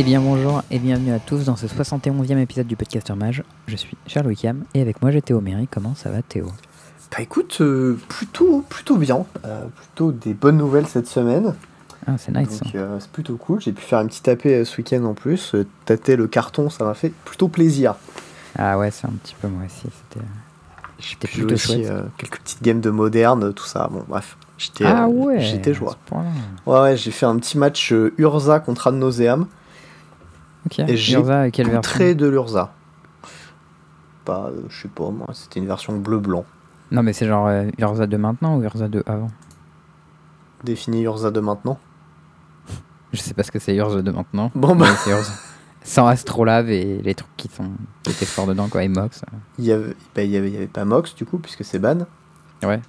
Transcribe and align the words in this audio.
Eh 0.00 0.04
bien 0.04 0.20
bonjour 0.20 0.62
et 0.70 0.78
bienvenue 0.78 1.12
à 1.12 1.18
tous 1.18 1.46
dans 1.46 1.56
ce 1.56 1.66
71e 1.66 2.38
épisode 2.38 2.68
du 2.68 2.76
Podcaster 2.76 3.14
Mage. 3.14 3.42
Je 3.66 3.74
suis 3.74 3.96
Charles 4.06 4.28
Wickham 4.28 4.62
et 4.72 4.80
avec 4.80 5.02
moi 5.02 5.10
j'ai 5.10 5.20
Théo 5.20 5.40
Méry. 5.40 5.66
Comment 5.66 5.96
ça 5.96 6.08
va 6.08 6.22
Théo? 6.22 6.46
Bah 7.10 7.20
écoute, 7.20 7.58
euh, 7.62 7.98
plutôt, 8.06 8.64
plutôt 8.68 8.96
bien. 8.96 9.26
Euh, 9.44 9.64
plutôt 9.64 10.12
des 10.12 10.34
bonnes 10.34 10.56
nouvelles 10.56 10.86
cette 10.86 11.08
semaine. 11.08 11.52
Ah 12.06 12.12
c'est 12.16 12.30
nice. 12.30 12.62
Donc 12.62 12.76
euh, 12.76 12.98
c'est 13.00 13.10
plutôt 13.10 13.34
cool. 13.38 13.60
J'ai 13.60 13.72
pu 13.72 13.82
faire 13.82 13.98
un 13.98 14.06
petit 14.06 14.22
tapé 14.22 14.64
ce 14.64 14.76
week-end 14.76 15.02
en 15.02 15.14
plus. 15.14 15.56
Tâter 15.84 16.14
le 16.14 16.28
carton, 16.28 16.70
ça 16.70 16.84
m'a 16.84 16.94
fait 16.94 17.12
plutôt 17.24 17.48
plaisir. 17.48 17.96
Ah 18.56 18.78
ouais 18.78 18.92
c'est 18.92 19.08
un 19.08 19.14
petit 19.20 19.34
peu 19.42 19.48
moi 19.48 19.64
aussi. 19.66 19.88
C'était 19.92 20.24
jouer 21.00 21.46
plutôt 21.48 21.54
aussi 21.54 21.84
chouette. 21.84 22.02
quelques 22.18 22.38
petites 22.38 22.62
games 22.62 22.80
de 22.80 22.90
moderne, 22.90 23.52
tout 23.52 23.66
ça. 23.66 23.88
Bon 23.90 24.04
bref, 24.06 24.36
j'étais 24.58 24.84
Ah 24.84 25.08
ouais 25.08 25.40
j'étais 25.40 25.74
joie. 25.74 25.96
Ouais 26.12 26.22
ouais, 26.66 26.96
j'ai 26.96 27.10
fait 27.10 27.26
un 27.26 27.36
petit 27.36 27.58
match 27.58 27.92
Urza 28.16 28.60
contre 28.60 28.86
Ad 28.86 28.94
Nauseam. 28.94 29.48
Ok. 30.68 30.80
Et 30.80 30.96
j'ai 30.96 31.16
Poutré 31.16 32.14
de 32.14 32.26
l'Urza. 32.26 32.72
Bah 34.26 34.50
euh, 34.52 34.60
je 34.68 34.82
sais 34.82 34.88
pas 34.88 35.08
moi, 35.08 35.28
c'était 35.32 35.60
une 35.60 35.66
version 35.66 35.96
bleu-blanc. 35.96 36.44
Non 36.90 37.02
mais 37.02 37.14
c'est 37.14 37.26
genre 37.26 37.46
euh, 37.46 37.70
Urza 37.78 38.06
de 38.06 38.16
maintenant 38.18 38.58
ou 38.58 38.62
Urza 38.62 38.88
de 38.88 39.02
avant? 39.06 39.30
Défini 40.64 41.02
Urza 41.04 41.30
de 41.30 41.40
maintenant. 41.40 41.78
Je 43.12 43.20
sais 43.20 43.32
pas 43.32 43.42
ce 43.42 43.50
que 43.50 43.58
c'est 43.58 43.74
Urza 43.74 44.02
de 44.02 44.10
maintenant. 44.10 44.50
Bon 44.54 44.76
bah 44.76 44.86
mais 44.90 44.96
c'est 44.96 45.10
Urza. 45.10 45.32
Sans 45.82 46.06
Astrolabe 46.06 46.68
et 46.68 47.00
les 47.02 47.14
trucs 47.14 47.34
qui 47.38 47.48
sont 47.48 47.70
qui 48.02 48.10
étaient 48.10 48.26
forts 48.26 48.46
dedans 48.46 48.68
quoi 48.68 48.82
et 48.82 48.88
Mox. 48.88 49.22
il 49.58 49.64
y 49.64 49.72
avait, 49.72 49.96
bah, 50.14 50.22
il 50.22 50.30
y 50.30 50.36
avait, 50.36 50.48
il 50.48 50.54
y 50.54 50.56
avait 50.58 50.66
pas 50.66 50.84
Mox 50.84 51.14
du 51.14 51.24
coup 51.24 51.38
puisque 51.38 51.64
c'est 51.64 51.78
ban. 51.78 52.06
Ouais. 52.62 52.80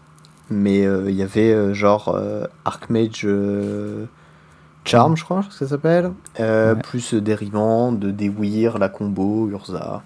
Mais 0.49 0.85
euh, 0.85 1.09
il 1.09 1.15
y 1.15 1.23
avait 1.23 1.73
genre 1.73 2.19
Archmage 2.65 3.25
Charm, 4.89 5.15
je 5.17 5.23
crois 5.23 5.43
que 5.43 5.53
ça 5.53 5.67
s'appelle. 5.67 6.11
Euh, 6.39 6.75
Ouais. 6.75 6.81
Plus 6.81 7.13
euh, 7.13 7.21
Dérivant, 7.21 7.91
de 7.91 8.11
Dewir, 8.11 8.77
la 8.79 8.89
combo, 8.89 9.47
Urza, 9.49 10.01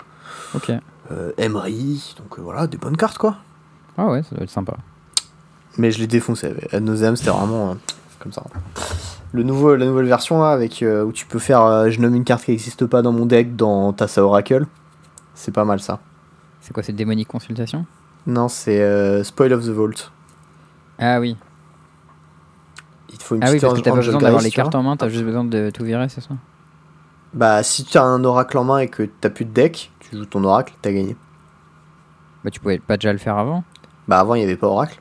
Ok. 0.55 0.71
euh, 1.11 1.31
Emery. 1.37 2.15
Donc 2.17 2.37
euh, 2.37 2.41
voilà, 2.41 2.67
des 2.67 2.77
bonnes 2.77 2.97
cartes 2.97 3.17
quoi. 3.17 3.37
Ah 3.97 4.07
ouais 4.07 4.23
ça 4.23 4.35
doit 4.35 4.43
être 4.43 4.49
sympa. 4.49 4.73
Mais 5.77 5.91
je 5.91 5.99
l'ai 5.99 6.07
défoncé. 6.07 6.53
Ad 6.71 6.83
Nauseam, 6.83 7.15
c'était 7.15 7.31
vraiment 7.31 7.77
comme 8.19 8.31
ça. 8.31 8.43
Le 9.31 9.43
nouveau, 9.43 9.75
la 9.75 9.85
nouvelle 9.85 10.05
version 10.05 10.39
là, 10.41 10.51
avec, 10.51 10.83
où 10.83 11.11
tu 11.11 11.25
peux 11.25 11.39
faire 11.39 11.89
je 11.89 11.99
nomme 11.99 12.13
une 12.15 12.23
carte 12.23 12.43
qui 12.45 12.51
n'existe 12.51 12.85
pas 12.85 13.01
dans 13.01 13.11
mon 13.11 13.25
deck 13.25 13.55
dans 13.55 13.91
Tassa 13.93 14.23
Oracle. 14.23 14.65
C'est 15.33 15.51
pas 15.53 15.65
mal 15.65 15.79
ça. 15.79 15.99
C'est 16.61 16.73
quoi 16.73 16.83
cette 16.83 16.95
démonique 16.95 17.27
consultation? 17.27 17.85
Non, 18.27 18.47
c'est 18.47 19.23
Spoil 19.23 19.53
of 19.53 19.65
the 19.65 19.69
Vault. 19.69 20.11
Ah 20.99 21.19
oui. 21.19 21.35
Te 23.23 23.27
faut 23.27 23.35
une 23.35 23.43
Ah 23.43 23.51
oui 23.51 23.59
parce 23.59 23.73
que 23.73 23.79
t'as 23.79 23.91
pas 23.91 23.95
besoin 23.97 24.19
d'avoir 24.19 24.41
les 24.41 24.51
cartes 24.51 24.75
en 24.75 24.83
main, 24.83 24.97
t'as 24.97 25.07
juste 25.07 25.23
besoin 25.23 25.45
de 25.45 25.69
tout 25.69 25.83
virer 25.83 26.09
c'est 26.09 26.21
ça? 26.21 26.35
Bah, 27.33 27.63
si 27.63 27.83
tu 27.83 27.97
as 27.97 28.03
un 28.03 28.23
oracle 28.23 28.57
en 28.57 28.63
main 28.63 28.79
et 28.79 28.87
que 28.87 29.03
t'as 29.03 29.29
plus 29.29 29.45
de 29.45 29.51
deck, 29.51 29.91
tu 29.99 30.15
joues 30.15 30.25
ton 30.25 30.43
oracle, 30.43 30.73
t'as 30.81 30.91
gagné. 30.91 31.15
Bah 32.43 32.51
tu 32.51 32.59
pouvais 32.59 32.77
pas 32.77 32.97
déjà 32.97 33.11
le 33.11 33.17
faire 33.17 33.37
avant 33.37 33.63
Bah, 34.07 34.19
avant, 34.19 34.35
il 34.35 34.39
n'y 34.39 34.43
avait 34.43 34.57
pas 34.57 34.67
oracle. 34.67 34.99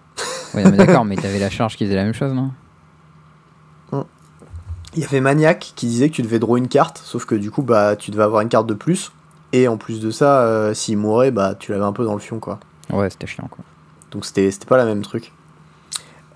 Ouais, 0.55 0.65
mais 0.71 0.77
d'accord, 0.77 1.05
mais 1.05 1.17
t'avais 1.17 1.41
la 1.41 1.51
charge 1.51 1.77
qui 1.77 1.85
faisait 1.85 1.97
la 1.97 2.05
même 2.05 2.15
chose, 2.15 2.33
non 2.33 2.53
Il 4.95 5.01
y 5.01 5.05
avait 5.05 5.21
Maniac 5.21 5.73
qui 5.75 5.87
disait 5.87 6.09
que 6.09 6.15
tu 6.15 6.23
devais 6.23 6.39
draw 6.39 6.57
une 6.57 6.69
carte, 6.69 7.03
sauf 7.05 7.25
que 7.25 7.35
du 7.35 7.51
coup, 7.51 7.63
bah, 7.63 7.97
tu 7.97 8.11
devais 8.13 8.23
avoir 8.23 8.43
une 8.43 8.49
carte 8.49 8.67
de 8.67 8.75
plus. 8.75 9.13
Et 9.53 9.69
en 9.69 9.77
plus 9.77 10.01
de 10.01 10.11
ça, 10.11 10.43
euh, 10.43 10.73
s'il 10.73 10.97
mourait, 10.97 11.31
bah, 11.31 11.55
tu 11.59 11.73
l'avais 11.73 11.85
un 11.85 11.93
peu 11.93 12.05
dans 12.05 12.15
le 12.15 12.21
fion, 12.21 12.39
quoi. 12.39 12.61
Ouais, 12.91 13.11
c'était 13.11 13.27
chiant, 13.27 13.49
quoi. 13.51 13.65
Donc, 14.11 14.25
c'était 14.25 14.51
c'était 14.51 14.67
pas 14.67 14.77
la 14.77 14.85
même 14.85 15.03
truc. 15.03 15.33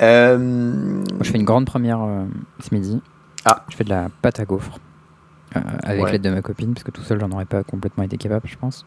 Euh... 0.02 1.02
Je 1.20 1.30
fais 1.30 1.38
une 1.38 1.44
grande 1.44 1.66
première 1.66 2.00
euh, 2.02 2.24
ce 2.60 2.74
midi. 2.74 3.00
Ah. 3.44 3.64
Je 3.70 3.76
fais 3.76 3.84
de 3.84 3.90
la 3.90 4.08
pâte 4.22 4.40
à 4.40 4.44
gaufres. 4.44 4.78
euh, 5.56 5.60
avec 5.82 6.02
Ouais. 6.04 6.12
l'aide 6.12 6.22
de 6.22 6.30
ma 6.30 6.42
copine, 6.42 6.74
parce 6.74 6.84
que 6.84 6.90
tout 6.90 7.02
seul, 7.02 7.20
j'en 7.20 7.30
aurais 7.30 7.44
pas 7.44 7.62
complètement 7.62 8.04
été 8.04 8.16
capable, 8.16 8.46
je 8.46 8.56
pense. 8.56 8.84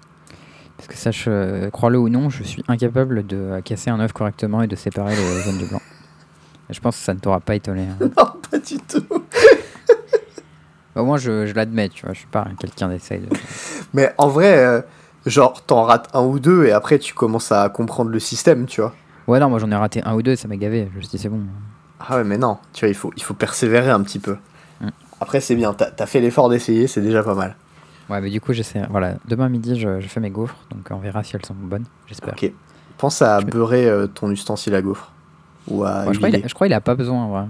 Parce 0.78 0.88
que 0.88 0.96
sache, 0.96 1.28
crois-le 1.72 1.97
ou 2.00 2.09
non, 2.09 2.30
je 2.30 2.44
suis 2.44 2.64
incapable 2.68 3.25
de 3.28 3.59
casser 3.66 3.90
un 3.90 4.00
œuf 4.00 4.14
correctement 4.14 4.62
et 4.62 4.68
de 4.68 4.75
séparer 4.75 5.16
le 5.16 5.42
jaune 5.42 5.58
du 5.64 5.66
blanc. 5.66 5.81
Et 6.70 6.74
je 6.74 6.80
pense 6.81 6.96
que 6.97 7.03
ça 7.03 7.14
ne 7.14 7.20
t'aura 7.20 7.40
pas 7.40 7.56
étonné. 7.56 7.88
hein. 7.88 7.97
Non, 8.18 8.26
pas 8.50 8.59
du 8.59 8.78
tout. 8.78 9.03
Au 10.96 11.06
moins, 11.06 11.18
je, 11.18 11.46
je 11.46 11.53
l'admets, 11.53 11.90
tu 11.90 12.06
vois, 12.06 12.14
je 12.14 12.20
suis 12.20 12.28
pas 12.28 12.47
quelqu'un 12.59 12.90
d'essaye 12.90 13.22
de... 13.22 13.28
Mais 13.94 14.14
en 14.18 14.28
vrai, 14.28 14.84
genre, 15.26 15.64
t'en 15.66 15.84
rates 15.84 16.09
un 16.14 16.22
ou 16.24 16.40
deux 16.40 16.66
et 16.66 16.72
après, 16.72 17.00
tu 17.00 17.14
commences 17.14 17.52
à 17.52 17.70
comprendre 17.70 18.09
le 18.09 18.20
système, 18.20 18.66
tu 18.66 18.81
vois. 18.81 18.94
Ouais, 19.29 19.40
non, 19.40 19.50
moi 19.50 19.59
j'en 19.59 19.69
ai 19.72 19.75
raté 19.75 20.01
un 20.03 20.16
ou 20.16 20.22
deux, 20.22 20.35
ça 20.35 20.47
m'a 20.47 20.57
gavé. 20.57 20.90
Je 20.91 20.97
me 20.97 21.01
suis 21.01 21.12
dit, 21.12 21.17
c'est 21.19 21.29
bon. 21.29 21.41
Ah 22.00 22.17
ouais, 22.17 22.23
mais 22.23 22.38
non, 22.38 22.57
tu 22.73 22.81
vois, 22.85 22.90
il 22.90 22.95
faut, 22.95 23.12
il 23.16 23.23
faut 23.23 23.34
persévérer 23.34 23.90
un 23.91 24.01
petit 24.01 24.19
peu. 24.19 24.38
Mm. 24.81 24.88
Après, 25.22 25.40
c'est 25.41 25.56
bien, 25.56 25.73
t'as 25.73 25.91
t'as 25.91 26.06
fait 26.06 26.19
l'effort 26.19 26.50
d'essayer, 26.50 26.88
c'est 26.88 27.01
déjà 27.01 27.22
pas 27.23 27.35
mal. 27.35 27.56
Ouais, 28.09 28.22
mais 28.22 28.29
du 28.29 28.41
coup, 28.41 28.53
j'essaie. 28.53 28.81
Voilà, 28.90 29.16
demain 29.28 29.50
midi, 29.50 29.79
je, 29.79 30.00
je 30.00 30.07
fais 30.07 30.19
mes 30.19 30.31
gaufres, 30.31 30.56
donc 30.72 30.79
on 30.90 30.97
verra 30.97 31.23
si 31.23 31.35
elles 31.35 31.45
sont 31.45 31.53
bonnes, 31.53 31.85
j'espère. 32.07 32.34
Ok. 32.34 32.51
Pense 32.97 33.22
à 33.22 33.40
Je 33.41 33.45
beurrer 33.45 33.88
euh, 33.88 34.07
ton 34.07 34.31
ustensile 34.31 34.73
à 34.75 34.81
gaufre. 34.81 35.12
Ou 35.67 35.84
à 35.84 36.06
Ouais, 36.06 36.13
je, 36.13 36.17
crois 36.17 36.29
il 36.29 36.35
a, 36.44 36.47
je 36.47 36.53
crois 36.53 36.67
qu'il 36.67 36.73
a 36.73 36.81
pas 36.81 36.96
besoin, 36.96 37.28
vrai. 37.28 37.46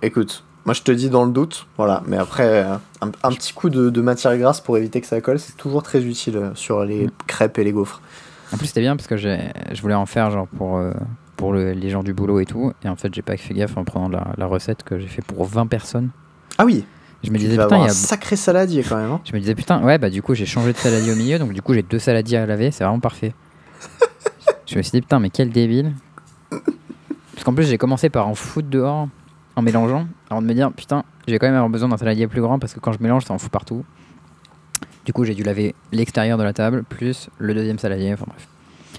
Écoute, 0.00 0.44
moi 0.64 0.74
je 0.74 0.82
te 0.82 0.90
dis 0.92 1.10
dans 1.10 1.24
le 1.24 1.32
doute, 1.32 1.66
voilà. 1.76 2.02
Mais 2.06 2.16
après, 2.16 2.64
euh, 2.64 2.74
un, 3.02 3.08
un 3.22 3.32
petit 3.32 3.52
coup 3.52 3.68
de, 3.68 3.90
de 3.90 4.00
matière 4.00 4.36
grasse 4.38 4.60
pour 4.60 4.78
éviter 4.78 5.00
que 5.00 5.06
ça 5.06 5.20
colle, 5.20 5.38
c'est 5.38 5.56
toujours 5.56 5.82
très 5.82 6.02
utile 6.02 6.36
euh, 6.36 6.54
sur 6.54 6.84
les 6.84 7.06
Mm. 7.06 7.10
crêpes 7.26 7.58
et 7.58 7.64
les 7.64 7.72
gaufres. 7.72 8.00
En 8.52 8.56
plus, 8.58 8.66
c'était 8.66 8.80
bien 8.80 8.96
parce 8.96 9.06
que 9.08 9.16
je 9.16 9.82
voulais 9.82 9.94
en 9.94 10.06
faire 10.06 10.30
genre 10.30 10.46
pour, 10.46 10.76
euh, 10.76 10.92
pour 11.36 11.52
le- 11.52 11.72
les 11.72 11.88
gens 11.90 12.02
du 12.02 12.12
boulot 12.12 12.40
et 12.40 12.44
tout. 12.46 12.72
Et 12.84 12.88
en 12.88 12.96
fait, 12.96 13.12
j'ai 13.14 13.22
pas 13.22 13.36
fait 13.36 13.54
gaffe 13.54 13.76
en 13.76 13.84
prenant 13.84 14.08
la, 14.08 14.32
la 14.36 14.46
recette 14.46 14.82
que 14.82 14.98
j'ai 14.98 15.06
fait 15.08 15.22
pour 15.22 15.44
20 15.46 15.66
personnes. 15.66 16.10
Ah 16.58 16.64
oui, 16.64 16.84
Je 17.24 17.30
me 17.30 17.36
tu 17.36 17.44
disais, 17.44 17.56
putain, 17.56 17.76
il 17.78 17.80
un 17.82 17.84
y 17.86 17.88
a... 17.88 17.92
sacré 17.92 18.36
saladier 18.36 18.82
quand 18.82 18.96
même. 18.96 19.10
hein. 19.10 19.20
Je 19.24 19.32
me 19.32 19.38
disais, 19.40 19.54
putain, 19.54 19.82
ouais, 19.82 19.96
bah 19.98 20.10
du 20.10 20.20
coup, 20.22 20.34
j'ai 20.34 20.44
changé 20.46 20.72
de 20.72 20.76
saladier 20.78 21.12
au 21.12 21.16
milieu, 21.16 21.38
donc 21.38 21.52
du 21.52 21.62
coup, 21.62 21.72
j'ai 21.72 21.82
deux 21.82 21.98
saladiers 21.98 22.36
à 22.38 22.46
laver, 22.46 22.70
c'est 22.70 22.84
vraiment 22.84 23.00
parfait. 23.00 23.32
je 24.66 24.76
me 24.76 24.82
suis 24.82 24.90
dit, 24.92 25.00
putain, 25.00 25.18
mais 25.18 25.30
quel 25.30 25.50
débile. 25.50 25.94
Parce 26.50 27.44
qu'en 27.44 27.54
plus, 27.54 27.64
j'ai 27.64 27.78
commencé 27.78 28.10
par 28.10 28.28
en 28.28 28.34
foutre 28.34 28.68
dehors 28.68 29.08
en 29.56 29.62
mélangeant, 29.62 30.06
avant 30.30 30.42
de 30.42 30.46
me 30.46 30.54
dire, 30.54 30.70
putain, 30.72 31.04
j'ai 31.26 31.38
quand 31.38 31.46
même 31.46 31.54
avoir 31.54 31.70
besoin 31.70 31.88
d'un 31.88 31.96
saladier 31.96 32.26
plus 32.26 32.40
grand 32.40 32.58
parce 32.58 32.74
que 32.74 32.80
quand 32.80 32.92
je 32.92 32.98
mélange, 33.00 33.24
ça 33.24 33.32
en 33.34 33.38
fout 33.38 33.50
partout. 33.50 33.84
Du 35.04 35.12
coup, 35.12 35.24
j'ai 35.24 35.34
dû 35.34 35.42
laver 35.42 35.74
l'extérieur 35.90 36.38
de 36.38 36.42
la 36.42 36.52
table, 36.52 36.84
plus 36.88 37.28
le 37.38 37.54
deuxième 37.54 37.78
saladier, 37.78 38.12
enfin 38.12 38.26
bref. 38.28 38.46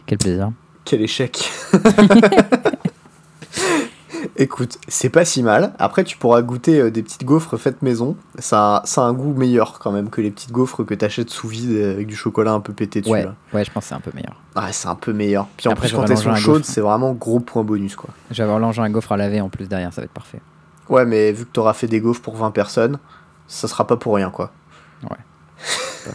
Quel 0.05 0.17
plaisir. 0.17 0.51
Quel 0.85 1.01
échec. 1.01 1.49
Écoute, 4.35 4.77
c'est 4.87 5.09
pas 5.09 5.25
si 5.25 5.43
mal. 5.43 5.73
Après, 5.79 6.03
tu 6.03 6.17
pourras 6.17 6.41
goûter 6.41 6.79
euh, 6.79 6.91
des 6.91 7.03
petites 7.03 7.23
gaufres 7.23 7.57
faites 7.57 7.81
maison. 7.81 8.15
Ça, 8.39 8.81
ça 8.85 9.01
a 9.01 9.05
un 9.05 9.13
goût 9.13 9.33
meilleur 9.33 9.79
quand 9.79 9.91
même 9.91 10.09
que 10.09 10.21
les 10.21 10.31
petites 10.31 10.51
gaufres 10.51 10.83
que 10.83 10.93
t'achètes 10.93 11.29
sous 11.29 11.47
vide 11.47 11.71
euh, 11.71 11.93
avec 11.93 12.07
du 12.07 12.15
chocolat 12.15 12.53
un 12.53 12.59
peu 12.59 12.73
pété 12.73 13.01
dessus. 13.01 13.11
Ouais, 13.11 13.23
là. 13.23 13.35
ouais, 13.53 13.63
je 13.63 13.71
pense 13.71 13.83
que 13.83 13.89
c'est 13.89 13.95
un 13.95 13.99
peu 13.99 14.11
meilleur. 14.13 14.41
Ouais, 14.55 14.71
c'est 14.71 14.87
un 14.87 14.95
peu 14.95 15.13
meilleur. 15.13 15.47
Puis 15.57 15.67
en 15.67 15.71
Après, 15.71 15.87
plus, 15.87 15.95
quand 15.95 16.09
elles 16.09 16.17
sont 16.17 16.35
chaudes, 16.35 16.65
c'est 16.65 16.81
vraiment 16.81 17.13
gros 17.13 17.39
point 17.39 17.63
bonus 17.63 17.95
quoi. 17.95 18.09
Je 18.31 18.37
vais 18.37 18.43
avoir 18.43 18.59
l'engin 18.59 18.83
à 18.83 18.89
gaufre 18.89 19.11
à 19.11 19.17
laver 19.17 19.41
en 19.41 19.49
plus 19.49 19.67
derrière, 19.67 19.93
ça 19.93 20.01
va 20.01 20.05
être 20.05 20.11
parfait. 20.11 20.41
Ouais, 20.89 21.05
mais 21.05 21.31
vu 21.31 21.45
que 21.45 21.51
t'auras 21.51 21.73
fait 21.73 21.87
des 21.87 22.01
gaufres 22.01 22.21
pour 22.21 22.35
20 22.35 22.51
personnes, 22.51 22.99
ça 23.47 23.67
sera 23.67 23.85
pas 23.85 23.97
pour 23.97 24.15
rien 24.15 24.29
quoi. 24.29 24.51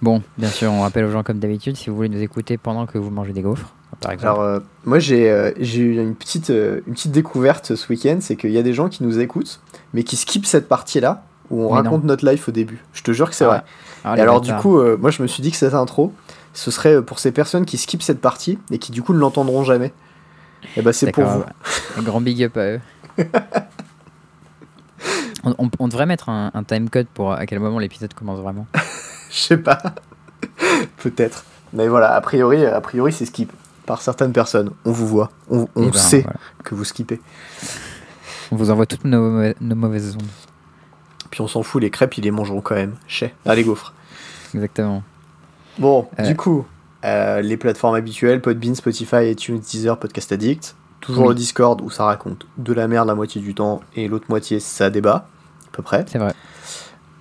Bon, 0.00 0.22
bien 0.36 0.48
sûr, 0.48 0.70
on 0.70 0.82
rappelle 0.82 1.04
aux 1.06 1.10
gens 1.10 1.24
comme 1.24 1.40
d'habitude, 1.40 1.76
si 1.76 1.90
vous 1.90 1.96
voulez 1.96 2.08
nous 2.08 2.22
écouter 2.22 2.56
pendant 2.56 2.86
que 2.86 2.98
vous 2.98 3.10
mangez 3.10 3.32
des 3.32 3.42
gaufres, 3.42 3.74
par 4.00 4.12
exemple. 4.12 4.28
Alors, 4.30 4.42
euh, 4.42 4.60
moi 4.84 5.00
j'ai 5.00 5.28
euh, 5.28 5.50
j'ai 5.58 5.80
eu 5.80 6.00
une 6.00 6.14
petite, 6.14 6.50
euh, 6.50 6.82
une 6.86 6.92
petite 6.94 7.10
découverte 7.10 7.74
ce 7.74 7.88
week-end 7.92 8.18
c'est 8.20 8.36
qu'il 8.36 8.52
y 8.52 8.58
a 8.58 8.62
des 8.62 8.74
gens 8.74 8.88
qui 8.88 9.02
nous 9.02 9.18
écoutent, 9.18 9.60
mais 9.94 10.04
qui 10.04 10.14
skippent 10.14 10.46
cette 10.46 10.68
partie 10.68 11.00
là 11.00 11.24
où 11.50 11.64
on 11.64 11.70
Mais 11.74 11.80
raconte 11.80 12.04
notre 12.04 12.24
life 12.30 12.48
au 12.48 12.52
début. 12.52 12.78
Je 12.92 13.02
te 13.02 13.10
jure 13.10 13.28
que 13.28 13.34
c'est 13.34 13.44
Ah, 13.44 13.48
vrai. 13.48 13.62
Ah, 14.04 14.16
Et 14.16 14.20
alors 14.20 14.40
du 14.40 14.54
coup, 14.54 14.80
moi 14.98 15.10
je 15.10 15.20
me 15.20 15.26
suis 15.26 15.42
dit 15.42 15.50
que 15.50 15.56
cette 15.56 15.74
intro, 15.74 16.12
ce 16.52 16.70
serait 16.70 17.02
pour 17.02 17.18
ces 17.18 17.32
personnes 17.32 17.64
qui 17.66 17.76
skippent 17.76 18.02
cette 18.04 18.20
partie 18.20 18.56
et 18.70 18.78
qui 18.78 18.92
du 18.92 19.02
coup 19.02 19.12
ne 19.14 19.18
l'entendront 19.18 19.64
jamais. 19.64 19.92
Et 20.76 20.82
bah 20.82 20.92
c'est 20.92 21.10
pour 21.10 21.24
vous. 21.24 21.40
ouais. 21.40 21.46
Un 21.98 22.02
grand 22.02 22.20
big 22.20 22.44
up 22.44 22.56
à 22.56 22.66
eux. 22.74 22.80
on, 25.58 25.64
on- 25.66 25.70
on 25.78 25.88
devrait 25.88 26.06
mettre 26.06 26.28
un, 26.28 26.50
un 26.54 26.62
time 26.64 26.88
code 26.90 27.06
pour 27.12 27.32
à 27.32 27.46
quel 27.46 27.60
moment 27.60 27.78
l'épisode 27.78 28.12
commence 28.14 28.40
vraiment. 28.40 28.66
Je 29.30 29.36
sais 29.38 29.56
pas. 29.58 29.80
Peut-être. 30.98 31.44
Mais 31.72 31.88
voilà, 31.88 32.14
a 32.14 32.20
priori, 32.20 32.64
a 32.64 32.80
priori 32.80 33.12
c'est 33.12 33.26
skip 33.26 33.52
par 33.86 34.00
certaines 34.02 34.32
personnes. 34.32 34.70
On 34.84 34.92
vous 34.92 35.06
voit, 35.06 35.30
on, 35.50 35.68
on 35.74 35.82
Et 35.82 35.90
ben, 35.90 35.98
sait 35.98 36.20
voilà. 36.22 36.38
que 36.64 36.74
vous 36.74 36.84
skippez. 36.84 37.20
On 38.50 38.56
vous 38.56 38.70
envoie 38.70 38.86
toutes 38.86 39.04
nos, 39.04 39.20
mauvais- 39.30 39.56
nos 39.60 39.74
mauvaises 39.74 40.14
ondes. 40.16 40.22
Puis 41.30 41.42
on 41.42 41.48
s'en 41.48 41.62
fout, 41.62 41.82
les 41.82 41.90
crêpes 41.90 42.16
ils 42.16 42.24
les 42.24 42.30
mangeront 42.30 42.62
quand 42.62 42.74
même. 42.74 42.94
Chez. 43.06 43.34
Ah 43.44 43.54
les 43.54 43.64
gaufres. 43.64 43.92
Exactement. 44.54 45.02
Bon, 45.78 46.08
Euh. 46.18 46.26
du 46.26 46.34
coup, 46.36 46.66
euh, 47.04 47.42
les 47.42 47.56
plateformes 47.58 47.94
habituelles, 47.94 48.40
Podbean, 48.40 48.74
Spotify, 48.74 49.30
iTunes, 49.30 49.58
Deezer, 49.60 49.98
Podcast 49.98 50.32
Addict. 50.32 50.74
Toujours 51.00 51.24
Oui. 51.24 51.28
le 51.28 51.34
Discord 51.36 51.80
où 51.82 51.90
ça 51.90 52.04
raconte 52.04 52.46
de 52.56 52.72
la 52.72 52.88
merde 52.88 53.06
la 53.06 53.14
moitié 53.14 53.40
du 53.40 53.54
temps 53.54 53.80
et 53.94 54.08
l'autre 54.08 54.24
moitié 54.30 54.58
ça 54.58 54.90
débat, 54.90 55.28
peu 55.78 55.82
près. 55.84 56.04
C'est 56.10 56.18
vrai, 56.18 56.34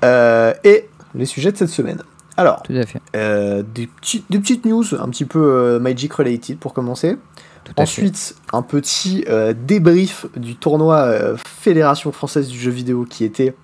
Euh, 0.04 0.54
et 0.64 0.90
les 1.16 1.26
sujets 1.26 1.52
de 1.52 1.58
cette 1.58 1.70
semaine. 1.70 2.02
Alors, 2.38 2.62
tout 2.64 2.74
à 2.74 2.86
fait. 2.86 3.00
euh, 3.16 3.64
des, 3.64 3.88
petits- 3.88 4.24
des 4.30 4.40
petites 4.40 4.66
news 4.66 4.84
un 5.00 5.10
petit 5.10 5.26
peu 5.26 5.40
euh, 5.40 5.80
Magic 5.80 6.12
related 6.14 6.58
pour 6.58 6.74
commencer. 6.74 7.18
Tout 7.64 7.72
à 7.72 7.76
fait. 7.76 7.82
Ensuite, 7.82 8.36
un 8.54 8.62
petit 8.64 9.26
débrief 9.66 10.26
du 10.36 10.56
tournoi 10.56 11.36
Fédération 11.46 12.12
française 12.12 12.48
du 12.48 12.58
jeu 12.60 12.72
vidéo 12.72 13.06
qui 13.10 13.24
était 13.26 13.56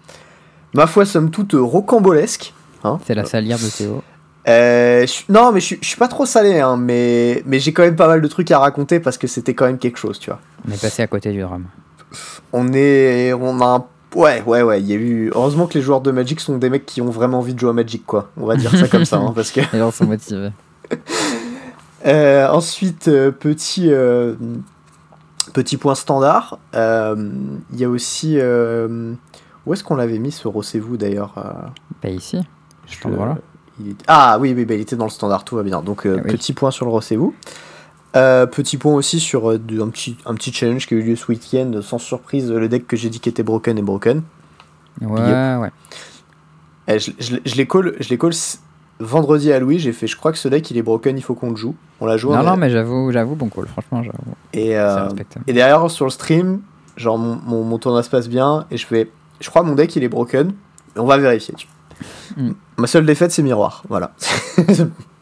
ma 0.73 0.87
foi, 0.87 1.05
somme 1.05 1.29
toute 1.31 1.53
rocambolesque. 1.53 2.53
Hein. 2.83 2.99
C'est 3.05 3.15
la 3.15 3.25
salière 3.25 3.57
de 3.59 3.67
Théo. 3.69 4.03
Euh, 4.49 5.07
je- 5.07 5.31
non, 5.31 5.51
mais 5.53 5.61
je, 5.61 5.75
je 5.81 5.87
suis 5.87 5.95
pas 5.97 6.09
trop 6.09 6.25
salé, 6.25 6.59
hein, 6.59 6.75
mais, 6.75 7.41
mais 7.45 7.59
j'ai 7.59 7.71
quand 7.71 7.83
même 7.83 7.95
pas 7.95 8.07
mal 8.09 8.21
de 8.21 8.27
trucs 8.27 8.51
à 8.51 8.59
raconter 8.59 8.99
parce 8.99 9.17
que 9.17 9.25
c'était 9.27 9.53
quand 9.53 9.65
même 9.65 9.77
quelque 9.77 9.97
chose, 9.97 10.19
tu 10.19 10.29
vois. 10.31 10.39
On 10.67 10.71
est 10.71 10.81
passé 10.81 11.01
à 11.01 11.07
côté 11.07 11.31
du 11.31 11.39
drame. 11.41 11.65
On 12.51 12.73
est. 12.73 13.31
On 13.33 13.61
a 13.61 13.65
un. 13.65 13.85
Ouais, 14.15 14.43
ouais, 14.45 14.61
ouais, 14.61 14.79
il 14.81 14.87
y 14.87 14.93
a 14.93 14.95
eu. 14.95 15.31
Heureusement 15.33 15.67
que 15.67 15.73
les 15.75 15.81
joueurs 15.81 16.01
de 16.01 16.11
Magic 16.11 16.39
sont 16.39 16.57
des 16.57 16.69
mecs 16.69 16.85
qui 16.85 17.01
ont 17.01 17.09
vraiment 17.09 17.39
envie 17.39 17.53
de 17.53 17.59
jouer 17.59 17.71
à 17.71 17.73
Magic, 17.73 18.05
quoi. 18.05 18.29
On 18.37 18.45
va 18.45 18.55
dire 18.55 18.71
ça 18.75 18.87
comme 18.87 19.05
ça, 19.05 19.17
hein, 19.17 19.31
parce 19.33 19.51
que. 19.51 19.61
Gens 19.73 19.91
sont 19.91 20.05
motivés. 20.05 20.51
Euh, 22.05 22.49
ensuite, 22.49 23.07
euh, 23.07 23.31
petit, 23.31 23.87
euh, 23.89 24.33
petit 25.53 25.77
point 25.77 25.95
standard. 25.95 26.59
Il 26.73 27.79
y 27.79 27.85
a 27.85 27.89
aussi. 27.89 28.37
où 28.37 29.73
est-ce 29.73 29.83
qu'on 29.85 29.95
l'avait 29.95 30.19
mis 30.19 30.31
ce 30.33 30.47
Rossez-vous 30.47 30.97
d'ailleurs 30.97 31.35
Pas 32.01 32.09
ici. 32.09 32.39
je 32.87 32.97
il 33.79 33.95
Ah 34.05 34.37
oui, 34.39 34.53
oui 34.53 34.65
bah, 34.65 34.75
il 34.75 34.81
était 34.81 34.97
dans 34.97 35.05
le 35.05 35.11
standard, 35.11 35.45
tout 35.45 35.55
va 35.55 35.63
bien. 35.63 35.81
Donc, 35.81 36.01
Ah 36.05 36.09
oui. 36.25 36.31
petit 36.31 36.51
point 36.51 36.71
sur 36.71 36.85
le 36.85 36.91
Rossez-vous. 36.91 37.33
Euh, 38.15 38.45
petit 38.45 38.77
point 38.77 38.93
aussi 38.93 39.19
sur 39.19 39.49
euh, 39.49 39.59
un, 39.81 39.89
petit, 39.89 40.17
un 40.25 40.35
petit 40.35 40.53
challenge 40.53 40.85
qui 40.87 40.93
a 40.93 40.97
eu 40.97 41.01
lieu 41.01 41.15
ce 41.15 41.27
week-end. 41.27 41.71
Sans 41.81 41.97
surprise, 41.97 42.51
le 42.51 42.69
deck 42.69 42.87
que 42.87 42.95
j'ai 42.95 43.09
dit 43.09 43.19
qui 43.19 43.29
était 43.29 43.43
broken 43.43 43.77
est 43.77 43.83
broken. 43.83 44.21
Ouais, 45.01 45.55
ouais. 45.55 45.71
Eh, 46.87 46.99
je, 46.99 47.11
je, 47.17 47.37
je 47.43 47.55
les 47.55 47.65
call, 47.65 47.95
vendredi 48.99 49.51
à 49.51 49.59
Louis. 49.59 49.79
J'ai 49.79 49.93
fait, 49.93 50.07
je 50.07 50.15
crois 50.15 50.31
que 50.31 50.37
ce 50.37 50.47
deck 50.47 50.69
il 50.69 50.77
est 50.77 50.83
broken, 50.83 51.17
il 51.17 51.21
faut 51.21 51.33
qu'on 51.33 51.49
le 51.49 51.55
joue. 51.55 51.75
On 52.01 52.05
l'a 52.05 52.17
joué. 52.17 52.35
Non, 52.35 52.43
non, 52.43 52.57
mais 52.57 52.69
j'avoue, 52.69 53.11
j'avoue, 53.11 53.35
bon 53.35 53.49
call. 53.49 53.67
Franchement, 53.67 54.03
j'avoue. 54.03 54.35
Et, 54.53 54.77
euh, 54.77 55.09
et 55.47 55.53
derrière 55.53 55.89
sur 55.89 56.05
le 56.05 56.11
stream, 56.11 56.61
genre 56.97 57.17
mon, 57.17 57.39
mon, 57.45 57.63
mon 57.63 57.77
tournoi 57.79 58.03
se 58.03 58.09
passe 58.09 58.29
bien 58.29 58.65
et 58.69 58.77
je 58.77 58.85
fais, 58.85 59.09
je 59.39 59.49
crois 59.49 59.63
mon 59.63 59.75
deck 59.75 59.95
il 59.95 60.03
est 60.03 60.09
broken. 60.09 60.53
On 60.95 61.05
va 61.05 61.17
vérifier. 61.17 61.55
Mm. 62.37 62.51
Ma 62.77 62.87
seule 62.87 63.05
défaite 63.05 63.31
c'est 63.31 63.43
miroir, 63.43 63.83
voilà. 63.89 64.11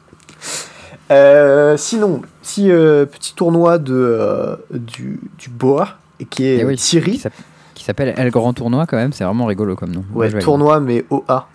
Euh, 1.12 1.76
sinon, 1.78 2.22
si 2.42 2.72
euh, 2.72 3.06
petit 3.06 3.34
tournoi 3.36 3.78
de 3.78 3.94
euh, 3.94 4.56
du, 4.72 5.20
du 5.38 5.50
boa 5.50 5.90
et 6.20 6.26
qui 6.26 6.46
est 6.46 6.58
Eh 6.60 6.66
oui, 6.66 6.78
Thierry. 6.78 7.12
Qui 7.14 7.18
s'app- 7.20 7.34
Qui 7.74 7.84
s'appelle 7.84 8.14
El 8.18 8.32
Grand 8.32 8.54
Tournoi, 8.54 8.86
quand 8.88 8.98
même. 8.98 9.12
C'est 9.14 9.24
vraiment 9.26 9.46
rigolo 9.46 9.76
comme 9.76 9.92
nom. 9.92 10.06
Ouais, 10.14 10.30
tournoi 10.40 10.80
mais 10.80 11.06
OA. 11.10 11.48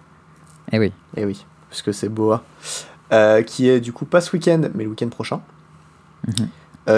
Eh 0.73 0.79
oui. 0.79 0.93
Et 1.17 1.25
oui, 1.25 1.44
parce 1.70 1.82
que 1.82 1.93
c'est 1.93 2.08
Boa. 2.08 2.43
Qui 3.47 3.69
est 3.69 3.81
du 3.81 3.93
coup 3.93 4.05
pas 4.05 4.20
ce 4.20 4.32
week-end, 4.37 4.62
mais 4.75 4.85
le 4.85 4.91
week-end 4.91 5.08
prochain. 5.08 5.41
Mhm. 6.26 6.49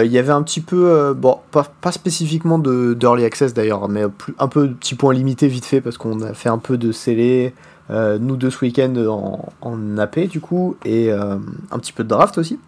Il 0.05 0.11
y 0.13 0.19
avait 0.19 0.33
un 0.33 0.43
petit 0.43 0.61
peu, 0.61 1.15
bon, 1.17 1.39
pas, 1.51 1.65
pas 1.81 1.93
spécifiquement 1.93 2.59
de 2.59 2.93
d'early 2.93 3.25
access 3.25 3.55
d'ailleurs, 3.55 3.89
mais 3.89 4.07
plus, 4.09 4.35
un 4.39 4.49
peu 4.49 4.69
de 4.69 4.75
petits 4.75 4.95
points 4.95 5.15
limités 5.15 5.49
vite 5.49 5.65
fait 5.65 5.81
parce 5.81 5.97
qu'on 5.97 6.21
a 6.21 6.35
fait 6.35 6.51
un 6.51 6.59
peu 6.59 6.77
de 6.77 6.93
scellé, 6.93 7.55
euh, 7.90 8.19
nous 8.19 8.37
deux 8.37 8.50
ce 8.50 8.64
week-end 8.64 8.94
en, 9.08 9.49
en 9.62 9.99
AP 9.99 10.20
du 10.29 10.40
coup, 10.40 10.76
et 10.85 11.11
euh, 11.11 11.37
un 11.70 11.79
petit 11.79 11.93
peu 11.93 12.05
de 12.05 12.08
draft 12.08 12.37
aussi. 12.38 12.58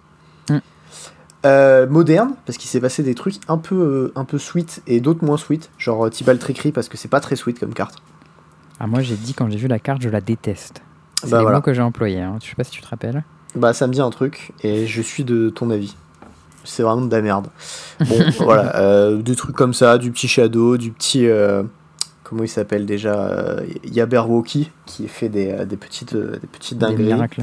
Mm. 0.48 0.58
Euh, 1.46 1.86
moderne, 1.88 2.32
parce 2.46 2.58
qu'il 2.58 2.68
s'est 2.68 2.80
passé 2.80 3.02
des 3.02 3.14
trucs 3.14 3.36
un 3.48 3.58
peu, 3.58 4.12
un 4.14 4.24
peu 4.24 4.38
sweet 4.38 4.82
et 4.86 5.00
d'autres 5.00 5.24
moins 5.24 5.36
sweet, 5.36 5.70
genre 5.78 6.10
Tibal 6.10 6.38
Trickery 6.38 6.72
parce 6.72 6.88
que 6.88 6.96
c'est 6.96 7.08
pas 7.08 7.20
très 7.20 7.36
sweet 7.36 7.58
comme 7.58 7.74
carte. 7.74 7.96
Ah, 8.78 8.86
moi, 8.86 9.00
j'ai 9.00 9.16
dit 9.16 9.34
quand 9.34 9.50
j'ai 9.50 9.58
vu 9.58 9.68
la 9.68 9.78
carte, 9.78 10.00
je 10.02 10.08
la 10.08 10.22
déteste. 10.22 10.82
C'est 11.22 11.30
Bah 11.30 11.38
les 11.38 11.42
voilà. 11.42 11.58
mots 11.58 11.62
que 11.62 11.74
j'ai 11.74 11.82
employés. 11.82 12.20
Hein. 12.20 12.38
Je 12.42 12.48
sais 12.48 12.54
pas 12.54 12.64
si 12.64 12.70
tu 12.70 12.80
te 12.80 12.88
rappelles. 12.88 13.24
Bah 13.54 13.74
ça 13.74 13.86
me 13.86 13.92
dit 13.92 14.00
un 14.00 14.10
truc 14.10 14.52
et 14.62 14.86
je 14.86 15.02
suis 15.02 15.24
de 15.24 15.50
ton 15.50 15.70
avis. 15.70 15.96
C'est 16.64 16.82
vraiment 16.82 17.04
de 17.04 17.14
la 17.14 17.20
merde. 17.20 17.48
Bon 18.06 18.18
voilà, 18.40 19.12
des 19.16 19.34
trucs 19.34 19.56
comme 19.56 19.74
ça, 19.74 19.98
du 19.98 20.10
petit 20.12 20.28
Shadow, 20.28 20.76
du 20.76 20.92
petit... 20.92 21.26
euh, 22.30 22.36
comment 22.36 22.44
il 22.44 22.48
s'appelle 22.48 22.86
déjà 22.86 23.14
euh, 23.14 23.66
Yaberwoki 23.84 24.70
qui 24.86 25.08
fait 25.08 25.28
des, 25.28 25.50
euh, 25.50 25.64
des 25.64 25.76
petites, 25.76 26.14
euh, 26.14 26.38
des 26.40 26.46
petites 26.46 26.78
Des 26.78 26.86
dingueries. 26.86 27.04
miracles. 27.14 27.42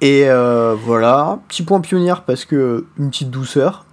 Et 0.00 0.24
euh, 0.28 0.74
voilà, 0.74 1.38
petit 1.48 1.62
point 1.62 1.80
pionnière 1.80 2.22
parce 2.24 2.44
que 2.44 2.56
euh, 2.56 2.86
une 2.98 3.08
petite 3.10 3.30
douceur, 3.30 3.86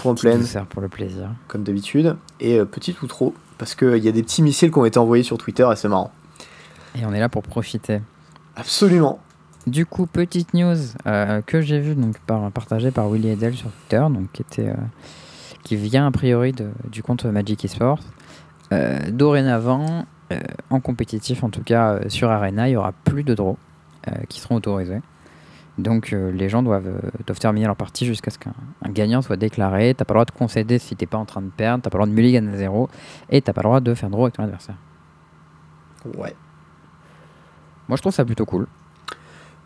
point 0.00 0.14
Petite 0.14 0.22
pleine 0.30 0.40
douceur 0.40 0.66
pour 0.66 0.80
le 0.80 0.88
plaisir. 0.88 1.28
comme 1.48 1.62
d'habitude, 1.62 2.16
et 2.40 2.58
euh, 2.58 2.64
petit 2.64 2.96
ou 3.02 3.06
trop 3.06 3.34
parce 3.58 3.74
qu'il 3.74 3.98
y 3.98 4.08
a 4.08 4.12
des 4.12 4.22
petits 4.22 4.42
missiles 4.42 4.70
qui 4.70 4.78
ont 4.78 4.84
été 4.84 4.98
envoyés 4.98 5.22
sur 5.24 5.38
Twitter 5.38 5.66
et 5.72 5.76
c'est 5.76 5.88
marrant. 5.88 6.10
Et 6.98 7.04
on 7.06 7.12
est 7.12 7.20
là 7.20 7.28
pour 7.28 7.42
profiter. 7.42 8.00
Absolument. 8.54 9.18
Du 9.66 9.84
coup, 9.84 10.06
petite 10.06 10.54
news 10.54 10.76
euh, 11.06 11.42
que 11.42 11.60
j'ai 11.60 11.80
vue 11.80 11.94
donc 11.94 12.18
par, 12.20 12.50
partagée 12.52 12.90
par 12.90 13.08
Willy 13.10 13.28
Edel 13.30 13.54
sur 13.54 13.68
Twitter, 13.70 13.98
donc 14.10 14.30
qui 14.32 14.42
était 14.42 14.68
euh, 14.68 14.74
qui 15.64 15.76
vient 15.76 16.06
a 16.06 16.10
priori 16.10 16.52
de- 16.52 16.70
du 16.90 17.02
compte 17.02 17.24
Magic 17.24 17.64
Esports. 17.64 17.98
Euh, 18.72 18.98
dorénavant, 19.10 20.06
euh, 20.32 20.40
en 20.70 20.80
compétitif 20.80 21.44
en 21.44 21.50
tout 21.50 21.62
cas 21.62 21.92
euh, 21.92 22.08
sur 22.08 22.30
Arena, 22.30 22.68
il 22.68 22.72
y 22.72 22.76
aura 22.76 22.92
plus 22.92 23.22
de 23.22 23.34
draws 23.34 23.58
qui 24.28 24.38
seront 24.38 24.54
autorisés. 24.54 25.00
Donc 25.78 26.12
euh, 26.12 26.32
les 26.32 26.48
gens 26.48 26.62
doivent, 26.62 26.86
euh, 26.86 27.10
doivent 27.26 27.38
terminer 27.38 27.66
leur 27.66 27.76
partie 27.76 28.06
jusqu'à 28.06 28.30
ce 28.30 28.38
qu'un 28.38 28.54
un 28.82 28.90
gagnant 28.90 29.20
soit 29.20 29.36
déclaré. 29.36 29.94
T'as 29.94 30.04
pas 30.04 30.14
le 30.14 30.18
droit 30.18 30.24
de 30.24 30.30
concéder 30.30 30.78
si 30.78 30.96
t'es 30.96 31.06
pas 31.06 31.18
en 31.18 31.26
train 31.26 31.42
de 31.42 31.50
perdre, 31.50 31.82
t'as 31.82 31.90
pas 31.90 31.98
le 31.98 32.04
droit 32.04 32.08
de 32.08 32.14
mulligan 32.14 32.46
à 32.46 32.56
zéro, 32.56 32.88
et 33.30 33.42
t'as 33.42 33.52
pas 33.52 33.60
le 33.62 33.68
droit 33.68 33.80
de 33.80 33.94
faire 33.94 34.08
draw 34.08 34.24
avec 34.24 34.34
ton 34.34 34.44
adversaire. 34.44 34.76
Ouais. 36.16 36.34
Moi 37.88 37.96
je 37.96 38.02
trouve 38.02 38.14
ça 38.14 38.24
plutôt 38.24 38.46
cool. 38.46 38.66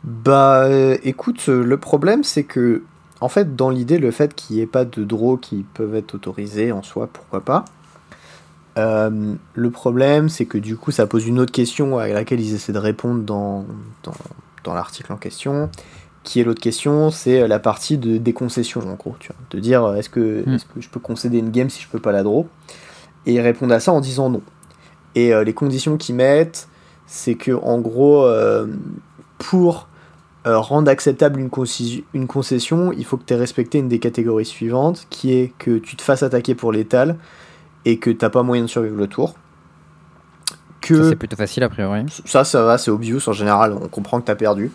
Bah 0.03 0.63
euh, 0.65 0.97
écoute, 1.05 1.47
le 1.47 1.77
problème 1.77 2.25
c'est 2.25 2.45
que, 2.45 2.83
en 3.21 3.29
fait, 3.29 3.55
dans 3.55 3.71
l'idée, 3.71 3.99
le 3.99 4.11
fait 4.11 4.35
qu'il 4.35 4.57
n'y 4.57 4.63
ait 4.63 4.67
pas 4.67 4.85
de 4.85 5.05
draws 5.05 5.37
qui 5.37 5.65
peuvent 5.75 5.95
être 5.95 6.15
autorisés 6.15 6.73
en 6.73 6.83
soi, 6.83 7.09
pourquoi 7.13 7.45
pas. 7.45 7.65
Euh, 8.79 9.35
le 9.55 9.71
problème 9.71 10.29
c'est 10.29 10.47
que 10.47 10.57
du 10.57 10.77
coup 10.77 10.93
ça 10.93 11.07
pose 11.07 11.27
une 11.27 11.41
autre 11.41 11.51
question 11.51 11.99
à 11.99 12.07
laquelle 12.07 12.41
ils 12.41 12.55
essaient 12.55 12.73
de 12.73 12.79
répondre 12.79 13.23
dans, 13.23 13.67
dans, 14.05 14.13
dans 14.65 14.75
l'article 14.75 15.13
en 15.13 15.17
question. 15.17 15.71
Qui 16.23 16.41
est 16.41 16.45
l'autre 16.45 16.61
question 16.61 17.11
C'est 17.11 17.49
la 17.49 17.59
partie 17.59 17.97
de, 17.97 18.19
des 18.19 18.33
concessions 18.35 18.81
en 18.83 18.95
gros. 18.95 19.17
Tu 19.19 19.29
vois, 19.29 19.37
de 19.51 19.59
dire 19.59 19.85
euh, 19.85 19.95
est-ce 19.97 20.11
que, 20.11 20.45
Mm. 20.47 20.55
est-ce 20.55 20.65
que 20.67 20.81
je 20.81 20.89
peux 20.89 21.01
concéder 21.01 21.39
une 21.39 21.51
game 21.51 21.71
si 21.71 21.81
je 21.83 21.89
peux 21.89 21.99
pas 21.99 22.13
la 22.13 22.23
draw? 22.23 22.47
Et 23.27 23.35
ils 23.35 23.41
répondent 23.41 23.73
à 23.73 23.81
ça 23.81 23.93
en 23.93 24.01
disant 24.01 24.29
non. 24.31 24.43
Et 25.15 25.33
euh, 25.35 25.45
les 25.45 25.55
conditions 25.55 25.97
qu'ils 25.97 26.15
mettent, 26.15 26.69
c'est 27.07 27.35
que 27.35 27.53
en 27.53 27.81
gros, 27.81 28.25
euh, 28.25 28.67
pour 29.39 29.89
euh, 30.47 30.59
rendre 30.59 30.91
acceptable 30.91 31.41
une, 31.41 31.51
une 32.15 32.27
concession, 32.27 32.93
il 32.93 33.05
faut 33.05 33.17
que 33.17 33.25
tu 33.25 33.35
aies 33.35 33.37
respecté 33.39 33.79
une 33.79 33.89
des 33.89 33.99
catégories 33.99 34.45
suivantes, 34.47 35.07
qui 35.11 35.33
est 35.33 35.53
que 35.59 35.79
tu 35.79 35.97
te 35.97 36.03
fasses 36.03 36.23
attaquer 36.23 36.55
pour 36.55 36.71
l'étal 36.71 37.17
et 37.85 37.99
que 37.99 38.11
t'as 38.11 38.31
pas 38.31 38.43
moyen 38.43 38.63
de 38.65 38.69
survivre 38.69 38.97
le 38.97 39.07
tour. 39.07 39.31
Ça 39.31 40.55
Que 40.81 41.09
c'est 41.11 41.17
plutôt 41.17 41.37
facile 41.37 41.63
a 41.63 41.69
priori. 41.69 42.05
ça, 42.25 42.45
ça 42.45 42.65
va, 42.65 42.79
c'est 42.79 42.91
obvious 42.91 43.21
en 43.29 43.33
général, 43.33 43.73
on 43.81 43.89
comprend 43.89 44.21
que 44.21 44.27
t'as 44.27 44.35
perdu. 44.35 44.71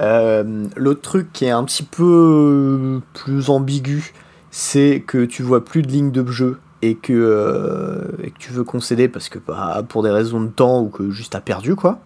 Euh, 0.00 0.66
L'autre 0.76 1.02
truc 1.02 1.32
qui 1.32 1.44
est 1.46 1.50
un 1.50 1.64
petit 1.64 1.82
peu 1.82 3.00
plus 3.14 3.50
ambigu, 3.50 4.12
c'est 4.50 5.02
que 5.06 5.24
tu 5.24 5.42
vois 5.42 5.64
plus 5.64 5.82
de 5.82 5.88
ligne 5.88 6.10
de 6.10 6.26
jeu 6.26 6.58
et 6.82 6.94
que, 6.94 7.12
euh, 7.12 8.04
et 8.22 8.30
que 8.30 8.38
tu 8.38 8.52
veux 8.52 8.64
concéder 8.64 9.08
parce 9.08 9.28
que 9.28 9.38
bah, 9.38 9.82
pour 9.88 10.02
des 10.02 10.10
raisons 10.10 10.40
de 10.40 10.48
temps 10.48 10.80
ou 10.82 10.88
que 10.88 11.10
juste 11.10 11.32
t'as 11.32 11.40
perdu 11.40 11.74
quoi. 11.76 11.98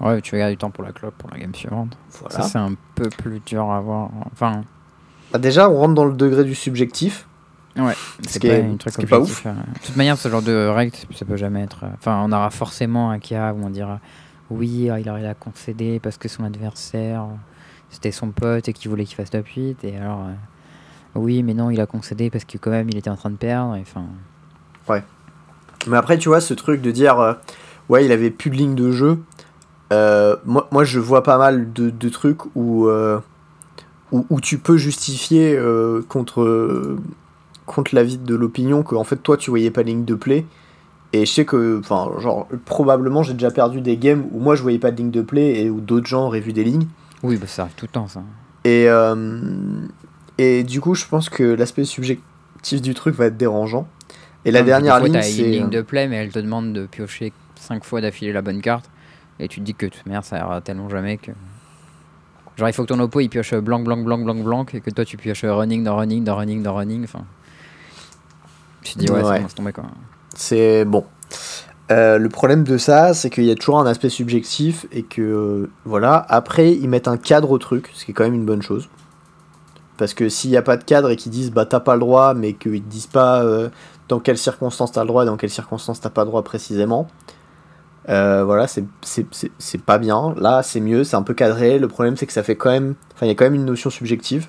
Ouais, 0.00 0.20
tu 0.22 0.36
gagnes 0.36 0.50
du 0.52 0.56
temps 0.56 0.70
pour 0.70 0.82
la 0.84 0.92
clope 0.92 1.14
pour 1.18 1.30
la 1.30 1.38
game 1.38 1.54
suivante. 1.54 1.96
Voilà. 2.20 2.34
Ça, 2.34 2.42
c'est 2.42 2.58
un 2.58 2.74
peu 2.94 3.08
plus 3.10 3.40
dur 3.46 3.70
à 3.70 3.80
voir. 3.80 4.10
Enfin, 4.32 4.62
Bah, 5.32 5.38
déjà, 5.38 5.70
on 5.70 5.76
rentre 5.78 5.94
dans 5.94 6.04
le 6.04 6.14
degré 6.14 6.42
du 6.44 6.54
subjectif. 6.54 7.26
Ouais, 7.76 7.94
Ce 8.24 8.28
c'est 8.34 8.40
qui 8.40 8.46
pas 8.48 8.54
est- 8.54 8.62
un 8.72 8.76
truc 8.76 8.92
ce 8.92 8.98
qui 8.98 9.04
est 9.04 9.08
pas 9.08 9.16
objectif, 9.18 9.46
euh. 9.46 9.52
De 9.52 9.86
toute 9.86 9.96
manière, 9.96 10.16
ce 10.18 10.28
genre 10.28 10.42
de 10.42 10.66
règle, 10.68 10.94
ça 11.14 11.24
peut 11.24 11.36
jamais 11.36 11.62
être. 11.62 11.84
euh, 11.84 11.88
Enfin, 11.94 12.22
on 12.24 12.30
aura 12.32 12.50
forcément 12.50 13.10
un 13.10 13.18
cas 13.18 13.52
où 13.52 13.64
on 13.64 13.70
dira 13.70 14.00
oui, 14.50 14.90
euh, 14.90 15.00
il 15.00 15.08
aurait 15.08 15.26
à 15.26 15.34
concéder 15.34 15.98
parce 16.00 16.16
que 16.18 16.28
son 16.28 16.44
adversaire, 16.44 17.24
c'était 17.90 18.12
son 18.12 18.30
pote 18.30 18.68
et 18.68 18.72
qu'il 18.72 18.90
voulait 18.90 19.04
qu'il 19.04 19.16
fasse 19.16 19.30
top 19.30 19.46
8. 19.56 19.82
Et 19.84 19.96
alors, 19.96 20.20
euh, 20.26 20.32
oui, 21.16 21.42
mais 21.42 21.54
non, 21.54 21.70
il 21.70 21.80
a 21.80 21.86
concédé 21.86 22.30
parce 22.30 22.44
que 22.44 22.58
quand 22.58 22.70
même, 22.70 22.88
il 22.90 22.96
était 22.96 23.10
en 23.10 23.16
train 23.16 23.30
de 23.30 23.36
perdre. 23.36 23.74
et 23.76 23.80
Enfin, 23.80 24.04
Mais 25.86 25.96
après, 25.96 26.18
tu 26.18 26.28
vois, 26.28 26.40
ce 26.40 26.54
truc 26.54 26.80
de 26.80 26.90
dire, 26.90 27.18
euh, 27.20 27.34
ouais, 27.88 28.04
il 28.04 28.12
avait 28.12 28.30
plus 28.30 28.50
de 28.50 28.56
ligne 28.56 28.74
de 28.74 28.90
jeu. 28.90 29.18
euh, 29.92 30.36
moi, 30.44 30.66
moi, 30.70 30.84
je 30.84 30.98
vois 30.98 31.22
pas 31.22 31.36
mal 31.38 31.72
de, 31.72 31.90
de 31.90 32.08
trucs 32.08 32.40
où, 32.54 32.86
euh, 32.88 33.18
où, 34.12 34.24
où 34.30 34.40
tu 34.40 34.58
peux 34.58 34.76
justifier 34.78 35.54
euh, 35.56 36.02
contre, 36.08 36.40
euh, 36.42 36.98
contre 37.66 37.94
l'avis 37.94 38.18
de 38.18 38.34
l'opinion 38.34 38.82
que, 38.82 38.94
en 38.94 39.04
fait, 39.04 39.16
toi, 39.16 39.36
tu 39.36 39.50
voyais 39.50 39.70
pas 39.70 39.82
de 39.82 39.88
ligne 39.88 40.04
de 40.04 40.14
play. 40.14 40.44
Et 41.12 41.26
je 41.26 41.32
sais 41.32 41.44
que, 41.44 41.78
enfin, 41.78 42.10
genre, 42.18 42.48
probablement, 42.64 43.22
j'ai 43.22 43.34
déjà 43.34 43.50
perdu 43.50 43.80
des 43.80 43.96
games 43.96 44.26
où 44.32 44.40
moi, 44.40 44.56
je 44.56 44.62
voyais 44.62 44.78
pas 44.80 44.90
de 44.90 44.96
ligne 44.96 45.10
de 45.12 45.22
play 45.22 45.60
et 45.62 45.70
où 45.70 45.80
d'autres 45.80 46.06
gens 46.06 46.26
auraient 46.26 46.40
vu 46.40 46.52
des 46.52 46.64
lignes. 46.64 46.86
oui, 47.22 47.36
bah, 47.36 47.46
ça 47.46 47.62
arrive 47.62 47.74
tout 47.76 47.86
le 47.86 47.92
temps, 47.92 48.08
ça. 48.08 48.22
Et, 48.64 48.86
euh, 48.88 49.40
et 50.38 50.64
du 50.64 50.80
coup, 50.80 50.94
je 50.94 51.06
pense 51.06 51.28
que 51.28 51.42
l'aspect 51.44 51.84
subjectif 51.84 52.82
du 52.82 52.94
truc 52.94 53.14
va 53.14 53.26
être 53.26 53.36
dérangeant. 53.36 53.86
Et 54.44 54.50
la 54.50 54.60
Non, 54.60 54.66
dernière 54.66 54.98
fois, 54.98 55.04
ligne, 55.04 55.12
t'as 55.20 55.28
une 55.28 55.34
c'est. 55.34 55.42
ligne 55.50 55.70
de 55.70 55.82
play, 55.82 56.08
mais 56.08 56.16
elle 56.16 56.32
te 56.32 56.38
demande 56.38 56.72
de 56.72 56.86
piocher 56.86 57.32
5 57.56 57.84
fois 57.84 58.00
d'affilée 58.00 58.32
la 58.32 58.42
bonne 58.42 58.60
carte. 58.60 58.90
Et 59.38 59.48
tu 59.48 59.60
te 59.60 59.64
dis 59.64 59.74
que 59.74 59.86
de 59.86 59.90
toute 59.90 60.04
manière, 60.06 60.24
ça 60.24 60.38
ira 60.38 60.60
tellement 60.60 60.88
jamais 60.88 61.16
que. 61.18 61.30
Genre, 62.56 62.68
il 62.68 62.72
faut 62.72 62.82
que 62.82 62.88
ton 62.88 63.00
oppo 63.00 63.20
il 63.20 63.28
pioche 63.28 63.54
blanc, 63.54 63.80
blanc, 63.80 63.96
blanc, 63.96 64.18
blanc, 64.18 64.34
blanc, 64.34 64.66
et 64.72 64.80
que 64.80 64.90
toi 64.90 65.04
tu 65.04 65.16
pioches 65.16 65.44
running 65.44 65.82
dans 65.84 65.96
running 65.96 66.22
dans 66.24 66.36
running 66.36 66.62
dans 66.62 66.74
running. 66.74 67.04
Enfin. 67.04 67.24
Tu 68.84 68.94
te 68.94 68.98
dis, 69.00 69.10
ouais, 69.10 69.22
Ouais. 69.22 69.34
c'est 69.36 69.40
bon, 69.42 69.48
c'est 69.48 69.54
tombé 69.56 69.72
quoi. 69.72 69.84
C'est 70.36 70.84
bon. 70.84 71.04
Euh, 71.90 72.16
le 72.18 72.28
problème 72.28 72.64
de 72.64 72.78
ça, 72.78 73.12
c'est 73.12 73.28
qu'il 73.28 73.44
y 73.44 73.50
a 73.50 73.54
toujours 73.54 73.78
un 73.78 73.86
aspect 73.86 74.08
subjectif 74.08 74.86
et 74.92 75.02
que 75.02 75.20
euh, 75.20 75.70
voilà. 75.84 76.24
Après, 76.28 76.72
ils 76.72 76.88
mettent 76.88 77.08
un 77.08 77.16
cadre 77.18 77.50
au 77.50 77.58
truc, 77.58 77.90
ce 77.94 78.04
qui 78.04 78.12
est 78.12 78.14
quand 78.14 78.24
même 78.24 78.34
une 78.34 78.46
bonne 78.46 78.62
chose. 78.62 78.88
Parce 79.98 80.14
que 80.14 80.28
s'il 80.28 80.50
n'y 80.50 80.56
a 80.56 80.62
pas 80.62 80.76
de 80.76 80.84
cadre 80.84 81.10
et 81.10 81.16
qu'ils 81.16 81.30
disent 81.32 81.50
bah 81.52 81.66
t'as 81.66 81.80
pas 81.80 81.94
le 81.94 82.00
droit, 82.00 82.34
mais 82.34 82.54
qu'ils 82.54 82.82
te 82.82 82.88
disent 82.88 83.06
pas 83.06 83.42
euh, 83.42 83.68
dans 84.08 84.18
quelles 84.18 84.38
circonstances 84.38 84.92
t'as 84.92 85.02
le 85.02 85.08
droit 85.08 85.22
et 85.24 85.26
dans 85.26 85.36
quelles 85.36 85.50
circonstances 85.50 86.00
t'as 86.00 86.10
pas 86.10 86.22
le 86.22 86.28
droit 86.28 86.42
précisément, 86.42 87.06
voilà, 88.08 88.66
c'est 88.66 89.82
pas 89.84 89.98
bien. 89.98 90.34
Là, 90.38 90.62
c'est 90.62 90.80
mieux, 90.80 91.04
c'est 91.04 91.16
un 91.16 91.22
peu 91.22 91.34
cadré. 91.34 91.78
Le 91.78 91.88
problème, 91.88 92.16
c'est 92.16 92.26
que 92.26 92.32
ça 92.32 92.42
fait 92.42 92.56
quand 92.56 92.70
même. 92.70 92.94
Enfin, 93.14 93.26
il 93.26 93.28
y 93.28 93.32
a 93.32 93.34
quand 93.34 93.44
même 93.44 93.54
une 93.54 93.64
notion 93.66 93.88
subjective. 93.90 94.48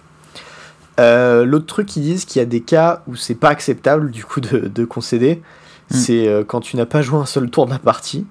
Euh, 0.99 1.43
L'autre 1.45 1.65
truc 1.65 1.87
qu'ils 1.87 2.03
disent 2.03 2.25
qu'il 2.25 2.39
y 2.39 2.43
a 2.43 2.45
des 2.45 2.61
cas 2.61 3.01
où 3.07 3.15
c'est 3.15 3.35
pas 3.35 3.49
acceptable 3.49 4.11
du 4.11 4.23
coup 4.23 4.41
de, 4.41 4.59
de 4.67 4.85
concéder, 4.85 5.41
Mm. 5.91 5.93
c'est 5.95 6.27
euh, 6.27 6.43
quand 6.43 6.61
tu 6.61 6.77
n'as 6.77 6.87
pas 6.87 7.03
joué 7.03 7.19
un 7.19 7.25
seul 7.27 7.47
tour 7.51 7.65
de 7.67 7.71
la 7.71 7.77
partie. 7.79 8.25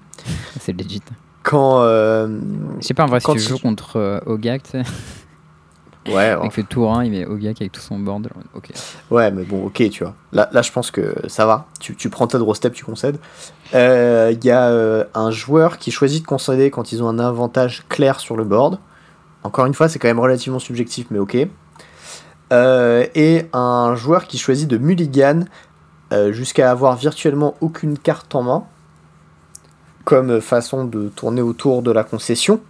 C'est 0.59 0.73
legit. 0.73 1.03
Quand. 1.45 1.83
euh, 1.83 2.27
Je 2.81 2.87
sais 2.87 2.95
pas, 2.95 3.05
en 3.05 3.07
vrai, 3.07 3.21
si 3.21 3.27
tu 3.31 3.39
tu- 3.39 3.49
joues 3.49 3.59
contre 3.59 4.23
Ogak, 4.27 4.63
tu 4.65 4.71
sais, 4.71 4.83
Ouais, 6.13 6.25
avec 6.31 6.57
le 6.57 6.65
tour 6.65 6.93
1, 6.93 7.05
il 7.05 7.13
met 7.13 7.25
Ogak 7.27 7.61
avec 7.61 7.71
tout 7.71 7.81
son 7.81 7.99
board. 7.99 8.29
Ok. 8.55 8.71
Ouais, 9.11 9.31
mais 9.31 9.45
bon, 9.45 9.67
ok, 9.67 9.89
tu 9.91 10.03
vois. 10.03 10.15
Là, 10.33 10.49
là 10.53 10.63
je 10.63 10.73
pense 10.73 10.91
que 10.91 11.15
ça 11.29 11.47
va. 11.47 11.67
Tu, 11.81 11.95
tu 11.95 12.11
prends 12.11 12.27
ta 12.27 12.39
draw 12.39 12.55
step, 12.55 12.73
tu 12.75 12.85
concèdes. 12.85 13.19
Il 13.73 14.39
y 14.45 14.51
a 14.51 15.07
un 15.15 15.31
joueur 15.31 15.79
qui 15.79 15.91
choisit 15.93 16.23
de 16.23 16.27
concéder 16.27 16.71
quand 16.71 16.91
ils 16.93 17.03
ont 17.05 17.09
un 17.09 17.19
avantage 17.21 17.85
clair 17.89 18.19
sur 18.21 18.37
le 18.37 18.43
board. 18.45 18.79
Encore 19.45 19.67
une 19.67 19.75
fois, 19.75 19.89
c'est 19.89 19.99
quand 20.01 20.09
même 20.09 20.19
relativement 20.21 20.59
subjectif, 20.59 21.07
mais 21.11 21.19
ok. 21.21 21.37
Euh, 22.55 23.07
et 23.15 23.47
un 23.53 23.95
joueur 23.97 24.27
qui 24.27 24.39
choisit 24.39 24.69
de 24.69 24.79
mulligan 24.79 25.45
euh, 26.13 26.33
jusqu'à 26.33 26.71
avoir 26.71 26.97
virtuellement 26.97 27.55
aucune 27.61 27.99
carte 27.99 28.35
en 28.35 28.43
main, 28.43 28.65
comme 30.05 30.41
façon 30.41 30.85
de 30.85 31.09
tourner 31.09 31.43
autour 31.43 31.83
de 31.83 31.91
la 31.91 32.05
concession. 32.05 32.61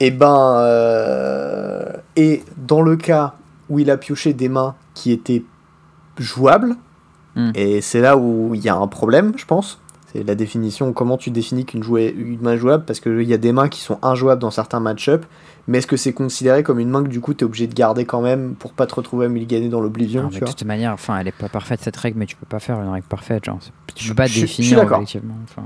Et 0.00 0.10
ben, 0.10 0.58
euh, 0.58 1.92
et 2.14 2.44
dans 2.56 2.82
le 2.82 2.96
cas 2.96 3.34
où 3.68 3.80
il 3.80 3.90
a 3.90 3.96
pioché 3.96 4.32
des 4.34 4.48
mains 4.48 4.76
qui 4.94 5.10
étaient 5.10 5.44
jouables, 6.18 6.76
Hmm. 7.38 7.52
et 7.54 7.80
c'est 7.80 8.00
là 8.00 8.16
où 8.16 8.52
il 8.54 8.64
y 8.64 8.68
a 8.68 8.74
un 8.74 8.88
problème, 8.88 9.32
je 9.36 9.44
pense. 9.44 9.78
C'est 10.12 10.26
la 10.26 10.34
définition, 10.34 10.92
comment 10.92 11.16
tu 11.16 11.30
définis 11.30 11.64
qu'une 11.64 11.84
une 11.84 12.40
main 12.40 12.52
est 12.52 12.58
jouable, 12.58 12.84
parce 12.84 12.98
qu'il 12.98 13.22
y 13.22 13.32
a 13.34 13.36
des 13.36 13.52
mains 13.52 13.68
qui 13.68 13.80
sont 13.80 13.98
injouables 14.02 14.40
dans 14.40 14.50
certains 14.50 14.80
match-up, 14.80 15.24
mais 15.68 15.78
est-ce 15.78 15.86
que 15.86 15.96
c'est 15.96 16.12
considéré 16.12 16.64
comme 16.64 16.80
une 16.80 16.88
main 16.90 17.04
que 17.04 17.08
du 17.08 17.20
coup 17.20 17.32
tu 17.34 17.40
es 17.40 17.44
obligé 17.44 17.66
de 17.68 17.74
garder 17.74 18.04
quand 18.04 18.20
même 18.22 18.54
pour 18.56 18.72
pas 18.72 18.86
te 18.86 18.94
retrouver 18.96 19.26
à 19.26 19.28
mulliganer 19.28 19.68
dans 19.68 19.80
l'oblivion 19.80 20.22
de 20.28 20.38
toute 20.50 20.64
manière, 20.64 20.92
enfin, 20.92 21.18
elle 21.18 21.28
est 21.28 21.32
pas 21.32 21.48
parfaite 21.48 21.80
cette 21.80 21.96
règle, 21.96 22.18
mais 22.18 22.26
tu 22.26 22.34
peux 22.34 22.46
pas 22.46 22.58
faire 22.58 22.80
une 22.82 22.88
règle 22.88 23.06
parfaite. 23.06 23.44
Genre, 23.44 23.58
tu 23.94 24.08
peux 24.08 24.14
pas 24.14 24.26
je- 24.26 24.40
définir 24.40 24.78
objectivement. 24.80 25.34
Enfin, 25.44 25.62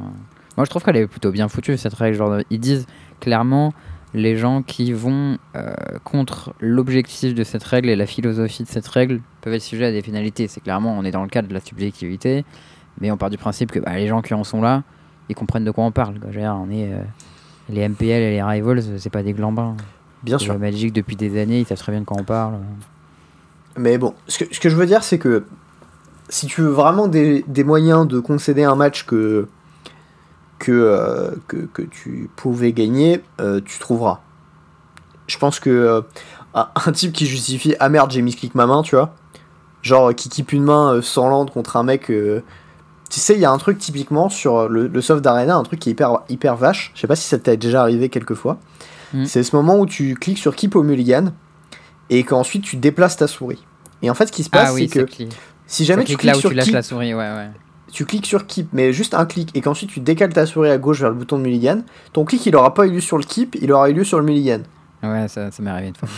moi, 0.57 0.65
je 0.67 0.71
trouve 0.71 0.83
qu'elle 0.85 0.97
est 0.97 1.07
plutôt 1.07 1.31
bien 1.31 1.49
foutue 1.49 1.79
cette 1.79 1.95
règle. 1.95 2.17
Genre, 2.19 2.41
ils 2.51 2.61
disent 2.61 2.87
clairement 3.21 3.73
les 4.15 4.37
gens 4.37 4.61
qui 4.63 4.93
vont 4.93 5.39
euh, 5.57 5.73
contre 6.05 6.53
l'objectif 6.61 7.35
de 7.35 7.45
cette 7.45 7.63
règle 7.65 7.89
et 7.89 7.97
la 7.97 8.05
philosophie 8.05 8.63
de 8.65 8.69
cette 8.69 8.87
règle 8.87 9.21
peuvent 9.41 9.55
être 9.55 9.63
sujets 9.63 9.87
à 9.87 9.93
des 9.93 10.03
pénalités. 10.03 10.49
C'est 10.49 10.61
clairement, 10.61 10.95
on 10.99 11.05
est 11.05 11.11
dans 11.13 11.23
le 11.23 11.31
cadre 11.31 11.49
de 11.49 11.55
la 11.55 11.61
subjectivité, 11.61 12.45
mais 13.01 13.11
on 13.11 13.17
part 13.17 13.31
du 13.31 13.39
principe 13.39 13.73
que 13.73 13.79
bah, 13.79 13.97
les 13.97 14.09
gens 14.09 14.21
qui 14.21 14.35
en 14.35 14.45
sont 14.45 14.61
là, 14.61 14.83
ils 15.31 15.35
comprennent 15.35 15.65
de 15.65 15.71
quoi 15.71 15.85
on 15.85 15.93
parle. 15.93 16.19
quoi. 16.21 16.29
On 16.35 16.71
est 16.71 16.93
euh, 16.93 16.99
les 17.69 17.89
MPL 17.89 18.05
et 18.05 18.31
les 18.31 18.43
Rivals, 18.43 18.83
c'est 18.99 19.11
pas 19.11 19.23
des 19.23 19.33
glambins. 19.33 19.77
Bien 20.23 20.39
Sur 20.39 20.47
sûr. 20.47 20.55
le 20.55 20.61
Magic 20.61 20.93
depuis 20.93 21.17
des 21.17 21.41
années, 21.41 21.61
ils 21.61 21.67
savent 21.67 21.79
très 21.79 21.93
bien 21.93 22.01
de 22.01 22.07
quoi 22.07 22.17
on 22.21 22.25
parle. 22.25 22.55
Mais 23.77 23.99
bon, 23.99 24.15
ce 24.29 24.45
que, 24.45 24.55
ce 24.55 24.61
que 24.61 24.69
je 24.69 24.77
veux 24.77 24.87
dire, 24.87 25.03
c'est 25.03 25.19
que 25.19 25.45
si 26.29 26.47
tu 26.47 26.63
veux 26.63 26.71
vraiment 26.71 27.09
des, 27.09 27.45
des 27.49 27.65
moyens 27.65 28.07
de 28.07 28.21
concéder 28.21 28.65
un 28.65 28.75
match 28.75 29.05
que, 29.05 29.49
que, 30.59 30.73
euh, 30.73 31.31
que, 31.49 31.57
que 31.57 31.83
tu 31.83 32.31
pouvais 32.37 32.73
gagner, 32.73 33.23
euh, 33.41 33.61
tu 33.65 33.79
trouveras. 33.79 34.21
Je 35.27 35.39
pense 35.39 35.59
que 35.59 35.71
euh, 35.71 36.01
un 36.55 36.93
type 36.93 37.13
qui 37.13 37.27
justifie 37.27 37.75
Ah 37.81 37.89
merde, 37.89 38.11
j'ai 38.11 38.23
misclick 38.23 38.55
ma 38.55 38.67
main, 38.67 38.83
tu 38.83 38.95
vois. 38.95 39.15
Genre 39.83 40.15
qui 40.15 40.29
keep 40.29 40.53
une 40.53 40.65
main 40.65 41.01
sans 41.03 41.29
land 41.29 41.47
contre 41.47 41.77
un 41.77 41.83
mec. 41.83 42.13
Euh, 43.13 43.15
tu 43.15 43.21
sais, 43.21 43.35
il 43.35 43.41
y 43.41 43.45
a 43.45 43.51
un 43.51 43.59
truc 43.59 43.79
typiquement 43.79 44.29
sur 44.29 44.69
le, 44.69 44.87
le 44.87 45.01
soft 45.01 45.23
d'Arena, 45.23 45.57
un 45.57 45.63
truc 45.63 45.81
qui 45.81 45.91
est 45.91 45.93
hyper, 45.93 46.21
hyper 46.29 46.57
vache. 46.57 46.93
Je 46.95 47.01
sais 47.01 47.07
pas 47.07 47.17
si 47.17 47.29
ça 47.29 47.39
t'est 47.39 47.57
déjà 47.57 47.83
arrivé 47.83 48.09
quelques 48.09 48.35
fois. 48.35 48.59
Mm. 49.13 49.27
C'est 49.27 49.43
ce 49.43 49.55
moment 49.55 49.79
où 49.79 49.87
tu 49.87 50.15
cliques 50.15 50.39
sur 50.39 50.57
Keep 50.57 50.77
au 50.77 50.83
mulligan 50.83 51.33
et 52.11 52.25
qu'ensuite 52.25 52.65
tu 52.65 52.77
déplaces 52.77 53.17
ta 53.17 53.27
souris. 53.27 53.65
Et 54.03 54.11
en 54.11 54.15
fait, 54.15 54.27
ce 54.27 54.33
qui 54.33 54.43
se 54.43 54.51
passe, 54.51 54.71
ah 54.71 54.75
oui, 54.75 54.89
c'est 54.93 55.05
que 55.05 55.13
si 55.67 55.85
jamais 55.85 56.03
ça 56.03 56.09
tu 56.09 56.17
clique 56.17 56.27
là 56.27 56.33
cliques 56.33 56.39
où 56.39 56.41
sur 56.41 56.51
tu 56.51 56.57
lâches 56.57 56.67
Keep, 56.67 56.75
la 56.75 56.83
souris, 56.83 57.15
ouais, 57.15 57.21
ouais. 57.21 57.51
tu 57.93 58.05
cliques 58.05 58.27
sur 58.27 58.47
Keep, 58.47 58.69
mais 58.73 58.93
juste 58.93 59.15
un 59.15 59.27
clic, 59.27 59.51
et 59.55 59.61
qu'ensuite 59.61 59.91
tu 59.91 60.01
décales 60.01 60.33
ta 60.33 60.45
souris 60.45 60.71
à 60.71 60.79
gauche 60.79 61.01
vers 61.01 61.11
le 61.11 61.15
bouton 61.15 61.39
de 61.39 61.43
mulligan, 61.43 61.83
ton 62.13 62.25
clic 62.25 62.45
il 62.47 62.57
aura 62.57 62.75
pas 62.75 62.87
eu 62.87 62.91
lieu 62.91 63.01
sur 63.01 63.17
le 63.17 63.25
Keep, 63.25 63.57
il 63.61 63.73
aura 63.73 63.91
eu 63.91 63.95
lieu 63.95 64.05
sur 64.05 64.19
le 64.19 64.25
mulligan. 64.25 64.61
Ouais, 65.03 65.29
ça, 65.29 65.51
ça 65.51 65.63
m'est 65.63 65.71
arrivé 65.71 65.89
une 65.89 65.95
fois. 65.95 66.09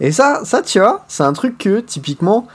Et 0.00 0.12
ça, 0.12 0.40
ça 0.44 0.62
tu 0.62 0.78
vois, 0.78 1.04
c'est 1.08 1.22
un 1.22 1.32
truc 1.32 1.58
que 1.58 1.80
typiquement, 1.80 2.46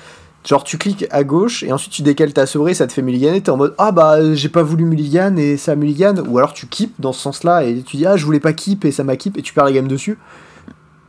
genre 0.47 0.63
tu 0.63 0.77
cliques 0.77 1.05
à 1.11 1.23
gauche 1.23 1.63
et 1.63 1.71
ensuite 1.71 1.91
tu 1.91 2.01
décales 2.01 2.33
ta 2.33 2.45
souris, 2.45 2.75
ça 2.75 2.87
te 2.87 2.93
fait 2.93 3.01
mulliganer, 3.01 3.41
t'es 3.41 3.49
en 3.49 3.57
mode 3.57 3.75
ah 3.77 3.91
bah 3.91 4.33
j'ai 4.33 4.49
pas 4.49 4.63
voulu 4.63 4.85
mulligan 4.85 5.35
et 5.37 5.57
ça 5.57 5.75
mulligan, 5.75 6.15
ou 6.27 6.37
alors 6.37 6.53
tu 6.53 6.67
keep 6.67 6.93
dans 6.99 7.13
ce 7.13 7.21
sens-là 7.21 7.63
et 7.63 7.81
tu 7.81 7.97
dis 7.97 8.05
ah 8.05 8.17
je 8.17 8.25
voulais 8.25 8.39
pas 8.39 8.53
keep 8.53 8.85
et 8.85 8.91
ça 8.91 9.03
m'a 9.03 9.15
keep 9.15 9.37
et 9.37 9.41
tu 9.41 9.53
perds 9.53 9.65
la 9.65 9.71
game 9.71 9.87
dessus. 9.87 10.17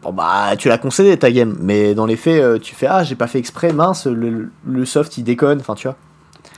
Bon 0.03 0.13
bah 0.13 0.57
tu 0.59 0.69
l'as 0.69 0.79
concédé 0.79 1.17
ta 1.17 1.31
game, 1.31 1.57
mais 1.61 1.95
dans 1.95 2.07
les 2.07 2.17
faits 2.17 2.43
euh, 2.43 2.59
tu 2.59 2.75
fais 2.75 2.87
ah 2.87 3.05
j'ai 3.05 3.15
pas 3.15 3.27
fait 3.27 3.39
exprès, 3.39 3.73
mince, 3.73 4.07
le, 4.07 4.51
le 4.67 4.85
soft 4.85 5.17
il 5.19 5.25
déconne, 5.25 5.61
enfin 5.61 5.75
tu 5.75 5.87
vois. 5.87 5.97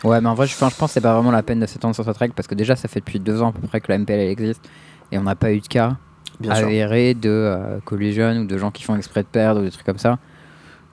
Ouais, 0.04 0.20
mais 0.20 0.28
en 0.28 0.34
vrai, 0.34 0.46
je, 0.46 0.54
enfin, 0.54 0.68
je 0.68 0.76
pense 0.76 0.90
que 0.90 0.94
c'est 0.94 1.00
pas 1.00 1.14
vraiment 1.14 1.30
la 1.30 1.42
peine 1.42 1.60
de 1.60 1.66
s'étendre 1.66 1.94
sur 1.94 2.04
cette 2.04 2.16
règle 2.16 2.34
parce 2.34 2.48
que 2.48 2.54
déjà, 2.54 2.74
ça 2.74 2.88
fait 2.88 3.00
depuis 3.00 3.20
deux 3.20 3.40
ans 3.40 3.50
à 3.50 3.52
peu 3.52 3.66
près 3.66 3.80
que 3.80 3.90
la 3.90 3.98
MPL 3.98 4.14
elle 4.14 4.30
existe 4.30 4.68
et 5.12 5.18
on 5.18 5.22
n'a 5.22 5.36
pas 5.36 5.52
eu 5.52 5.60
de 5.60 5.68
cas 5.68 5.96
avérés 6.48 7.14
de 7.14 7.30
euh, 7.30 7.78
collusion 7.84 8.32
ou 8.38 8.44
de 8.46 8.58
gens 8.58 8.72
qui 8.72 8.82
font 8.82 8.96
exprès 8.96 9.22
de 9.22 9.28
perdre 9.28 9.60
ou 9.60 9.64
des 9.64 9.70
trucs 9.70 9.86
comme 9.86 9.98
ça. 9.98 10.18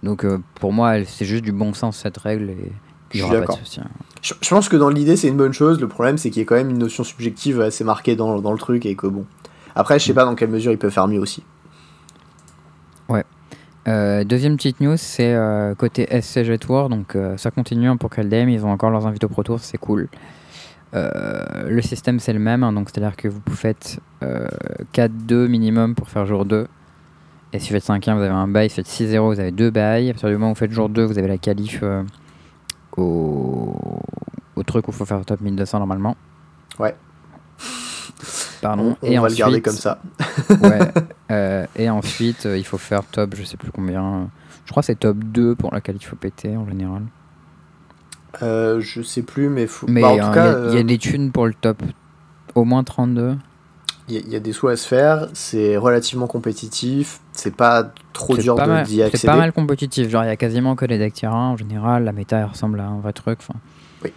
Donc 0.03 0.23
euh, 0.23 0.39
pour 0.55 0.73
moi, 0.73 1.03
c'est 1.05 1.25
juste 1.25 1.43
du 1.43 1.51
bon 1.51 1.73
sens 1.73 1.97
cette 1.97 2.17
règle 2.17 2.49
et 2.51 2.71
Je 3.11 3.17
il 3.17 3.19
y 3.21 3.23
suis 3.23 3.23
aura 3.23 3.33
pas 3.33 3.39
de 3.41 3.41
d'accord. 3.41 3.59
hein. 3.79 3.87
Je, 4.21 4.33
je 4.41 4.49
pense 4.49 4.69
que 4.69 4.77
dans 4.77 4.89
l'idée 4.89 5.15
c'est 5.15 5.27
une 5.27 5.37
bonne 5.37 5.53
chose, 5.53 5.79
le 5.79 5.87
problème 5.87 6.17
c'est 6.17 6.29
qu'il 6.29 6.41
y 6.41 6.45
a 6.45 6.47
quand 6.47 6.55
même 6.55 6.69
une 6.69 6.77
notion 6.79 7.03
subjective 7.03 7.59
assez 7.61 7.83
marquée 7.83 8.15
dans, 8.15 8.39
dans 8.39 8.51
le 8.51 8.57
truc 8.59 8.85
et 8.85 8.95
que 8.95 9.07
bon. 9.07 9.25
Après 9.75 9.99
je 9.99 10.05
sais 10.05 10.13
pas 10.13 10.25
dans 10.25 10.35
quelle 10.35 10.49
mesure 10.49 10.71
il 10.71 10.77
peut 10.77 10.89
faire 10.89 11.07
mieux 11.07 11.19
aussi. 11.19 11.43
Euh, 13.87 14.23
deuxième 14.23 14.55
petite 14.57 14.81
news, 14.81 14.97
c'est 14.97 15.33
euh, 15.33 15.73
côté 15.73 16.05
SCG 16.21 16.59
Tour, 16.59 16.89
donc 16.89 17.15
euh, 17.15 17.37
ça 17.37 17.49
continue 17.49 17.87
hein, 17.87 17.97
pour 17.97 18.09
Kaldem, 18.11 18.49
ils 18.49 18.63
ont 18.65 18.69
encore 18.71 18.91
leurs 18.91 19.07
invités 19.07 19.25
au 19.25 19.29
Pro 19.29 19.41
Tour, 19.41 19.59
c'est 19.61 19.77
cool. 19.77 20.09
Euh, 20.93 21.09
le 21.67 21.81
système 21.81 22.19
c'est 22.19 22.33
le 22.33 22.39
même, 22.39 22.61
hein, 22.63 22.73
donc 22.73 22.89
c'est-à-dire 22.89 23.15
que 23.15 23.27
vous 23.29 23.39
faites 23.55 23.99
euh, 24.21 24.47
4-2 24.93 25.47
minimum 25.47 25.95
pour 25.95 26.09
faire 26.09 26.25
jour 26.25 26.45
2. 26.45 26.67
Et 27.53 27.59
si 27.59 27.69
vous 27.69 27.79
faites 27.79 27.87
5-1, 27.87 28.15
vous 28.15 28.21
avez 28.21 28.27
un 28.29 28.47
bail, 28.47 28.69
si 28.69 28.79
vous 28.79 28.85
faites 28.87 29.09
6-0, 29.09 29.33
vous 29.33 29.39
avez 29.39 29.51
deux 29.51 29.71
bails. 29.71 30.09
À 30.09 30.13
partir 30.13 30.29
du 30.29 30.35
moment 30.35 30.47
où 30.51 30.53
vous 30.53 30.59
faites 30.59 30.71
jour 30.71 30.87
2, 30.89 31.03
vous 31.05 31.17
avez 31.17 31.27
la 31.27 31.37
qualif 31.39 31.79
euh, 31.81 32.03
au... 32.97 33.75
au 34.55 34.63
truc 34.63 34.87
où 34.87 34.91
il 34.91 34.97
faut 34.97 35.05
faire 35.05 35.23
top 35.25 35.41
1200 35.41 35.79
normalement. 35.79 36.15
Ouais. 36.77 36.95
Pardon. 38.61 38.95
On, 39.01 39.07
on 39.07 39.11
et 39.11 39.15
va 39.17 39.23
ensuite, 39.23 39.37
le 39.39 39.43
garder 39.43 39.61
comme 39.61 39.73
ça. 39.75 39.99
ouais. 40.49 40.79
Euh, 41.31 41.67
et 41.75 41.87
ensuite, 41.91 42.47
euh, 42.47 42.57
il 42.57 42.63
faut 42.65 42.79
faire 42.79 43.03
top, 43.03 43.35
je 43.35 43.43
sais 43.43 43.55
plus 43.55 43.69
combien. 43.71 44.31
Je 44.65 44.71
crois 44.71 44.81
que 44.81 44.87
c'est 44.87 44.97
top 44.97 45.17
2 45.19 45.53
pour 45.53 45.71
laquelle 45.71 45.95
il 45.95 46.03
faut 46.03 46.15
péter 46.15 46.57
en 46.57 46.67
général. 46.67 47.03
Euh, 48.41 48.79
je 48.81 49.03
sais 49.03 49.21
plus 49.21 49.47
mais, 49.47 49.67
faut... 49.67 49.85
Mais 49.87 50.01
bah, 50.01 50.13
il 50.13 50.17
y, 50.17 50.19
a- 50.21 50.31
il 50.31 50.73
y 50.73 50.77
a 50.77 50.79
euh, 50.79 50.83
des 50.83 50.97
thunes 50.97 51.31
pour 51.31 51.45
le 51.45 51.53
top. 51.53 51.83
Au 52.55 52.63
moins 52.65 52.83
32. 52.83 53.37
Il 54.09 54.15
y, 54.15 54.17
a- 54.17 54.21
il 54.21 54.29
y 54.29 54.35
a 54.35 54.39
des 54.39 54.51
sous 54.51 54.67
à 54.67 54.75
se 54.75 54.87
faire, 54.87 55.27
c'est 55.33 55.77
relativement 55.77 56.27
compétitif, 56.27 57.19
c'est 57.31 57.55
pas 57.55 57.91
trop 58.13 58.35
C'est 58.35 58.41
dur 58.41 58.55
d'y 58.85 58.97
C'est 58.97 59.03
accéder. 59.03 59.27
pas 59.27 59.37
mal 59.37 59.53
compétitif. 59.53 60.09
Genre, 60.09 60.23
il 60.23 60.27
y 60.27 60.31
a 60.31 60.35
quasiment 60.35 60.75
que 60.75 60.85
les 60.85 60.97
decks 60.97 61.13
terrain 61.13 61.49
en 61.49 61.57
général. 61.57 62.03
La 62.03 62.11
méta 62.11 62.37
elle 62.39 62.45
ressemble 62.45 62.79
à 62.79 62.87
un 62.87 62.99
vrai 62.99 63.13
truc. 63.13 63.39
Oui. 64.03 64.11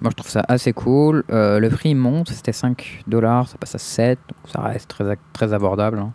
Moi, 0.00 0.10
je 0.10 0.16
trouve 0.16 0.30
ça 0.30 0.44
assez 0.48 0.72
cool. 0.72 1.24
Euh, 1.30 1.58
le 1.58 1.68
prix 1.68 1.94
monte. 1.94 2.30
C'était 2.30 2.52
5 2.52 3.02
dollars. 3.06 3.48
Ça 3.48 3.58
passe 3.58 3.74
à 3.74 3.78
7. 3.78 4.18
Donc, 4.28 4.52
ça 4.52 4.60
reste 4.62 4.88
très, 4.88 5.18
très 5.32 5.52
abordable. 5.52 5.98
hein. 5.98 6.12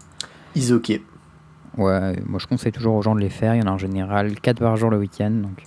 Is 0.56 0.72
ok. 0.74 1.00
Ouais, 1.78 2.16
moi 2.26 2.40
je 2.40 2.48
conseille 2.48 2.72
toujours 2.72 2.96
aux 2.96 3.02
gens 3.04 3.14
de 3.16 3.20
les 3.22 3.30
faire. 3.30 3.54
Il 3.56 3.60
y 3.60 3.64
en 3.64 3.68
a 3.68 3.72
en 3.72 3.78
général 3.78 4.40
4 4.40 4.60
par 4.60 4.76
jour 4.76 4.90
le 4.90 4.98
week-end. 4.98 5.30
Donc 5.30 5.64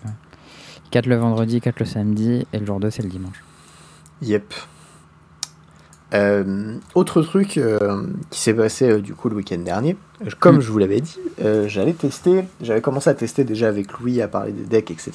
4 0.90 1.06
le 1.06 1.16
vendredi, 1.16 1.61
4 1.61 1.78
le 1.78 1.87
samedi 1.87 2.44
et 2.52 2.59
le 2.59 2.66
jour 2.66 2.80
2 2.80 2.90
c'est 2.90 3.02
le 3.02 3.09
dimanche. 3.09 3.42
Yep. 4.21 4.52
Euh, 6.14 6.76
autre 6.95 7.23
truc 7.23 7.57
euh, 7.57 8.02
qui 8.31 8.38
s'est 8.40 8.52
passé 8.52 8.90
euh, 8.90 9.00
du 9.00 9.14
coup 9.14 9.28
le 9.31 9.37
week-end 9.37 9.59
dernier, 9.59 9.97
comme 10.40 10.57
Mm. 10.57 10.61
je 10.61 10.71
vous 10.71 10.78
l'avais 10.78 11.00
dit, 11.00 11.19
j'allais 11.66 11.95
tester, 11.95 12.45
j'avais 12.61 12.81
commencé 12.83 13.09
à 13.09 13.14
tester 13.14 13.45
déjà 13.45 13.69
avec 13.69 13.92
Louis 13.99 14.21
à 14.21 14.28
parler 14.28 14.52
des 14.52 14.64
decks, 14.64 14.90
etc. 14.90 15.12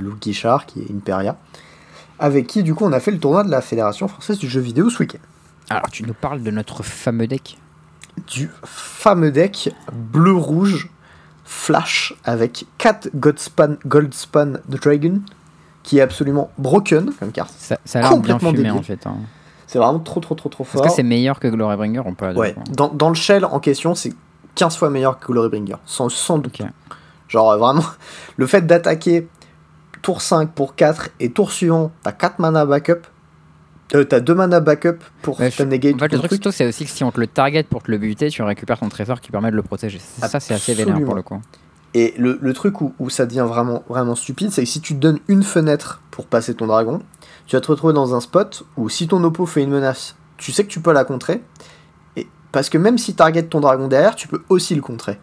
Louis 0.00 0.14
Guichard 0.20 0.66
qui 0.66 0.80
est 0.80 0.90
Imperia, 0.94 1.36
avec 2.20 2.46
qui 2.46 2.62
du 2.62 2.74
coup 2.74 2.84
on 2.84 2.92
a 2.92 3.00
fait 3.00 3.10
le 3.10 3.18
tournoi 3.18 3.42
de 3.44 3.50
la 3.50 3.60
Fédération 3.60 4.06
française 4.06 4.38
du 4.38 4.48
jeu 4.48 4.60
vidéo 4.60 4.90
ce 4.90 4.98
week-end. 5.00 5.18
Alors 5.70 5.90
tu 5.90 6.04
nous 6.04 6.14
parles 6.14 6.42
de 6.42 6.50
notre 6.50 6.82
fameux 6.84 7.26
deck 7.26 7.58
Du 8.28 8.48
fameux 8.64 9.30
deck 9.32 9.74
bleu-rouge 9.92 10.88
flash 11.44 12.14
avec 12.24 12.64
4 12.78 13.10
Goldspan, 13.14 13.76
Goldspan 13.86 14.54
Dragon 14.68 15.20
qui 15.82 15.98
est 15.98 16.02
absolument 16.02 16.50
broken 16.58 17.10
comme 17.18 17.32
carte. 17.32 17.52
Ça, 17.58 17.78
ça 17.84 17.98
a 17.98 18.02
l'air 18.02 18.10
bien 18.10 18.16
Complètement 18.38 18.50
fumé 18.50 18.62
débile. 18.64 18.78
en 18.78 18.82
fait. 18.82 19.06
hein. 19.06 19.16
C'est 19.68 19.78
vraiment 19.78 20.00
trop 20.00 20.18
trop 20.18 20.34
trop 20.34 20.48
trop 20.48 20.64
fort. 20.64 20.80
Est-ce 20.84 20.90
que 20.90 20.96
c'est 20.96 21.02
meilleur 21.04 21.38
que 21.38 21.46
Glorybringer 21.46 22.02
pas 22.16 22.32
du 22.32 22.38
Ouais, 22.38 22.56
dans, 22.74 22.88
dans 22.88 23.10
le 23.10 23.14
shell 23.14 23.44
en 23.44 23.60
question, 23.60 23.94
c'est 23.94 24.12
15 24.56 24.76
fois 24.76 24.90
meilleur 24.90 25.20
que 25.20 25.30
Glorybringer, 25.30 25.76
sans, 25.86 26.08
sans 26.08 26.38
doute. 26.38 26.60
Genre 27.28 27.50
euh, 27.52 27.56
vraiment, 27.58 27.84
le 28.36 28.46
fait 28.46 28.66
d'attaquer 28.66 29.28
tour 30.02 30.22
5 30.22 30.50
pour 30.52 30.74
4 30.74 31.10
et 31.20 31.30
tour 31.30 31.52
suivant, 31.52 31.92
t'as 32.02 32.12
4 32.12 32.38
mana 32.40 32.64
backup. 32.66 33.02
Euh, 33.94 34.04
t'as 34.04 34.20
2 34.20 34.34
mana 34.34 34.60
backup 34.60 34.98
pour 35.22 35.38
Ouais, 35.40 35.50
je- 35.50 35.62
negate 35.62 35.94
En 35.94 35.98
fait, 35.98 36.12
le 36.12 36.18
truc, 36.20 36.42
c'est 36.52 36.66
aussi 36.66 36.84
que 36.84 36.90
si 36.90 37.04
on 37.04 37.10
te 37.12 37.20
le 37.20 37.26
target 37.26 37.62
pour 37.64 37.82
te 37.82 37.90
le 37.90 37.98
buter, 37.98 38.28
tu 38.28 38.42
récupères 38.42 38.78
ton 38.78 38.88
trésor 38.88 39.20
qui 39.20 39.30
permet 39.30 39.50
de 39.50 39.56
le 39.56 39.62
protéger. 39.62 39.98
Ça, 39.98 40.40
c'est 40.40 40.54
assez 40.54 40.74
vénère 40.74 41.00
pour 41.04 41.14
le 41.14 41.22
coup. 41.22 41.40
Et 41.94 42.14
le, 42.18 42.38
le 42.40 42.52
truc 42.52 42.82
où, 42.82 42.92
où 42.98 43.08
ça 43.08 43.24
devient 43.24 43.46
vraiment, 43.48 43.82
vraiment 43.88 44.14
stupide, 44.14 44.50
c'est 44.50 44.62
que 44.62 44.68
si 44.68 44.80
tu 44.82 44.94
te 44.94 44.98
donnes 45.00 45.20
une 45.28 45.42
fenêtre 45.42 46.02
pour 46.10 46.26
passer 46.26 46.54
ton 46.54 46.66
dragon, 46.66 47.00
tu 47.48 47.56
vas 47.56 47.60
te 47.60 47.66
retrouver 47.66 47.94
dans 47.94 48.14
un 48.14 48.20
spot 48.20 48.64
où 48.76 48.88
si 48.88 49.08
ton 49.08 49.24
oppo 49.24 49.46
fait 49.46 49.62
une 49.62 49.70
menace, 49.70 50.16
tu 50.36 50.52
sais 50.52 50.64
que 50.64 50.68
tu 50.68 50.80
peux 50.80 50.92
la 50.92 51.04
contrer. 51.04 51.42
Et, 52.16 52.28
parce 52.52 52.68
que 52.68 52.78
même 52.78 52.98
si 52.98 53.14
target 53.14 53.44
ton 53.44 53.60
dragon 53.60 53.88
derrière, 53.88 54.14
tu 54.14 54.28
peux 54.28 54.42
aussi 54.50 54.74
le 54.74 54.82
contrer. 54.82 55.18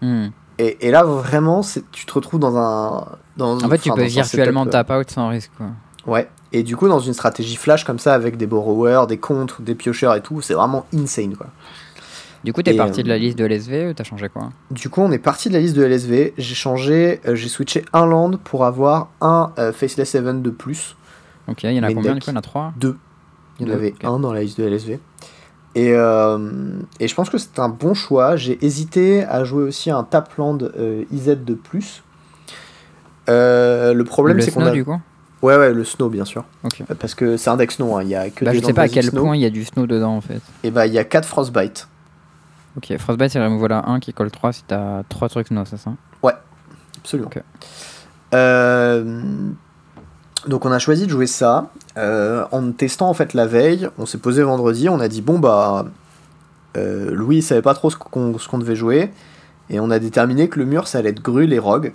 Hmm. 0.00 0.28
Et, 0.58 0.88
et 0.88 0.90
là, 0.90 1.04
vraiment, 1.04 1.60
tu 1.92 2.06
te 2.06 2.12
retrouves 2.12 2.40
dans 2.40 2.56
un. 2.56 3.06
Dans, 3.36 3.62
En 3.62 3.68
fait, 3.68 3.78
tu 3.78 3.90
peux 3.92 4.04
virtuellement 4.04 4.66
euh, 4.66 4.70
tap 4.70 4.90
out 4.90 5.10
sans 5.10 5.28
risque. 5.28 5.50
Quoi. 5.56 5.66
Ouais. 6.06 6.28
Et 6.52 6.62
du 6.62 6.76
coup, 6.76 6.88
dans 6.88 7.00
une 7.00 7.14
stratégie 7.14 7.56
flash 7.56 7.84
comme 7.84 7.98
ça, 7.98 8.14
avec 8.14 8.36
des 8.36 8.46
borrowers, 8.46 9.06
des 9.06 9.18
contres, 9.18 9.60
des 9.60 9.74
piocheurs 9.74 10.14
et 10.14 10.22
tout, 10.22 10.40
c'est 10.40 10.54
vraiment 10.54 10.86
insane 10.94 11.36
quoi. 11.36 11.48
Du 12.44 12.52
coup, 12.52 12.62
t'es 12.62 12.74
parti 12.74 13.00
euh, 13.00 13.02
de 13.04 13.08
la 13.08 13.16
liste 13.18 13.38
de 13.38 13.44
LSV 13.46 13.88
ou 13.88 13.92
t'as 13.94 14.04
changé 14.04 14.28
quoi 14.28 14.50
Du 14.70 14.88
coup, 14.90 15.00
on 15.00 15.10
est 15.12 15.18
parti 15.18 15.48
de 15.48 15.54
la 15.54 15.60
liste 15.60 15.74
de 15.76 15.82
LSV. 15.82 16.34
J'ai 16.36 16.54
changé, 16.54 17.20
euh, 17.26 17.34
j'ai 17.34 17.48
switché 17.48 17.84
un 17.92 18.04
land 18.06 18.32
pour 18.44 18.64
avoir 18.66 19.08
un 19.20 19.52
euh, 19.58 19.72
Faceless 19.72 20.14
Event 20.14 20.34
de 20.34 20.50
plus. 20.50 20.96
Ok, 21.48 21.62
il 21.64 21.72
y 21.72 21.80
en 21.80 21.82
a 21.82 21.88
Main 21.88 21.94
combien 21.94 22.12
deck. 22.14 22.20
du 22.22 22.24
coup 22.26 22.30
Il 22.30 22.34
y 22.34 22.36
en 22.36 22.38
a 22.38 22.42
3 22.42 22.72
Deux. 22.76 22.96
Il 23.60 23.66
y 23.68 23.70
en 23.70 23.74
avait 23.74 23.94
un 24.04 24.18
dans 24.18 24.32
la 24.32 24.42
liste 24.42 24.60
de 24.60 24.66
LSV. 24.68 24.98
Et, 25.76 25.92
euh, 25.94 26.38
et 27.00 27.08
je 27.08 27.14
pense 27.14 27.30
que 27.30 27.38
c'est 27.38 27.58
un 27.58 27.68
bon 27.68 27.94
choix. 27.94 28.36
J'ai 28.36 28.64
hésité 28.64 29.24
à 29.24 29.42
jouer 29.44 29.64
aussi 29.64 29.90
un 29.90 30.04
Tapland 30.04 30.58
euh, 30.62 31.04
IZ 31.12 31.36
de 31.44 31.54
plus. 31.54 32.02
Euh, 33.28 33.94
le 33.94 34.04
problème, 34.04 34.40
c'est 34.40 34.52
qu'on 34.52 34.66
a. 34.66 34.70
du 34.70 34.84
coup 34.84 35.00
Ouais, 35.42 35.56
ouais, 35.58 35.74
le 35.74 35.84
snow, 35.84 36.08
bien 36.08 36.24
sûr. 36.24 36.44
Ok. 36.62 36.82
Euh, 36.90 36.94
Parce 36.98 37.14
que 37.14 37.36
c'est 37.36 37.50
un 37.50 37.56
deck 37.56 37.70
snow, 37.72 37.96
hein. 37.96 38.02
il 38.02 38.08
y 38.08 38.14
a 38.14 38.30
que 38.30 38.44
Bah, 38.46 38.52
des 38.52 38.60
je 38.60 38.64
sais 38.64 38.72
pas 38.72 38.82
à 38.82 38.88
quel 38.88 39.04
snow. 39.04 39.22
point 39.22 39.36
il 39.36 39.42
y 39.42 39.44
a 39.44 39.50
du 39.50 39.64
snow 39.64 39.86
dedans 39.86 40.16
en 40.16 40.20
fait. 40.22 40.40
Et 40.62 40.70
bah, 40.70 40.86
il 40.86 40.92
y 40.94 40.98
a 40.98 41.04
4 41.04 41.26
Frostbite. 41.26 41.86
Ok, 42.76 42.96
Frostbite, 42.98 43.34
il 43.34 43.40
en 43.40 43.56
voilà 43.56 43.84
un 43.88 44.00
qui 44.00 44.12
colle 44.12 44.30
3 44.30 44.52
si 44.52 44.64
t'as 44.64 45.02
3 45.08 45.28
trucs 45.28 45.48
snow, 45.48 45.64
c'est 45.64 45.76
ça 45.76 45.92
Absolument. 46.96 47.28
Ok. 47.28 47.42
Euh, 48.32 49.22
donc 50.48 50.64
on 50.64 50.72
a 50.72 50.78
choisi 50.78 51.04
de 51.04 51.10
jouer 51.10 51.26
ça. 51.26 51.70
Euh, 51.96 52.44
en 52.50 52.72
testant 52.72 53.08
en 53.08 53.14
fait 53.14 53.34
la 53.34 53.46
veille, 53.46 53.88
on 53.98 54.06
s'est 54.06 54.18
posé 54.18 54.42
vendredi, 54.42 54.88
on 54.88 54.98
a 55.00 55.08
dit 55.08 55.20
bon 55.22 55.38
bah 55.38 55.84
euh, 56.76 57.10
Louis 57.12 57.36
il 57.38 57.42
savait 57.42 57.62
pas 57.62 57.74
trop 57.74 57.90
ce 57.90 57.96
qu'on 57.96 58.38
ce 58.38 58.48
qu'on 58.48 58.58
devait 58.58 58.74
jouer 58.74 59.10
et 59.70 59.78
on 59.80 59.90
a 59.90 59.98
déterminé 59.98 60.48
que 60.48 60.58
le 60.58 60.64
mur 60.64 60.88
ça 60.88 60.98
allait 60.98 61.10
être 61.10 61.22
Grul 61.22 61.52
et 61.52 61.58
Rogue. 61.58 61.92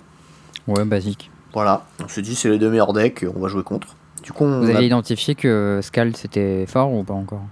Ouais, 0.68 0.84
basique. 0.84 1.30
Voilà, 1.52 1.84
on 2.02 2.08
s'est 2.08 2.22
dit 2.22 2.34
c'est 2.36 2.48
les 2.48 2.58
deux 2.58 2.70
meilleurs 2.70 2.92
decks, 2.92 3.26
on 3.34 3.40
va 3.40 3.48
jouer 3.48 3.62
contre. 3.64 3.88
Du 4.22 4.32
coup 4.32 4.44
on 4.44 4.60
Vous 4.60 4.70
a- 4.70 4.76
avez 4.76 4.86
identifié 4.86 5.34
que 5.34 5.80
Scald 5.82 6.16
c'était 6.16 6.64
fort 6.66 6.92
ou 6.92 7.02
pas 7.02 7.14
encore? 7.14 7.42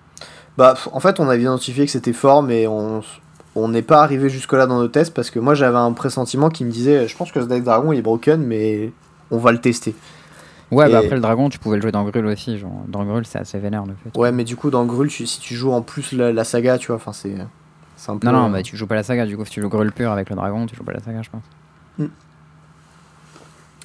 Bah 0.58 0.74
en 0.92 1.00
fait 1.00 1.20
on 1.20 1.28
avait 1.30 1.40
identifié 1.42 1.86
que 1.86 1.90
c'était 1.92 2.12
fort 2.12 2.42
mais 2.42 2.66
on 2.66 3.02
on 3.56 3.68
n'est 3.68 3.82
pas 3.82 4.02
arrivé 4.02 4.28
jusque 4.28 4.52
là 4.52 4.66
dans 4.66 4.78
nos 4.78 4.88
tests 4.88 5.14
parce 5.14 5.30
que 5.30 5.38
moi 5.38 5.54
j'avais 5.54 5.78
un 5.78 5.92
pressentiment 5.92 6.50
qui 6.50 6.64
me 6.66 6.70
disait 6.70 7.08
je 7.08 7.16
pense 7.16 7.32
que 7.32 7.40
ce 7.40 7.46
deck 7.46 7.64
dragon 7.64 7.92
il 7.92 7.98
est 7.98 8.02
broken 8.02 8.42
mais 8.42 8.92
on 9.30 9.38
va 9.38 9.52
le 9.52 9.60
tester. 9.60 9.94
Ouais, 10.70 10.90
bah 10.90 10.98
après 10.98 11.14
le 11.14 11.22
dragon, 11.22 11.48
tu 11.48 11.58
pouvais 11.58 11.76
le 11.76 11.82
jouer 11.82 11.92
dans 11.92 12.04
Grul 12.04 12.26
aussi. 12.26 12.58
Genre, 12.58 12.70
dans 12.88 13.02
Grul, 13.04 13.24
c'est 13.24 13.38
assez 13.38 13.58
vénère 13.58 13.86
le 13.86 13.94
fait. 14.04 14.18
Ouais, 14.18 14.32
mais 14.32 14.44
du 14.44 14.54
coup, 14.54 14.68
dans 14.70 14.84
Grul, 14.84 15.08
tu- 15.08 15.26
si 15.26 15.40
tu 15.40 15.54
joues 15.54 15.72
en 15.72 15.80
plus 15.80 16.12
la, 16.12 16.30
la 16.30 16.44
saga, 16.44 16.76
tu 16.76 16.88
vois, 16.88 16.96
enfin, 16.96 17.14
c'est. 17.14 17.30
Peu. 17.30 18.14
Non, 18.22 18.32
non, 18.32 18.50
bah 18.50 18.62
tu 18.62 18.76
joues 18.76 18.86
pas 18.86 18.94
la 18.94 19.02
saga, 19.02 19.24
du 19.24 19.34
coup, 19.36 19.46
si 19.46 19.50
tu 19.50 19.62
joues 19.62 19.70
Grul 19.70 19.92
pur 19.92 20.12
avec 20.12 20.28
le 20.28 20.36
dragon, 20.36 20.66
tu 20.66 20.76
joues 20.76 20.84
pas 20.84 20.92
la 20.92 21.00
saga, 21.00 21.22
je 21.22 21.30
pense. 21.30 22.08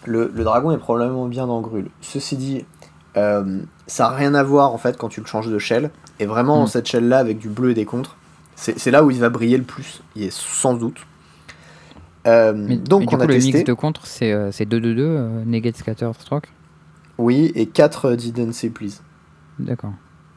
le, 0.06 0.32
le 0.34 0.44
dragon 0.44 0.72
est 0.72 0.78
probablement 0.78 1.28
bien 1.28 1.48
dans 1.48 1.62
Grul. 1.62 1.88
Ceci 2.02 2.36
dit, 2.36 2.66
euh, 3.18 3.60
ça 3.88 4.04
n'a 4.10 4.16
rien 4.16 4.34
à 4.34 4.44
voir 4.44 4.74
en 4.74 4.78
fait 4.78 4.98
quand 4.98 5.10
tu 5.10 5.20
le 5.22 5.26
changes 5.28 5.50
de 5.50 5.60
shell. 5.60 5.90
Et 6.20 6.26
vraiment, 6.26 6.64
Mm. 6.64 6.68
cette 6.68 6.88
shell-là, 6.88 7.20
avec 7.20 7.40
du 7.40 7.50
bleu 7.50 7.72
et 7.72 7.74
des 7.74 7.86
contres, 7.86 8.16
c'est 8.56 8.92
là 8.92 9.04
où 9.04 9.12
il 9.12 9.20
va 9.20 9.30
briller 9.30 9.58
le 9.58 9.64
plus, 9.64 10.02
il 10.16 10.24
est 10.24 10.32
sans 10.32 10.74
doute. 10.76 10.98
Euh, 12.26 12.54
Mais, 12.56 12.78
donc, 12.78 13.02
mais 13.02 13.06
du 13.08 13.16
coup, 13.18 13.22
a 13.22 13.26
le 13.26 13.34
testé. 13.34 13.52
mix 13.52 13.64
de 13.66 13.74
contre, 13.74 14.06
c'est 14.08 14.32
euh, 14.32 14.52
c'est 14.52 14.66
2-2-2, 14.66 14.96
euh, 15.00 15.44
negate 15.46 15.76
scatter 15.76 16.10
stroke. 16.20 16.48
Oui, 17.18 17.52
et 17.56 17.66
4 17.68 18.14
Didn't 18.16 18.54
Say 18.54 18.70
Please. 18.70 19.02
D'accord. 19.60 19.92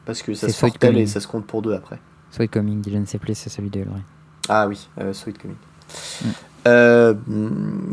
Parce 0.05 0.21
que 0.21 0.33
ça 0.33 0.47
se 0.47 0.53
Sweet 0.53 0.71
fortelle 0.73 0.89
et 0.91 0.93
Coming. 0.93 1.07
ça 1.07 1.19
se 1.21 1.27
compte 1.27 1.45
pour 1.45 1.61
deux 1.61 1.73
après. 1.73 1.99
Sweet 2.31 2.51
Coming, 2.51 2.81
Dylan 2.81 3.05
Please, 3.05 3.35
c'est 3.35 3.49
celui 3.49 3.69
de. 3.69 3.83
Ah 4.49 4.67
oui, 4.67 4.87
euh, 4.99 5.13
Sweet 5.13 5.37
Coming. 5.41 5.55
Mm. 6.23 6.27
Euh, 6.67 7.13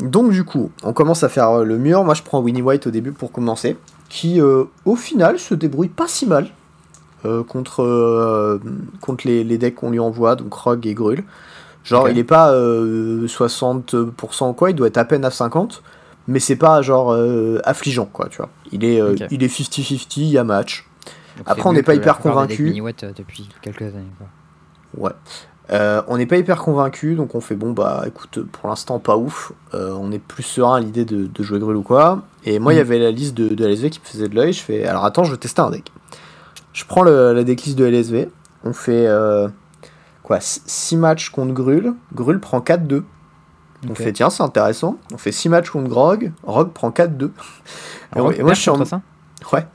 donc 0.03 0.33
du 0.33 0.43
coup, 0.45 0.71
on 0.83 0.93
commence 0.93 1.23
à 1.23 1.29
faire 1.29 1.49
euh, 1.51 1.65
le 1.65 1.79
mur. 1.79 2.03
Moi, 2.05 2.15
je 2.15 2.23
prends 2.23 2.41
Winnie 2.41 2.63
White 2.63 2.87
au 2.89 2.91
début 2.91 3.13
pour 3.13 3.31
commencer, 3.31 3.77
qui 4.15 4.41
euh, 4.41 4.63
au 4.85 4.95
final 4.95 5.41
se 5.41 5.55
débrouille 5.55 5.89
pas 5.89 6.07
si 6.07 6.25
mal 6.25 6.47
euh, 7.25 7.43
contre, 7.43 7.83
euh, 7.83 8.61
contre 9.01 9.27
les, 9.27 9.43
les 9.43 9.59
decks 9.59 9.75
qu'on 9.75 9.91
lui 9.91 9.99
envoie, 9.99 10.37
donc 10.37 10.55
Rogue 10.55 10.87
et 10.87 10.95
Grul. 10.95 11.25
Genre, 11.83 12.09
il 12.09 12.17
est 12.17 12.23
pas 12.23 12.53
euh, 12.53 13.27
60% 13.27 14.55
quoi, 14.55 14.71
il 14.71 14.77
doit 14.77 14.87
être 14.87 14.99
à 14.99 15.05
peine 15.05 15.25
à 15.25 15.33
50, 15.33 15.83
mais 16.29 16.39
c'est 16.39 16.55
pas 16.55 16.81
genre 16.81 17.13
affligeant 17.65 18.07
quoi, 18.07 18.29
tu 18.29 18.37
vois. 18.37 18.51
Il 18.71 18.85
est 18.85 19.01
euh, 19.01 19.15
Ok. 19.15 19.25
il 19.33 19.43
est 19.43 19.49
50-50, 19.53 20.07
il 20.19 20.27
y 20.29 20.39
a 20.39 20.45
match. 20.45 20.89
Donc, 21.37 21.47
Après, 21.49 21.69
on 21.69 21.73
n'est 21.73 21.83
pas 21.83 21.97
hyper 21.97 22.19
convaincu. 22.19 22.71
Depuis 22.71 23.49
quelques 23.63 23.83
années. 23.83 24.05
Quoi. 24.17 25.09
Ouais. 25.09 25.13
Euh, 25.73 26.03
on 26.09 26.19
n'est 26.19 26.27
pas 26.27 26.37
hyper 26.37 26.59
convaincu, 26.59 27.15
donc 27.15 27.35
on 27.35 27.41
fait 27.41 27.55
bon 27.55 27.73
bah 27.73 28.05
écoute, 28.07 28.41
pour 28.53 28.69
l'instant 28.69 28.99
pas 28.99 29.17
ouf. 29.17 29.53
Euh, 29.73 29.97
on 29.99 30.13
est 30.13 30.19
plus 30.19 30.43
serein 30.43 30.77
à 30.77 30.81
l'idée 30.81 31.05
de, 31.07 31.27
de 31.27 31.43
jouer 31.43 31.59
Grul 31.59 31.77
ou 31.77 31.83
quoi. 31.83 32.23
Et 32.45 32.59
moi 32.59 32.75
il 32.75 32.77
y 32.77 32.79
Mm. 32.81 32.83
avait 32.83 32.99
la 32.99 33.11
liste 33.11 33.35
de, 33.35 33.49
de 33.55 33.65
LSV 33.67 33.89
qui 33.91 34.01
me 34.01 34.05
faisait 34.05 34.29
de 34.29 34.35
l'œil. 34.35 34.53
Je 34.53 34.61
fais 34.63 34.85
alors 34.85 35.05
attends, 35.07 35.25
je 35.25 35.31
vais 35.31 35.39
tester 35.39 35.63
un 35.63 35.71
deck. 35.71 35.91
Je 36.75 36.85
prends 36.85 37.03
le, 37.03 37.33
la 37.33 37.45
decklist 37.45 37.79
de 37.79 37.87
LSV. 37.87 38.29
On 38.65 38.73
fait 38.75 39.07
euh, 39.07 39.49
quoi 40.23 40.39
6 40.41 40.97
matchs 40.99 41.31
contre 41.31 41.55
Grul. 41.55 41.95
Grul 42.15 42.41
prend 42.41 42.61
4-2. 42.61 43.03
On 43.89 43.95
fait 43.95 44.13
tiens, 44.13 44.31
c'est 44.31 44.43
intéressant. 44.43 44.97
On 45.13 45.19
fait 45.19 45.33
6 45.33 45.49
matchs 45.51 45.71
contre 45.71 45.89
Grog. 45.89 46.33
Rogue 46.43 46.73
prend 46.73 46.91
4-2. 46.91 47.31
Et 48.17 48.21
moi 48.21 48.33
je 48.55 48.61
suis 48.61 48.71
en. 48.71 48.75
contre 48.77 48.89
ça 48.89 49.01
Ouais. 49.53 49.67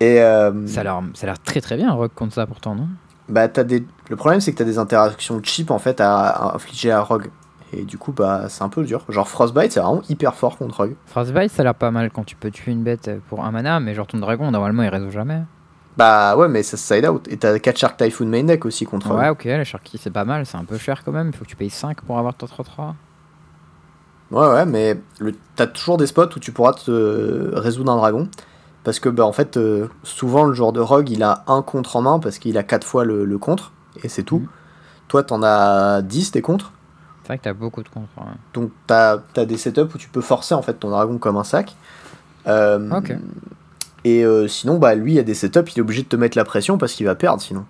Et 0.00 0.20
euh, 0.22 0.66
Ça 0.66 0.80
a 0.80 0.84
l'air 0.84 1.02
ça 1.14 1.24
a 1.24 1.26
l'air 1.26 1.38
très 1.42 1.60
très 1.60 1.76
bien, 1.76 1.90
Rogue 1.92 2.10
contre 2.14 2.34
ça 2.34 2.46
pourtant, 2.46 2.74
non? 2.74 2.88
Bah, 3.28 3.48
t'as 3.48 3.64
des... 3.64 3.84
Le 4.08 4.16
problème, 4.16 4.40
c'est 4.40 4.52
que 4.52 4.58
t'as 4.58 4.64
des 4.64 4.78
interactions 4.78 5.40
cheap 5.42 5.70
en 5.70 5.78
fait 5.78 6.00
à, 6.00 6.28
à 6.28 6.54
infliger 6.54 6.90
à 6.90 7.00
Rogue. 7.00 7.28
Et 7.72 7.82
du 7.82 7.98
coup, 7.98 8.12
bah, 8.12 8.46
c'est 8.48 8.62
un 8.62 8.70
peu 8.70 8.82
dur. 8.84 9.04
Genre, 9.08 9.28
Frostbite, 9.28 9.72
c'est 9.72 9.80
vraiment 9.80 10.02
hyper 10.08 10.34
fort 10.34 10.56
contre 10.56 10.76
Rogue. 10.78 10.96
Frostbite, 11.06 11.50
ça 11.50 11.62
a 11.62 11.64
l'air 11.64 11.74
pas 11.74 11.90
mal 11.90 12.10
quand 12.10 12.24
tu 12.24 12.34
peux 12.36 12.50
tuer 12.50 12.72
une 12.72 12.82
bête 12.82 13.10
pour 13.28 13.44
un 13.44 13.50
mana, 13.50 13.78
mais 13.80 13.94
genre 13.94 14.06
ton 14.06 14.18
dragon, 14.18 14.50
normalement, 14.50 14.82
il 14.82 14.88
résout 14.88 15.10
jamais. 15.10 15.42
Bah, 15.98 16.36
ouais, 16.36 16.48
mais 16.48 16.62
ça 16.62 16.76
se 16.76 16.94
side 16.94 17.06
out. 17.06 17.26
Et 17.28 17.36
t'as 17.36 17.58
4 17.58 17.76
Shark 17.76 17.96
Typhoon 17.98 18.26
main 18.26 18.44
deck 18.44 18.64
aussi 18.64 18.86
contre 18.86 19.08
Rogue. 19.08 19.18
Ouais, 19.18 19.28
ok, 19.28 19.44
la 19.44 19.64
Sharky, 19.64 19.98
c'est 19.98 20.12
pas 20.12 20.24
mal, 20.24 20.46
c'est 20.46 20.56
un 20.56 20.64
peu 20.64 20.78
cher 20.78 21.02
quand 21.04 21.12
même, 21.12 21.30
il 21.32 21.36
faut 21.36 21.44
que 21.44 21.50
tu 21.50 21.56
payes 21.56 21.70
5 21.70 22.00
pour 22.02 22.18
avoir 22.18 22.34
ton 22.34 22.46
3-3. 22.46 22.94
Ouais, 24.30 24.46
ouais, 24.46 24.64
mais 24.64 24.96
le... 25.18 25.34
t'as 25.56 25.66
toujours 25.66 25.96
des 25.96 26.06
spots 26.06 26.36
où 26.36 26.38
tu 26.38 26.52
pourras 26.52 26.72
te 26.74 26.90
euh, 26.90 27.50
résoudre 27.54 27.90
un 27.92 27.96
dragon. 27.96 28.28
Parce 28.84 29.00
que, 29.00 29.08
bah, 29.08 29.24
en 29.26 29.32
fait, 29.32 29.56
euh, 29.56 29.88
souvent, 30.02 30.44
le 30.44 30.54
joueur 30.54 30.72
de 30.72 30.80
Rogue, 30.80 31.10
il 31.10 31.22
a 31.22 31.44
un 31.46 31.62
contre 31.62 31.96
en 31.96 32.02
main 32.02 32.18
parce 32.18 32.38
qu'il 32.38 32.56
a 32.56 32.62
4 32.62 32.86
fois 32.86 33.04
le, 33.04 33.24
le 33.24 33.38
contre. 33.38 33.72
Et 34.02 34.08
c'est 34.08 34.22
tout. 34.22 34.38
Mhm. 34.40 34.48
Toi, 35.08 35.22
t'en 35.24 35.42
as 35.42 36.02
10 36.02 36.30
des 36.32 36.42
contres. 36.42 36.72
C'est 37.22 37.28
vrai 37.28 37.38
que 37.38 37.44
t'as 37.44 37.52
beaucoup 37.52 37.82
de 37.82 37.88
contre. 37.88 38.08
ouais. 38.18 38.24
Donc 38.54 38.70
t'as 38.86 39.18
as 39.36 39.44
des 39.44 39.58
setups 39.58 39.80
où 39.94 39.98
tu 39.98 40.08
peux 40.08 40.22
forcer 40.22 40.54
en 40.54 40.62
fait 40.62 40.72
ton 40.74 40.88
dragon 40.90 41.18
comme 41.18 41.36
un 41.36 41.44
sac. 41.44 41.76
Euh, 42.46 42.90
Ok. 42.90 43.12
Et 44.04 44.24
euh, 44.24 44.48
sinon, 44.48 44.78
bah 44.78 44.94
lui, 44.94 45.12
il 45.12 45.16
y 45.16 45.18
a 45.18 45.22
des 45.24 45.34
setups, 45.34 45.70
il 45.74 45.78
est 45.78 45.80
obligé 45.82 46.02
de 46.02 46.08
te 46.08 46.16
mettre 46.16 46.38
la 46.38 46.44
pression 46.44 46.78
parce 46.78 46.92
qu'il 46.94 47.04
va 47.04 47.14
perdre 47.16 47.42
sinon. 47.42 47.64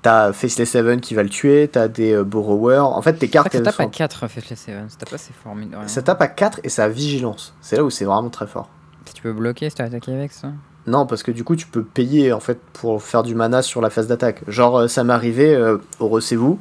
T'as 0.00 0.32
Faceless 0.32 0.70
Seven 0.70 1.00
qui 1.00 1.14
va 1.14 1.22
le 1.24 1.28
tuer, 1.28 1.68
t'as 1.70 1.88
des 1.88 2.12
euh, 2.12 2.24
Borrowers. 2.24 2.78
En 2.78 3.02
fait, 3.02 3.14
tes 3.14 3.26
C'est 3.26 3.26
vrai 3.26 3.32
cartes, 3.32 3.48
que 3.50 3.58
ça 3.58 3.64
tape 3.64 3.80
à 3.80 3.82
sont- 3.84 3.90
4 3.90 4.28
Faceless 4.28 4.60
Seven, 4.60 4.88
ça 4.88 4.96
tape 4.98 5.12
assez 5.12 5.32
fort, 5.32 5.54
mine 5.56 5.70
de 5.70 5.76
rien. 5.76 5.88
ça 5.88 6.00
tape 6.02 6.22
à 6.22 6.28
4 6.28 6.60
et 6.62 6.68
ça 6.68 6.84
a 6.84 6.88
vigilance. 6.88 7.52
C'est 7.60 7.76
là 7.76 7.84
où 7.84 7.90
c'est 7.90 8.04
vraiment 8.04 8.30
très 8.30 8.46
fort. 8.46 8.70
Tu 9.16 9.22
peux 9.22 9.32
bloquer, 9.32 9.70
si 9.70 9.76
tu 9.76 9.80
attaqué 9.80 10.12
avec 10.12 10.30
ça. 10.30 10.48
Non, 10.86 11.06
parce 11.06 11.22
que 11.22 11.30
du 11.30 11.42
coup, 11.42 11.56
tu 11.56 11.66
peux 11.66 11.82
payer 11.82 12.34
en 12.34 12.38
fait 12.38 12.60
pour 12.74 13.02
faire 13.02 13.22
du 13.22 13.34
mana 13.34 13.62
sur 13.62 13.80
la 13.80 13.88
phase 13.88 14.08
d'attaque. 14.08 14.42
Genre, 14.46 14.80
euh, 14.80 14.88
ça 14.88 15.04
m'est 15.04 15.14
arrivé 15.14 15.54
euh, 15.54 15.78
au 16.00 16.08
Recez-vous 16.08 16.60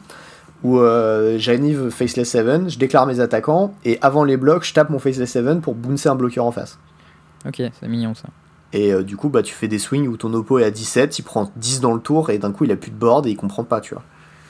où 0.64 0.80
euh, 0.80 1.36
j'anive 1.38 1.90
Faceless 1.90 2.30
Seven, 2.30 2.70
je 2.70 2.80
déclare 2.80 3.08
mes 3.08 3.20
attaquants 3.20 3.74
et 3.84 4.00
avant 4.02 4.24
les 4.24 4.38
blocs, 4.38 4.64
je 4.64 4.74
tape 4.74 4.90
mon 4.90 5.00
Faceless 5.00 5.30
Seven 5.30 5.60
pour 5.60 5.76
bouncer 5.76 6.08
un 6.08 6.16
bloqueur 6.16 6.46
en 6.46 6.52
face. 6.54 6.80
Ok, 7.46 7.62
c'est 7.78 7.88
mignon 7.90 8.16
ça. 8.16 8.30
Et 8.72 8.94
euh, 8.94 9.04
du 9.04 9.18
coup, 9.18 9.28
bah, 9.28 9.44
tu 9.44 9.54
fais 9.54 9.68
des 9.68 9.78
swings 9.78 10.08
où 10.08 10.16
ton 10.16 10.34
oppo 10.34 10.58
est 10.58 10.64
à 10.64 10.72
17, 10.72 11.20
il 11.20 11.24
prend 11.24 11.52
10 11.58 11.82
dans 11.82 11.94
le 11.94 12.00
tour 12.00 12.30
et 12.30 12.38
d'un 12.38 12.54
coup, 12.54 12.64
il 12.64 12.72
a 12.72 12.78
plus 12.78 12.92
de 12.92 12.96
board 12.96 13.28
et 13.28 13.32
il 13.32 13.36
comprend 13.36 13.66
pas, 13.66 13.82
tu 13.82 13.96
vois. 13.96 14.04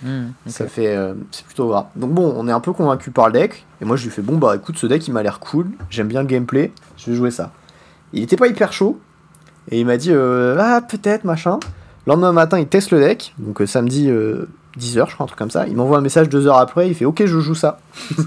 Hmm. 0.03 0.27
Ça 0.45 0.67
fait. 0.67 0.95
c'est 1.31 1.43
plutôt 1.43 1.69
grave. 1.69 1.87
Donc 1.95 2.11
bon, 2.11 2.31
on 2.37 2.47
est 2.47 2.51
un 2.51 2.59
peu 2.59 2.71
convaincu 2.71 3.09
par 3.09 3.25
le 3.27 3.33
deck. 3.33 3.65
Et 3.81 3.85
moi, 3.85 3.95
je 3.95 4.03
lui 4.03 4.11
fais 4.11 4.21
bon, 4.21 4.37
bah 4.37 4.55
écoute, 4.55 4.77
ce 4.77 4.85
deck 4.85 5.07
il 5.07 5.11
m'a 5.11 5.23
l'air 5.23 5.39
cool, 5.39 5.71
j'aime 5.89 6.07
bien 6.07 6.21
le 6.21 6.27
gameplay, 6.27 6.71
je 6.97 7.09
vais 7.09 7.17
jouer 7.17 7.31
ça. 7.31 7.51
Il 8.15 8.23
était 8.23 8.37
pas 8.37 8.47
hyper 8.47 8.73
chaud. 8.73 8.99
Et 9.69 9.79
il 9.79 9.85
m'a 9.85 9.97
dit 9.97 10.11
euh, 10.11 10.57
Ah, 10.59 10.81
peut-être, 10.81 11.23
machin. 11.23 11.59
Le 12.05 12.11
lendemain 12.11 12.31
matin, 12.31 12.57
il 12.59 12.67
teste 12.67 12.91
le 12.91 12.99
deck. 12.99 13.33
Donc 13.37 13.61
euh, 13.61 13.65
samedi, 13.65 14.09
10h, 14.77 15.09
je 15.09 15.13
crois, 15.13 15.25
un 15.25 15.27
truc 15.27 15.37
comme 15.37 15.51
ça. 15.51 15.67
Il 15.67 15.75
m'envoie 15.75 15.97
un 15.97 16.01
message 16.01 16.29
deux 16.29 16.47
heures 16.47 16.57
après. 16.57 16.87
Il 16.87 16.95
fait 16.95 17.05
Ok, 17.05 17.25
je 17.25 17.39
joue 17.39 17.55
ça. 17.55 17.79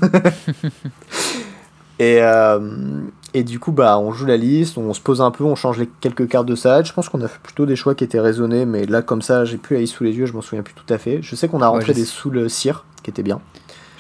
et, 1.99 2.23
euh, 2.23 3.01
et 3.35 3.45
du 3.45 3.59
coup, 3.59 3.73
bah, 3.73 3.99
on 3.99 4.13
joue 4.13 4.27
la 4.27 4.37
liste. 4.37 4.77
On 4.79 4.93
se 4.93 5.01
pose 5.01 5.23
un 5.23 5.31
peu. 5.31 5.45
On 5.45 5.55
change 5.55 5.79
les 5.79 5.89
quelques 6.01 6.29
cartes 6.29 6.47
de 6.47 6.55
side. 6.55 6.85
Je 6.85 6.93
pense 6.93 7.09
qu'on 7.09 7.23
a 7.23 7.29
fait 7.29 7.41
plutôt 7.41 7.67
des 7.67 7.77
choix 7.77 7.95
qui 7.95 8.05
étaient 8.05 8.21
raisonnés. 8.21 8.67
Mais 8.67 8.85
là, 8.85 9.01
comme 9.01 9.23
ça, 9.23 9.45
j'ai 9.45 9.57
plus 9.57 9.75
la 9.75 9.81
liste 9.81 9.95
sous 9.95 10.05
les 10.05 10.13
yeux. 10.13 10.27
Je 10.27 10.35
m'en 10.35 10.43
souviens 10.43 10.63
plus 10.63 10.75
tout 10.75 10.93
à 10.93 10.99
fait. 10.99 11.21
Je 11.23 11.35
sais 11.35 11.49
qu'on 11.49 11.63
a 11.63 11.69
rentré 11.69 11.95
des 11.95 12.05
sous 12.05 12.31
le 12.31 12.49
cire 12.49 12.85
qui 13.03 13.11
était 13.11 13.23
bien. 13.23 13.41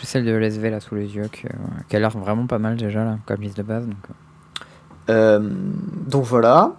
J'ai 0.01 0.07
celle 0.07 0.24
de 0.24 0.33
l'SV 0.33 0.70
là 0.70 0.81
sous 0.81 0.94
les 0.94 1.16
yeux 1.16 1.29
qui 1.33 1.96
a 1.96 1.98
l'air 1.98 2.11
vraiment 2.11 2.46
pas 2.46 2.59
mal 2.59 2.77
déjà 2.77 3.05
là, 3.05 3.18
comme 3.27 3.40
liste 3.40 3.57
de 3.57 3.62
base. 3.62 3.85
Donc, 3.85 3.96
euh. 4.11 4.28
Euh, 5.11 5.40
donc 6.07 6.25
voilà. 6.25 6.73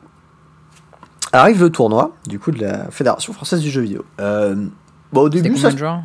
Arrive 1.32 1.62
le 1.62 1.70
tournoi, 1.70 2.12
du 2.28 2.40
coup, 2.40 2.52
de 2.52 2.60
la 2.62 2.90
Fédération 2.90 3.34
Française 3.34 3.62
du 3.62 3.70
Jeu 3.70 3.82
Vidéo. 3.82 4.04
Euh, 4.20 4.56
bon, 5.14 5.22
au 5.22 5.26
C'était 5.28 5.44
début, 5.44 5.58
ça, 5.58 5.72
de 5.72 5.78
joueurs 5.78 6.02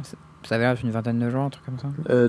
Ça 0.46 0.54
avait 0.56 0.74
d'une 0.74 0.90
vingtaine 0.90 1.18
de 1.18 1.30
joueurs, 1.30 1.44
un 1.44 1.50
truc 1.50 1.64
comme 1.64 1.78
ça 1.78 1.88
euh, 2.10 2.28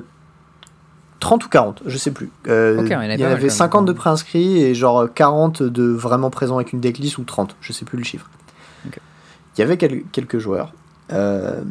30 1.20 1.46
ou 1.46 1.50
40, 1.50 1.84
je 1.86 1.98
sais 1.98 2.12
plus. 2.12 2.30
Euh, 2.48 2.78
il 2.86 2.90
y 2.90 2.96
en 2.96 3.00
avait 3.00 3.16
il 3.16 3.20
y 3.20 3.24
pas 3.24 3.24
mal, 3.24 3.32
avait 3.34 3.40
quand 3.42 3.42
même. 3.48 3.50
50 3.50 3.86
de 3.86 3.92
préinscrits 3.94 4.62
et 4.64 4.76
genre 4.76 5.12
40 5.14 5.64
de 5.64 5.84
vraiment 5.84 6.30
présents 6.30 6.56
avec 6.56 6.72
une 6.72 6.80
decklist 6.80 7.18
ou 7.18 7.24
30, 7.24 7.56
je 7.62 7.74
sais 7.74 7.84
plus 7.86 7.98
le 7.98 8.04
chiffre. 8.04 8.30
Il 8.86 9.60
y 9.60 9.64
avait 9.64 9.78
quel- 9.78 10.04
quelques 10.12 10.38
joueurs, 10.40 10.74
euh, 11.14 11.62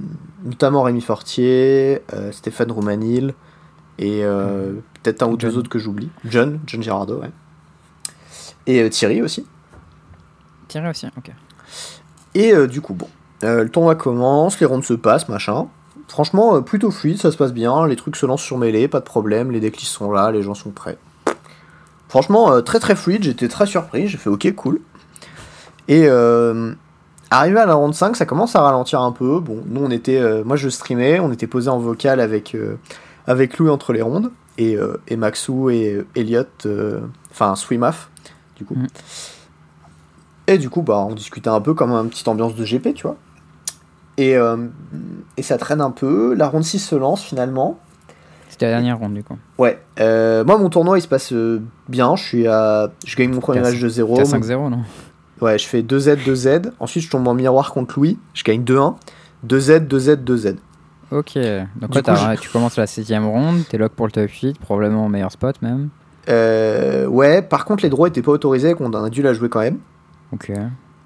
notamment 0.44 0.82
Rémi 0.82 1.02
Fortier, 1.02 2.02
Stéphane 2.32 2.72
Roumanil 2.72 3.34
et 3.98 4.22
peut-être 5.02 5.22
un 5.22 5.28
ou 5.28 5.36
deux 5.36 5.56
autres 5.58 5.68
que 5.70 5.78
j'oublie. 5.78 6.08
John, 6.26 6.60
John 6.66 6.82
Girardo, 6.82 7.20
ouais. 7.20 7.30
Et 8.66 8.82
euh, 8.82 8.88
Thierry 8.88 9.22
aussi. 9.22 9.46
Tiré 10.68 10.88
aussi, 10.88 11.06
ok. 11.16 11.30
Et 12.34 12.52
euh, 12.52 12.66
du 12.66 12.80
coup, 12.80 12.94
bon, 12.94 13.08
euh, 13.44 13.64
le 13.64 13.68
tournoi 13.68 13.94
commence, 13.94 14.58
les 14.60 14.66
rondes 14.66 14.84
se 14.84 14.94
passent, 14.94 15.28
machin. 15.28 15.66
Franchement, 16.08 16.62
plutôt 16.62 16.90
fluide, 16.90 17.18
ça 17.18 17.30
se 17.30 17.36
passe 17.36 17.52
bien, 17.52 17.86
les 17.86 17.96
trucs 17.96 18.16
se 18.16 18.26
lancent 18.26 18.42
sur 18.42 18.58
mêlée, 18.58 18.88
pas 18.88 19.00
de 19.00 19.04
problème, 19.04 19.50
les 19.50 19.60
decklists 19.60 19.92
sont 19.92 20.12
là, 20.12 20.30
les 20.30 20.42
gens 20.42 20.54
sont 20.54 20.70
prêts. 20.70 20.98
Franchement, 22.08 22.60
très 22.62 22.78
très 22.78 22.94
fluide, 22.94 23.24
j'étais 23.24 23.48
très 23.48 23.66
surpris, 23.66 24.06
j'ai 24.06 24.18
fait 24.18 24.28
ok, 24.30 24.54
cool. 24.54 24.80
Et 25.88 26.06
euh, 26.08 26.72
arrivé 27.30 27.58
à 27.58 27.66
la 27.66 27.74
ronde 27.74 27.94
5, 27.94 28.16
ça 28.16 28.26
commence 28.26 28.56
à 28.56 28.62
ralentir 28.62 29.00
un 29.00 29.12
peu. 29.12 29.40
Bon, 29.40 29.62
nous 29.66 29.82
on 29.84 29.90
était, 29.90 30.18
euh, 30.18 30.42
moi 30.44 30.56
je 30.56 30.68
streamais, 30.68 31.20
on 31.20 31.32
était 31.32 31.46
posé 31.46 31.68
en 31.68 31.78
vocal 31.78 32.20
avec, 32.20 32.54
euh, 32.54 32.76
avec 33.26 33.58
Louis 33.58 33.70
entre 33.70 33.92
les 33.92 34.02
rondes, 34.02 34.30
et, 34.56 34.76
et 35.08 35.16
Maxou 35.16 35.68
et 35.68 36.06
Elliot, 36.14 36.44
enfin 37.32 37.56
Swimaf, 37.56 38.08
du 38.56 38.64
coup. 38.64 38.74
Mhm. 38.74 38.86
Et 40.46 40.58
du 40.58 40.68
coup, 40.68 40.82
bah, 40.82 41.06
on 41.08 41.14
discutait 41.14 41.48
un 41.48 41.60
peu 41.60 41.74
comme 41.74 41.92
une 41.92 42.08
petite 42.10 42.28
ambiance 42.28 42.54
de 42.54 42.64
GP, 42.64 42.94
tu 42.94 43.04
vois. 43.06 43.16
Et, 44.16 44.36
euh, 44.36 44.56
et 45.36 45.42
ça 45.42 45.56
traîne 45.58 45.80
un 45.80 45.90
peu. 45.90 46.34
La 46.34 46.48
ronde 46.48 46.64
6 46.64 46.78
se 46.78 46.94
lance 46.94 47.22
finalement. 47.22 47.78
C'était 48.48 48.66
la 48.66 48.72
dernière 48.72 48.98
ronde 48.98 49.14
du 49.14 49.24
coup. 49.24 49.36
Ouais. 49.58 49.80
Euh, 49.98 50.44
moi, 50.44 50.58
mon 50.58 50.68
tournoi, 50.68 50.98
il 50.98 51.02
se 51.02 51.08
passe 51.08 51.32
euh, 51.32 51.60
bien. 51.88 52.14
Je 52.14 52.22
suis 52.22 52.46
à... 52.46 52.90
Je 53.04 53.16
gagne 53.16 53.32
mon 53.32 53.40
premier 53.40 53.60
match 53.60 53.80
de 53.80 53.88
0. 53.88 54.14
T'es 54.16 54.20
à 54.22 54.24
5-0, 54.38 54.70
non? 54.70 54.82
Ouais, 55.40 55.58
je 55.58 55.66
fais 55.66 55.82
2Z, 55.82 56.18
2Z. 56.24 56.70
Ensuite, 56.78 57.02
je 57.04 57.10
tombe 57.10 57.26
en 57.26 57.34
miroir 57.34 57.72
contre 57.72 57.98
Louis. 57.98 58.18
Je 58.34 58.44
gagne 58.44 58.62
2-1. 58.62 58.94
2Z, 59.46 59.88
2Z, 59.88 60.22
2Z. 60.22 60.56
Ok. 61.10 61.34
Donc 61.34 61.36
ouais, 61.36 61.88
coup, 61.88 62.02
t'as- 62.02 62.36
tu 62.36 62.48
commences 62.50 62.76
la 62.76 62.86
7 62.86 63.08
ronde, 63.18 63.62
t'es 63.68 63.78
lock 63.78 63.92
pour 63.92 64.06
le 64.06 64.12
top 64.12 64.30
8, 64.30 64.58
probablement 64.60 65.06
au 65.06 65.08
meilleur 65.08 65.32
spot 65.32 65.60
même. 65.62 65.88
Euh, 66.28 67.06
ouais, 67.06 67.42
par 67.42 67.64
contre, 67.64 67.82
les 67.84 67.90
draws 67.90 68.06
étaient 68.08 68.22
pas 68.22 68.32
autorisés, 68.32 68.74
qu'on 68.74 68.92
a 68.92 69.10
dû 69.10 69.22
la 69.22 69.32
jouer 69.32 69.48
quand 69.48 69.60
même. 69.60 69.78
Ok. 70.32 70.50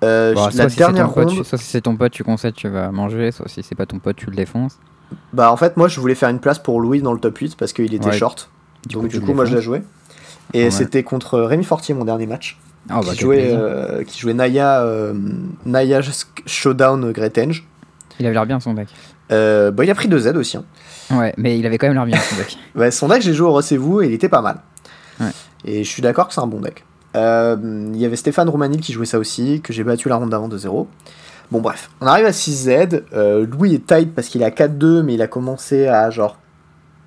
Euh, 0.05 0.35
Bon, 0.35 0.49
la 0.55 0.69
si 0.69 0.77
dernière 0.79 1.13
pote, 1.13 1.29
ronde, 1.29 1.39
tu- 1.39 1.45
soit 1.45 1.59
si 1.59 1.65
c'est 1.65 1.81
ton 1.81 1.97
pote, 1.97 2.13
tu 2.13 2.23
concèdes, 2.23 2.55
tu 2.55 2.69
vas 2.69 2.91
manger, 2.93 3.33
soit 3.33 3.49
si 3.49 3.63
c'est 3.63 3.75
pas 3.75 3.87
ton 3.87 3.99
pote, 3.99 4.17
tu 4.17 4.31
le 4.31 4.37
défonces. 4.37 4.79
bah 5.33 5.51
en 5.51 5.57
fait, 5.57 5.77
moi, 5.77 5.89
je 5.89 5.99
voulais 6.01 6.15
faire 6.15 6.29
une 6.29 6.39
place 6.39 6.59
pour 6.59 6.81
Louis 6.81 7.01
dans 7.03 7.13
le 7.13 7.19
top 7.19 7.37
8 7.39 7.57
parce 7.57 7.73
qu'il 7.73 7.93
était 7.95 8.07
Ouais. 8.07 8.13
short. 8.17 8.51
Du 8.87 8.95
Donc, 8.95 9.05
coup, 9.05 9.09
du 9.09 9.21
coup, 9.21 9.33
moi, 9.35 9.45
je 9.45 9.55
la 9.55 9.61
jouais. 9.61 9.83
Et 10.55 10.65
Ouais. 10.65 10.71
c'était 10.71 11.03
contre 11.03 11.41
Rémi 11.41 11.65
Fortier, 11.65 11.95
mon 11.95 12.05
dernier 12.05 12.27
match. 12.27 12.59
Ah 12.91 13.01
bah 13.05 13.13
qui, 13.13 13.19
jouait, 13.21 13.51
euh, 13.53 14.05
qui 14.05 14.19
jouait 14.21 14.35
Naya, 14.35 14.83
euh, 14.83 15.13
Naya 15.67 16.01
Showdown 16.47 17.11
Great 17.13 17.37
Henge. 17.37 17.67
Il 18.21 18.25
avait 18.27 18.35
l'air 18.35 18.47
bien 18.47 18.61
son 18.61 18.75
deck. 18.75 18.89
Bah, 19.31 19.85
il 19.85 19.91
a 19.91 19.95
pris 19.95 20.09
2Z 20.09 20.37
aussi. 20.37 20.57
hein. 20.57 20.65
Ouais, 21.11 21.35
mais 21.37 21.59
il 21.59 21.67
avait 21.67 21.77
quand 21.79 21.87
même 21.87 21.97
l'air 21.97 22.07
bien 22.07 22.19
son 22.19 22.37
deck. 22.37 22.93
Son 22.93 23.09
deck, 23.09 23.23
j'ai 23.23 23.35
joué 23.35 23.47
au 23.49 23.53
Recevez-vous 23.53 24.03
et 24.03 24.07
il 24.07 24.13
était 24.13 24.29
pas 24.29 24.43
mal. 24.43 24.59
Ouais. 25.21 25.31
Et 25.65 25.85
je 25.85 25.89
suis 25.89 26.03
d'accord 26.03 26.29
que 26.29 26.35
c'est 26.35 26.41
un 26.41 26.47
bon 26.47 26.61
deck. 26.61 26.85
Euh, 27.17 27.57
Il 27.93 27.97
y 28.01 28.05
avait 28.05 28.17
Stéphane 28.17 28.49
Romanil 28.49 28.81
qui 28.81 28.93
jouait 28.93 29.07
ça 29.07 29.19
aussi, 29.19 29.61
que 29.61 29.73
j'ai 29.73 29.83
battu 29.85 30.09
la 30.09 30.17
ronde 30.17 30.31
d'avant 30.31 30.49
de 30.49 30.57
0. 30.59 30.89
Bon, 31.51 31.61
bref, 31.61 31.91
on 32.01 32.07
arrive 32.07 32.27
à 32.27 32.31
6Z. 32.31 33.03
euh, 33.15 33.47
Louis 33.47 33.75
est 33.75 33.87
tight 33.87 34.15
parce 34.15 34.29
qu'il 34.29 34.45
a 34.45 34.51
4-2, 34.51 35.03
mais 35.03 35.15
il 35.15 35.23
a 35.23 35.27
commencé 35.27 35.87
à 35.89 36.11
genre 36.11 36.37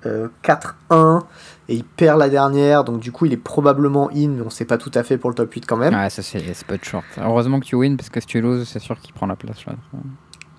euh, 0.04 0.26
4-1 0.44 1.22
et 1.68 1.76
il 1.76 1.84
perd 1.84 2.18
la 2.18 2.28
dernière, 2.28 2.82
donc 2.82 2.98
du 2.98 3.12
coup 3.12 3.24
il 3.26 3.32
est 3.32 3.36
probablement 3.36 4.10
in, 4.12 4.30
mais 4.30 4.42
on 4.42 4.50
sait 4.50 4.64
pas 4.64 4.76
tout 4.78 4.90
à 4.94 5.04
fait 5.04 5.16
pour 5.16 5.30
le 5.30 5.36
top 5.36 5.52
8 5.52 5.64
quand 5.64 5.76
même. 5.76 5.94
Ouais, 5.94 6.10
ça 6.10 6.22
c'est 6.22 6.42
pas 6.66 6.76
de 6.76 6.84
short. 6.84 7.04
Heureusement 7.18 7.60
que 7.60 7.66
tu 7.66 7.76
win 7.76 7.96
parce 7.96 8.10
que 8.10 8.18
si 8.20 8.26
tu 8.26 8.40
loses, 8.40 8.68
c'est 8.68 8.80
sûr 8.80 8.98
qu'il 8.98 9.14
prend 9.14 9.26
la 9.28 9.36
place 9.36 9.64
là. 9.64 9.74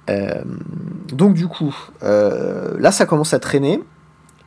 Euh, 0.09 0.41
donc 1.11 1.33
du 1.33 1.47
coup, 1.47 1.75
là 2.01 2.91
ça 2.93 3.05
commence 3.05 3.33
à 3.33 3.39
traîner. 3.39 3.83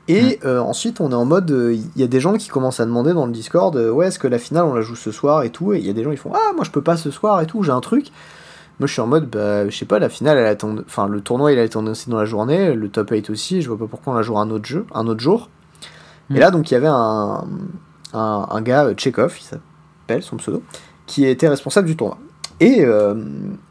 Et 0.08 0.38
euh, 0.44 0.60
ensuite 0.60 1.00
on 1.00 1.10
est 1.10 1.14
en 1.14 1.24
mode, 1.24 1.50
euh, 1.50 1.74
il 1.74 2.00
y 2.00 2.04
a 2.04 2.06
des 2.06 2.20
gens 2.20 2.34
qui 2.34 2.48
commencent 2.48 2.78
à 2.78 2.86
demander 2.86 3.12
dans 3.12 3.26
le 3.26 3.32
Discord, 3.32 3.74
euh, 3.76 3.90
ouais 3.90 4.06
est-ce 4.06 4.20
que 4.20 4.28
la 4.28 4.38
finale 4.38 4.64
on 4.64 4.74
la 4.74 4.80
joue 4.80 4.94
ce 4.94 5.10
soir 5.10 5.42
et 5.42 5.50
tout, 5.50 5.72
et 5.72 5.78
il 5.78 5.86
y 5.86 5.90
a 5.90 5.92
des 5.92 6.04
gens 6.04 6.12
qui 6.12 6.16
font, 6.16 6.32
ah 6.32 6.52
moi 6.54 6.64
je 6.64 6.70
peux 6.70 6.82
pas 6.82 6.96
ce 6.96 7.10
soir 7.10 7.40
et 7.40 7.46
tout, 7.46 7.62
j'ai 7.62 7.72
un 7.72 7.80
truc. 7.80 8.10
Moi 8.78 8.86
je 8.86 8.92
suis 8.92 9.02
en 9.02 9.06
mode, 9.06 9.28
bah 9.30 9.68
je 9.68 9.76
sais 9.76 9.84
pas, 9.84 9.98
la 9.98 10.08
finale 10.08 10.38
elle 10.38 10.46
attend, 10.46 10.76
enfin 10.86 11.08
le 11.08 11.20
tournoi 11.22 11.52
il 11.52 11.58
a 11.58 11.64
été 11.64 11.76
annoncé 11.76 12.10
dans 12.10 12.18
la 12.18 12.24
journée, 12.24 12.74
le 12.74 12.88
top 12.88 13.10
8 13.10 13.30
aussi, 13.30 13.62
je 13.62 13.68
vois 13.68 13.78
pas 13.78 13.86
pourquoi 13.86 14.12
on 14.12 14.16
la 14.16 14.22
joue 14.22 14.38
un 14.38 14.50
autre 14.50 14.66
jeu, 14.66 14.86
un 14.94 15.08
autre 15.08 15.20
jour. 15.20 15.48
Mm. 16.30 16.36
Et 16.36 16.38
là 16.38 16.50
donc 16.52 16.70
il 16.70 16.74
y 16.74 16.76
avait 16.76 16.86
un, 16.86 17.44
un, 18.12 18.46
un 18.48 18.62
gars, 18.62 18.92
Chekhov, 18.96 19.36
il 19.40 19.44
s'appelle 19.44 20.22
son 20.22 20.36
pseudo, 20.36 20.62
qui 21.06 21.24
était 21.24 21.48
responsable 21.48 21.88
du 21.88 21.96
tournoi. 21.96 22.18
Et, 22.60 22.86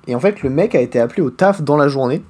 et 0.05 0.13
en 0.13 0.19
fait, 0.19 0.43
le 0.43 0.51
mec 0.51 0.75
a 0.75 0.79
été 0.79 0.99
appelé 0.99 1.23
au 1.23 1.31
taf 1.31 1.63
dans 1.63 1.75
la 1.75 1.87
journée 1.87 2.23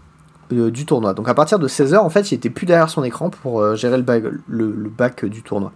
euh, 0.54 0.72
du 0.72 0.86
tournoi. 0.86 1.14
Donc 1.14 1.28
à 1.30 1.34
partir 1.34 1.60
de 1.60 1.68
16h, 1.68 1.98
en 1.98 2.10
fait, 2.10 2.32
il 2.32 2.36
était 2.36 2.50
plus 2.50 2.66
derrière 2.66 2.90
son 2.90 3.04
écran 3.04 3.30
pour 3.30 3.62
euh, 3.62 3.76
gérer 3.76 3.98
le, 3.98 4.04
bac, 4.04 4.24
le, 4.48 4.72
le 4.72 4.90
bac 4.90 5.26
du 5.26 5.42
tournoi. 5.42 5.72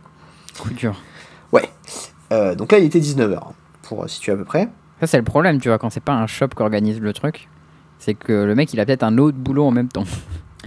Coup 0.59 0.73
dur. 0.73 1.01
Euh, 2.31 2.53
donc 2.53 2.71
là, 2.71 2.77
il 2.77 2.85
était 2.85 2.99
19h, 2.99 3.39
pour 3.81 4.03
euh, 4.03 4.07
situer 4.07 4.33
à 4.33 4.35
peu 4.35 4.45
près. 4.45 4.69
Ça 4.99 5.07
c'est 5.07 5.17
le 5.17 5.23
problème, 5.23 5.59
tu 5.59 5.69
vois, 5.69 5.79
quand 5.79 5.89
c'est 5.89 5.99
pas 6.03 6.13
un 6.13 6.27
shop 6.27 6.49
qui 6.49 6.61
organise 6.61 6.99
le 6.99 7.11
truc, 7.11 7.49
c'est 7.97 8.13
que 8.13 8.43
le 8.43 8.53
mec 8.53 8.71
il 8.71 8.79
a 8.79 8.85
peut-être 8.85 9.01
un 9.01 9.17
autre 9.17 9.37
boulot 9.37 9.65
en 9.65 9.71
même 9.71 9.87
temps. 9.89 10.03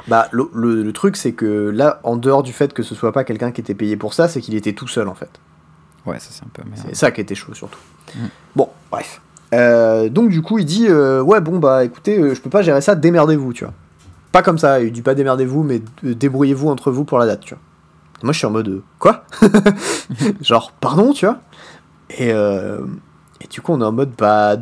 Bah, 0.09 0.27
le, 0.33 0.49
le- 0.55 0.83
le 0.83 0.93
truc, 0.95 1.17
c'est 1.19 1.33
que 1.33 1.69
là, 1.69 2.01
en 2.03 2.17
dehors 2.17 2.43
du 2.43 2.55
fait 2.55 2.73
que 2.73 2.83
ce 2.83 2.95
soit 2.95 3.13
pas 3.13 3.25
quelqu'un 3.25 3.53
qui 3.53 3.61
était 3.61 3.75
payé 3.75 3.99
pour 3.99 4.15
ça, 4.15 4.27
c'est 4.27 4.41
qu'il 4.41 4.55
était 4.55 4.73
tout 4.73 4.89
seul, 4.89 5.07
en 5.07 5.15
fait. 5.15 5.29
Ouais, 6.07 6.19
ça 6.19 6.29
c'est 6.31 6.43
un 6.43 6.49
peu 6.51 6.63
merde. 6.67 6.83
C'est 6.89 6.95
ça 6.97 7.11
qui 7.11 7.21
était 7.21 7.35
chaud, 7.35 7.53
surtout. 7.53 7.79
Mm. 8.15 8.19
Bon, 8.57 8.71
bref. 8.91 9.21
Euh, 9.53 10.09
donc 10.09 10.31
du 10.31 10.41
coup, 10.41 10.59
il 10.59 10.65
dit, 10.65 10.87
euh, 10.89 11.21
ouais, 11.21 11.43
bon, 11.43 11.59
bah 11.59 11.85
écoutez, 11.85 12.19
euh, 12.19 12.35
je 12.35 12.41
peux 12.41 12.49
pas 12.49 12.63
gérer 12.63 12.81
ça, 12.81 12.95
démerdez-vous, 12.95 13.53
tu 13.53 13.65
vois. 13.65 13.75
Pas 14.33 14.43
comme 14.43 14.59
ça, 14.59 14.81
il 14.81 14.93
dit 14.93 15.03
pas 15.03 15.15
démerdez-vous, 15.15 15.63
mais 15.63 15.83
débrouillez-vous 16.03 16.69
entre 16.69 16.91
vous 16.91 17.05
pour 17.05 17.19
la 17.19 17.27
date, 17.27 17.41
tu 17.41 17.55
vois. 17.55 17.63
Moi, 18.23 18.33
je 18.33 18.39
suis 18.39 18.47
en 18.47 18.51
mode, 18.51 18.69
euh, 18.69 18.83
quoi 18.99 19.25
Genre, 20.41 20.73
pardon, 20.81 21.13
tu 21.13 21.27
vois 21.27 21.39
et, 22.11 22.33
euh, 22.33 22.81
et 23.41 23.47
du 23.49 23.61
coup, 23.61 23.73
on 23.73 23.81
est 23.81 23.85
en 23.85 23.93
mode, 23.93 24.13
bah. 24.17 24.57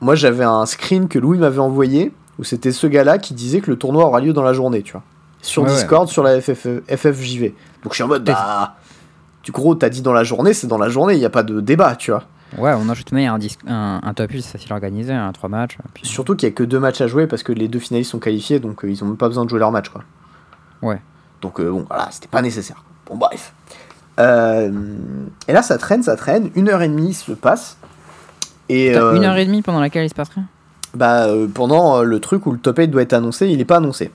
Moi, 0.00 0.14
j'avais 0.14 0.44
un 0.44 0.66
screen 0.66 1.08
que 1.08 1.18
Louis 1.18 1.38
m'avait 1.38 1.58
envoyé, 1.58 2.12
où 2.38 2.44
c'était 2.44 2.72
ce 2.72 2.86
gars-là 2.86 3.18
qui 3.18 3.34
disait 3.34 3.60
que 3.60 3.70
le 3.70 3.76
tournoi 3.76 4.04
aura 4.04 4.20
lieu 4.20 4.32
dans 4.32 4.42
la 4.42 4.52
journée, 4.52 4.82
tu 4.82 4.92
vois. 4.92 5.02
Sur 5.42 5.62
Ouais, 5.62 5.68
ouais. 5.68 5.74
Discord, 5.74 6.08
sur 6.08 6.22
la 6.22 6.40
FF, 6.40 6.66
FFJV. 6.88 7.54
Donc 7.82 7.92
je 7.92 7.94
suis 7.94 8.02
en 8.02 8.08
mode, 8.08 8.24
bah. 8.24 8.76
Du 9.42 9.52
gros, 9.52 9.74
t'as 9.74 9.88
dit 9.88 10.02
dans 10.02 10.12
la 10.12 10.24
journée, 10.24 10.54
c'est 10.54 10.66
dans 10.66 10.78
la 10.78 10.88
journée, 10.88 11.14
il 11.14 11.18
n'y 11.20 11.24
a 11.24 11.30
pas 11.30 11.44
de 11.44 11.60
débat, 11.60 11.94
tu 11.96 12.10
vois. 12.10 12.24
Ouais, 12.58 12.72
on 12.76 12.88
a 12.88 12.94
juste 12.94 13.12
mis 13.12 13.26
un, 13.26 13.38
un, 13.66 14.00
un 14.02 14.14
top 14.14 14.30
8, 14.30 14.42
c'est 14.42 14.52
facile 14.52 14.72
à 14.72 14.74
organiser, 14.76 15.12
un 15.12 15.32
3 15.32 15.48
matchs. 15.48 15.76
Puis... 15.94 16.06
Surtout 16.06 16.36
qu'il 16.36 16.48
n'y 16.48 16.52
a 16.52 16.56
que 16.56 16.62
deux 16.64 16.78
matchs 16.80 17.00
à 17.00 17.06
jouer 17.06 17.26
parce 17.26 17.42
que 17.42 17.52
les 17.52 17.68
deux 17.68 17.78
finalistes 17.78 18.10
sont 18.12 18.18
qualifiés, 18.18 18.58
donc 18.60 18.84
euh, 18.84 18.90
ils 18.90 19.02
ont 19.04 19.06
même 19.08 19.16
pas 19.16 19.28
besoin 19.28 19.44
de 19.44 19.50
jouer 19.50 19.58
leur 19.58 19.72
match, 19.72 19.88
quoi. 19.88 20.02
Ouais. 20.82 21.00
Donc 21.42 21.60
euh, 21.60 21.70
bon, 21.70 21.84
voilà, 21.88 22.08
c'était 22.10 22.28
pas 22.28 22.42
nécessaire. 22.42 22.82
Bon, 23.06 23.16
bref. 23.16 23.52
Euh, 24.18 24.70
et 25.48 25.52
là, 25.52 25.62
ça 25.62 25.76
traîne, 25.78 26.02
ça 26.02 26.16
traîne. 26.16 26.50
Une 26.54 26.68
heure 26.70 26.80
et 26.82 26.88
demie 26.88 27.12
se 27.12 27.32
passe. 27.32 27.76
Et 28.68 28.92
Putain, 28.92 29.14
Une 29.14 29.24
heure 29.24 29.36
et 29.36 29.44
demie 29.46 29.62
pendant 29.62 29.80
laquelle 29.80 30.04
il 30.04 30.08
se 30.08 30.14
passe 30.14 30.30
rien? 30.30 30.44
bah, 30.94 31.26
pendant 31.52 32.02
le 32.02 32.20
truc 32.20 32.46
où 32.46 32.52
le 32.52 32.58
top 32.58 32.78
8 32.78 32.88
doit 32.88 33.02
être 33.02 33.12
annoncé, 33.12 33.48
il 33.48 33.60
est 33.60 33.66
pas 33.66 33.76
annoncé. 33.76 34.10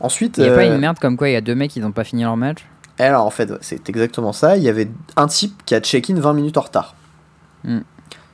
Ensuite, 0.00 0.38
Il 0.38 0.44
y 0.44 0.48
a 0.48 0.54
pas 0.54 0.64
une 0.64 0.78
merde 0.78 0.98
comme 0.98 1.16
quoi 1.18 1.28
il 1.28 1.32
y 1.32 1.36
a 1.36 1.40
deux 1.42 1.54
mecs 1.54 1.70
qui 1.70 1.80
n'ont 1.80 1.92
pas 1.92 2.04
fini 2.04 2.22
leur 2.22 2.36
match? 2.38 2.64
Alors 2.98 3.26
en 3.26 3.30
fait, 3.30 3.52
c'est 3.60 3.86
exactement 3.90 4.32
ça. 4.32 4.56
Il 4.56 4.62
y 4.62 4.68
avait 4.70 4.88
un 5.16 5.26
type 5.26 5.62
qui 5.66 5.74
a 5.74 5.80
check-in 5.80 6.14
20 6.14 6.32
minutes 6.32 6.56
en 6.56 6.62
retard. 6.62 6.94
Hmm. 7.64 7.80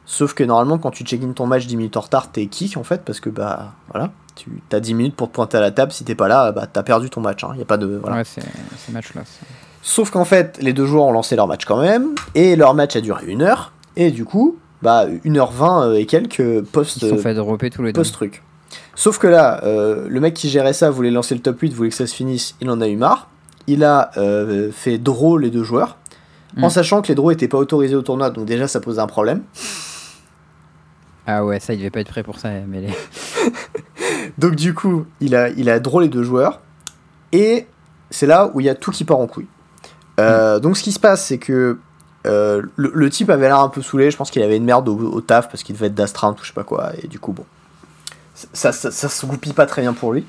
Sauf 0.04 0.34
que 0.34 0.44
normalement, 0.44 0.78
quand 0.78 0.90
tu 0.90 1.04
check-in 1.04 1.32
ton 1.32 1.46
match 1.46 1.66
10 1.66 1.76
minutes 1.76 1.96
en 1.96 2.00
retard, 2.00 2.30
t'es 2.30 2.46
kick 2.46 2.76
en 2.76 2.84
fait, 2.84 3.02
parce 3.04 3.20
que 3.20 3.30
bah 3.30 3.72
voilà, 3.92 4.10
tu 4.34 4.50
as 4.72 4.80
10 4.80 4.94
minutes 4.94 5.16
pour 5.16 5.28
te 5.28 5.34
pointer 5.34 5.58
à 5.58 5.60
la 5.60 5.70
table. 5.70 5.92
Si 5.92 6.04
t'es 6.04 6.14
pas 6.14 6.28
là, 6.28 6.52
bah 6.52 6.66
t'as 6.70 6.82
perdu 6.82 7.08
ton 7.08 7.20
match. 7.20 7.44
Il 7.54 7.58
y 7.58 7.62
a 7.62 7.64
pas 7.64 7.76
de 7.76 7.98
voilà. 8.00 8.16
Ouais, 8.16 8.24
c'est 8.24 8.42
ces 8.76 8.92
matchs-là. 8.92 9.22
Sauf 9.82 10.10
qu'en 10.10 10.24
fait, 10.24 10.58
les 10.60 10.72
deux 10.72 10.86
joueurs 10.86 11.04
ont 11.04 11.12
lancé 11.12 11.34
leur 11.34 11.46
match 11.46 11.64
quand 11.64 11.80
même, 11.80 12.14
et 12.34 12.56
leur 12.56 12.74
match 12.74 12.94
a 12.96 13.00
duré 13.00 13.26
une 13.26 13.42
heure. 13.42 13.72
Et 13.96 14.10
du 14.10 14.24
coup, 14.24 14.58
bah 14.80 15.06
1h20 15.06 15.94
et 15.94 16.06
quelques 16.06 16.62
post 16.62 17.02
Ils 17.02 17.10
sont 17.10 17.18
fait 17.18 17.34
dropper 17.34 17.70
tous 17.70 17.82
les 17.82 17.92
deux. 17.92 18.02
Sauf 18.94 19.18
que 19.18 19.26
là, 19.26 19.62
euh, 19.64 20.06
le 20.08 20.20
mec 20.20 20.34
qui 20.34 20.48
gérait 20.48 20.72
ça 20.72 20.90
voulait 20.90 21.10
lancer 21.10 21.34
le 21.34 21.40
top 21.40 21.60
8, 21.60 21.72
voulait 21.72 21.90
que 21.90 21.94
ça 21.94 22.06
se 22.06 22.14
finisse, 22.14 22.54
il 22.60 22.70
en 22.70 22.80
a 22.80 22.88
eu 22.88 22.96
marre. 22.96 23.28
Il 23.66 23.84
a 23.84 24.10
euh, 24.16 24.70
fait 24.72 24.98
draw 24.98 25.38
les 25.38 25.50
deux 25.50 25.62
joueurs, 25.62 25.96
en 26.60 26.66
Mm. 26.66 26.70
sachant 26.70 27.02
que 27.02 27.08
les 27.08 27.14
draws 27.14 27.30
étaient 27.32 27.48
pas 27.48 27.58
autorisés 27.58 27.94
au 27.94 28.02
tournoi, 28.02 28.30
donc 28.30 28.44
déjà 28.46 28.68
ça 28.68 28.80
posait 28.80 29.00
un 29.00 29.06
problème. 29.06 29.42
Ah 31.26 31.44
ouais, 31.44 31.60
ça, 31.60 31.72
il 31.72 31.78
devait 31.78 31.90
pas 31.90 32.00
être 32.00 32.08
prêt 32.08 32.22
pour 32.22 32.38
ça, 32.38 32.50
mais. 32.66 32.86
Donc 34.38 34.54
du 34.56 34.74
coup, 34.74 35.06
il 35.20 35.34
a, 35.36 35.48
il 35.50 35.68
a 35.70 35.78
draw 35.78 36.00
les 36.00 36.08
deux 36.08 36.22
joueurs, 36.24 36.60
et 37.32 37.66
c'est 38.10 38.26
là 38.26 38.50
où 38.54 38.60
il 38.60 38.66
y 38.66 38.68
a 38.68 38.74
tout 38.74 38.90
qui 38.90 39.04
part 39.04 39.18
en 39.18 39.26
couille. 39.26 39.46
Euh, 40.20 40.58
Donc 40.58 40.76
ce 40.76 40.82
qui 40.82 40.92
se 40.92 40.98
passe, 41.00 41.24
c'est 41.26 41.38
que 41.38 41.78
euh, 42.26 42.62
le, 42.76 42.90
le 42.94 43.10
type 43.10 43.30
avait 43.30 43.46
l'air 43.46 43.60
un 43.60 43.68
peu 43.68 43.82
saoulé, 43.82 44.10
je 44.10 44.16
pense 44.16 44.30
qu'il 44.30 44.42
avait 44.42 44.56
une 44.56 44.64
merde 44.64 44.88
au, 44.88 44.96
au 44.96 45.20
taf 45.20 45.48
parce 45.48 45.62
qu'il 45.62 45.74
devait 45.74 45.86
être 45.86 45.94
d'astreinte 45.94 46.40
ou 46.40 46.42
je 46.42 46.48
sais 46.48 46.54
pas 46.54 46.64
quoi, 46.64 46.92
et 47.02 47.06
du 47.08 47.18
coup, 47.18 47.32
bon, 47.32 47.44
ça, 48.34 48.72
ça, 48.72 48.90
ça 48.90 49.08
se 49.08 49.26
goupille 49.26 49.52
pas 49.52 49.66
très 49.66 49.82
bien 49.82 49.92
pour 49.92 50.12
lui. 50.12 50.24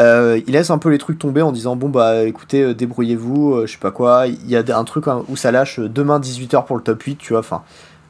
Euh, 0.00 0.40
il 0.46 0.52
laisse 0.52 0.70
un 0.70 0.78
peu 0.78 0.88
les 0.88 0.98
trucs 0.98 1.18
tomber 1.18 1.42
en 1.42 1.52
disant 1.52 1.76
bon 1.76 1.88
bah 1.90 2.24
écoutez 2.24 2.62
euh, 2.62 2.74
débrouillez-vous 2.74 3.54
euh, 3.54 3.66
je 3.66 3.72
sais 3.72 3.78
pas 3.78 3.90
quoi 3.90 4.26
il 4.26 4.48
y 4.50 4.56
a 4.56 4.62
un 4.78 4.84
truc 4.84 5.06
hein, 5.08 5.22
où 5.28 5.36
ça 5.36 5.52
lâche 5.52 5.78
demain 5.78 6.18
18h 6.18 6.64
pour 6.64 6.76
le 6.76 6.82
top 6.82 7.02
8 7.02 7.16
tu 7.18 7.32
vois 7.34 7.40
enfin 7.40 7.62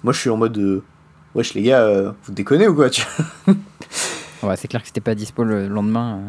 moi 0.05 0.12
je 0.12 0.20
suis 0.20 0.31
en 0.31 0.37
mode 0.37 0.57
euh, 0.59 0.83
wesh 1.35 1.55
les 1.55 1.62
gars 1.62 2.12
vous 2.24 2.33
déconnez 2.33 2.68
ou 2.68 2.74
quoi 2.74 2.90
tu 2.90 3.03
vois 3.46 3.55
ouais, 4.42 4.57
c'est 4.57 4.68
clair 4.68 4.81
que 4.83 4.87
c'était 4.87 5.00
pas 5.00 5.14
dispo 5.14 5.42
le 5.44 5.68
lendemain. 5.68 6.20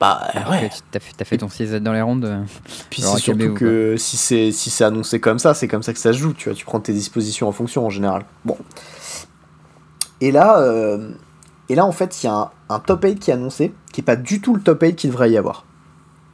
bah 0.00 0.28
tu- 0.32 0.80
T'as 0.90 1.00
fait, 1.00 1.24
fait 1.24 1.36
ton 1.38 1.48
6 1.48 1.72
dans 1.72 1.92
les 1.92 2.00
rondes. 2.02 2.44
Puis 2.88 3.02
c'est 3.02 3.08
surtout 3.18 3.38
que 3.54 3.96
si 3.98 4.16
c'est 4.16 4.50
si 4.52 4.70
c'est 4.70 4.84
annoncé 4.84 5.20
comme 5.20 5.38
ça, 5.38 5.52
c'est 5.54 5.68
comme 5.68 5.82
ça 5.82 5.92
que 5.92 5.98
ça 5.98 6.12
se 6.12 6.18
joue, 6.18 6.32
tu 6.32 6.48
vois, 6.48 6.56
tu 6.56 6.64
prends 6.64 6.80
tes 6.80 6.92
dispositions 6.94 7.46
en 7.48 7.52
fonction 7.52 7.84
en 7.86 7.90
général. 7.90 8.24
Bon. 8.44 8.56
Et 10.20 10.32
là, 10.32 10.60
euh, 10.60 11.10
et 11.70 11.74
là 11.74 11.86
en 11.86 11.92
fait, 11.92 12.22
il 12.22 12.26
y 12.26 12.28
a 12.28 12.34
un, 12.34 12.50
un 12.68 12.78
top 12.80 13.04
8 13.04 13.18
qui 13.18 13.30
est 13.30 13.34
annoncé, 13.34 13.72
qui 13.92 14.00
est 14.02 14.04
pas 14.04 14.16
du 14.16 14.40
tout 14.42 14.54
le 14.54 14.60
top 14.60 14.82
8 14.82 14.96
qu'il 14.96 15.10
devrait 15.10 15.30
y 15.30 15.38
avoir. 15.38 15.64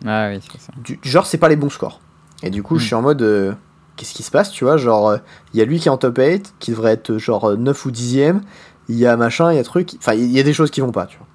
Ah 0.05 0.29
oui, 0.31 0.41
c'est 0.53 0.61
ça. 0.61 0.73
Du, 0.77 0.99
genre, 1.03 1.27
c'est 1.27 1.39
pas 1.39 1.49
les 1.49 1.57
bons 1.57 1.71
scores. 1.71 2.01
Et 2.43 2.51
du 2.51 2.63
coup, 2.63 2.75
Hmm. 2.75 2.79
je 2.79 2.85
suis 2.85 2.95
en 2.95 3.03
mode, 3.03 3.23
euh, 3.23 3.53
qu'est-ce 3.97 4.13
qui 4.15 4.23
se 4.23 4.31
passe, 4.31 4.51
tu 4.51 4.65
vois, 4.65 4.77
genre, 4.77 5.09
euh, 5.09 5.17
il 5.55 5.59
y 5.59 5.63
a 5.63 5.65
lui 5.65 5.79
qui 5.79 5.89
est 5.89 5.91
en 5.91 5.97
top 5.97 6.19
8, 6.19 6.55
qui 6.59 6.71
devrait 6.73 6.93
être 6.93 7.11
euh, 7.13 7.19
genre 7.19 7.51
euh, 7.51 7.57
9 7.57 7.87
ou 7.87 7.91
10ème, 7.91 8.41
il 8.89 8.97
y 8.97 9.07
a 9.07 9.17
machin, 9.17 9.53
il 9.53 9.57
y 9.57 9.59
a 9.59 9.65
truc, 9.65 9.93
enfin, 9.99 10.15
il 10.15 10.31
y 10.31 10.39
a 10.39 10.43
des 10.43 10.53
choses 10.53 10.71
qui 10.71 10.81
vont 10.81 10.93
pas, 10.93 11.07
tu 11.07 11.17
vois. 11.19 11.27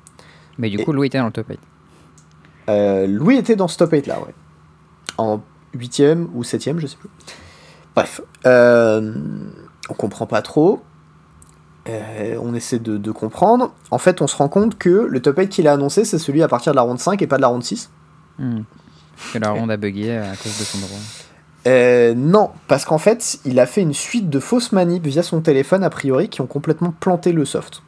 Mais 0.57 0.69
du 0.69 0.79
Et- 0.79 0.83
coup, 0.83 0.93
Louis 0.93 1.07
était 1.07 1.17
dans 1.17 1.25
le 1.25 1.31
top 1.31 1.47
8. 1.49 1.59
Euh, 2.69 3.07
Louis 3.07 3.37
était 3.37 3.55
dans 3.55 3.67
ce 3.67 3.77
top 3.77 3.91
8 3.91 4.05
là, 4.07 4.19
ouais. 4.19 4.33
En 5.17 5.41
8ème 5.75 6.27
ou 6.33 6.43
7ème, 6.43 6.79
je 6.79 6.87
sais 6.87 6.97
plus. 6.97 7.09
Bref, 7.95 8.21
on 9.89 9.93
comprend 9.97 10.25
pas 10.27 10.41
trop. 10.41 10.81
Euh, 11.89 12.37
on 12.41 12.53
essaie 12.53 12.79
de, 12.79 12.97
de 12.97 13.11
comprendre. 13.11 13.73
En 13.89 13.97
fait, 13.97 14.21
on 14.21 14.27
se 14.27 14.35
rend 14.35 14.49
compte 14.49 14.77
que 14.77 14.89
le 14.89 15.19
top 15.19 15.39
8 15.39 15.49
qu'il 15.49 15.67
a 15.67 15.73
annoncé, 15.73 16.05
c'est 16.05 16.19
celui 16.19 16.43
à 16.43 16.47
partir 16.47 16.73
de 16.73 16.75
la 16.75 16.83
ronde 16.83 16.99
5 16.99 17.21
et 17.21 17.27
pas 17.27 17.37
de 17.37 17.41
la 17.41 17.47
ronde 17.47 17.63
6. 17.63 17.89
Hmm. 18.37 18.61
Que 19.33 19.39
la 19.39 19.51
ronde 19.51 19.71
a 19.71 19.77
bugué 19.77 20.17
à 20.17 20.35
cause 20.35 20.57
de 20.59 20.63
son 20.63 20.77
droit. 20.79 20.99
Euh, 21.67 22.13
non, 22.15 22.49
parce 22.67 22.85
qu'en 22.85 22.97
fait, 22.97 23.39
il 23.45 23.59
a 23.59 23.65
fait 23.65 23.81
une 23.81 23.93
suite 23.93 24.29
de 24.29 24.39
fausses 24.39 24.71
manips 24.71 25.05
via 25.05 25.23
son 25.23 25.41
téléphone, 25.41 25.83
a 25.83 25.89
priori, 25.89 26.29
qui 26.29 26.41
ont 26.41 26.47
complètement 26.47 26.93
planté 26.99 27.31
le 27.31 27.45
soft. 27.45 27.83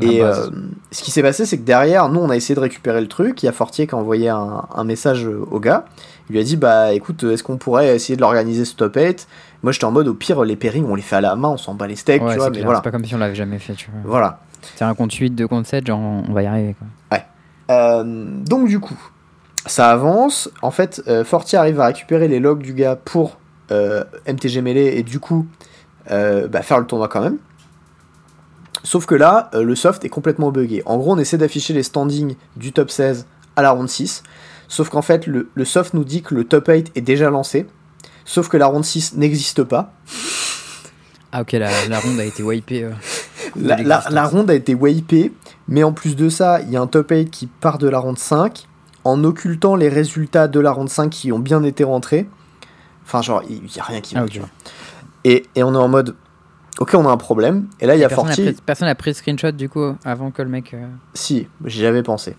Et 0.00 0.22
euh, 0.22 0.48
ce 0.90 1.02
qui 1.04 1.12
s'est 1.12 1.22
passé, 1.22 1.46
c'est 1.46 1.56
que 1.56 1.62
derrière, 1.62 2.08
nous, 2.08 2.18
on 2.18 2.28
a 2.28 2.36
essayé 2.36 2.56
de 2.56 2.60
récupérer 2.60 3.00
le 3.00 3.06
truc. 3.06 3.42
Il 3.42 3.46
y 3.46 3.48
a 3.48 3.52
Fortier 3.52 3.86
qui 3.86 3.94
a 3.94 3.98
envoyé 3.98 4.28
un, 4.28 4.66
un 4.74 4.84
message 4.84 5.26
au 5.26 5.60
gars. 5.60 5.84
Il 6.28 6.32
lui 6.32 6.40
a 6.40 6.42
dit 6.42 6.56
Bah 6.56 6.92
écoute, 6.94 7.22
est-ce 7.22 7.44
qu'on 7.44 7.58
pourrait 7.58 7.94
essayer 7.94 8.16
de 8.16 8.20
l'organiser 8.20 8.64
ce 8.64 8.74
top 8.74 8.96
8 8.96 9.28
Moi, 9.64 9.72
j'étais 9.72 9.86
en 9.86 9.92
mode 9.92 10.08
Au 10.08 10.14
pire, 10.14 10.44
les 10.44 10.56
pairings, 10.56 10.84
on 10.84 10.94
les 10.94 11.00
fait 11.00 11.16
à 11.16 11.22
la 11.22 11.36
main, 11.36 11.48
on 11.48 11.56
s'en 11.56 11.72
bat 11.72 11.86
les 11.86 11.96
steaks, 11.96 12.22
ouais, 12.22 12.32
tu 12.32 12.36
vois. 12.36 12.50
Mais 12.50 12.56
clair, 12.56 12.64
voilà. 12.66 12.80
c'est 12.80 12.84
pas 12.84 12.90
comme 12.90 13.04
si 13.06 13.14
on 13.14 13.18
l'avait 13.18 13.34
jamais 13.34 13.58
fait, 13.58 13.72
tu 13.72 13.90
vois. 13.90 14.00
Voilà. 14.04 14.40
C'est 14.76 14.84
un 14.84 14.94
compte 14.94 15.14
8, 15.14 15.30
2 15.30 15.48
compte 15.48 15.66
7, 15.66 15.86
genre 15.86 16.00
on 16.00 16.32
va 16.34 16.42
y 16.42 16.46
arriver 16.46 16.74
quoi. 16.78 17.18
Euh, 17.70 18.04
donc, 18.04 18.68
du 18.68 18.78
coup, 18.78 18.98
ça 19.64 19.90
avance. 19.90 20.50
En 20.60 20.70
fait, 20.70 21.02
euh, 21.08 21.24
Fortier 21.24 21.56
arrive 21.56 21.80
à 21.80 21.86
récupérer 21.86 22.28
les 22.28 22.40
logs 22.40 22.60
du 22.60 22.74
gars 22.74 22.94
pour 22.94 23.38
euh, 23.70 24.04
MTG 24.28 24.60
Melee 24.60 24.98
et 24.98 25.02
du 25.02 25.18
coup, 25.18 25.46
bah, 26.10 26.60
faire 26.60 26.78
le 26.78 26.84
tournoi 26.84 27.08
quand 27.08 27.22
même. 27.22 27.38
Sauf 28.82 29.06
que 29.06 29.14
là, 29.14 29.48
le 29.54 29.74
soft 29.74 30.04
est 30.04 30.10
complètement 30.10 30.50
buggé. 30.50 30.82
En 30.84 30.98
gros, 30.98 31.14
on 31.14 31.18
essaie 31.18 31.38
d'afficher 31.38 31.72
les 31.72 31.84
standings 31.84 32.36
du 32.56 32.72
top 32.72 32.90
16 32.90 33.24
à 33.56 33.62
la 33.62 33.70
ronde 33.70 33.88
6. 33.88 34.24
Sauf 34.68 34.90
qu'en 34.90 35.00
fait, 35.00 35.26
le, 35.26 35.48
le 35.54 35.64
soft 35.64 35.94
nous 35.94 36.04
dit 36.04 36.20
que 36.20 36.34
le 36.34 36.44
top 36.44 36.68
8 36.68 36.92
est 36.94 37.00
déjà 37.00 37.30
lancé. 37.30 37.66
Sauf 38.24 38.48
que 38.48 38.56
la 38.56 38.66
ronde 38.66 38.84
6 38.84 39.14
n'existe 39.16 39.62
pas. 39.64 39.92
Ah 41.32 41.42
ok, 41.42 41.52
la, 41.52 41.68
la 41.88 41.98
ronde 41.98 42.20
a 42.20 42.24
été 42.24 42.42
wipée. 42.42 42.84
euh. 42.84 42.90
La, 43.56 43.76
la- 44.10 44.24
ronde 44.26 44.50
a 44.50 44.54
été 44.54 44.74
wipée, 44.74 45.32
mais 45.68 45.82
en 45.84 45.92
plus 45.92 46.16
de 46.16 46.28
ça, 46.28 46.60
il 46.62 46.70
y 46.70 46.76
a 46.76 46.80
un 46.80 46.86
top 46.86 47.10
8 47.10 47.30
qui 47.30 47.46
part 47.46 47.78
de 47.78 47.88
la 47.88 47.98
ronde 47.98 48.18
5 48.18 48.66
en 49.04 49.22
occultant 49.24 49.76
les 49.76 49.88
résultats 49.88 50.48
de 50.48 50.60
la 50.60 50.70
ronde 50.72 50.88
5 50.88 51.10
qui 51.10 51.32
ont 51.32 51.38
bien 51.38 51.62
été 51.62 51.84
rentrés. 51.84 52.26
Enfin, 53.04 53.20
genre, 53.20 53.42
il 53.48 53.62
n'y 53.62 53.78
a 53.80 53.82
rien 53.84 54.00
qui. 54.00 54.16
Ah. 54.16 54.24
Et, 55.24 55.44
et 55.54 55.62
on 55.62 55.74
est 55.74 55.78
en 55.78 55.88
mode, 55.88 56.14
ok, 56.78 56.94
on 56.94 57.06
a 57.06 57.10
un 57.10 57.16
problème. 57.16 57.66
Et 57.80 57.86
là, 57.86 57.94
il 57.96 58.00
y 58.00 58.04
a 58.04 58.08
Forti. 58.08 58.54
personne 58.64 58.88
n'a 58.88 58.94
pris 58.94 59.10
le 59.10 59.14
screenshot 59.14 59.52
du 59.52 59.68
coup 59.68 59.94
avant 60.04 60.30
que 60.30 60.40
le 60.42 60.48
mec. 60.48 60.72
euh, 60.74 60.86
Si, 61.14 61.46
j'y 61.66 61.84
avais 61.86 62.02
pensé. 62.02 62.36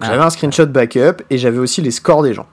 Ah. 0.00 0.06
J'avais 0.06 0.22
un 0.22 0.30
screenshot 0.30 0.66
backup 0.66 1.22
et 1.30 1.38
j'avais 1.38 1.58
aussi 1.58 1.80
les 1.82 1.90
scores 1.90 2.22
des 2.22 2.34
gens. 2.34 2.46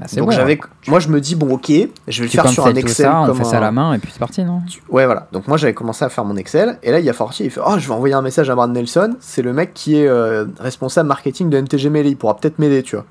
Ah, 0.00 0.06
Donc 0.16 0.26
bon. 0.26 0.30
j'avais, 0.32 0.58
moi 0.88 0.98
je 0.98 1.08
me 1.08 1.20
dis 1.20 1.36
bon 1.36 1.54
ok, 1.54 1.70
je 2.08 2.22
vais 2.22 2.24
le 2.24 2.28
faire 2.28 2.48
sur 2.48 2.66
un 2.66 2.74
Excel 2.74 3.06
ça, 3.06 3.20
on 3.20 3.26
comme 3.26 3.36
fait 3.36 3.44
ça 3.44 3.58
à 3.58 3.60
la 3.60 3.70
main 3.70 3.94
et 3.94 3.98
puis 3.98 4.10
c'est 4.12 4.18
parti, 4.18 4.42
non? 4.42 4.60
Ouais, 4.88 5.04
voilà. 5.06 5.28
Donc 5.30 5.46
moi 5.46 5.56
j'avais 5.56 5.72
commencé 5.72 6.04
à 6.04 6.08
faire 6.08 6.24
mon 6.24 6.36
Excel, 6.36 6.78
et 6.82 6.90
là 6.90 6.98
il 6.98 7.04
y 7.04 7.10
a 7.10 7.12
Fortier, 7.12 7.46
il 7.46 7.50
fait 7.52 7.60
Oh, 7.64 7.78
je 7.78 7.86
vais 7.86 7.94
envoyer 7.94 8.14
un 8.14 8.20
message 8.22 8.50
à 8.50 8.56
Brad 8.56 8.70
Nelson, 8.72 9.14
c'est 9.20 9.42
le 9.42 9.52
mec 9.52 9.72
qui 9.72 9.96
est 9.96 10.08
euh, 10.08 10.46
responsable 10.58 11.08
marketing 11.08 11.48
de 11.48 11.60
MTG 11.60 11.90
Melee, 11.90 12.10
il 12.10 12.16
pourra 12.16 12.36
peut-être 12.36 12.58
m'aider, 12.58 12.82
tu 12.82 12.96
vois. 12.96 13.04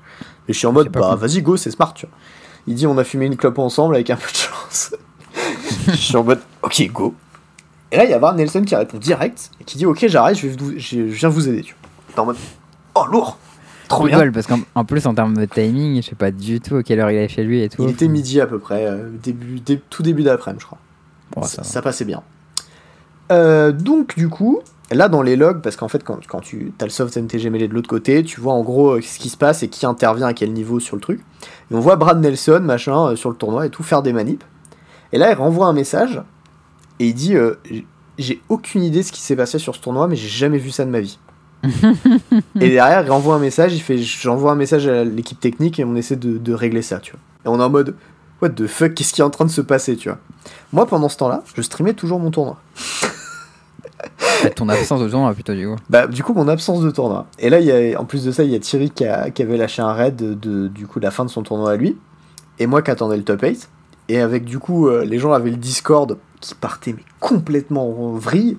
Et 0.46 0.52
je 0.52 0.58
suis 0.58 0.66
en 0.66 0.72
mode 0.72 0.90
Bah 0.90 1.14
vas-y, 1.16 1.40
go, 1.40 1.56
c'est 1.56 1.70
smart, 1.70 1.94
tu 1.94 2.04
vois. 2.06 2.14
Il 2.66 2.74
dit 2.74 2.86
On 2.86 2.98
a 2.98 3.04
fumé 3.04 3.24
une 3.26 3.36
clope 3.38 3.58
ensemble 3.58 3.94
avec 3.94 4.10
un 4.10 4.16
peu 4.16 4.30
de 4.30 4.36
chance. 4.36 4.94
je 5.88 5.92
suis 5.96 6.16
en 6.16 6.22
mode 6.24 6.40
Ok, 6.62 6.86
go. 6.92 7.14
Et 7.92 7.96
là 7.96 8.04
il 8.04 8.10
y 8.10 8.14
a 8.14 8.18
Brad 8.18 8.36
Nelson 8.36 8.60
qui 8.62 8.76
répond 8.76 8.98
direct, 8.98 9.50
et 9.58 9.64
qui 9.64 9.78
dit 9.78 9.86
Ok, 9.86 10.04
j'arrête, 10.06 10.36
je, 10.36 10.48
vais 10.48 10.56
vous- 10.58 10.72
je 10.76 11.08
je 11.08 11.14
viens 11.14 11.30
vous 11.30 11.48
aider, 11.48 11.62
tu 11.62 11.74
vois. 11.80 12.14
T'es 12.14 12.20
en 12.20 12.26
mode 12.26 12.36
Oh, 12.94 13.06
lourd 13.10 13.38
Trop 13.88 14.04
bien 14.06 14.16
rigole, 14.18 14.32
parce 14.32 14.46
qu'en 14.46 14.60
en 14.74 14.84
plus 14.84 15.06
en 15.06 15.14
termes 15.14 15.36
de 15.36 15.44
timing, 15.44 16.02
je 16.02 16.08
sais 16.08 16.14
pas 16.14 16.30
du 16.30 16.60
tout 16.60 16.76
à 16.76 16.82
quelle 16.82 17.00
heure 17.00 17.10
il 17.10 17.18
avait 17.18 17.28
fait 17.28 17.44
lui 17.44 17.62
et 17.62 17.68
tout. 17.68 17.82
Il 17.82 17.90
était 17.90 18.08
midi 18.08 18.40
à 18.40 18.46
peu 18.46 18.58
près, 18.58 18.86
euh, 18.86 19.10
début, 19.22 19.60
dé- 19.60 19.80
tout 19.90 20.02
début 20.02 20.22
d'après-midi, 20.22 20.60
je 20.62 20.66
crois. 20.66 20.78
Bon, 21.36 21.42
ça, 21.42 21.48
ça 21.48 21.62
va. 21.62 21.68
ça 21.68 21.82
passait 21.82 22.04
bien. 22.04 22.22
Euh, 23.32 23.72
donc 23.72 24.16
du 24.16 24.28
coup, 24.28 24.60
là 24.90 25.08
dans 25.08 25.22
les 25.22 25.36
logs, 25.36 25.62
parce 25.62 25.76
qu'en 25.76 25.88
fait 25.88 26.04
quand, 26.04 26.18
quand 26.26 26.40
tu 26.40 26.72
as 26.80 26.84
le 26.84 26.90
soft 26.90 27.16
MTG 27.16 27.48
mêlé 27.50 27.68
de 27.68 27.74
l'autre 27.74 27.88
côté, 27.88 28.22
tu 28.22 28.40
vois 28.40 28.52
en 28.52 28.62
gros 28.62 28.96
euh, 28.96 29.00
ce 29.02 29.18
qui 29.18 29.28
se 29.30 29.36
passe 29.36 29.62
et 29.62 29.68
qui 29.68 29.86
intervient 29.86 30.26
à 30.26 30.34
quel 30.34 30.52
niveau 30.52 30.78
sur 30.80 30.96
le 30.96 31.00
truc. 31.02 31.20
Et 31.70 31.74
on 31.74 31.80
voit 31.80 31.96
Brad 31.96 32.20
Nelson, 32.20 32.60
machin, 32.62 33.08
euh, 33.12 33.16
sur 33.16 33.30
le 33.30 33.36
tournoi 33.36 33.66
et 33.66 33.70
tout, 33.70 33.82
faire 33.82 34.02
des 34.02 34.12
manips. 34.12 34.44
Et 35.12 35.18
là 35.18 35.30
il 35.30 35.34
renvoie 35.34 35.66
un 35.66 35.72
message 35.72 36.22
et 37.00 37.06
il 37.08 37.14
dit 37.14 37.34
euh, 37.36 37.54
J'ai- 37.70 37.86
J'ai 38.18 38.40
aucune 38.50 38.82
idée 38.84 38.98
de 39.00 39.04
ce 39.04 39.12
qui 39.12 39.20
s'est 39.22 39.36
passé 39.36 39.58
sur 39.58 39.74
ce 39.74 39.80
tournoi, 39.80 40.06
mais 40.06 40.16
j'ai 40.16 40.28
jamais 40.28 40.58
vu 40.58 40.70
ça 40.70 40.84
de 40.84 40.90
ma 40.90 41.00
vie. 41.00 41.18
Et 42.60 42.70
derrière 42.70 43.02
il 43.04 43.10
renvoie 43.10 43.34
un 43.34 43.38
message, 43.38 43.74
il 43.74 43.80
fait 43.80 43.98
J'envoie 43.98 44.52
un 44.52 44.56
message 44.56 44.86
à 44.86 45.04
l'équipe 45.04 45.38
technique 45.40 45.78
et 45.80 45.84
on 45.84 45.94
essaie 45.96 46.16
de, 46.16 46.38
de 46.38 46.52
régler 46.54 46.82
ça, 46.82 46.98
tu 46.98 47.12
vois. 47.12 47.20
Et 47.44 47.48
on 47.56 47.60
est 47.60 47.64
en 47.64 47.70
mode 47.70 47.96
What 48.42 48.50
the 48.50 48.66
fuck, 48.66 48.94
qu'est-ce 48.94 49.12
qui 49.14 49.20
est 49.20 49.24
en 49.24 49.30
train 49.30 49.44
de 49.44 49.50
se 49.50 49.60
passer, 49.60 49.96
tu 49.96 50.08
vois. 50.08 50.18
Moi 50.72 50.86
pendant 50.86 51.08
ce 51.08 51.16
temps-là, 51.18 51.42
je 51.54 51.62
streamais 51.62 51.94
toujours 51.94 52.18
mon 52.20 52.30
tournoi. 52.30 52.58
Ton 54.56 54.68
absence 54.68 55.00
de 55.00 55.08
temps 55.08 55.32
plutôt 55.32 55.54
du 55.54 55.66
coup. 55.66 55.76
Bah, 55.88 56.06
du 56.06 56.22
coup, 56.22 56.34
mon 56.34 56.48
absence 56.48 56.82
de 56.82 56.90
tournoi. 56.90 57.26
Et 57.38 57.48
là, 57.48 57.60
il 57.60 57.66
y 57.66 57.94
a, 57.94 57.98
en 58.00 58.04
plus 58.04 58.24
de 58.24 58.32
ça, 58.32 58.42
il 58.44 58.50
y 58.50 58.54
a 58.54 58.58
Thierry 58.58 58.90
qui, 58.90 59.06
a- 59.06 59.30
qui 59.30 59.42
avait 59.42 59.56
lâché 59.56 59.80
un 59.80 59.92
raid 59.92 60.16
de, 60.16 60.34
de- 60.34 60.68
du 60.68 60.86
coup, 60.86 61.00
la 61.00 61.10
fin 61.10 61.24
de 61.24 61.30
son 61.30 61.42
tournoi 61.42 61.70
à 61.72 61.76
lui. 61.76 61.96
Et 62.58 62.66
moi 62.66 62.82
qui 62.82 62.90
attendais 62.90 63.16
le 63.16 63.22
top 63.24 63.40
8. 63.42 63.68
Et 64.10 64.20
avec, 64.20 64.44
du 64.44 64.58
coup, 64.58 64.88
euh, 64.88 65.04
les 65.04 65.18
gens 65.18 65.32
avaient 65.32 65.50
le 65.50 65.56
Discord 65.56 66.18
qui 66.40 66.54
partait 66.54 66.92
mais 66.92 67.04
complètement 67.20 67.88
en 67.88 68.12
vrille. 68.12 68.58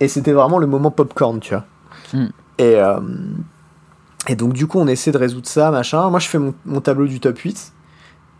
Et 0.00 0.08
c'était 0.08 0.32
vraiment 0.32 0.58
le 0.58 0.66
moment 0.66 0.90
popcorn, 0.90 1.40
tu 1.40 1.54
vois. 1.54 1.64
Mm. 2.12 2.26
Et, 2.58 2.74
euh, 2.76 3.00
et 4.28 4.36
donc, 4.36 4.52
du 4.52 4.66
coup, 4.66 4.78
on 4.78 4.86
essaie 4.86 5.12
de 5.12 5.18
résoudre 5.18 5.48
ça, 5.48 5.70
machin. 5.70 6.08
Moi, 6.10 6.18
je 6.20 6.28
fais 6.28 6.38
mon, 6.38 6.54
mon 6.64 6.80
tableau 6.80 7.06
du 7.06 7.20
top 7.20 7.38
8. 7.38 7.72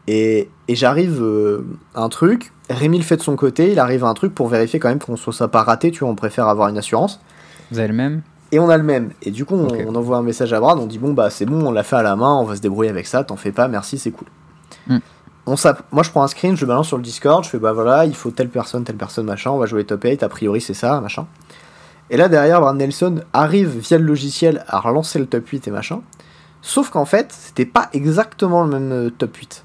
Et, 0.08 0.48
et 0.68 0.74
j'arrive 0.76 1.20
euh, 1.20 1.66
à 1.94 2.02
un 2.02 2.08
truc. 2.08 2.52
Rémi 2.70 2.98
le 2.98 3.04
fait 3.04 3.16
de 3.16 3.22
son 3.22 3.36
côté. 3.36 3.72
Il 3.72 3.78
arrive 3.78 4.04
à 4.04 4.08
un 4.08 4.14
truc 4.14 4.34
pour 4.34 4.48
vérifier 4.48 4.78
quand 4.78 4.88
même 4.88 4.98
qu'on 5.00 5.16
soit 5.16 5.32
ça 5.32 5.48
pas 5.48 5.62
raté, 5.62 5.90
tu 5.90 6.00
vois. 6.00 6.08
On 6.08 6.14
préfère 6.14 6.46
avoir 6.48 6.68
une 6.68 6.78
assurance. 6.78 7.20
Vous 7.70 7.78
avez 7.78 7.88
le 7.88 7.94
même? 7.94 8.22
Et 8.52 8.60
on 8.60 8.68
a 8.70 8.76
le 8.76 8.84
même. 8.84 9.10
Et 9.22 9.32
du 9.32 9.44
coup, 9.44 9.56
on, 9.56 9.66
on 9.88 9.94
envoie 9.96 10.16
un 10.18 10.22
message 10.22 10.52
à 10.52 10.60
Brad, 10.60 10.78
on 10.78 10.86
dit 10.86 10.98
bon 11.00 11.12
bah 11.12 11.30
c'est 11.30 11.46
bon, 11.46 11.66
on 11.66 11.72
l'a 11.72 11.82
fait 11.82 11.96
à 11.96 12.02
la 12.04 12.14
main, 12.14 12.32
on 12.34 12.44
va 12.44 12.54
se 12.54 12.60
débrouiller 12.60 12.90
avec 12.90 13.08
ça, 13.08 13.24
t'en 13.24 13.34
fais 13.34 13.50
pas, 13.50 13.66
merci, 13.66 13.98
c'est 13.98 14.12
cool. 14.12 14.28
On 15.46 15.56
s'app- 15.56 15.82
Moi 15.90 16.04
je 16.04 16.10
prends 16.10 16.22
un 16.22 16.28
screen, 16.28 16.54
je 16.56 16.60
le 16.60 16.68
balance 16.68 16.86
sur 16.86 16.96
le 16.96 17.02
Discord, 17.02 17.42
je 17.42 17.48
fais 17.50 17.58
bah 17.58 17.72
voilà, 17.72 18.04
il 18.06 18.14
faut 18.14 18.30
telle 18.30 18.48
personne, 18.48 18.84
telle 18.84 18.94
personne, 18.96 19.26
machin, 19.26 19.50
on 19.50 19.58
va 19.58 19.66
jouer 19.66 19.82
top 19.82 20.04
8, 20.04 20.22
a 20.22 20.28
priori 20.28 20.60
c'est 20.60 20.74
ça, 20.74 21.00
machin. 21.00 21.26
Et 22.10 22.16
là 22.16 22.28
derrière, 22.28 22.60
Brad 22.60 22.76
Nelson 22.76 23.20
arrive 23.32 23.78
via 23.78 23.98
le 23.98 24.04
logiciel 24.04 24.64
à 24.68 24.78
relancer 24.80 25.18
le 25.18 25.26
top 25.26 25.46
8 25.48 25.68
et 25.68 25.70
machin. 25.70 26.00
Sauf 26.62 26.90
qu'en 26.90 27.04
fait, 27.04 27.32
c'était 27.32 27.66
pas 27.66 27.88
exactement 27.92 28.62
le 28.64 28.70
même 28.70 28.92
euh, 28.92 29.10
top 29.10 29.36
8. 29.36 29.64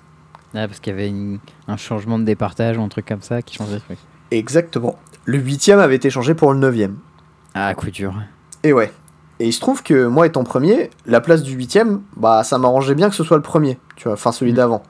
Ah, 0.54 0.68
parce 0.68 0.80
qu'il 0.80 0.92
y 0.92 0.96
avait 0.96 1.08
une- 1.08 1.40
un 1.68 1.78
changement 1.78 2.20
de 2.20 2.24
départage 2.24 2.78
ou 2.78 2.82
un 2.84 2.90
truc 2.90 3.06
comme 3.08 3.22
ça 3.22 3.42
qui 3.42 3.56
changeait 3.56 3.76
le 3.76 3.80
truc. 3.82 3.98
Exactement. 4.32 4.98
Le 5.26 5.38
huitième 5.38 5.80
avait 5.80 5.96
été 5.96 6.10
changé 6.10 6.34
pour 6.34 6.52
le 6.54 6.60
neuvième. 6.60 6.98
Ah, 7.54 7.74
coup 7.74 7.90
dur. 7.90 8.14
Et 8.64 8.74
ouais. 8.74 8.92
Et 9.40 9.48
il 9.48 9.54
se 9.54 9.60
trouve 9.60 9.82
que 9.82 10.06
moi 10.08 10.28
étant 10.28 10.44
premier, 10.44 10.90
la 11.06 11.22
place 11.22 11.42
du 11.42 11.54
huitième, 11.54 12.02
bah 12.16 12.44
ça 12.44 12.58
m'arrangeait 12.60 12.96
bien 12.96 13.10
que 13.10 13.16
ce 13.16 13.24
soit 13.24 13.38
le 13.38 13.44
premier, 13.44 13.80
tu 13.96 14.04
vois, 14.04 14.14
enfin 14.14 14.32
celui 14.32 14.52
Mm. 14.52 14.56
d'avant. 14.56 14.84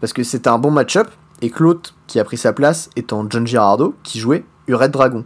Parce 0.00 0.12
que 0.12 0.22
c'était 0.22 0.48
un 0.48 0.58
bon 0.58 0.70
match-up, 0.70 1.08
et 1.42 1.50
que 1.50 1.62
l'autre 1.62 1.94
qui 2.06 2.20
a 2.20 2.24
pris 2.24 2.36
sa 2.36 2.52
place 2.52 2.88
étant 2.96 3.26
John 3.28 3.46
Girardo, 3.46 3.94
qui 4.04 4.18
jouait 4.20 4.44
Ured 4.68 4.90
Dragon. 4.92 5.24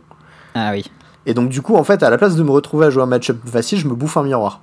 Ah 0.54 0.70
oui. 0.72 0.90
Et 1.26 1.34
donc 1.34 1.48
du 1.48 1.62
coup, 1.62 1.76
en 1.76 1.84
fait, 1.84 2.02
à 2.02 2.10
la 2.10 2.18
place 2.18 2.36
de 2.36 2.42
me 2.42 2.50
retrouver 2.50 2.86
à 2.86 2.90
jouer 2.90 3.02
un 3.02 3.06
match-up 3.06 3.38
facile, 3.46 3.78
je 3.78 3.88
me 3.88 3.94
bouffe 3.94 4.16
un 4.16 4.22
miroir. 4.22 4.60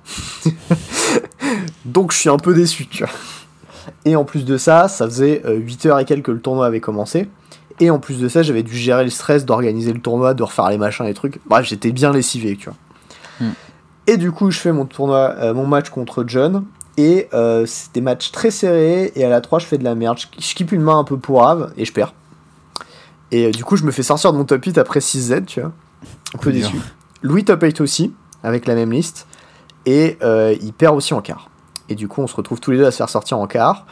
donc 1.84 2.12
je 2.12 2.18
suis 2.18 2.28
un 2.28 2.36
peu 2.36 2.54
déçu, 2.54 2.86
tu 2.86 3.04
vois. 3.04 3.12
Et 4.04 4.16
en 4.16 4.24
plus 4.24 4.44
de 4.44 4.56
ça, 4.56 4.88
ça 4.88 5.06
faisait 5.06 5.42
8 5.46 5.86
heures 5.86 5.98
et 5.98 6.04
quelques 6.04 6.26
que 6.26 6.30
le 6.32 6.40
tournoi 6.40 6.66
avait 6.66 6.80
commencé. 6.80 7.28
Et 7.80 7.90
en 7.90 7.98
plus 7.98 8.18
de 8.18 8.28
ça, 8.28 8.42
j'avais 8.42 8.62
dû 8.62 8.76
gérer 8.76 9.04
le 9.04 9.10
stress 9.10 9.44
d'organiser 9.44 9.92
le 9.92 10.00
tournoi, 10.00 10.34
de 10.34 10.42
refaire 10.42 10.68
les 10.68 10.78
machins 10.78 11.06
et 11.06 11.14
trucs. 11.14 11.40
Bref, 11.46 11.66
j'étais 11.66 11.92
bien 11.92 12.12
lessivé, 12.12 12.56
tu 12.56 12.70
vois. 12.70 12.76
Hmm. 13.40 13.52
Et 14.06 14.16
du 14.16 14.32
coup, 14.32 14.50
je 14.50 14.58
fais 14.58 14.72
mon 14.72 14.86
tournoi, 14.86 15.34
euh, 15.38 15.54
mon 15.54 15.66
match 15.66 15.90
contre 15.90 16.24
John. 16.26 16.64
Et 16.96 17.28
euh, 17.32 17.64
c'est 17.66 17.94
des 17.94 18.00
matchs 18.00 18.32
très 18.32 18.50
serrés. 18.50 19.12
Et 19.14 19.24
à 19.24 19.28
la 19.28 19.40
3, 19.40 19.60
je 19.60 19.66
fais 19.66 19.78
de 19.78 19.84
la 19.84 19.94
merde. 19.94 20.18
Je, 20.18 20.26
je 20.40 20.54
kippe 20.54 20.72
une 20.72 20.82
main 20.82 20.98
un 20.98 21.04
peu 21.04 21.16
pourrave 21.18 21.72
et 21.76 21.84
je 21.84 21.92
perds. 21.92 22.14
Et 23.30 23.46
euh, 23.46 23.50
du 23.52 23.64
coup, 23.64 23.76
je 23.76 23.84
me 23.84 23.92
fais 23.92 24.02
sortir 24.02 24.32
de 24.32 24.38
mon 24.38 24.44
top 24.44 24.64
8 24.64 24.78
après 24.78 25.00
6Z, 25.00 25.44
tu 25.44 25.60
vois. 25.60 25.72
Un 26.34 26.38
peu 26.38 26.52
déçu. 26.52 26.76
Louis 27.22 27.44
top 27.44 27.62
8 27.62 27.80
aussi, 27.80 28.12
avec 28.42 28.66
la 28.66 28.74
même 28.74 28.92
liste. 28.92 29.26
Et 29.86 30.18
euh, 30.22 30.54
il 30.60 30.72
perd 30.72 30.94
aussi 30.96 31.14
en 31.14 31.20
quart. 31.22 31.50
Et 31.88 31.94
du 31.94 32.08
coup, 32.08 32.20
on 32.20 32.26
se 32.26 32.36
retrouve 32.36 32.60
tous 32.60 32.70
les 32.70 32.78
deux 32.78 32.84
à 32.86 32.90
se 32.90 32.98
faire 32.98 33.08
sortir 33.08 33.38
en 33.38 33.46
quart. 33.46 33.86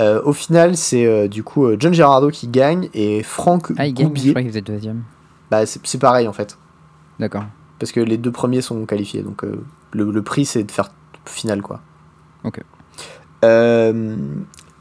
Euh, 0.00 0.20
au 0.24 0.32
final, 0.32 0.76
c'est 0.76 1.06
euh, 1.06 1.26
du 1.28 1.42
coup 1.42 1.68
John 1.78 1.92
Gerardo 1.94 2.30
qui 2.30 2.48
gagne 2.48 2.88
et 2.94 3.22
Franck 3.22 3.72
Ah, 3.78 3.86
il 3.86 3.94
gagne, 3.94 4.06
je 4.06 4.08
Goubier. 4.08 4.30
crois 4.32 4.42
qu'il 4.42 4.50
faisait 4.50 4.60
deuxième. 4.62 5.02
Bah, 5.50 5.64
c'est 5.66 5.80
c'est 5.86 5.98
pareil 5.98 6.26
en 6.28 6.32
fait. 6.32 6.58
D'accord. 7.18 7.44
Parce 7.78 7.92
que 7.92 8.00
les 8.00 8.16
deux 8.18 8.32
premiers 8.32 8.60
sont 8.62 8.84
qualifiés. 8.86 9.22
Donc 9.22 9.44
euh, 9.44 9.64
le, 9.92 10.10
le 10.10 10.22
prix, 10.22 10.44
c'est 10.44 10.64
de 10.64 10.70
faire 10.70 10.90
finale 11.24 11.62
quoi. 11.62 11.80
Ok. 12.44 12.60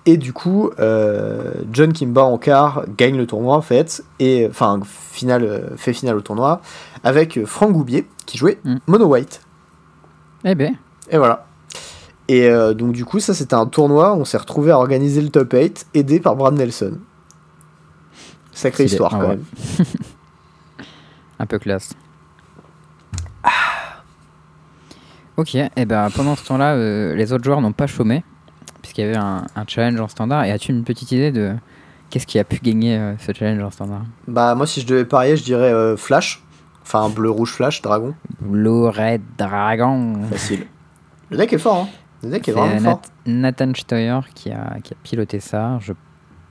Et 0.07 0.17
du 0.17 0.33
coup, 0.33 0.69
euh, 0.79 1.53
John 1.71 1.91
Kimba 1.91 2.23
en 2.23 2.37
quart 2.37 2.85
gagne 2.95 3.17
le 3.17 3.25
tournoi 3.25 3.55
en 3.55 3.61
fait. 3.61 4.03
Et 4.19 4.47
enfin, 4.47 4.79
finale, 4.85 5.43
euh, 5.43 5.77
fait 5.77 5.93
finale 5.93 6.15
au 6.15 6.21
tournoi. 6.21 6.61
Avec 7.03 7.43
Franck 7.45 7.71
Goubier 7.71 8.07
qui 8.25 8.37
jouait 8.37 8.59
Mm. 8.63 8.77
Mono 8.87 9.05
White. 9.05 9.41
Eh 10.43 10.53
ben, 10.55 10.75
Et 11.09 11.17
voilà. 11.17 11.45
Et 12.27 12.47
euh, 12.49 12.73
donc 12.73 12.91
du 12.91 13.05
coup, 13.05 13.19
ça 13.19 13.33
c'était 13.33 13.55
un 13.55 13.67
tournoi, 13.67 14.15
on 14.15 14.25
s'est 14.25 14.37
retrouvé 14.37 14.71
à 14.71 14.77
organiser 14.77 15.21
le 15.21 15.29
top 15.29 15.53
8, 15.53 15.87
aidé 15.93 16.19
par 16.19 16.35
Brad 16.35 16.55
Nelson. 16.55 16.97
Sacrée 18.51 18.85
histoire 18.85 19.13
ah 19.15 19.19
quand 19.21 19.27
même. 19.29 19.43
un 21.39 21.45
peu 21.45 21.59
classe. 21.59 21.93
Ok, 25.37 25.55
et 25.55 25.85
ben 25.85 26.09
pendant 26.15 26.35
ce 26.35 26.45
temps-là, 26.45 26.75
euh, 26.75 27.13
les 27.13 27.33
autres 27.33 27.43
joueurs 27.43 27.59
n'ont 27.59 27.73
pas 27.73 27.87
chômé, 27.87 28.23
puisqu'il 28.85 29.01
y 29.01 29.07
avait 29.07 29.17
un, 29.17 29.45
un 29.55 29.63
challenge 29.67 29.99
en 29.99 30.07
standard. 30.07 30.45
Et 30.45 30.51
as-tu 30.51 30.71
une 30.71 30.83
petite 30.83 31.11
idée 31.11 31.31
de 31.31 31.55
qu'est-ce 32.09 32.27
qui 32.27 32.39
a 32.39 32.43
pu 32.43 32.59
gagner 32.59 32.97
euh, 32.97 33.17
ce 33.17 33.31
challenge 33.33 33.61
en 33.63 33.71
standard? 33.71 34.03
Bah 34.27 34.55
moi 34.55 34.65
si 34.67 34.81
je 34.81 34.87
devais 34.87 35.05
parier, 35.05 35.35
je 35.37 35.43
dirais 35.43 35.71
euh, 35.73 35.97
Flash. 35.97 36.41
Enfin 36.83 37.09
bleu, 37.09 37.31
rouge, 37.31 37.51
flash, 37.51 37.81
dragon. 37.81 38.13
Blue 38.39 38.87
Red 38.87 39.21
Dragon. 39.39 40.21
Facile. 40.29 40.67
Le 41.31 41.37
deck 41.37 41.51
est 41.53 41.57
fort, 41.57 41.77
hein. 41.77 41.87
Le 42.23 42.29
deck 42.29 42.47
est 42.47 42.51
vraiment 42.51 42.75
Nat- 42.79 42.89
fort. 42.91 43.01
Nathan 43.25 43.71
Steuer 43.73 44.19
qui 44.35 44.51
a, 44.51 44.77
qui 44.83 44.93
a 44.93 44.97
piloté 45.01 45.39
ça. 45.39 45.79
Je 45.81 45.93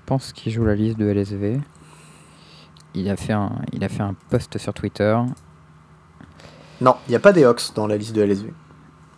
pense 0.07 0.33
qu'il 0.33 0.53
joue 0.53 0.65
la 0.65 0.75
liste 0.75 0.99
de 0.99 1.07
LSV. 1.07 1.61
Il 2.95 3.09
a 3.09 3.17
fait 3.17 3.33
un, 3.33 3.53
il 3.73 3.83
a 3.85 3.89
fait 3.89 4.03
un 4.03 4.15
post 4.31 4.59
sur 4.59 4.75
Twitter. 4.75 5.17
Non, 6.81 6.97
il 7.07 7.11
n'y 7.11 7.17
a 7.17 7.21
pas 7.21 7.33
des 7.33 7.45
Hawks 7.45 7.73
dans 7.75 7.87
la 7.87 7.97
liste 7.97 8.15
de 8.15 8.23
LSV. 8.23 8.53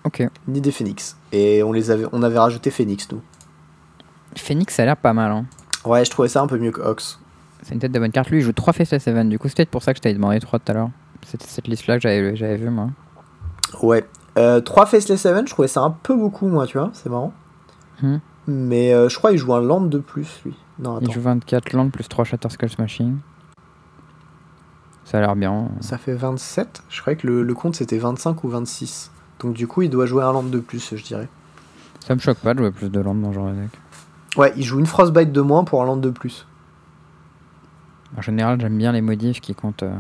Ok. 0.06 0.22
Ni 0.46 0.60
des 0.60 0.70
Phoenix. 0.70 1.16
Et 1.32 1.64
on 1.64 1.72
les 1.72 1.90
avait, 1.90 2.06
on 2.12 2.22
avait 2.22 2.38
rajouté 2.38 2.70
Phoenix, 2.70 3.08
nous. 3.10 3.20
Phoenix, 4.36 4.72
ça 4.74 4.84
a 4.84 4.86
l'air 4.86 4.96
pas 4.96 5.12
mal. 5.12 5.32
Hein. 5.32 5.46
Ouais, 5.84 6.04
je 6.04 6.10
trouvais 6.10 6.28
ça 6.28 6.40
un 6.40 6.46
peu 6.46 6.58
mieux 6.58 6.70
que 6.70 6.80
Hawks. 6.80 7.18
C'est 7.62 7.74
une 7.74 7.80
tête 7.80 7.90
de 7.90 7.98
bonne 7.98 8.12
carte. 8.12 8.30
Lui, 8.30 8.38
il 8.38 8.42
joue 8.42 8.52
3 8.52 8.72
Faceless 8.72 9.02
Seven. 9.02 9.28
Du 9.28 9.40
coup, 9.40 9.48
c'est 9.48 9.56
peut-être 9.56 9.70
pour 9.70 9.82
ça 9.82 9.92
que 9.92 9.98
je 9.98 10.02
t'avais 10.02 10.14
demandé 10.14 10.38
3 10.38 10.60
tout 10.60 10.70
à 10.70 10.74
l'heure. 10.74 10.90
C'était 11.26 11.46
cette 11.46 11.66
liste-là 11.66 11.96
que 11.96 12.02
j'avais, 12.02 12.36
j'avais 12.36 12.56
vu, 12.56 12.70
moi. 12.70 12.90
Ouais. 13.82 14.06
Euh, 14.38 14.60
3 14.60 14.86
Faceless 14.86 15.20
7, 15.20 15.48
je 15.48 15.52
trouvais 15.52 15.66
ça 15.66 15.80
un 15.80 15.90
peu 15.90 16.14
beaucoup, 16.14 16.46
moi, 16.46 16.66
tu 16.66 16.78
vois. 16.78 16.90
C'est 16.92 17.10
marrant. 17.10 17.32
Hmm. 18.00 18.18
Mais 18.46 18.94
euh, 18.94 19.08
je 19.08 19.18
crois 19.18 19.30
qu'il 19.30 19.40
joue 19.40 19.54
un 19.54 19.60
land 19.60 19.80
de 19.80 19.98
plus, 19.98 20.40
lui. 20.44 20.54
Non, 20.78 21.00
Il 21.00 21.10
joue 21.10 21.20
24 21.20 21.72
landes 21.72 21.90
plus 21.90 22.06
3 22.06 22.24
Shatter 22.24 22.48
Skull 22.50 22.68
Smashing. 22.68 23.16
Ça 25.04 25.18
a 25.18 25.20
l'air 25.20 25.34
bien. 25.34 25.68
Ça 25.80 25.98
fait 25.98 26.14
27 26.14 26.82
Je 26.88 27.00
croyais 27.00 27.16
que 27.16 27.26
le, 27.26 27.42
le 27.42 27.54
compte 27.54 27.76
c'était 27.76 27.98
25 27.98 28.44
ou 28.44 28.48
26. 28.48 29.10
Donc 29.40 29.55
du 29.55 29.66
coup, 29.66 29.83
il 29.83 29.90
doit 29.90 30.07
jouer 30.07 30.22
un 30.25 30.33
land 30.33 30.42
de 30.44 30.59
plus, 30.61 30.94
je 30.96 31.03
dirais. 31.05 31.29
Ça 32.01 32.14
me 32.14 32.20
choque 32.20 32.38
pas 32.38 32.55
de 32.55 32.59
jouer 32.61 32.70
plus 32.70 32.88
de 32.90 33.01
landes 33.01 33.20
dans 33.22 33.31
ce 33.31 33.35
genre 33.35 33.49
de 33.51 33.55
deck. 33.55 33.70
Ouais, 34.37 34.53
il 34.57 34.62
joue 34.64 34.79
une 34.79 34.87
Frostbite 34.87 35.33
de 35.33 35.40
moins 35.40 35.64
pour 35.64 35.83
un 35.83 35.87
land 35.87 35.96
de 35.96 36.11
plus. 36.11 36.46
En 38.16 38.22
général, 38.22 38.61
j'aime 38.61 38.79
bien 38.79 38.92
les 38.92 39.01
modifs 39.03 39.40
qui 39.40 39.55
comptent 39.55 39.83
euh, 39.83 39.94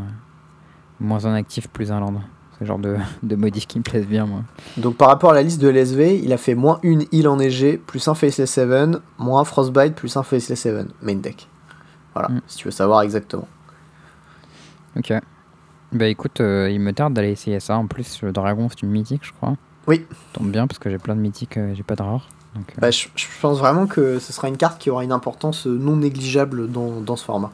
moins 1.00 1.26
un 1.26 1.34
actif, 1.34 1.68
plus 1.68 1.90
un 1.92 2.00
land. 2.00 2.14
C'est 2.52 2.60
le 2.60 2.66
genre 2.66 2.78
de, 2.78 2.96
de 3.22 3.36
modifs 3.36 3.66
qui 3.66 3.78
me 3.78 3.84
plaisent 3.84 4.06
bien, 4.06 4.24
moi. 4.26 4.40
Donc 4.78 4.96
par 4.96 5.08
rapport 5.08 5.30
à 5.32 5.34
la 5.34 5.42
liste 5.42 5.60
de 5.60 5.68
LSV, 5.68 6.20
il 6.22 6.32
a 6.32 6.38
fait 6.38 6.54
moins 6.54 6.78
une 6.82 7.04
heal 7.12 7.28
enneigée, 7.28 7.76
plus 7.76 8.06
un 8.08 8.14
Faceless 8.14 8.46
7, 8.46 8.98
moins 9.18 9.40
un 9.42 9.44
Frostbite, 9.44 9.94
plus 9.94 10.16
un 10.16 10.22
Faceless 10.22 10.56
7, 10.60 10.86
main 11.02 11.16
deck. 11.16 11.48
Voilà, 12.14 12.28
Mm. 12.30 12.40
si 12.46 12.56
tu 12.58 12.64
veux 12.66 12.70
savoir 12.72 13.02
exactement. 13.02 13.48
Ok. 14.96 15.12
Bah 15.96 16.08
écoute, 16.08 16.40
euh, 16.40 16.68
il 16.70 16.78
me 16.80 16.92
tarde 16.92 17.14
d'aller 17.14 17.30
essayer 17.30 17.58
ça. 17.58 17.78
En 17.78 17.86
plus, 17.86 18.20
le 18.22 18.30
dragon, 18.32 18.68
c'est 18.68 18.82
une 18.82 18.90
mythique, 18.90 19.24
je 19.24 19.32
crois. 19.32 19.56
Oui. 19.86 20.04
Tombe 20.34 20.50
bien 20.50 20.66
parce 20.66 20.78
que 20.78 20.90
j'ai 20.90 20.98
plein 20.98 21.16
de 21.16 21.20
mythiques, 21.20 21.56
euh, 21.56 21.72
j'ai 21.74 21.82
pas 21.82 21.96
de 21.96 22.02
rares. 22.02 22.28
Donc, 22.54 22.70
euh, 22.70 22.80
Bah, 22.80 22.90
je, 22.90 23.08
je 23.14 23.26
pense 23.40 23.58
vraiment 23.58 23.86
que 23.86 24.18
ce 24.18 24.32
sera 24.32 24.48
une 24.48 24.58
carte 24.58 24.78
qui 24.78 24.90
aura 24.90 25.04
une 25.04 25.12
importance 25.12 25.66
non 25.66 25.96
négligeable 25.96 26.70
dans, 26.70 27.00
dans 27.00 27.16
ce 27.16 27.24
format. 27.24 27.50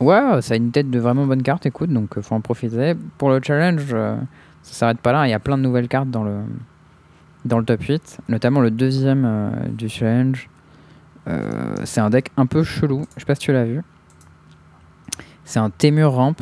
Ouais, 0.00 0.40
ça 0.40 0.54
a 0.54 0.56
une 0.56 0.70
tête 0.70 0.90
de 0.90 0.98
vraiment 0.98 1.26
bonne 1.26 1.42
carte, 1.42 1.66
écoute, 1.66 1.90
donc 1.90 2.18
faut 2.20 2.34
en 2.34 2.40
profiter. 2.40 2.94
Pour 3.18 3.28
le 3.30 3.40
challenge, 3.42 3.88
ça 3.90 4.16
s'arrête 4.62 4.98
pas 4.98 5.12
là, 5.12 5.26
il 5.26 5.30
y 5.30 5.34
a 5.34 5.38
plein 5.38 5.58
de 5.58 5.62
nouvelles 5.62 5.88
cartes 5.88 6.10
dans 6.10 6.24
le, 6.24 6.38
dans 7.44 7.58
le 7.58 7.64
top 7.64 7.82
8, 7.82 8.18
notamment 8.28 8.60
le 8.60 8.70
deuxième 8.70 9.52
du 9.68 9.88
challenge. 9.88 10.48
C'est 11.84 12.00
un 12.00 12.10
deck 12.10 12.30
un 12.36 12.46
peu 12.46 12.64
chelou, 12.64 13.04
je 13.14 13.20
sais 13.20 13.26
pas 13.26 13.36
si 13.36 13.42
tu 13.42 13.52
l'as 13.52 13.64
vu. 13.64 13.82
C'est 15.44 15.60
un 15.60 15.70
Temur 15.70 16.12
Ramp, 16.14 16.34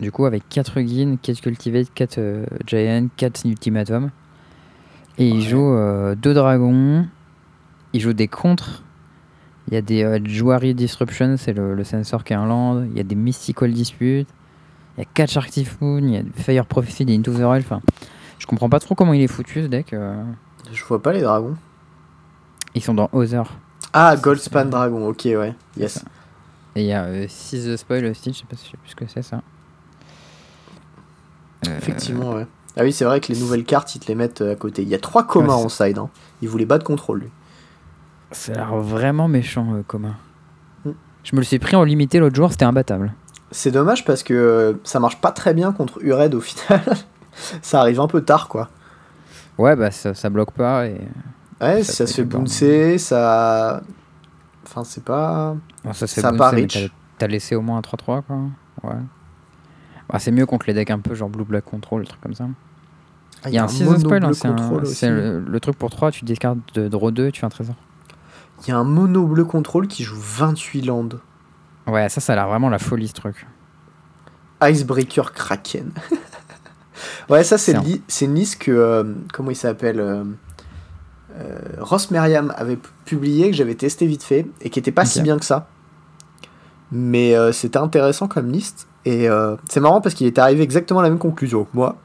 du 0.00 0.12
coup 0.12 0.26
avec 0.26 0.48
4 0.48 0.80
Gin, 0.82 1.18
4 1.18 1.40
Cultivate, 1.40 1.92
4 1.94 2.18
euh, 2.18 2.46
Giant, 2.66 3.08
4 3.16 3.44
Ultimatum. 3.46 4.10
Et 5.18 5.28
il 5.28 5.36
Ouais. 5.36 5.40
joue 5.40 6.14
2 6.16 6.34
dragons, 6.34 7.06
il 7.92 8.00
joue 8.00 8.12
des 8.12 8.28
contres. 8.28 8.82
Il 9.68 9.74
y 9.74 9.76
a 9.76 9.82
des 9.82 10.04
euh, 10.04 10.20
Jouari 10.24 10.74
Disruption, 10.74 11.36
c'est 11.38 11.52
le, 11.52 11.74
le 11.74 11.84
sensor 11.84 12.22
qui 12.22 12.32
est 12.32 12.36
un 12.36 12.46
land. 12.46 12.84
Il 12.84 12.96
y 12.96 13.00
a 13.00 13.02
des 13.02 13.14
Mystical 13.16 13.72
Dispute. 13.72 14.28
Il 14.96 15.00
y 15.00 15.02
a 15.02 15.06
4 15.12 15.30
Shark 15.30 15.50
Typhoon. 15.50 15.98
Il 16.04 16.10
y 16.14 16.16
a 16.18 16.22
Fire 16.34 16.66
Prophecy, 16.66 17.04
des 17.04 17.16
Into 17.16 17.32
the 17.32 17.38
Rail. 17.42 17.62
Enfin, 17.62 17.80
je 18.38 18.46
comprends 18.46 18.68
pas 18.68 18.78
trop 18.78 18.94
comment 18.94 19.12
il 19.14 19.22
est 19.22 19.26
foutu 19.26 19.62
ce 19.62 19.66
deck. 19.66 19.92
euh. 19.92 20.22
Je 20.72 20.84
vois 20.84 21.02
pas 21.02 21.12
les 21.12 21.22
dragons. 21.22 21.56
Ils 22.74 22.82
sont 22.82 22.94
dans 22.94 23.08
Other. 23.12 23.44
Ah, 23.92 24.14
Goldspan 24.16 24.66
Dragon, 24.66 25.08
ok, 25.08 25.22
ouais. 25.24 25.54
Yes. 25.78 26.04
Et 26.76 26.82
il 26.82 26.86
y 26.88 26.92
a 26.92 27.26
6 27.26 27.64
The 27.64 27.76
Spoil 27.76 28.04
aussi, 28.04 28.32
je 28.34 28.38
sais 28.40 28.44
pas 28.44 28.56
si 28.56 28.66
je 28.66 28.70
sais 28.72 28.76
plus 28.76 28.90
ce 28.90 28.94
que 28.96 29.06
c'est 29.08 29.22
ça. 29.22 29.40
Euh, 31.68 31.78
Effectivement, 31.78 32.32
ouais. 32.34 32.46
Ah 32.76 32.82
oui, 32.82 32.92
c'est 32.92 33.04
vrai 33.04 33.20
que 33.20 33.32
les 33.32 33.38
nouvelles 33.38 33.64
cartes, 33.64 33.94
ils 33.94 34.00
te 34.00 34.06
les 34.08 34.14
mettent 34.14 34.42
euh, 34.42 34.52
à 34.52 34.56
côté. 34.56 34.82
Il 34.82 34.88
y 34.88 34.94
a 34.94 34.98
trois 34.98 35.26
communs 35.26 35.56
Ouais, 35.56 35.64
en 35.64 35.68
side. 35.68 35.98
Hein. 35.98 36.10
Il 36.42 36.48
voulait 36.48 36.66
pas 36.66 36.78
de 36.78 36.84
contrôle, 36.84 37.20
lui. 37.20 37.28
Ça 38.32 38.52
a 38.52 38.56
l'air 38.56 38.76
vraiment 38.76 39.28
méchant, 39.28 39.74
euh, 39.74 39.82
commun. 39.86 40.14
Mm. 40.84 40.90
Je 41.24 41.34
me 41.36 41.40
le 41.40 41.44
suis 41.46 41.58
pris 41.58 41.74
en 41.76 41.84
limité 41.84 42.18
l'autre 42.18 42.36
jour, 42.36 42.50
c'était 42.52 42.64
imbattable. 42.66 43.14
C'est 43.50 43.70
dommage 43.70 44.04
parce 44.04 44.22
que 44.22 44.34
euh, 44.34 44.72
ça 44.84 45.00
marche 45.00 45.20
pas 45.20 45.32
très 45.32 45.54
bien 45.54 45.72
contre 45.72 46.02
Ured 46.04 46.34
au 46.34 46.40
final. 46.42 46.82
ça 47.62 47.80
arrive 47.80 48.00
un 48.00 48.08
peu 48.08 48.20
tard, 48.20 48.48
quoi. 48.48 48.68
Ouais, 49.56 49.74
bah 49.74 49.90
ça, 49.90 50.12
ça 50.12 50.28
bloque 50.28 50.50
pas. 50.50 50.86
Et... 50.86 51.00
Ouais, 51.62 51.82
Ça 51.82 52.06
se 52.06 52.12
fait 52.12 52.24
bouncer, 52.24 52.98
ça. 52.98 53.80
Enfin, 54.66 54.84
c'est 54.84 55.02
pas. 55.04 55.56
Bon, 55.82 55.92
ça 55.94 56.06
se 56.06 56.14
fait 56.14 56.20
Ça 56.20 56.32
bouncer, 56.32 56.90
T'as 57.16 57.26
laissé 57.28 57.54
au 57.54 57.62
moins 57.62 57.78
un 57.78 57.80
3-3 57.80 58.22
quoi. 58.22 58.24
Ouais. 58.82 58.96
Bah, 60.08 60.18
c'est 60.18 60.30
mieux 60.30 60.46
contre 60.46 60.66
les 60.66 60.74
decks 60.74 60.90
un 60.90 60.98
peu 61.00 61.14
genre 61.14 61.28
Blue 61.28 61.44
Black 61.44 61.64
Control, 61.64 62.02
des 62.02 62.08
trucs 62.08 62.20
comme 62.20 62.34
ça. 62.34 62.46
Ah, 63.42 63.48
Il 63.48 63.54
y 63.54 63.58
a 63.58 63.64
un 63.64 63.68
6 63.68 63.84
mono 63.84 63.98
spoil, 63.98 64.24
hein, 64.24 64.32
c'est 64.32 65.06
un- 65.08 65.10
le, 65.10 65.40
le 65.40 65.60
truc 65.60 65.76
pour 65.76 65.90
3, 65.90 66.10
tu 66.10 66.24
discardes 66.24 66.60
de 66.74 66.88
draw 66.88 67.10
2, 67.10 67.30
tu 67.32 67.40
fais 67.40 67.46
un 67.46 67.50
trésor. 67.50 67.74
Il 68.62 68.68
y 68.68 68.72
a 68.72 68.78
un 68.78 68.84
mono 68.84 69.26
bleu 69.26 69.44
contrôle 69.44 69.86
qui 69.88 70.02
joue 70.04 70.16
28 70.18 70.82
lands. 70.82 71.08
Ouais, 71.86 72.08
ça, 72.08 72.20
ça 72.20 72.32
a 72.32 72.36
l'air 72.36 72.48
vraiment 72.48 72.68
la 72.70 72.78
folie 72.78 73.08
ce 73.08 73.12
truc. 73.12 73.46
Icebreaker 74.62 75.32
Kraken. 75.32 75.90
ouais, 77.28 77.44
ça, 77.44 77.58
c'est 77.58 77.72
C'est 77.72 77.76
un- 77.78 77.82
li- 77.82 78.02
une 78.22 78.34
liste 78.34 78.58
que. 78.62 78.70
euh, 78.70 79.04
comment 79.34 79.50
il 79.50 79.56
s'appelle 79.56 80.00
euh, 80.00 80.24
euh, 81.38 81.58
Ross 81.80 82.10
Merriam 82.10 82.54
avait 82.56 82.78
publié, 83.04 83.50
que 83.50 83.56
j'avais 83.56 83.74
testé 83.74 84.06
vite 84.06 84.22
fait, 84.22 84.46
et 84.62 84.70
qui 84.70 84.78
était 84.78 84.92
pas 84.92 85.04
si 85.04 85.20
bien 85.22 85.38
que 85.38 85.44
ça. 85.44 85.68
Mais 86.90 87.34
c'était 87.52 87.78
intéressant 87.78 88.28
comme 88.28 88.50
liste. 88.50 88.86
Et 89.06 89.28
euh, 89.28 89.56
c'est 89.70 89.80
marrant 89.80 90.00
parce 90.02 90.14
qu'il 90.14 90.26
était 90.26 90.40
arrivé 90.42 90.62
exactement 90.62 91.00
à 91.00 91.02
la 91.02 91.08
même 91.08 91.18
conclusion 91.18 91.64
que 91.64 91.70
moi. 91.72 91.96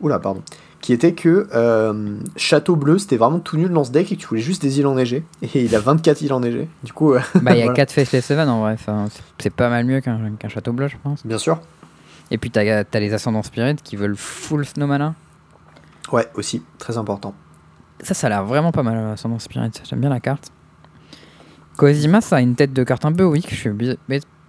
Oula, 0.00 0.18
pardon. 0.18 0.40
Qui 0.80 0.92
était 0.92 1.12
que 1.14 1.48
euh, 1.54 2.16
Château 2.36 2.76
Bleu, 2.76 2.98
c'était 2.98 3.16
vraiment 3.16 3.40
tout 3.40 3.56
nul 3.56 3.70
dans 3.70 3.84
ce 3.84 3.90
deck 3.90 4.12
et 4.12 4.16
que 4.16 4.20
tu 4.20 4.26
voulais 4.28 4.40
juste 4.40 4.62
des 4.62 4.78
îles 4.78 4.86
enneigées. 4.86 5.24
Et 5.42 5.64
il 5.64 5.74
a 5.74 5.80
24 5.80 6.22
îles 6.22 6.32
enneigées. 6.32 6.68
Du 6.82 6.92
coup, 6.92 7.12
euh, 7.14 7.20
Bah, 7.42 7.52
il 7.54 7.58
y 7.58 7.62
a 7.62 7.64
voilà. 7.64 7.74
4 7.74 7.90
Faceless 7.92 8.24
Seven 8.24 8.48
en 8.48 8.60
vrai. 8.60 8.76
C'est- 9.38 9.50
pas 9.50 9.68
mal 9.68 9.84
mieux 9.84 10.00
qu'un 10.00 10.18
château 10.48 10.72
bleu, 10.72 10.88
je 10.88 10.96
pense. 11.02 11.26
bien 11.26 11.38
sûr. 11.38 11.58
Et 12.30 12.38
puis, 12.38 12.50
t'as 12.50 12.84
as 12.92 13.00
les 13.00 13.12
Ascendants 13.14 13.42
Spirit 13.42 13.76
qui 13.82 13.96
veulent 13.96 14.16
full 14.16 14.64
Snowmana. 14.64 15.14
Ouais, 16.12 16.26
aussi, 16.34 16.62
très 16.78 16.98
important. 16.98 17.34
Ça, 18.00 18.14
ça 18.14 18.26
a 18.26 18.30
l'air 18.30 18.44
vraiment 18.44 18.70
pas 18.72 18.82
mal, 18.82 19.12
Ascendant 19.12 19.38
Spirit. 19.38 19.70
J'aime 19.88 20.00
bien 20.00 20.10
la 20.10 20.20
carte. 20.20 20.50
Cosima, 21.76 22.20
ça 22.20 22.36
a 22.36 22.40
une 22.40 22.54
tête 22.54 22.72
de 22.72 22.84
carte 22.84 23.04
un 23.04 23.12
peu 23.12 23.24
weak. 23.24 23.48
Je 23.50 23.54
suis 23.56 23.70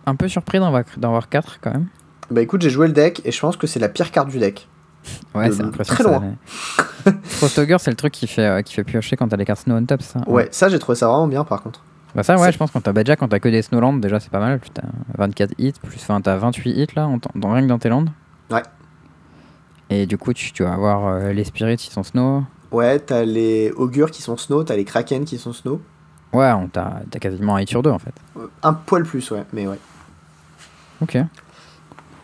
un 0.06 0.16
peu 0.16 0.28
surpris 0.28 0.60
d'en 0.60 0.70
voir, 0.70 0.84
d'en 0.98 1.12
voir 1.12 1.30
4 1.30 1.60
quand 1.62 1.72
même. 1.72 1.88
Bah 2.32 2.42
écoute, 2.42 2.62
j'ai 2.62 2.70
joué 2.70 2.88
le 2.88 2.94
deck 2.94 3.22
et 3.26 3.32
je 3.32 3.40
pense 3.40 3.58
que 3.58 3.68
c'est 3.68 3.80
la 3.80 3.90
pire 3.90 4.12
carte 4.12 4.30
du 4.30 4.40
deck. 4.40 4.68
Ouais, 5.36 5.52
c'est 5.52 5.62
impressionnant. 5.62 5.96
très 5.96 6.04
ça, 6.04 6.10
loin. 6.10 6.36
ouais. 7.06 7.14
Frostogre, 7.26 7.80
c'est 7.80 7.92
le 7.92 7.96
truc 7.98 8.12
qui 8.14 8.26
fait, 8.26 8.46
euh, 8.46 8.62
qui 8.64 8.74
fait 8.74 8.84
piocher 8.84 9.16
quand 9.16 9.28
t'as 9.28 9.38
les 9.38 9.46
cartes 9.46 9.62
Snow 9.62 9.76
on 9.76 9.86
top, 9.86 10.02
ça. 10.02 10.22
Ouais, 10.28 10.48
ça 10.52 10.70
j'ai 10.70 10.80
trouvé 10.80 10.96
ça 10.96 11.08
vraiment 11.08 11.28
bien 11.28 11.44
par 11.44 11.62
contre. 11.62 11.82
Bah 12.16 12.24
ça, 12.24 12.38
ouais, 12.38 12.52
je 12.52 12.58
pense 12.58 12.72
quand 12.72 12.82
t'as 12.82 12.94
déjà 12.94 13.16
quand 13.16 13.28
t'as 13.28 13.40
que 13.40 13.50
des 13.50 13.62
Snowlands, 13.62 13.98
déjà 13.98 14.20
c'est 14.20 14.32
pas 14.32 14.40
mal. 14.40 14.60
T'as 14.74 14.84
24 15.18 15.54
hits, 15.60 15.74
plus 15.84 15.98
enfin 16.02 16.22
t'as 16.22 16.38
28 16.38 16.72
hits 16.72 16.88
là, 16.96 17.08
en, 17.08 17.20
dans, 17.36 17.52
rien 17.52 17.62
que 17.62 17.68
dans 17.68 17.78
tes 17.78 17.90
lands. 17.90 18.06
Ouais. 18.50 18.64
Et 19.90 20.06
du 20.08 20.18
coup, 20.18 20.34
tu, 20.34 20.52
tu 20.52 20.64
vas 20.64 20.74
avoir 20.74 21.06
euh, 21.08 21.34
les 21.34 21.44
Spirits 21.44 21.76
qui 21.78 21.92
sont 21.92 22.04
Snow. 22.04 22.44
Ouais, 22.72 23.00
t'as 23.00 23.24
les 23.24 23.72
augures 23.72 24.10
qui 24.12 24.22
sont 24.22 24.36
snow, 24.38 24.64
t'as 24.64 24.76
les 24.76 24.84
kraken 24.86 25.24
qui 25.24 25.38
sont 25.38 25.54
snow. 25.54 25.82
Ouais, 26.34 26.52
t'as 26.74 27.20
quasiment 27.20 27.56
un 27.56 27.62
hit 27.62 27.70
sur 27.70 27.84
deux 27.84 27.92
en 27.92 28.00
fait. 28.00 28.14
Euh, 28.38 28.48
Un 28.64 28.74
poil 28.74 29.04
plus, 29.04 29.30
ouais, 29.32 29.44
mais 29.54 29.68
ouais. 29.68 29.80
Ok. 31.02 31.18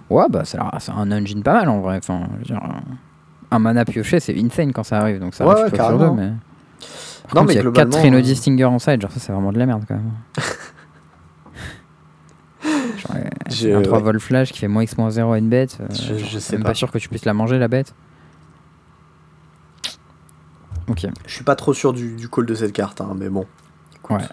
Ouais, 0.10 0.26
bah 0.30 0.44
c'est 0.46 0.58
un 0.60 1.12
engine 1.12 1.44
pas 1.44 1.54
mal 1.54 1.70
en 1.70 1.80
vrai. 1.82 1.98
Enfin, 1.98 2.22
je 2.34 2.38
veux 2.40 2.44
dire, 2.44 2.60
un- 3.52 3.60
mana 3.60 3.86
pioché, 3.86 4.20
c'est 4.20 4.36
insane 4.38 4.74
quand 4.74 4.84
ça 4.84 5.00
arrive. 5.00 5.20
Donc 5.20 5.34
ça 5.36 5.46
Ouais, 5.46 5.52
arrive 5.52 5.66
ouais, 5.66 5.72
deux, 5.72 5.78
carrément. 5.78 6.14
mais. 6.16 6.32
Par 7.28 7.36
Non, 7.36 7.42
contre, 7.42 7.48
mais 7.48 7.54
il 7.54 7.56
y 7.56 7.60
a 7.60 7.64
4 7.64 7.74
globalement, 7.74 8.02
Rhino 8.02 8.18
euh, 8.18 8.36
Stinger 8.36 8.66
en 8.66 8.80
side, 8.80 9.02
genre 9.02 9.12
ça 9.12 9.20
c'est 9.20 9.32
vraiment 9.32 9.54
de 9.54 9.60
la 9.60 9.66
merde 9.66 9.84
quand 9.88 9.96
même. 9.96 10.12
genre, 12.98 13.16
euh, 13.16 13.78
un 13.78 13.82
3 13.82 13.98
ouais. 14.00 14.04
vol 14.04 14.20
flash 14.20 14.52
qui 14.52 14.60
fait 14.60 14.68
moins 14.68 14.84
x-0 14.84 15.34
à 15.34 15.38
une 15.38 15.50
bête. 15.50 15.78
euh, 15.80 15.88
Je- 15.92 16.18
genre, 16.18 16.28
je 16.30 16.40
sais 16.40 16.56
même 16.56 16.64
pas. 16.64 16.70
pas 16.70 16.74
sûr 16.76 16.92
que 16.92 16.98
tu 16.98 17.10
puisses 17.10 17.26
la 17.26 17.34
manger 17.34 17.60
la 17.60 17.68
bête. 17.68 17.94
Ok. 20.88 21.06
Je 21.26 21.34
suis 21.34 21.44
pas 21.44 21.56
trop 21.56 21.74
sûr 21.74 21.94
du, 21.94 22.16
du 22.16 22.28
call 22.28 22.46
de 22.46 22.54
cette 22.56 22.74
carte, 22.74 23.02
hein, 23.02 23.14
mais 23.16 23.30
bon. 23.30 23.46
Écoute. 23.96 24.18
Ouais. 24.18 24.26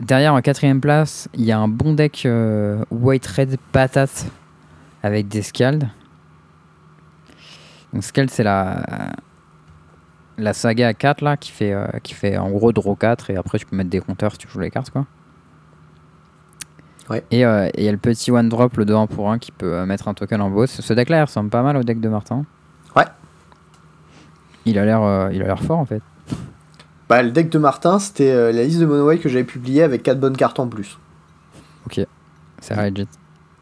Derrière, 0.00 0.34
en 0.34 0.40
quatrième 0.40 0.80
place, 0.80 1.28
il 1.34 1.44
y 1.44 1.52
a 1.52 1.58
un 1.58 1.68
bon 1.68 1.92
deck 1.92 2.26
euh, 2.26 2.84
White 2.90 3.26
Red 3.26 3.56
Patate 3.70 4.26
avec 5.02 5.28
des 5.28 5.42
Scald. 5.42 5.88
Donc 7.92 8.02
Scald, 8.02 8.28
c'est 8.28 8.42
la, 8.42 9.12
la 10.36 10.52
saga 10.52 10.88
à 10.88 10.94
4 10.94 11.22
là, 11.22 11.36
qui 11.36 11.52
fait, 11.52 11.72
euh, 11.72 11.86
qui 12.02 12.14
fait 12.14 12.36
en 12.36 12.50
gros 12.50 12.72
draw 12.72 12.96
4 12.96 13.30
et 13.30 13.36
après 13.36 13.58
tu 13.58 13.66
peux 13.66 13.76
mettre 13.76 13.90
des 13.90 14.00
compteurs 14.00 14.32
si 14.32 14.38
tu 14.38 14.48
joues 14.48 14.60
les 14.60 14.70
cartes 14.70 14.90
quoi. 14.90 15.06
Ouais. 17.08 17.22
Et 17.30 17.44
euh, 17.44 17.68
il 17.76 17.84
y 17.84 17.88
a 17.88 17.92
le 17.92 17.98
petit 17.98 18.32
one 18.32 18.48
drop, 18.48 18.76
le 18.76 18.86
2 18.86 18.94
1 18.96 19.06
pour 19.06 19.30
1 19.30 19.38
qui 19.38 19.52
peut 19.52 19.84
mettre 19.84 20.08
un 20.08 20.14
token 20.14 20.40
en 20.40 20.50
boss. 20.50 20.80
Ce 20.80 20.92
deck 20.92 21.08
là 21.08 21.18
il 21.18 21.22
ressemble 21.22 21.50
pas 21.50 21.62
mal 21.62 21.76
au 21.76 21.84
deck 21.84 22.00
de 22.00 22.08
Martin. 22.08 22.44
Ouais. 22.96 23.04
Il 24.64 24.76
a 24.76 24.84
l'air 24.84 25.30
il 25.30 25.40
a 25.40 25.46
l'air 25.46 25.60
fort 25.60 25.78
en 25.78 25.84
fait. 25.84 26.02
Bah, 27.08 27.22
le 27.22 27.30
deck 27.30 27.50
de 27.50 27.58
Martin, 27.58 27.98
c'était 27.98 28.30
euh, 28.30 28.52
la 28.52 28.64
liste 28.64 28.80
de 28.80 28.86
Mono 28.86 29.06
White 29.06 29.22
que 29.22 29.28
j'avais 29.28 29.44
publiée 29.44 29.82
avec 29.82 30.02
4 30.02 30.18
bonnes 30.18 30.36
cartes 30.36 30.58
en 30.58 30.68
plus. 30.68 30.98
C'est 32.60 32.74
legit. 32.76 33.08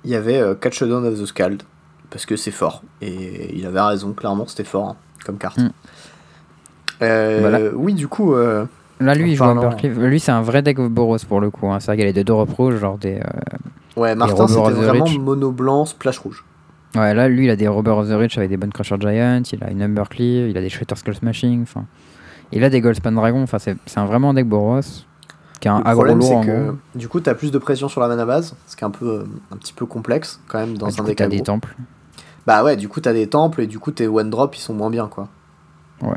Il 0.05 0.11
y 0.11 0.15
avait 0.15 0.39
euh, 0.41 0.55
4 0.55 0.73
Showdown 0.73 1.05
of 1.07 1.21
the 1.21 1.27
Scald, 1.27 1.63
parce 2.11 2.25
que 2.25 2.37
c'est 2.37 2.53
fort. 2.53 2.83
Et 3.01 3.57
il 3.57 3.67
avait 3.67 3.81
raison, 3.81 4.13
clairement, 4.13 4.47
c'était 4.47 4.65
fort 4.65 4.91
hein, 4.91 4.97
comme 5.27 5.39
carte. 5.39 5.59
Mm. 5.59 5.71
Euh, 7.03 7.39
Voilà. 7.41 7.59
Oui, 7.75 7.95
du 7.95 8.07
coup, 8.07 8.35
euh, 8.35 8.65
Là, 9.01 9.15
lui, 9.15 9.33
il 9.33 9.37
joue 9.37 9.45
parlant-. 9.45 9.77
Lui, 9.83 10.21
c'est 10.21 10.31
un 10.31 10.43
vrai 10.43 10.63
deck 10.63 10.79
Boros 10.79 11.19
pour 11.29 11.41
le 11.41 11.51
coup. 11.51 11.67
Hein. 11.69 11.81
C'est 11.81 11.87
vrai 11.87 11.97
qu'il 11.97 12.07
a 12.07 12.13
des 12.13 12.23
deux 12.23 12.33
rouges, 12.33 12.77
genre 12.77 12.97
des. 12.99 13.21
ouais, 13.97 14.15
Martin, 14.15 14.47
c'était 14.47 14.71
vraiment 14.71 15.05
Rich. 15.05 15.19
mono 15.19 15.51
blanc, 15.51 15.85
splash 15.85 16.19
rouge. 16.19 16.45
Ouais, 16.95 17.15
là, 17.15 17.29
lui, 17.29 17.47
il 17.47 17.51
a 17.51 17.57
des 17.57 17.67
Robber 17.67 17.91
of 17.91 18.09
the 18.09 18.13
Rich 18.13 18.39
avec 18.39 18.51
des 18.51 18.57
bonnes 18.57 18.73
Crusher 18.73 18.97
Giant, 19.01 19.43
il 19.51 19.65
a 19.65 19.71
une 19.71 19.83
Ambercliff, 19.83 20.51
il 20.51 20.57
a 20.57 20.61
des 20.61 20.69
Shredder 20.69 20.95
Skull 20.95 21.15
Smashing, 21.15 21.63
enfin. 21.63 21.87
Il 22.53 22.65
a 22.65 22.71
des 22.71 22.81
Goldspan 22.81 23.13
Dragon, 23.13 23.43
enfin, 23.43 23.59
c'est 23.59 23.77
c'est 23.87 23.99
un 23.99 24.07
vraiment 24.07 24.31
un 24.31 24.35
deck 24.35 24.47
Boros. 24.49 24.81
Qui 25.61 25.69
a 25.69 25.75
un 25.75 25.79
Le 25.79 25.93
problème, 25.93 26.21
c'est 26.23 26.41
que 26.45 26.75
du 26.97 27.09
coup, 27.09 27.21
t'as 27.21 27.35
plus 27.35 27.51
de 27.53 27.59
pression 27.59 27.89
sur 27.89 28.01
la 28.01 28.09
mana 28.09 28.27
base, 28.27 28.55
ce 28.67 28.75
qui 28.77 28.83
est 28.83 28.87
un, 28.87 28.91
peu, 28.91 29.07
euh, 29.07 29.25
un 29.53 29.57
petit 29.57 29.73
peu 29.73 29.87
complexe 29.87 30.41
quand 30.49 30.59
même 30.59 30.77
dans 30.77 30.87
Ah, 30.89 31.01
un 31.01 31.05
deck 31.05 31.17
t'as 31.17 31.29
des 31.29 31.37
aggro. 31.37 31.45
temples. 31.47 31.77
Bah 32.47 32.65
ouais, 32.65 32.77
du 32.77 32.89
coup, 32.89 33.01
t'as 33.01 33.13
des 33.13 33.29
temples 33.29 33.61
et 33.63 33.67
du 33.69 33.79
coup, 33.79 33.93
tes 33.93 34.09
one 34.09 34.29
drop 34.29 34.57
ils 34.57 34.61
sont 34.61 34.75
moins 34.75 34.91
bien 34.91 35.07
quoi. 35.07 35.29
Ouais. 36.03 36.17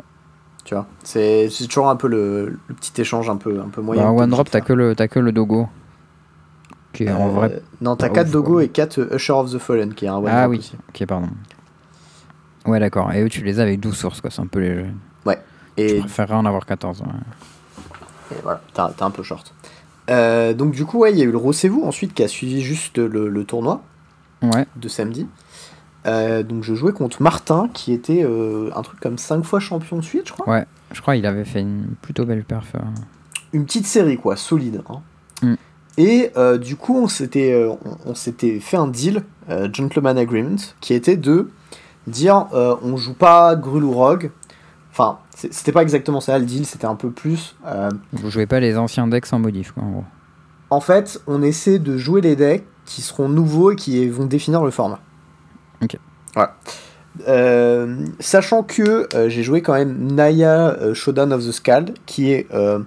Tu 0.64 0.74
vois, 0.74 0.88
c'est 1.04 1.48
c'est 1.50 1.68
toujours 1.68 1.90
un 1.90 1.96
peu 1.96 2.08
le, 2.08 2.58
le 2.68 2.74
petit 2.74 3.00
échange 3.00 3.30
un 3.30 3.38
peu, 3.38 3.60
un 3.60 3.70
peu 3.70 3.82
moyen. 3.82 4.02
Bah, 4.02 4.08
que 4.10 4.14
en 4.14 4.16
t'es 4.18 4.24
one 4.24 4.30
drop, 4.32 4.40
obligé 4.48 4.52
t'as 4.52 4.62
que, 4.62 4.74
le, 4.74 4.96
t'as 4.96 5.08
que 5.08 5.20
le 5.20 5.32
Dogo. 5.32 5.68
Qui 6.94 7.04
est 7.04 7.12
en 7.12 7.28
Euh, 7.28 7.32
vrai. 7.32 7.62
Non, 7.82 7.96
t'as 7.96 8.08
pas 8.08 8.16
4 8.16 8.28
ouf, 8.28 8.34
Dogo 8.34 8.60
et 8.62 8.70
4 8.70 9.14
Usher 9.16 9.34
of 9.34 9.52
the 9.52 9.60
Fallen 9.60 9.94
qui 9.94 10.06
est 10.06 10.08
un 10.08 10.16
one 10.18 10.28
Ah 10.28 10.40
drop 10.46 10.52
oui, 10.52 10.58
aussi. 10.58 10.76
ok, 10.90 11.06
pardon. 11.08 11.28
Ouais, 12.66 12.80
d'accord. 12.80 13.12
Et 13.14 13.22
eux, 13.22 13.30
tu 13.30 13.44
les 13.44 13.60
as 13.60 13.64
avec 13.64 13.80
12 13.80 13.96
sources, 13.96 14.22
quoi. 14.22 14.32
C'est 14.32 14.42
un 14.42 14.48
peu 14.48 14.60
léger. 14.60 14.88
Je 15.78 16.00
préférerais 16.00 16.36
en 16.36 16.46
avoir 16.46 16.66
14. 16.66 17.02
ouais. 17.02 17.08
et 18.32 18.42
voilà, 18.44 18.62
t'as 18.74 18.92
un 19.02 19.12
peu 19.12 19.24
short. 19.24 19.54
Euh, 20.10 20.54
donc 20.54 20.72
du 20.72 20.86
coup, 20.86 21.00
ouais, 21.00 21.12
il 21.12 21.18
y 21.18 21.22
a 21.22 21.26
eu 21.26 21.32
le 21.32 21.38
Rossez-vous 21.38 21.84
ensuite 21.84 22.14
qui 22.14 22.24
a 22.24 22.28
suivi 22.28 22.62
juste 22.62 22.98
le, 22.98 23.28
le 23.30 23.44
tournoi 23.44 23.82
Ouais. 24.44 24.66
de 24.76 24.88
samedi. 24.88 25.28
Euh, 26.06 26.44
donc 26.44 26.64
je 26.64 26.76
jouais 26.76 26.92
contre 26.94 27.24
Martin 27.24 27.68
qui 27.74 27.92
était 27.92 28.22
euh, 28.24 28.70
un 28.76 28.84
truc 28.84 29.00
comme 29.00 29.18
5 29.18 29.44
fois 29.44 29.60
champion 29.60 29.98
de 29.98 30.04
suite, 30.04 30.28
je 30.28 30.34
crois. 30.34 30.48
Ouais, 30.48 30.66
je 30.94 31.02
crois 31.02 31.16
qu'il 31.16 31.26
avait 31.26 31.46
fait 31.46 31.62
une 31.62 31.96
plutôt 32.02 32.26
belle 32.26 32.44
perf. 32.44 32.74
une 33.54 33.66
petite 33.66 33.88
série 33.88 34.18
quoi, 34.18 34.36
solide. 34.36 34.84
hein. 34.90 35.02
Mm. 35.42 35.56
Et 35.98 36.32
du 36.60 36.76
coup, 36.76 36.96
on 36.98 37.08
s'était, 37.08 37.66
on, 37.68 37.80
on 38.06 38.14
s'était 38.16 38.60
fait 38.60 38.78
un 38.78 38.88
deal, 38.88 39.24
gentleman 39.72 40.18
agreement, 40.18 40.58
qui 40.82 40.94
était 40.94 41.16
de 41.18 41.50
dire 42.06 42.48
on 42.54 42.98
joue 42.98 43.14
pas 43.16 43.56
Grul 43.56 43.84
ou 43.86 43.94
Rogue. 43.94 44.30
Enfin, 44.98 45.20
c'était 45.36 45.74
pas 45.74 45.82
exactement 45.82 46.22
ça 46.22 46.40
le 46.40 46.46
deal, 46.46 46.66
c'était 46.66 46.86
un 46.88 46.96
peu 46.96 47.12
plus. 47.12 47.56
euh, 47.68 47.90
Vous 48.14 48.30
jouez 48.30 48.46
pas 48.46 48.62
les 48.62 48.78
anciens 48.78 49.08
decks 49.08 49.26
sans 49.26 49.40
modif, 49.40 49.74
quoi, 49.74 49.84
en 49.84 49.90
gros. 49.92 50.04
en 50.70 50.80
fait, 50.80 51.20
on 51.28 51.42
essaie 51.42 51.80
de 51.80 51.98
jouer 51.98 52.22
les 52.22 52.38
decks 52.38 52.64
qui 52.86 53.02
seront 53.02 53.28
nouveaux 53.28 53.72
et 53.72 53.76
qui 53.76 54.08
vont 54.08 54.26
définir 54.26 54.64
le 54.64 54.72
format. 54.72 55.00
Ok. 55.84 55.98
Voilà. 56.34 56.56
Euh, 57.28 58.06
sachant 58.20 58.64
que 58.64 59.08
euh, 59.16 59.30
j'ai 59.30 59.44
joué 59.44 59.62
quand 59.62 59.74
même 59.74 60.12
Naya 60.14 60.70
euh, 60.80 60.94
Showdown 60.94 61.34
of 61.34 61.46
the 61.46 61.52
Scald, 61.52 61.94
qui 62.06 62.32
est 62.32 62.48
euh, 62.54 62.80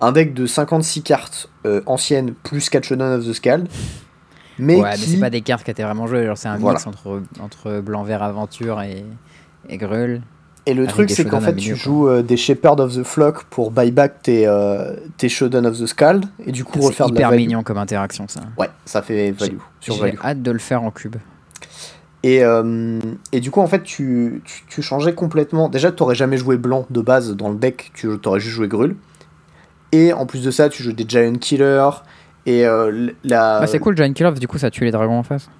un 0.00 0.12
deck 0.12 0.34
de 0.34 0.46
56 0.46 1.02
cartes 1.02 1.48
anciennes 1.86 2.34
plus 2.42 2.68
4 2.68 2.84
Showdown 2.84 3.18
of 3.20 3.26
the 3.26 3.32
Scald. 3.32 3.68
Mais 4.58 4.76
ouais, 4.76 4.90
mais 4.90 4.96
c'est 4.98 5.18
pas 5.18 5.30
des 5.30 5.40
cartes 5.40 5.64
qui 5.64 5.70
étaient 5.70 5.82
vraiment 5.82 6.06
jouées. 6.06 6.26
Genre, 6.26 6.36
c'est 6.36 6.48
un 6.48 6.58
Voilà. 6.58 6.74
mix 6.78 6.86
entre, 6.86 7.22
entre 7.40 7.80
blanc-vert 7.80 8.22
aventure 8.22 8.82
et, 8.82 9.04
et 9.68 9.78
Grul. 9.78 10.20
Et 10.66 10.72
le 10.72 10.86
truc, 10.86 11.10
c'est 11.10 11.26
qu'en 11.26 11.40
fait, 11.40 11.52
milieu, 11.52 11.74
tu 11.74 11.76
joues 11.76 12.08
euh, 12.08 12.22
des 12.22 12.38
Shepherd 12.38 12.80
of 12.80 12.94
the 12.96 13.02
Flock 13.02 13.44
pour 13.44 13.70
buyback 13.70 14.22
tes, 14.22 14.46
euh, 14.46 14.96
tes 15.18 15.28
Showdown 15.28 15.66
of 15.66 15.78
the 15.78 15.86
Scald, 15.86 16.24
et 16.46 16.52
du 16.52 16.64
coup 16.64 16.78
C'est 16.80 16.86
refaire 16.86 17.10
de 17.10 17.14
la 17.14 17.20
hyper 17.20 17.32
mignon 17.32 17.62
comme 17.62 17.76
interaction, 17.76 18.26
ça. 18.28 18.40
Ouais, 18.58 18.70
ça 18.86 19.02
fait 19.02 19.32
value, 19.32 19.58
J'ai 19.80 19.92
hâte 20.24 20.42
de 20.42 20.50
le 20.50 20.58
faire 20.58 20.82
en 20.82 20.90
cube. 20.90 21.16
Et, 22.22 22.42
euh, 22.42 22.98
et 23.32 23.40
du 23.40 23.50
coup, 23.50 23.60
en 23.60 23.66
fait, 23.66 23.82
tu, 23.82 24.40
tu, 24.46 24.62
tu 24.66 24.80
changeais 24.80 25.12
complètement. 25.12 25.68
Déjà, 25.68 25.92
tu 25.92 26.02
n'aurais 26.02 26.14
jamais 26.14 26.38
joué 26.38 26.56
blanc 26.56 26.86
de 26.88 27.02
base 27.02 27.36
dans 27.36 27.50
le 27.50 27.56
deck, 27.56 27.90
tu 27.92 28.08
aurais 28.24 28.40
juste 28.40 28.54
joué 28.54 28.66
Grul. 28.66 28.96
Et 29.92 30.14
en 30.14 30.24
plus 30.24 30.42
de 30.42 30.50
ça, 30.50 30.70
tu 30.70 30.82
joues 30.82 30.94
des 30.94 31.04
Giant 31.06 31.34
Killer. 31.34 31.90
Et 32.46 32.64
la, 33.24 33.58
Ah, 33.58 33.66
c'est 33.66 33.78
cool, 33.78 33.94
Giant 33.98 34.12
Kill 34.14 34.24
Off, 34.24 34.40
du 34.40 34.48
coup, 34.48 34.56
ça 34.56 34.70
tue 34.70 34.84
les 34.84 34.90
dragons 34.90 35.18
en 35.18 35.22
face. 35.22 35.50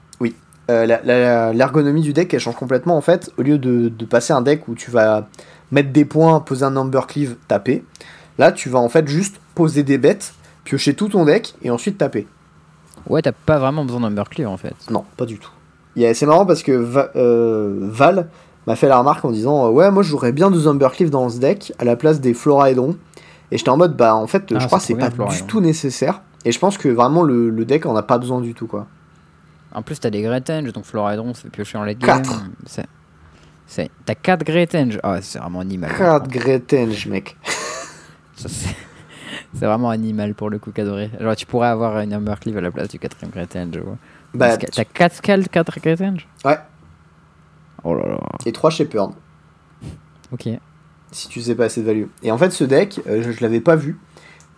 Euh, 0.70 1.52
l'ergonomie 1.52 2.00
du 2.02 2.12
deck, 2.12 2.32
elle 2.34 2.40
change 2.40 2.56
complètement. 2.56 2.96
En 2.96 3.00
fait, 3.00 3.30
au 3.38 3.42
lieu 3.42 3.58
de, 3.58 3.88
de 3.88 4.04
passer 4.04 4.32
un 4.32 4.40
deck 4.42 4.66
où 4.68 4.74
tu 4.74 4.90
vas 4.90 5.28
mettre 5.72 5.90
des 5.92 6.04
points, 6.04 6.40
poser 6.40 6.64
un 6.64 6.70
number 6.70 7.06
cleave, 7.06 7.36
taper, 7.48 7.84
là, 8.38 8.52
tu 8.52 8.68
vas 8.68 8.78
en 8.78 8.88
fait 8.88 9.06
juste 9.08 9.36
poser 9.54 9.82
des 9.82 9.98
bêtes, 9.98 10.34
piocher 10.64 10.94
tout 10.94 11.08
ton 11.08 11.24
deck 11.24 11.54
et 11.62 11.70
ensuite 11.70 11.98
taper. 11.98 12.26
Ouais, 13.08 13.20
t'as 13.22 13.32
pas 13.32 13.58
vraiment 13.58 13.84
besoin 13.84 14.00
d'Umbercleave 14.00 14.48
en 14.48 14.56
fait. 14.56 14.74
Non, 14.90 15.04
pas 15.16 15.26
du 15.26 15.38
tout. 15.38 15.50
C'est 15.96 16.26
marrant 16.26 16.46
parce 16.46 16.62
que 16.62 16.72
Va- 16.72 17.10
euh, 17.16 17.76
Val 17.82 18.28
m'a 18.66 18.76
fait 18.76 18.88
la 18.88 18.98
remarque 18.98 19.24
en 19.24 19.30
disant 19.30 19.66
euh, 19.66 19.68
Ouais, 19.70 19.90
moi 19.90 20.02
je 20.02 20.08
jouerais 20.08 20.32
bien 20.32 20.50
deux 20.50 20.66
Umbercleave 20.68 21.10
dans 21.10 21.28
ce 21.28 21.38
deck 21.38 21.72
à 21.78 21.84
la 21.84 21.96
place 21.96 22.20
des 22.20 22.32
Floraedron. 22.34 22.96
Et 23.50 23.58
j'étais 23.58 23.68
en 23.68 23.76
mode 23.76 23.94
Bah, 23.96 24.14
en 24.16 24.26
fait, 24.26 24.44
Ah, 24.54 24.58
je 24.58 24.66
crois 24.66 24.78
que 24.78 24.84
c'est 24.86 24.94
pas 24.94 25.10
bien, 25.10 25.26
du 25.26 25.42
tout 25.46 25.60
nécessaire. 25.60 26.22
Et 26.46 26.52
je 26.52 26.58
pense 26.58 26.78
que 26.78 26.88
vraiment 26.88 27.22
le, 27.22 27.50
le 27.50 27.64
deck 27.66 27.84
en 27.86 27.94
a 27.94 28.02
pas 28.02 28.18
besoin 28.18 28.40
du 28.40 28.54
tout, 28.54 28.66
quoi. 28.66 28.86
En 29.74 29.82
plus, 29.82 29.98
t'as 29.98 30.10
des 30.10 30.22
Great 30.22 30.48
Henge, 30.50 30.72
donc 30.72 30.84
Floraedron 30.84 31.34
se 31.34 31.42
fait 31.42 31.50
piocher 31.50 31.78
en 31.78 31.84
late 31.84 31.98
Quatre. 31.98 32.30
game. 32.30 32.52
C'est- 32.66 32.86
c'est- 33.66 33.90
T'as 34.06 34.14
4 34.14 34.44
Great 34.44 34.74
Henge. 34.74 34.98
Ah, 35.02 35.20
c'est 35.20 35.38
vraiment 35.38 35.60
animal. 35.60 35.90
4 35.96 36.28
Gretenge, 36.28 37.06
mec. 37.08 37.36
Ça, 38.36 38.48
c'est- 38.48 38.74
C'est 39.56 39.66
vraiment 39.66 39.90
animal 39.90 40.34
pour 40.34 40.50
le 40.50 40.58
coup, 40.58 40.70
Cadoré. 40.72 41.10
Genre, 41.20 41.34
tu 41.36 41.46
pourrais 41.46 41.68
avoir 41.68 41.98
une 42.00 42.12
Humbercleave 42.12 42.56
à 42.56 42.60
la 42.60 42.70
place 42.70 42.88
du 42.88 42.98
quatrième 42.98 43.30
Great 43.30 43.54
Henge. 43.56 43.76
ouais. 43.76 43.96
Bah, 44.32 44.56
T'as 44.56 44.84
4 44.84 45.14
scales, 45.14 45.48
4 45.48 45.78
Great 45.80 46.00
Ouais. 46.44 46.58
Oh 47.84 47.94
là 47.94 48.08
là. 48.08 48.18
et 48.46 48.52
3 48.52 48.70
Shepherd, 48.70 49.12
Ok. 50.32 50.48
si 51.12 51.28
tu 51.28 51.40
sais 51.40 51.54
pas 51.54 51.64
assez 51.66 51.82
de 51.82 51.86
value. 51.86 52.04
Et 52.22 52.32
en 52.32 52.38
fait, 52.38 52.50
ce 52.50 52.64
deck, 52.64 53.00
euh, 53.06 53.22
je, 53.22 53.30
je 53.30 53.40
l'avais 53.42 53.60
pas 53.60 53.76
vu. 53.76 53.98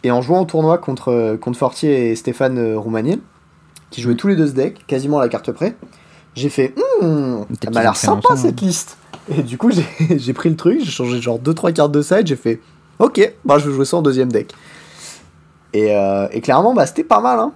Et 0.04 0.10
en 0.10 0.22
jouant 0.22 0.42
au 0.42 0.44
tournoi 0.44 0.78
contre, 0.78 1.08
euh, 1.08 1.36
contre 1.36 1.58
Fortier 1.58 2.10
et 2.10 2.16
Stéphane 2.16 2.56
euh, 2.58 2.78
Roumanil, 2.78 3.18
qui 3.90 4.00
jouaient 4.00 4.14
tous 4.14 4.28
les 4.28 4.36
deux 4.36 4.46
ce 4.48 4.52
deck, 4.52 4.86
quasiment 4.86 5.18
à 5.18 5.22
la 5.22 5.28
carte 5.28 5.50
près, 5.52 5.76
j'ai 6.34 6.48
fait 6.48 6.74
Peut-être 7.00 7.64
ça 7.64 7.70
m'a 7.70 7.82
l'air 7.82 7.96
sympa 7.96 8.28
ensemble, 8.32 8.38
cette 8.38 8.60
liste. 8.60 8.98
Et 9.28 9.42
du 9.42 9.58
coup, 9.58 9.70
j'ai 10.16 10.32
pris 10.32 10.48
le 10.50 10.56
truc, 10.56 10.80
j'ai 10.82 10.90
changé 10.90 11.20
genre 11.20 11.38
2-3 11.40 11.72
cartes 11.72 11.92
de 11.92 12.02
side, 12.02 12.26
j'ai 12.26 12.36
fait 12.36 12.60
Ok, 12.98 13.34
bah 13.44 13.58
je 13.58 13.68
vais 13.68 13.74
jouer 13.74 13.84
ça 13.84 13.96
en 13.98 14.02
deuxième 14.02 14.30
deck. 14.32 14.52
Et, 15.72 15.94
euh, 15.94 16.26
et 16.32 16.40
clairement, 16.40 16.72
bah 16.74 16.86
c'était 16.86 17.04
pas 17.04 17.20
mal. 17.20 17.38
Hein. 17.38 17.52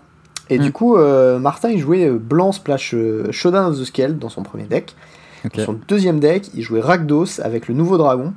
Et 0.50 0.58
Mm. 0.58 0.62
du 0.62 0.72
coup, 0.72 0.96
euh, 0.96 1.38
Martin 1.38 1.70
il 1.70 1.78
jouait 1.78 2.06
euh, 2.08 2.18
blanc 2.18 2.52
splash 2.52 2.92
euh, 2.94 3.30
Showdown 3.30 3.66
of 3.72 3.78
the 3.80 3.84
Scale 3.84 4.18
dans 4.18 4.28
son 4.28 4.42
premier 4.42 4.64
deck. 4.64 4.94
Dans 5.56 5.64
son 5.64 5.78
deuxième 5.88 6.20
deck, 6.20 6.50
il 6.54 6.62
jouait 6.62 6.80
Rakdos 6.82 7.40
avec 7.42 7.68
le 7.68 7.74
nouveau 7.74 7.96
dragon, 7.96 8.34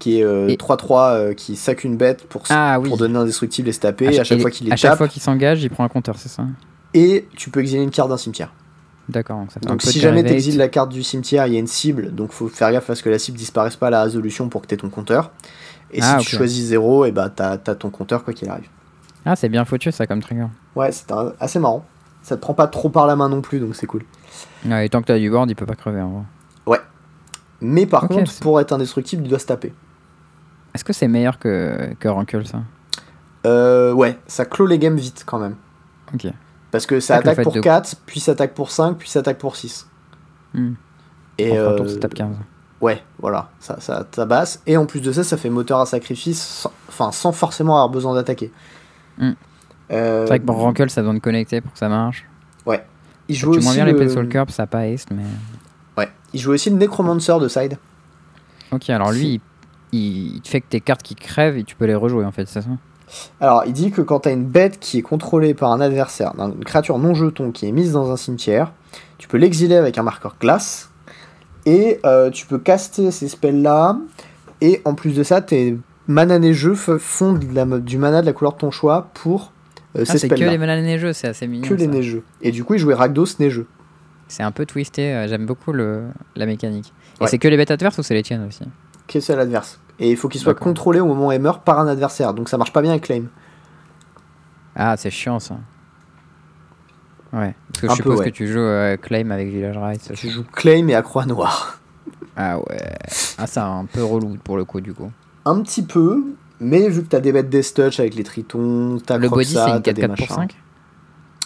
qui 0.00 0.18
est 0.18 0.24
euh, 0.24 0.48
Et- 0.48 0.56
3-3 0.56 1.12
euh, 1.14 1.34
qui 1.34 1.54
sac 1.54 1.84
une 1.84 1.96
bête 1.96 2.26
pour, 2.28 2.42
Ah 2.50 2.80
oui. 2.80 2.88
pour 2.88 2.98
donner 2.98 3.16
indestructible 3.16 3.68
et 3.68 3.72
se 3.72 3.78
taper. 3.78 4.08
À 4.18 4.20
à 4.22 4.24
chaque- 4.24 4.40
fois 4.40 4.50
qu'il 4.50 4.66
les 4.66 4.72
à 4.72 4.76
chaque 4.76 4.90
tape, 4.90 4.98
fois 4.98 5.06
qu'il 5.08 5.22
s'engage, 5.22 5.62
il 5.62 5.70
prend 5.70 5.84
un 5.84 5.88
compteur, 5.88 6.16
c'est 6.18 6.28
ça 6.28 6.44
et 6.92 7.28
tu 7.36 7.50
peux 7.50 7.60
exiler 7.60 7.84
une 7.84 7.90
carte 7.90 8.08
d'un 8.08 8.16
cimetière. 8.16 8.52
D'accord. 9.08 9.38
donc 9.38 9.52
Ça 9.52 9.60
fait 9.60 9.66
Donc 9.66 9.80
si 9.82 10.00
jamais 10.00 10.24
tu 10.24 10.30
exiles 10.32 10.56
la 10.56 10.66
carte 10.68 10.90
du 10.90 11.04
cimetière, 11.04 11.46
il 11.46 11.52
y 11.52 11.56
a 11.56 11.60
une 11.60 11.68
cible, 11.68 12.12
donc 12.12 12.32
faut 12.32 12.48
faire 12.48 12.72
gaffe 12.72 12.90
à 12.90 12.96
ce 12.96 13.02
que 13.04 13.08
la 13.10 13.18
cible 13.20 13.38
disparaisse 13.38 13.76
pas 13.76 13.86
à 13.86 13.90
la 13.90 14.02
résolution 14.02 14.48
pour 14.48 14.60
que 14.62 14.66
tu 14.66 14.74
aies 14.74 14.78
ton 14.78 14.88
compteur. 14.88 15.30
Et 15.92 16.00
Ah, 16.02 16.18
si 16.18 16.26
tu 16.26 16.36
choisis 16.36 16.64
0, 16.66 17.04
et 17.04 17.12
bah 17.12 17.28
t'as 17.30 17.52
as 17.52 17.74
ton 17.76 17.90
compteur 17.90 18.24
quoi 18.24 18.32
qu'il 18.34 18.48
arrive. 18.48 18.68
Ah, 19.24 19.36
c'est 19.36 19.48
bien 19.48 19.64
foutu 19.64 19.92
ça 19.92 20.06
comme 20.06 20.20
trigger. 20.20 20.46
Ouais, 20.76 20.90
c'est 20.92 21.06
assez 21.38 21.58
marrant. 21.60 21.84
Ça 22.22 22.36
te 22.36 22.40
prend 22.40 22.54
pas 22.54 22.66
trop 22.66 22.88
par 22.88 23.06
la 23.06 23.14
main 23.16 23.28
non 23.28 23.40
plus, 23.40 23.60
donc 23.60 23.74
c'est 23.76 23.86
cool. 23.86 24.02
Ouais, 24.66 24.86
et 24.86 24.88
tant 24.88 25.00
que 25.00 25.06
t'as 25.06 25.18
du 25.18 25.30
board, 25.30 25.48
il 25.50 25.54
peut 25.54 25.66
pas 25.66 25.74
crever 25.76 26.00
en 26.00 26.24
vrai. 26.66 26.80
Mais 27.62 27.84
par 27.86 28.08
contre, 28.08 28.32
pour 28.40 28.58
être 28.60 28.72
indestructible, 28.72 29.22
il 29.24 29.28
doit 29.28 29.38
se 29.38 29.46
taper. 29.46 29.72
Est-ce 30.74 30.84
que 30.84 30.92
c'est 30.92 31.08
meilleur 31.08 31.38
que, 31.38 31.94
que 31.98 32.08
Rankle 32.08 32.46
ça? 32.46 32.62
Euh, 33.46 33.92
ouais, 33.92 34.18
ça 34.26 34.44
clôt 34.44 34.66
les 34.66 34.78
games 34.78 34.96
vite 34.96 35.24
quand 35.26 35.38
même. 35.38 35.56
Ok. 36.14 36.26
Parce 36.70 36.86
que 36.86 37.00
ça 37.00 37.20
le 37.20 37.28
attaque 37.28 37.42
pour 37.42 37.52
de- 37.52 37.60
4, 37.60 37.96
puis 38.06 38.20
ça 38.20 38.32
attaque 38.32 38.54
pour 38.54 38.70
5, 38.70 38.96
puis 38.96 39.08
ça 39.08 39.20
attaque 39.20 39.38
pour 39.38 39.56
6. 39.56 39.88
Hmm. 40.54 40.74
Et 41.38 41.58
euh, 41.58 41.76
tour, 41.76 41.88
ça 41.88 41.96
tape 41.98 42.14
15. 42.14 42.36
ouais, 42.80 43.02
voilà, 43.18 43.50
ça, 43.58 43.80
ça 43.80 44.04
tabasse. 44.04 44.62
Et 44.66 44.76
en 44.76 44.86
plus 44.86 45.00
de 45.00 45.10
ça, 45.10 45.24
ça 45.24 45.36
fait 45.36 45.50
moteur 45.50 45.80
à 45.80 45.86
sacrifice, 45.86 46.40
sans, 46.42 46.72
enfin, 46.88 47.10
sans 47.12 47.32
forcément 47.32 47.74
avoir 47.74 47.88
besoin 47.88 48.14
d'attaquer. 48.14 48.52
Hmm. 49.18 49.32
Euh, 49.90 50.22
C'est 50.24 50.28
vrai 50.28 50.38
que 50.40 50.44
pour 50.44 50.56
Rankle, 50.58 50.90
ça 50.90 51.02
doit 51.02 51.14
te 51.14 51.18
connecter 51.18 51.60
pour 51.60 51.72
que 51.72 51.78
ça 51.78 51.88
marche. 51.88 52.24
il 52.66 53.34
Tu 53.34 53.34
joue 53.34 53.50
moins 53.50 53.58
aussi 53.58 53.74
bien 53.74 53.84
les 53.86 53.92
le... 53.92 54.08
Soul 54.08 54.28
Curb, 54.28 54.50
ça 54.50 54.64
a 54.64 54.66
pas 54.66 54.80
haste, 54.80 55.10
mais. 55.12 55.24
Ouais, 55.96 56.10
il 56.32 56.40
joue 56.40 56.52
aussi 56.52 56.70
le 56.70 56.76
Necromancer 56.76 57.38
de 57.40 57.48
side. 57.48 57.78
Ok, 58.70 58.90
alors 58.90 59.10
lui, 59.12 59.34
il, 59.34 59.40
il- 59.92 60.36
il 60.36 60.40
te 60.40 60.48
fait 60.48 60.60
que 60.60 60.66
tes 60.68 60.80
cartes 60.80 61.02
qui 61.02 61.14
crèvent 61.14 61.56
et 61.58 61.64
tu 61.64 61.74
peux 61.76 61.84
les 61.86 61.94
rejouer 61.94 62.24
en 62.24 62.32
fait, 62.32 62.46
c'est 62.48 62.60
ça 62.62 62.68
Alors, 63.40 63.64
il 63.66 63.72
dit 63.72 63.90
que 63.90 64.02
quand 64.02 64.20
t'as 64.20 64.32
une 64.32 64.44
bête 64.44 64.78
qui 64.78 64.98
est 64.98 65.02
contrôlée 65.02 65.54
par 65.54 65.72
un 65.72 65.80
adversaire, 65.80 66.32
une 66.38 66.64
créature 66.64 66.98
non 66.98 67.14
jeton 67.14 67.50
qui 67.50 67.66
est 67.66 67.72
mise 67.72 67.92
dans 67.92 68.10
un 68.12 68.16
cimetière, 68.16 68.72
tu 69.18 69.26
peux 69.28 69.36
l'exiler 69.36 69.74
avec 69.76 69.98
un 69.98 70.02
marqueur 70.02 70.36
glace, 70.40 70.90
et 71.66 71.98
euh, 72.06 72.30
tu 72.30 72.46
peux 72.46 72.58
caster 72.58 73.10
ces 73.10 73.28
spells-là, 73.28 73.98
et 74.60 74.80
en 74.84 74.94
plus 74.94 75.14
de 75.16 75.22
ça, 75.22 75.40
tes 75.40 75.76
mana 76.06 76.38
jeux 76.52 76.74
font 76.74 77.32
de 77.34 77.46
la- 77.54 77.64
du 77.78 77.98
mana 77.98 78.20
de 78.20 78.26
la 78.26 78.32
couleur 78.32 78.52
de 78.54 78.58
ton 78.58 78.70
choix 78.70 79.10
pour 79.14 79.52
euh, 79.96 80.02
Ah, 80.02 80.04
ces 80.12 80.18
c'est 80.18 80.28
que 80.28 80.36
spells-là. 80.36 80.52
les 80.52 80.58
malades 80.58 80.84
neigeux, 80.84 81.12
c'est 81.12 81.26
assez 81.28 81.46
mignon. 81.48 81.68
Que 81.68 81.74
les 81.74 81.86
neigeux. 81.88 82.22
Et 82.42 82.52
du 82.52 82.62
coup, 82.64 82.74
il 82.74 82.78
jouait 82.80 82.94
Rakdos 82.94 83.26
neigeux. 83.40 83.66
C'est 84.28 84.44
un 84.44 84.52
peu 84.52 84.64
twisté, 84.66 85.12
euh, 85.12 85.26
j'aime 85.26 85.46
beaucoup 85.46 85.72
le, 85.72 86.04
la 86.36 86.46
mécanique. 86.46 86.92
Et 87.18 87.24
Ouais. 87.24 87.28
c'est 87.28 87.38
que 87.38 87.48
les 87.48 87.56
bêtes 87.56 87.72
adverses 87.72 87.98
ou 87.98 88.02
c'est 88.04 88.14
les 88.14 88.22
tiennes 88.22 88.46
aussi 88.46 88.62
Qui 89.10 89.18
est 89.18 89.20
seul 89.20 89.40
adverse. 89.40 89.80
Et 89.98 90.08
il 90.10 90.16
faut 90.16 90.28
qu'il 90.28 90.40
soit 90.40 90.52
D'accord. 90.54 90.68
contrôlé 90.68 91.00
au 91.00 91.06
moment 91.06 91.26
où 91.26 91.32
il 91.32 91.40
meurt 91.40 91.64
par 91.64 91.80
un 91.80 91.88
adversaire, 91.88 92.32
donc 92.32 92.48
ça 92.48 92.56
marche 92.56 92.72
pas 92.72 92.80
bien 92.80 92.92
avec 92.92 93.02
Claim. 93.02 93.24
Ah, 94.76 94.96
c'est 94.96 95.10
chiant 95.10 95.40
ça. 95.40 95.56
Ouais, 97.32 97.54
parce 97.72 97.80
que 97.80 97.86
Un 97.86 97.94
je 97.94 98.02
peu, 98.02 98.10
suppose 98.10 98.18
ouais. 98.20 98.24
que 98.26 98.30
tu 98.36 98.46
joues 98.46 98.58
euh, 98.60 98.96
Claim 98.96 99.30
avec 99.32 99.48
Village 99.48 99.76
Rights. 99.76 100.12
Tu 100.14 100.30
joues 100.30 100.44
Claim 100.52 100.88
et 100.88 100.94
à 100.94 101.02
croix 101.02 101.26
noire. 101.26 101.78
Ah 102.36 102.58
ouais. 102.58 102.64
Ah, 103.36 103.46
c'est 103.46 103.60
un 103.60 103.84
peu 103.92 104.02
relou 104.04 104.36
pour 104.42 104.56
le 104.56 104.64
coup 104.64 104.80
du 104.80 104.94
coup. 104.94 105.10
Un 105.44 105.60
petit 105.62 105.82
peu, 105.82 106.22
mais 106.60 106.88
vu 106.88 107.02
que 107.02 107.08
t'as 107.08 107.20
des 107.20 107.32
bêtes 107.32 107.50
Death 107.50 107.74
Touch 107.74 107.98
avec 108.00 108.14
les 108.14 108.22
tritons, 108.24 108.98
t'as 109.04 109.18
Le 109.18 109.28
body, 109.28 109.54
Croxa, 109.54 109.66
c'est 109.70 109.76
une 109.76 109.82
t'as 109.82 109.92
des 109.92 110.02
4-4 110.02 110.06
pour 110.06 110.10
machins. 110.20 110.36
5 110.36 110.56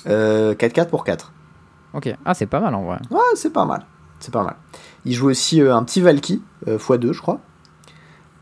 Euh, 0.06 0.54
4-4 0.54 0.88
pour 0.88 1.04
4. 1.04 1.32
Ok. 1.94 2.14
Ah, 2.26 2.34
c'est 2.34 2.46
pas 2.46 2.60
mal 2.60 2.74
en 2.74 2.84
vrai. 2.84 2.98
Ouais, 3.10 3.18
c'est 3.34 3.52
pas 3.52 3.64
mal. 3.64 3.84
C'est 4.20 4.32
pas 4.32 4.42
mal. 4.44 4.56
Il 5.04 5.12
joue 5.14 5.28
aussi 5.28 5.60
euh, 5.60 5.74
un 5.74 5.82
petit 5.82 6.00
Valky, 6.00 6.42
euh, 6.68 6.78
x2, 6.78 7.12
je 7.12 7.20
crois, 7.20 7.40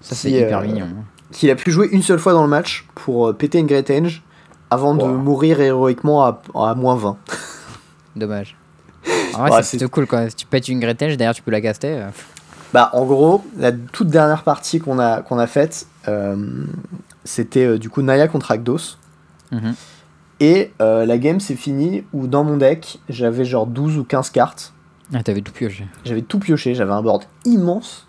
Ça, 0.03 0.15
c'est 0.15 0.31
hyper 0.31 0.59
euh, 0.59 0.63
mignon. 0.67 0.87
qu'il 1.31 1.49
a 1.51 1.55
pu 1.55 1.71
jouer 1.71 1.89
une 1.93 2.03
seule 2.03 2.19
fois 2.19 2.33
dans 2.33 2.43
le 2.43 2.49
match 2.49 2.87
pour 2.95 3.29
euh, 3.29 3.33
péter 3.33 3.59
une 3.59 3.67
Great 3.67 3.91
Henge 3.91 4.23
avant 4.71 4.95
de 4.95 5.05
mourir 5.05 5.61
héroïquement 5.61 6.25
à, 6.25 6.43
à 6.55 6.75
moins 6.75 6.97
20. 6.97 7.17
Dommage. 8.17 8.57
En 9.35 9.39
vrai, 9.41 9.51
Ouais, 9.51 9.63
c'est 9.63 9.79
plutôt 9.79 9.91
cool 9.91 10.07
quand 10.07 10.27
tu 10.35 10.47
pètes 10.47 10.69
une 10.69 10.81
Gretel, 10.81 11.17
derrière 11.17 11.35
tu 11.35 11.43
peux 11.43 11.51
la 11.51 11.61
caster. 11.61 11.89
euh, 12.01 12.09
Bah, 12.73 12.91
en 12.93 13.05
gros, 13.05 13.45
la 13.57 13.73
toute 13.73 14.09
dernière 14.09 14.43
partie 14.45 14.81
qu'on 14.81 14.99
a, 14.99 15.23
qu'on 15.23 15.39
a 15.39 15.47
faite, 15.47 15.87
euh, 16.09 16.37
c'était 17.25 17.65
euh, 17.65 17.79
du 17.79 17.89
coup 17.91 18.03
Naya 18.03 18.29
contre 18.29 18.51
Agdos. 18.51 18.97
mhm. 19.51 19.75
Et 20.41 20.73
euh, 20.81 21.07
la 21.07 21.19
game 21.19 21.39
s'est 21.39 21.55
finie 21.55 22.03
où 22.13 22.27
dans 22.27 22.43
mon 22.43 22.57
deck, 22.57 22.99
j'avais 23.09 23.45
genre 23.45 23.67
12 23.69 23.99
ou 23.99 24.05
15 24.05 24.31
cartes. 24.31 24.73
Ah, 25.15 25.23
t'avais 25.23 25.41
tout 25.41 25.53
pioché. 25.53 25.87
J'avais 26.05 26.23
tout 26.23 26.41
pioché, 26.41 26.75
j'avais 26.75 26.91
un 26.93 27.03
board 27.03 27.23
immense. 27.45 28.09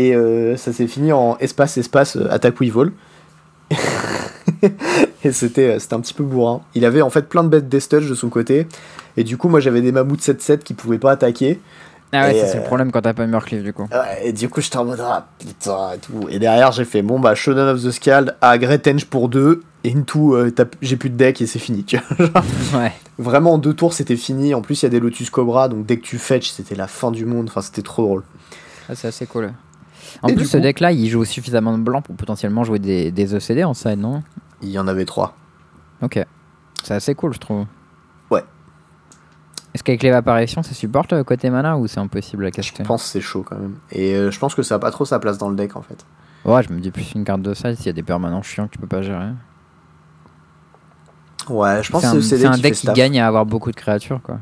Et 0.00 0.14
euh, 0.14 0.56
ça 0.56 0.72
s'est 0.72 0.86
fini 0.86 1.12
en 1.12 1.36
espace-espace 1.40 2.16
euh, 2.16 2.26
attaque 2.30 2.58
Weevil. 2.58 2.92
et 5.24 5.30
c'était 5.30 5.72
euh, 5.72 5.78
c'était 5.78 5.92
un 5.92 6.00
petit 6.00 6.14
peu 6.14 6.24
bourrin. 6.24 6.62
Il 6.74 6.86
avait 6.86 7.02
en 7.02 7.10
fait 7.10 7.28
plein 7.28 7.44
de 7.44 7.50
bêtes 7.50 7.68
Death 7.68 7.90
Touch 7.90 8.08
de 8.08 8.14
son 8.14 8.30
côté. 8.30 8.66
Et 9.18 9.24
du 9.24 9.36
coup, 9.36 9.50
moi 9.50 9.60
j'avais 9.60 9.82
des 9.82 9.92
mammouths 9.92 10.22
7-7 10.22 10.60
qui 10.60 10.72
pouvaient 10.72 10.98
pas 10.98 11.10
attaquer. 11.10 11.60
Ah 12.12 12.22
ouais, 12.22 12.34
Et, 12.34 12.46
c'est 12.46 12.56
euh, 12.56 12.60
le 12.60 12.66
problème 12.66 12.90
quand 12.90 13.02
t'as 13.02 13.12
pas 13.12 13.26
Murcliff 13.26 13.62
du 13.62 13.74
coup. 13.74 13.86
Ouais, 13.92 14.28
et 14.28 14.32
du 14.32 14.48
coup, 14.48 14.62
j'étais 14.62 14.78
en 14.78 14.86
mode 14.86 15.00
ah 15.02 15.26
putain 15.38 15.92
et 15.92 15.98
tout. 15.98 16.28
Et 16.30 16.38
derrière, 16.38 16.72
j'ai 16.72 16.86
fait 16.86 17.02
bon 17.02 17.20
bah 17.20 17.34
Shonen 17.34 17.68
of 17.68 17.84
the 17.84 17.90
Scald 17.90 18.36
à 18.40 18.56
Great 18.56 18.88
Henge 18.88 19.04
pour 19.04 19.28
2. 19.28 19.62
Et 19.84 19.92
into, 19.94 20.34
euh, 20.34 20.50
j'ai 20.80 20.96
plus 20.96 21.10
de 21.10 21.16
deck 21.16 21.42
et 21.42 21.46
c'est 21.46 21.58
fini. 21.58 21.84
Tu 21.84 21.98
vois. 22.16 22.42
Ouais. 22.80 22.92
Vraiment 23.18 23.54
en 23.54 23.58
deux 23.58 23.74
tours, 23.74 23.92
c'était 23.92 24.16
fini. 24.16 24.54
En 24.54 24.62
plus, 24.62 24.82
il 24.82 24.84
y 24.84 24.86
a 24.86 24.90
des 24.90 25.00
Lotus 25.00 25.28
Cobra, 25.28 25.68
donc 25.68 25.84
dès 25.84 25.98
que 25.98 26.02
tu 26.02 26.18
fetch, 26.18 26.50
c'était 26.50 26.74
la 26.74 26.86
fin 26.86 27.10
du 27.10 27.26
monde. 27.26 27.48
Enfin, 27.48 27.60
c'était 27.60 27.82
trop 27.82 28.02
drôle. 28.02 28.22
Ah, 28.88 28.94
c'est 28.94 29.08
assez 29.08 29.26
cool. 29.26 29.52
En 30.22 30.28
Et 30.28 30.34
plus, 30.34 30.46
ce 30.46 30.56
coup- 30.56 30.62
deck-là, 30.62 30.92
il 30.92 31.08
joue 31.08 31.24
suffisamment 31.24 31.76
de 31.76 31.82
blanc 31.82 32.02
pour 32.02 32.14
potentiellement 32.16 32.64
jouer 32.64 32.78
des, 32.78 33.10
des 33.10 33.34
ECD 33.34 33.64
en 33.64 33.74
side, 33.74 33.98
non? 33.98 34.22
Il 34.62 34.68
y 34.70 34.78
en 34.78 34.86
avait 34.88 35.04
trois. 35.04 35.36
Ok. 36.02 36.24
C'est 36.82 36.94
assez 36.94 37.14
cool, 37.14 37.32
je 37.34 37.38
trouve. 37.38 37.66
Ouais. 38.30 38.44
Est-ce 39.74 39.82
qu'avec 39.84 40.02
l'évaporation, 40.02 40.62
ça 40.62 40.74
supporte 40.74 41.12
le 41.12 41.24
côté 41.24 41.48
mana 41.50 41.76
ou 41.78 41.86
c'est 41.86 42.00
impossible 42.00 42.44
à 42.44 42.48
Je 42.48 42.52
caster? 42.52 42.82
pense 42.82 43.02
que 43.04 43.08
c'est 43.08 43.20
chaud 43.20 43.44
quand 43.46 43.56
même. 43.58 43.76
Et 43.92 44.14
euh, 44.14 44.30
je 44.30 44.38
pense 44.38 44.54
que 44.54 44.62
ça 44.62 44.76
a 44.76 44.78
pas 44.78 44.90
trop 44.90 45.04
sa 45.04 45.18
place 45.18 45.38
dans 45.38 45.48
le 45.48 45.56
deck 45.56 45.76
en 45.76 45.82
fait. 45.82 46.04
Ouais, 46.44 46.62
je 46.62 46.72
me 46.72 46.80
dis 46.80 46.90
plus 46.90 47.12
une 47.14 47.24
carte 47.24 47.42
de 47.42 47.52
side 47.54 47.76
s'il 47.76 47.86
y 47.86 47.90
a 47.90 47.92
des 47.92 48.02
permanents 48.02 48.42
chiants 48.42 48.66
que 48.66 48.72
tu 48.72 48.78
peux 48.78 48.86
pas 48.86 49.02
gérer. 49.02 49.28
Ouais, 51.48 51.82
je 51.82 51.90
pense 51.90 52.02
que 52.10 52.20
c'est 52.20 52.44
un 52.46 52.52
qui 52.52 52.62
deck 52.62 52.74
qui 52.74 52.80
staff. 52.80 52.94
gagne 52.94 53.18
à 53.20 53.26
avoir 53.26 53.46
beaucoup 53.46 53.70
de 53.70 53.76
créatures, 53.76 54.20
quoi. 54.22 54.38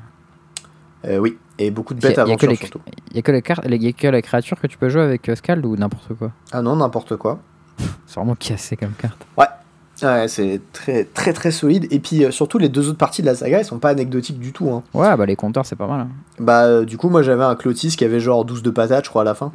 Euh, 1.05 1.19
oui, 1.19 1.39
et 1.59 1.71
beaucoup 1.71 1.95
de 1.95 1.99
Il 2.01 2.03
bêtes 2.03 2.13
il 2.13 2.17
y 2.17 2.21
a 2.21 2.25
que 2.25 2.29
aventures 2.47 2.51
les- 2.51 2.57
surtout. 2.57 2.81
Il 3.11 3.17
y 3.17 3.19
a 3.19 3.23
que 3.23 3.33
les 3.33 3.43
cartes, 3.43 3.65
les, 3.67 3.77
y 3.79 3.89
a 3.89 3.93
que 3.93 4.07
les 4.09 4.23
créatures 4.23 4.61
que 4.61 4.67
tu 4.67 4.79
peux 4.79 4.89
jouer 4.89 5.03
avec 5.03 5.29
euh, 5.29 5.35
Scald 5.35 5.65
ou 5.67 5.77
n'importe 5.77 6.15
quoi? 6.15 6.31
Ah 6.53 6.63
non, 6.63 6.77
n'importe 6.77 7.17
quoi. 7.17 7.39
C'est 8.07 8.17
vraiment 8.17 8.35
cassé 8.35 8.77
comme 8.77 8.93
carte. 8.93 9.27
Ouais, 9.37 9.47
c'est 10.29 10.61
très 10.73 11.05
très 11.05 11.33
très 11.33 11.51
solide. 11.51 11.87
Et 11.91 11.99
puis 11.99 12.25
euh, 12.25 12.31
surtout, 12.31 12.59
les 12.59 12.69
deux 12.69 12.89
autres 12.89 12.99
parties 12.99 13.23
de 13.23 13.27
la 13.27 13.35
saga, 13.35 13.59
elles 13.59 13.65
sont 13.65 13.79
pas 13.81 13.91
anecdotiques 13.91 14.39
du 14.39 14.53
tout. 14.53 14.71
Hein. 14.71 14.83
Ouais, 14.95 15.17
bah 15.17 15.27
les 15.27 15.35
compteurs, 15.37 15.67
c'est 15.67 15.75
pas 15.77 15.87
mal. 15.89 16.01
hein. 16.03 16.09
Bah, 16.39 16.65
euh, 16.67 16.85
du 16.85 16.97
coup, 16.99 17.09
moi 17.09 17.23
j'avais 17.23 17.43
un 17.45 17.57
Clotis 17.57 17.97
qui 17.97 18.05
avait 18.05 18.21
genre 18.21 18.45
12 18.45 18.63
de 18.63 18.71
patates, 18.71 19.05
je 19.07 19.11
crois, 19.11 19.23
à 19.23 19.25
la 19.25 19.35
fin. 19.35 19.51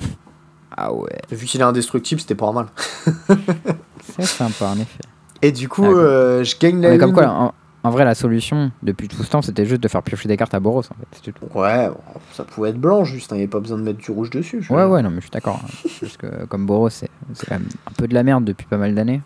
Ah 0.76 0.92
ouais, 0.94 1.10
Vu 1.32 1.46
qu'il 1.46 1.62
est 1.62 1.64
indestructible, 1.66 2.20
c'était 2.20 2.36
pas 2.36 2.52
mal. 2.52 2.66
c'est 4.02 4.24
sympa 4.26 4.66
en 4.70 4.76
effet. 4.80 5.00
Et 5.42 5.52
du 5.52 5.70
coup, 5.70 5.84
Ah, 5.86 5.90
euh, 5.90 6.44
je 6.44 6.58
gagne 6.58 6.82
la 6.82 6.90
Mais 6.92 6.98
comme 6.98 7.14
quoi, 7.14 7.54
en, 7.84 7.90
vrai, 7.92 8.06
la 8.06 8.16
solution 8.16 8.72
depuis 8.82 9.08
tout 9.08 9.22
ce 9.24 9.30
temps, 9.30 9.42
c'était 9.42 9.66
juste 9.66 9.82
de 9.82 9.88
faire 9.88 10.02
piocher 10.04 10.28
des 10.28 10.38
cartes 10.38 10.54
à 10.54 10.60
Boros 10.60 10.80
en 10.80 10.82
fait. 11.22 11.32
tout. 11.32 11.58
Ouais, 11.58 11.90
bon, 11.90 11.98
ça 12.32 12.44
pouvait 12.44 12.70
être 12.70 12.80
blanc 12.80 13.04
juste, 13.04 13.32
il 13.32 13.36
n'y 13.36 13.40
avait 13.42 13.48
pas 13.50 13.60
besoin 13.60 13.78
de 13.78 13.84
mettre 13.84 14.00
du 14.00 14.12
rouge 14.12 14.30
dessus. 14.30 14.62
je- 14.62 14.72
Ouais, 14.74 14.86
ouais, 14.86 15.02
non, 15.02 15.10
mais 15.10 15.18
je 15.18 15.22
suis 15.24 15.32
d'accord. 15.32 15.60
hein. 15.64 15.90
Juste 16.02 16.18
que 16.18 16.46
comme 16.46 16.66
Boros, 16.66 16.90
c'est 16.90 17.10
quand 17.48 17.56
même 17.56 17.68
un 17.88 17.92
peu 17.98 18.08
de 18.08 18.14
la 18.14 18.24
merde 18.24 18.44
depuis 18.46 18.66
pas 18.66 18.78
mal 18.78 18.96
d'années. 18.96 19.22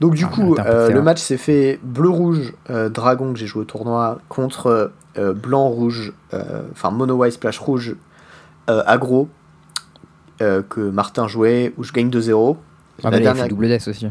Donc 0.00 0.14
du 0.14 0.24
Ah, 0.24 0.28
coup, 0.28 0.54
attends, 0.58 0.64
euh, 0.70 0.88
le 0.90 1.02
match 1.02 1.20
s'est 1.20 1.36
fait 1.36 1.78
bleu-rouge 1.82 2.54
euh, 2.70 2.88
dragon 2.88 3.34
que 3.34 3.38
j'ai 3.38 3.46
joué 3.46 3.60
au 3.60 3.64
tournoi 3.66 4.18
contre 4.30 4.92
euh, 5.18 5.34
blanc-rouge, 5.34 6.14
enfin 6.72 6.90
mono-white 6.90 7.34
splash 7.34 7.58
rouge 7.58 7.96
aggro 8.66 9.28
que 10.38 10.80
Martin 10.90 11.28
jouait 11.28 11.74
où 11.76 11.84
je 11.84 11.92
gagne 11.92 12.08
2-0. 12.08 12.56
Ah, 12.56 13.02
La 13.04 13.10
mais 13.10 13.16
là, 13.16 13.20
il 13.20 13.24
dernière- 13.24 13.42
fait 13.44 13.48
double 13.50 13.68
death 13.68 13.88
aussi. 13.88 14.06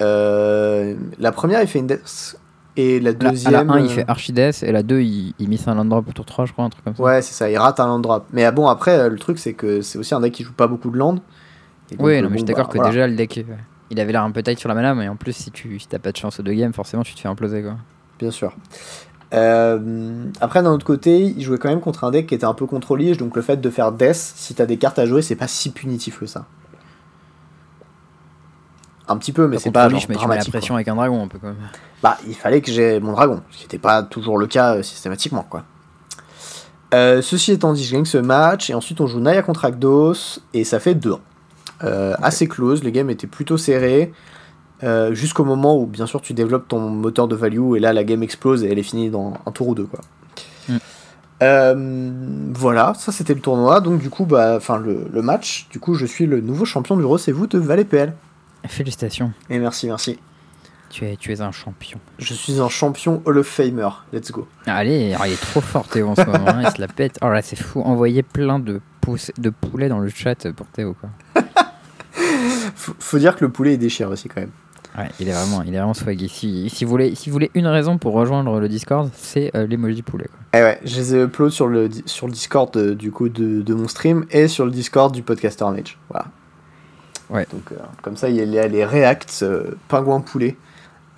Euh, 0.00 0.94
la 1.18 1.32
première, 1.32 1.60
il 1.62 1.68
fait 1.68 1.78
une 1.78 1.86
death. 1.86 2.36
Et 2.76 3.00
la 3.00 3.10
à 3.10 3.12
deuxième. 3.12 3.52
la 3.52 3.74
1, 3.74 3.80
il 3.80 3.86
euh, 3.86 3.88
fait 3.88 4.04
Archideath 4.06 4.62
et 4.62 4.72
la 4.72 4.82
2, 4.82 5.00
il, 5.00 5.34
il 5.38 5.48
mise 5.48 5.66
un 5.66 5.74
land 5.74 5.84
drop 5.84 6.08
au 6.08 6.12
tour 6.12 6.24
3, 6.24 6.46
je 6.46 6.52
crois, 6.52 6.64
un 6.64 6.70
truc 6.70 6.84
comme 6.84 6.94
ça. 6.94 7.02
Ouais, 7.02 7.20
c'est 7.20 7.34
ça, 7.34 7.50
il 7.50 7.58
rate 7.58 7.80
un 7.80 7.86
land 7.86 7.98
drop. 7.98 8.26
Mais 8.32 8.44
ah 8.44 8.52
bon, 8.52 8.68
après, 8.68 8.96
euh, 8.96 9.08
le 9.08 9.18
truc, 9.18 9.38
c'est 9.38 9.54
que 9.54 9.82
c'est 9.82 9.98
aussi 9.98 10.14
un 10.14 10.20
deck 10.20 10.32
qui 10.32 10.44
joue 10.44 10.52
pas 10.52 10.68
beaucoup 10.68 10.90
de 10.90 10.96
land. 10.96 11.16
Oui, 11.98 12.14
euh, 12.14 12.22
non, 12.22 12.28
mais 12.28 12.34
je 12.34 12.38
suis 12.38 12.44
d'accord 12.44 12.66
bah, 12.66 12.72
que 12.72 12.78
voilà. 12.78 12.90
déjà 12.90 13.06
le 13.06 13.16
deck, 13.16 13.38
euh, 13.38 13.54
il 13.90 13.98
avait 14.00 14.12
l'air 14.12 14.22
un 14.22 14.30
peu 14.30 14.42
tight 14.42 14.58
sur 14.58 14.68
la 14.68 14.74
mana, 14.74 14.94
mais 14.94 15.08
en 15.08 15.16
plus, 15.16 15.32
si 15.32 15.50
tu 15.50 15.78
si 15.78 15.88
t'as 15.88 15.98
pas 15.98 16.12
de 16.12 16.16
chance 16.16 16.40
aux 16.40 16.42
deux 16.42 16.52
games, 16.52 16.72
forcément, 16.72 17.02
tu 17.02 17.14
te 17.14 17.20
fais 17.20 17.28
imploser 17.28 17.62
quoi. 17.62 17.76
Bien 18.18 18.30
sûr. 18.30 18.54
Euh, 19.32 20.24
après, 20.40 20.62
d'un 20.62 20.72
autre 20.72 20.86
côté, 20.86 21.20
il 21.20 21.42
jouait 21.42 21.58
quand 21.58 21.68
même 21.68 21.80
contre 21.80 22.04
un 22.04 22.10
deck 22.10 22.26
qui 22.26 22.34
était 22.34 22.44
un 22.44 22.54
peu 22.54 22.66
contrôlige, 22.66 23.16
donc 23.16 23.36
le 23.36 23.42
fait 23.42 23.60
de 23.60 23.70
faire 23.70 23.92
Death, 23.92 24.16
si 24.16 24.54
t'as 24.54 24.66
des 24.66 24.76
cartes 24.76 24.98
à 24.98 25.06
jouer, 25.06 25.22
c'est 25.22 25.36
pas 25.36 25.46
si 25.46 25.70
punitif 25.70 26.18
que 26.18 26.26
ça. 26.26 26.46
Un 29.10 29.16
petit 29.16 29.32
peu, 29.32 29.48
mais 29.48 29.58
c'est 29.58 29.72
pas 29.72 29.88
lui, 29.88 29.94
genre 29.94 30.02
je 30.02 30.08
mets 30.08 30.14
la 30.14 30.20
dramatique. 30.20 30.52
pression 30.52 30.74
quoi. 30.74 30.76
avec 30.76 30.88
un 30.88 30.94
dragon 30.94 31.24
un 31.24 31.26
peu 31.26 31.38
quand 31.38 31.48
même. 31.48 31.56
Bah, 32.00 32.16
il 32.28 32.34
fallait 32.34 32.60
que 32.60 32.70
j'ai 32.70 33.00
mon 33.00 33.10
dragon, 33.10 33.42
ce 33.50 33.56
qui 33.56 33.64
n'était 33.64 33.78
pas 33.78 34.04
toujours 34.04 34.38
le 34.38 34.46
cas 34.46 34.76
euh, 34.76 34.82
systématiquement, 34.84 35.44
quoi. 35.50 35.64
Euh, 36.94 37.20
ceci 37.20 37.50
étant 37.50 37.72
dit, 37.72 37.84
je 37.84 37.92
gagne 37.92 38.04
ce 38.04 38.18
match, 38.18 38.70
et 38.70 38.74
ensuite 38.74 39.00
on 39.00 39.08
joue 39.08 39.18
Naya 39.18 39.42
contre 39.42 39.64
Agdos, 39.64 40.38
et 40.54 40.62
ça 40.62 40.78
fait 40.78 40.94
2 40.94 41.14
euh, 41.82 42.14
Assez 42.22 42.46
close, 42.46 42.84
les 42.84 42.92
games 42.92 43.10
étaient 43.10 43.26
plutôt 43.26 43.56
serrés, 43.56 44.12
euh, 44.84 45.12
jusqu'au 45.12 45.44
moment 45.44 45.76
où, 45.76 45.86
bien 45.86 46.06
sûr, 46.06 46.20
tu 46.20 46.32
développes 46.32 46.68
ton 46.68 46.78
moteur 46.78 47.26
de 47.26 47.34
value, 47.34 47.76
et 47.76 47.80
là, 47.80 47.92
la 47.92 48.04
game 48.04 48.22
explose, 48.22 48.62
et 48.62 48.70
elle 48.70 48.78
est 48.78 48.84
finie 48.84 49.10
dans 49.10 49.34
un 49.44 49.50
tour 49.50 49.68
ou 49.68 49.74
deux, 49.74 49.86
quoi. 49.86 50.00
Mm. 50.68 50.76
Euh, 51.42 52.10
voilà, 52.52 52.92
ça 52.98 53.12
c'était 53.12 53.34
le 53.34 53.40
tournoi, 53.40 53.80
donc 53.80 54.00
du 54.00 54.10
coup, 54.10 54.26
bah, 54.26 54.54
enfin 54.56 54.78
le, 54.78 55.06
le 55.10 55.22
match, 55.22 55.68
du 55.70 55.80
coup, 55.80 55.94
je 55.94 56.04
suis 56.04 56.26
le 56.26 56.40
nouveau 56.40 56.64
champion 56.64 56.96
du 56.96 57.02
vous 57.02 57.46
de 57.46 57.58
Valais 57.58 57.84
PL. 57.84 58.14
Félicitations, 58.68 59.32
Et 59.48 59.58
merci, 59.58 59.86
merci. 59.86 60.18
tu 60.90 61.04
es, 61.06 61.16
tu 61.16 61.32
es 61.32 61.40
un 61.40 61.52
champion. 61.52 61.98
Je 62.18 62.34
suis 62.34 62.60
un 62.60 62.68
champion 62.68 63.22
Hall 63.24 63.38
of 63.38 63.46
Famer, 63.46 63.88
let's 64.12 64.30
go. 64.30 64.46
Allez, 64.66 65.16
il 65.24 65.32
est 65.32 65.40
trop 65.40 65.60
fort 65.60 65.86
Théo 65.88 66.08
en 66.08 66.14
ce 66.14 66.24
moment, 66.24 66.48
hein, 66.48 66.62
il 66.64 66.70
se 66.70 66.80
la 66.80 66.88
pète. 66.88 67.18
Oh 67.22 67.28
là, 67.28 67.42
c'est 67.42 67.56
fou, 67.56 67.80
envoyer 67.82 68.22
plein 68.22 68.58
de, 68.58 68.80
de 69.38 69.50
poulets 69.50 69.88
dans 69.88 69.98
le 69.98 70.08
chat 70.08 70.50
pour 70.52 70.66
Théo 70.66 70.94
quoi. 71.00 71.10
Faut, 72.74 72.94
faut 72.98 73.18
dire 73.18 73.36
que 73.36 73.44
le 73.44 73.50
poulet 73.50 73.74
est 73.74 73.78
déchire 73.78 74.08
aussi 74.08 74.28
quand 74.28 74.40
même. 74.40 74.50
Ouais, 74.96 75.08
il 75.20 75.28
est 75.28 75.32
vraiment, 75.32 75.62
il 75.62 75.74
est 75.74 75.76
vraiment 75.78 75.94
swaggy. 75.94 76.28
Si, 76.28 76.70
si, 76.70 76.84
vous 76.84 76.90
voulez, 76.90 77.14
si 77.14 77.28
vous 77.28 77.34
voulez 77.34 77.50
une 77.54 77.66
raison 77.66 77.98
pour 77.98 78.14
rejoindre 78.14 78.58
le 78.58 78.68
Discord, 78.68 79.10
c'est 79.14 79.50
euh, 79.54 79.66
l'emoji 79.66 80.02
poulet. 80.02 80.26
Quoi. 80.30 80.38
Eh 80.58 80.62
ouais, 80.64 80.80
je 80.84 80.96
les 80.96 81.14
ai 81.14 81.22
upload 81.22 81.50
sur 81.50 81.66
le, 81.68 81.88
sur 82.06 82.26
le 82.26 82.32
Discord 82.32 82.74
euh, 82.76 82.94
du 82.94 83.12
coup 83.12 83.28
de, 83.28 83.60
de 83.62 83.74
mon 83.74 83.86
stream 83.86 84.24
et 84.30 84.48
sur 84.48 84.64
le 84.64 84.70
Discord 84.70 85.12
du 85.14 85.22
podcaster 85.22 85.64
Mage. 85.70 85.98
Voilà. 86.08 86.26
Ouais. 87.30 87.46
Donc 87.52 87.72
euh, 87.72 87.76
comme 88.02 88.16
ça 88.16 88.28
il 88.28 88.36
y 88.36 88.58
a 88.58 88.66
les, 88.66 88.84
reacts 88.84 89.42
euh, 89.42 89.76
pingouin 89.88 90.20
poulet. 90.20 90.56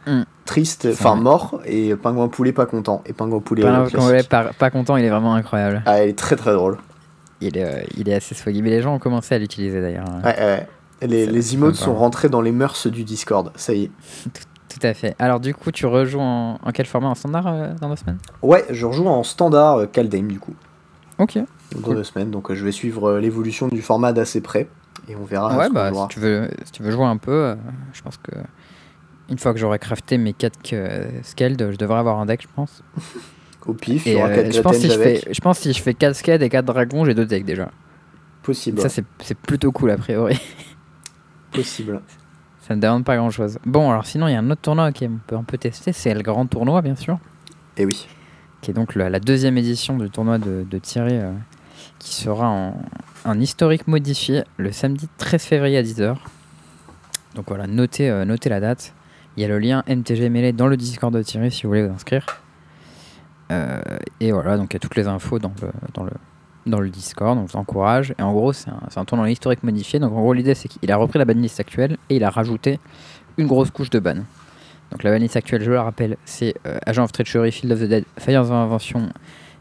Mm. 0.07 0.23
Triste, 0.45 0.89
enfin 0.91 1.15
mort 1.15 1.61
et 1.65 1.95
pingouin 1.95 2.29
poulet 2.29 2.53
pas 2.53 2.67
content 2.67 3.03
et 3.07 3.13
pingouin 3.13 3.41
poulet. 3.41 3.63
Pas, 3.63 3.81
euh, 3.81 4.19
il 4.21 4.29
pas, 4.29 4.51
pas 4.59 4.71
content, 4.71 4.97
il 4.97 5.05
est 5.05 5.11
vraiment 5.11 5.35
incroyable. 5.35 5.83
Ah, 5.87 6.03
elle 6.03 6.11
est 6.11 6.19
très 6.19 6.37
très 6.37 6.53
drôle. 6.53 6.79
Il 7.41 7.57
est, 7.57 7.87
il 7.97 8.09
est 8.09 8.15
assez 8.15 8.35
swaggy. 8.35 8.63
Mais 8.63 8.71
les 8.71 8.83
gens 8.83 8.95
ont 8.95 8.99
commencé 8.99 9.35
à 9.35 9.39
l'utiliser 9.39 9.81
d'ailleurs. 9.81 10.07
Ouais, 10.25 10.37
ouais. 10.37 10.69
Les, 11.03 11.27
les 11.27 11.55
emotes 11.55 11.75
sont 11.75 11.95
rentrés 11.95 12.29
dans 12.29 12.41
les 12.41 12.53
mœurs 12.53 12.87
du 12.87 13.05
Discord. 13.05 13.53
Ça 13.57 13.73
y 13.73 13.85
est. 13.85 13.91
Tout 14.73 14.87
à 14.87 14.95
fait. 14.95 15.15
Alors 15.19 15.39
du 15.39 15.55
coup, 15.55 15.71
tu 15.71 15.87
rejoues 15.87 16.21
en, 16.21 16.59
en 16.63 16.73
quel 16.73 16.87
format? 16.87 17.09
En 17.09 17.15
standard 17.15 17.47
euh, 17.47 17.73
dans 17.81 17.91
deux 17.91 17.97
semaines? 17.97 18.19
Ouais, 18.41 18.65
je 18.71 18.87
rejoue 18.87 19.07
en 19.07 19.23
standard 19.23 19.79
euh, 19.79 19.87
Kaldheim 19.87 20.29
du 20.29 20.41
coup. 20.41 20.55
Ok. 21.19 21.39
Dans 21.75 21.81
Cool. 21.83 21.97
deux 21.97 22.05
semaines. 22.05 22.31
Donc 22.31 22.51
euh, 22.51 22.55
je 22.55 22.65
vais 22.65 22.73
suivre 22.73 23.19
l'évolution 23.19 23.69
du 23.69 23.83
format 23.83 24.13
d'assez 24.13 24.41
près. 24.41 24.69
Et 25.09 25.17
on 25.17 25.25
verra. 25.25 25.57
ouais, 25.57 25.69
bah 25.71 25.91
si 25.93 26.09
tu, 26.09 26.21
veux, 26.21 26.49
si 26.65 26.73
tu 26.73 26.83
veux 26.83 26.91
jouer 26.91 27.07
un 27.07 27.17
peu, 27.17 27.33
euh, 27.33 27.55
je 27.93 28.03
pense 28.03 28.17
que 28.19 28.33
une 29.29 29.39
fois 29.39 29.53
que 29.53 29.59
j'aurai 29.59 29.79
crafté 29.79 30.19
mes 30.19 30.33
4 30.33 30.59
scaled, 31.23 31.71
je 31.73 31.77
devrais 31.77 31.99
avoir 31.99 32.19
un 32.21 32.27
deck, 32.27 32.43
je 32.43 32.49
pense. 32.55 32.83
Au 33.67 33.75
pif, 33.75 34.07
Et 34.07 34.21
euh, 34.21 34.35
4 34.43 34.53
je, 34.55 34.61
pense 34.61 34.77
si 34.77 34.91
je, 34.91 34.99
fais, 34.99 35.23
je 35.31 35.41
pense 35.41 35.59
si 35.59 35.73
je 35.73 35.81
fais 35.81 35.95
4 35.95 36.15
scaled 36.17 36.43
et 36.43 36.49
4 36.49 36.65
dragons, 36.65 37.05
j'ai 37.05 37.15
deux 37.15 37.27
decks 37.27 37.45
déjà. 37.45 37.71
Possible. 38.43 38.81
Ça, 38.81 38.89
c'est 38.89 39.05
c'est 39.21 39.37
plutôt 39.39 39.71
cool 39.71 39.91
a 39.93 39.97
priori. 39.97 40.41
Possible. 41.53 42.01
Ça 42.61 42.75
ne 42.77 42.81
demande 42.81 43.05
pas 43.05 43.17
grand 43.17 43.31
chose. 43.31 43.59
Bon, 43.67 43.91
alors 43.91 44.07
sinon, 44.07 44.29
il 44.29 44.33
y 44.33 44.35
a 44.35 44.39
un 44.39 44.51
autre 44.51 44.63
tournoi 44.63 44.93
qu'on 44.93 45.19
peut 45.27 45.37
un 45.37 45.43
peu 45.43 45.59
tester, 45.59 45.93
c'est 45.93 46.15
le 46.15 46.23
grand 46.23 46.47
tournoi, 46.47 46.81
bien 46.81 46.97
sûr, 46.97 47.19
Et 47.77 47.85
oui. 47.85 48.07
qui 48.61 48.71
est 48.71 48.75
donc 48.75 48.95
la, 48.95 49.11
la 49.11 49.21
deuxième 49.21 49.59
édition 49.59 49.97
du 49.97 50.11
tournoi 50.11 50.39
de, 50.39 50.65
de 50.69 50.79
Thierry, 50.79 51.15
euh, 51.15 51.33
qui 52.03 52.17
sera 52.17 52.73
en, 53.25 53.41
historique 53.41 53.87
modifié 53.87 54.43
le 54.57 54.73
samedi 54.73 55.09
13 55.19 55.43
février 55.43 55.79
à 55.79 55.83
10h. 55.83 56.17
Donc 57.37 57.45
voilà, 57.47 57.69
notez, 57.69 58.11
euh, 58.11 58.25
notez 58.25 58.49
la 58.49 58.59
date. 58.59 58.93
Il 59.37 59.43
y 59.43 59.45
a 59.45 59.49
le 59.49 59.61
lien 59.61 59.85
MTG 59.87 60.29
Mêlé 60.29 60.53
dans 60.53 60.67
le 60.67 60.77
Discord 60.77 61.15
de 61.15 61.23
Thierry 61.23 61.53
si 61.53 61.63
vous 61.63 61.69
voulez 61.69 61.87
vous 61.87 61.95
inscrire. 61.95 62.27
Euh, 63.53 63.81
et 64.19 64.33
voilà, 64.33 64.57
donc 64.57 64.73
il 64.73 64.75
y 64.75 64.77
a 64.77 64.81
toutes 64.81 64.97
les 64.97 65.07
infos 65.07 65.39
dans 65.39 65.53
le, 65.63 65.69
dans 65.95 66.03
le, 66.03 66.11
dans 66.67 66.81
le 66.81 66.91
Discord, 66.91 67.39
on 67.39 67.45
vous 67.45 67.57
encourage. 67.57 68.15
Et 68.19 68.23
en 68.23 68.33
gros, 68.33 68.53
c'est 68.53 68.71
un, 68.71 68.81
un 68.95 69.05
tournoi 69.05 69.31
historique 69.31 69.63
modifié. 69.63 70.01
Donc 70.01 70.13
en 70.13 70.21
gros, 70.21 70.33
l'idée, 70.33 70.57
c'est 70.57 70.67
qu'il 70.67 70.91
a 70.91 70.97
repris 70.97 71.21
la 71.21 71.25
banlist 71.25 71.61
actuelle 71.61 71.99
et 72.11 72.17
il 72.17 72.25
a 72.25 72.31
rajouté 72.31 72.81
une 73.39 73.47
grosse 73.47 73.71
couche 73.71 73.91
de 73.91 74.01
ban. 74.01 74.25
Donc 74.91 75.05
la 75.05 75.13
banlist 75.13 75.37
actuelle, 75.37 75.63
je 75.63 75.71
le 75.71 75.79
rappelle, 75.79 76.17
c'est 76.25 76.55
euh, 76.67 76.79
Agent 76.85 77.05
of 77.05 77.13
Treachery, 77.13 77.53
Field 77.53 77.73
of 77.73 77.79
the 77.79 77.85
Dead, 77.85 78.05
Fires 78.19 78.43
of 78.43 78.51
Invention, 78.51 79.09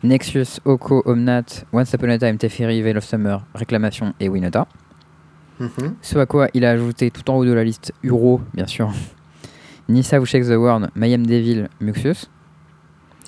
Nexus, 0.04 0.60
Oko, 0.66 1.04
Omnat, 1.06 1.66
Once 1.74 1.94
Upon 1.94 2.10
a 2.10 2.18
Time, 2.18 2.38
Teferi, 2.38 2.82
Veil 2.82 2.98
of 2.98 3.04
Summer, 3.04 3.44
Réclamation 3.54 4.14
et 4.20 4.30
Winota. 4.30 4.68
Mhm. 5.60 5.96
Ce 6.02 6.18
à 6.18 6.26
quoi 6.26 6.48
il 6.54 6.66
a 6.66 6.72
ajouté 6.72 7.12
tout 7.12 7.30
en 7.30 7.36
haut 7.36 7.46
de 7.46 7.54
la 7.54 7.64
liste 7.64 7.94
Uro, 8.04 8.42
bien 8.54 8.66
sûr, 8.66 8.92
Nissa 9.90 10.20
Who 10.20 10.26
Shakes 10.26 10.48
the 10.48 10.56
World, 10.58 10.90
Mayhem 10.96 11.26
Devil, 11.26 11.68
Muxius. 11.80 12.30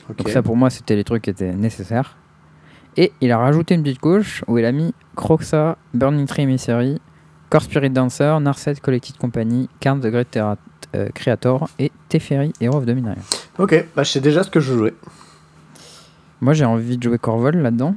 Ok. 0.10 0.18
Donc 0.18 0.30
ça 0.30 0.42
pour 0.42 0.58
moi 0.58 0.70
c'était 0.70 0.96
les 0.96 1.04
trucs 1.04 1.22
qui 1.24 1.30
étaient 1.30 1.54
nécessaires. 1.54 2.18
Et 2.98 3.12
il 3.22 3.32
a 3.32 3.38
rajouté 3.38 3.76
une 3.76 3.84
petite 3.84 4.00
couche 4.00 4.44
où 4.48 4.58
il 4.58 4.66
a 4.66 4.72
mis 4.72 4.94
Croxa, 5.16 5.78
Burning 5.94 6.26
Tree 6.28 6.44
Emissary, 6.44 7.00
Core 7.50 7.62
Spirit 7.64 7.90
Dancer, 7.92 8.40
Narset 8.40 8.76
Collected 8.76 9.18
Company, 9.18 9.70
Cards 9.80 10.00
the 10.00 10.08
Great 10.08 10.30
Terra- 10.32 10.58
euh, 10.96 11.10
Creator 11.14 11.70
et 11.80 11.92
Teferi 12.10 12.52
Hero 12.62 12.78
of 12.78 12.86
Dominaria. 12.86 13.22
Ok, 13.58 13.86
bah 13.96 14.04
je 14.04 14.12
sais 14.12 14.20
déjà 14.20 14.44
ce 14.44 14.50
que 14.50 14.60
je 14.60 14.74
jouais. 14.74 14.94
Moi 16.44 16.52
j'ai 16.52 16.66
envie 16.66 16.98
de 16.98 17.04
jouer 17.04 17.18
Corvol 17.18 17.56
là-dedans. 17.56 17.96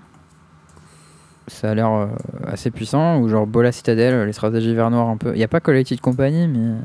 Ça 1.48 1.70
a 1.70 1.74
l'air 1.74 1.90
euh, 1.90 2.06
assez 2.46 2.70
puissant, 2.70 3.18
ou 3.18 3.28
genre 3.28 3.44
Bola 3.44 3.72
Citadel, 3.72 4.24
les 4.24 4.32
stratégies 4.32 4.72
vert 4.72 4.88
noir 4.88 5.08
un 5.08 5.16
peu. 5.16 5.32
Il 5.34 5.38
n'y 5.38 5.42
a 5.42 5.48
pas 5.48 5.58
Collected 5.58 6.00
Company, 6.00 6.46
mais 6.46 6.76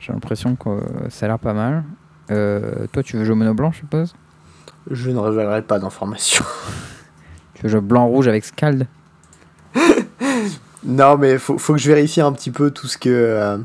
j'ai 0.00 0.12
l'impression 0.12 0.56
que 0.56 0.68
euh, 0.68 0.80
ça 1.08 1.26
a 1.26 1.28
l'air 1.28 1.38
pas 1.38 1.52
mal. 1.52 1.84
Euh, 2.32 2.86
toi 2.92 3.04
tu 3.04 3.16
veux 3.16 3.24
jouer 3.24 3.36
mono 3.36 3.54
blanc, 3.54 3.70
je 3.70 3.78
suppose? 3.78 4.12
Je 4.90 5.10
ne 5.10 5.18
révélerai 5.18 5.62
pas 5.62 5.78
d'informations. 5.78 6.44
Tu 7.54 7.62
veux 7.66 7.68
jouer 7.68 7.80
blanc-rouge 7.82 8.26
avec 8.26 8.44
Scald? 8.44 8.86
Non, 10.82 11.18
mais 11.18 11.36
faut, 11.36 11.58
faut 11.58 11.74
que 11.74 11.78
je 11.78 11.92
vérifie 11.92 12.22
un 12.22 12.32
petit 12.32 12.50
peu 12.50 12.70
tout 12.70 12.86
ce 12.88 12.96
que. 12.96 13.10
euh, 13.10 13.58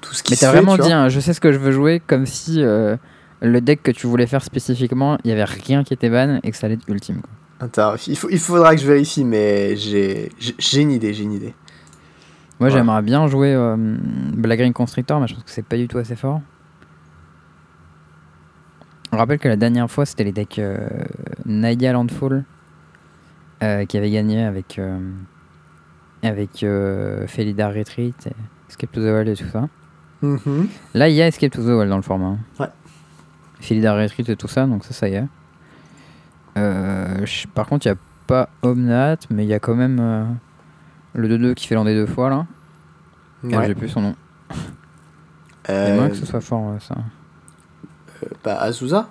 tout 0.00 0.12
ce 0.12 0.22
qui 0.24 0.32
Mais 0.32 0.36
t'as 0.36 0.50
vraiment 0.50 0.74
vois. 0.74 0.84
dit, 0.84 0.92
hein, 0.92 1.08
je 1.08 1.20
sais 1.20 1.32
ce 1.32 1.40
que 1.40 1.52
je 1.52 1.58
veux 1.58 1.70
jouer, 1.70 2.02
comme 2.04 2.26
si 2.26 2.62
le 3.44 3.60
deck 3.60 3.82
que 3.82 3.90
tu 3.92 4.06
voulais 4.06 4.26
faire 4.26 4.42
spécifiquement, 4.42 5.18
il 5.24 5.28
y 5.28 5.32
avait 5.32 5.44
rien 5.44 5.84
qui 5.84 5.92
était 5.94 6.10
ban 6.10 6.40
et 6.42 6.50
que 6.50 6.56
ça 6.56 6.66
allait 6.66 6.74
être 6.74 6.88
ultime. 6.88 7.20
Quoi. 7.20 7.30
Attends, 7.66 7.94
il, 8.08 8.16
faut, 8.16 8.28
il 8.30 8.38
faudra 8.40 8.74
que 8.74 8.80
je 8.80 8.86
vérifie, 8.86 9.24
mais 9.24 9.76
j'ai 9.76 10.30
une 10.74 10.90
idée, 10.90 11.14
j'ai 11.14 11.22
une 11.24 11.32
idée. 11.32 11.54
Moi 12.60 12.68
Ouais. 12.68 12.74
j'aimerais 12.74 13.02
bien 13.02 13.26
jouer 13.26 13.52
euh, 13.54 13.76
Black 14.34 14.58
Green 14.58 14.72
Constrictor, 14.72 15.20
mais 15.20 15.26
je 15.28 15.34
pense 15.34 15.44
que 15.44 15.50
c'est 15.50 15.64
pas 15.64 15.76
du 15.76 15.86
tout 15.88 15.98
assez 15.98 16.16
fort. 16.16 16.40
On 19.12 19.16
rappelle 19.16 19.38
que 19.38 19.48
la 19.48 19.56
dernière 19.56 19.90
fois 19.90 20.06
c'était 20.06 20.24
les 20.24 20.32
decks 20.32 20.58
euh, 20.58 20.88
Naya 21.46 21.92
Landfall 21.92 22.44
euh, 23.62 23.84
qui 23.86 23.96
avaient 23.96 24.10
gagné 24.10 24.42
avec, 24.44 24.78
euh, 24.78 24.98
avec 26.22 26.62
euh, 26.62 27.26
Felidar 27.28 27.72
Retreat, 27.72 28.26
et 28.26 28.32
Escape 28.68 28.90
to 28.92 29.00
the 29.00 29.04
Wild 29.04 29.28
et 29.28 29.36
tout 29.36 29.48
ça. 29.52 29.68
Mhm. 30.22 30.68
Là, 30.94 31.08
il 31.08 31.14
y 31.14 31.22
a 31.22 31.26
Escape 31.28 31.52
to 31.52 31.62
the 31.62 31.66
Wild 31.68 31.88
dans 31.90 31.96
le 31.96 32.02
format. 32.02 32.26
hein. 32.26 32.38
Ouais. 32.58 32.66
Retreat 33.60 34.28
et 34.28 34.36
tout 34.36 34.48
ça, 34.48 34.66
donc 34.66 34.84
ça, 34.84 34.92
ça 34.92 35.08
y 35.08 35.14
est. 35.14 35.24
Euh, 36.56 37.24
par 37.54 37.66
contre, 37.66 37.86
il 37.86 37.90
n'y 37.90 37.96
a 37.96 37.98
pas 38.26 38.48
Omnat, 38.62 39.16
mais 39.30 39.44
il 39.44 39.48
y 39.48 39.54
a 39.54 39.58
quand 39.60 39.74
même 39.74 39.98
euh, 40.00 40.24
le 41.14 41.28
2-2 41.28 41.54
qui 41.54 41.66
fait 41.66 41.74
lander 41.74 41.94
deux 41.94 42.06
fois 42.06 42.30
là. 42.30 42.46
Ouais. 43.42 43.66
J'ai 43.66 43.74
plus 43.74 43.88
son 43.88 44.00
nom. 44.00 44.14
Il 45.68 45.74
y 45.74 45.76
a 45.76 45.80
Euh, 45.80 45.94
moyen 45.96 46.10
que 46.10 46.16
ce 46.16 46.26
soit 46.26 46.40
fort, 46.40 46.74
ça. 46.80 46.94
bah, 48.42 48.58
Azusa? 48.60 49.08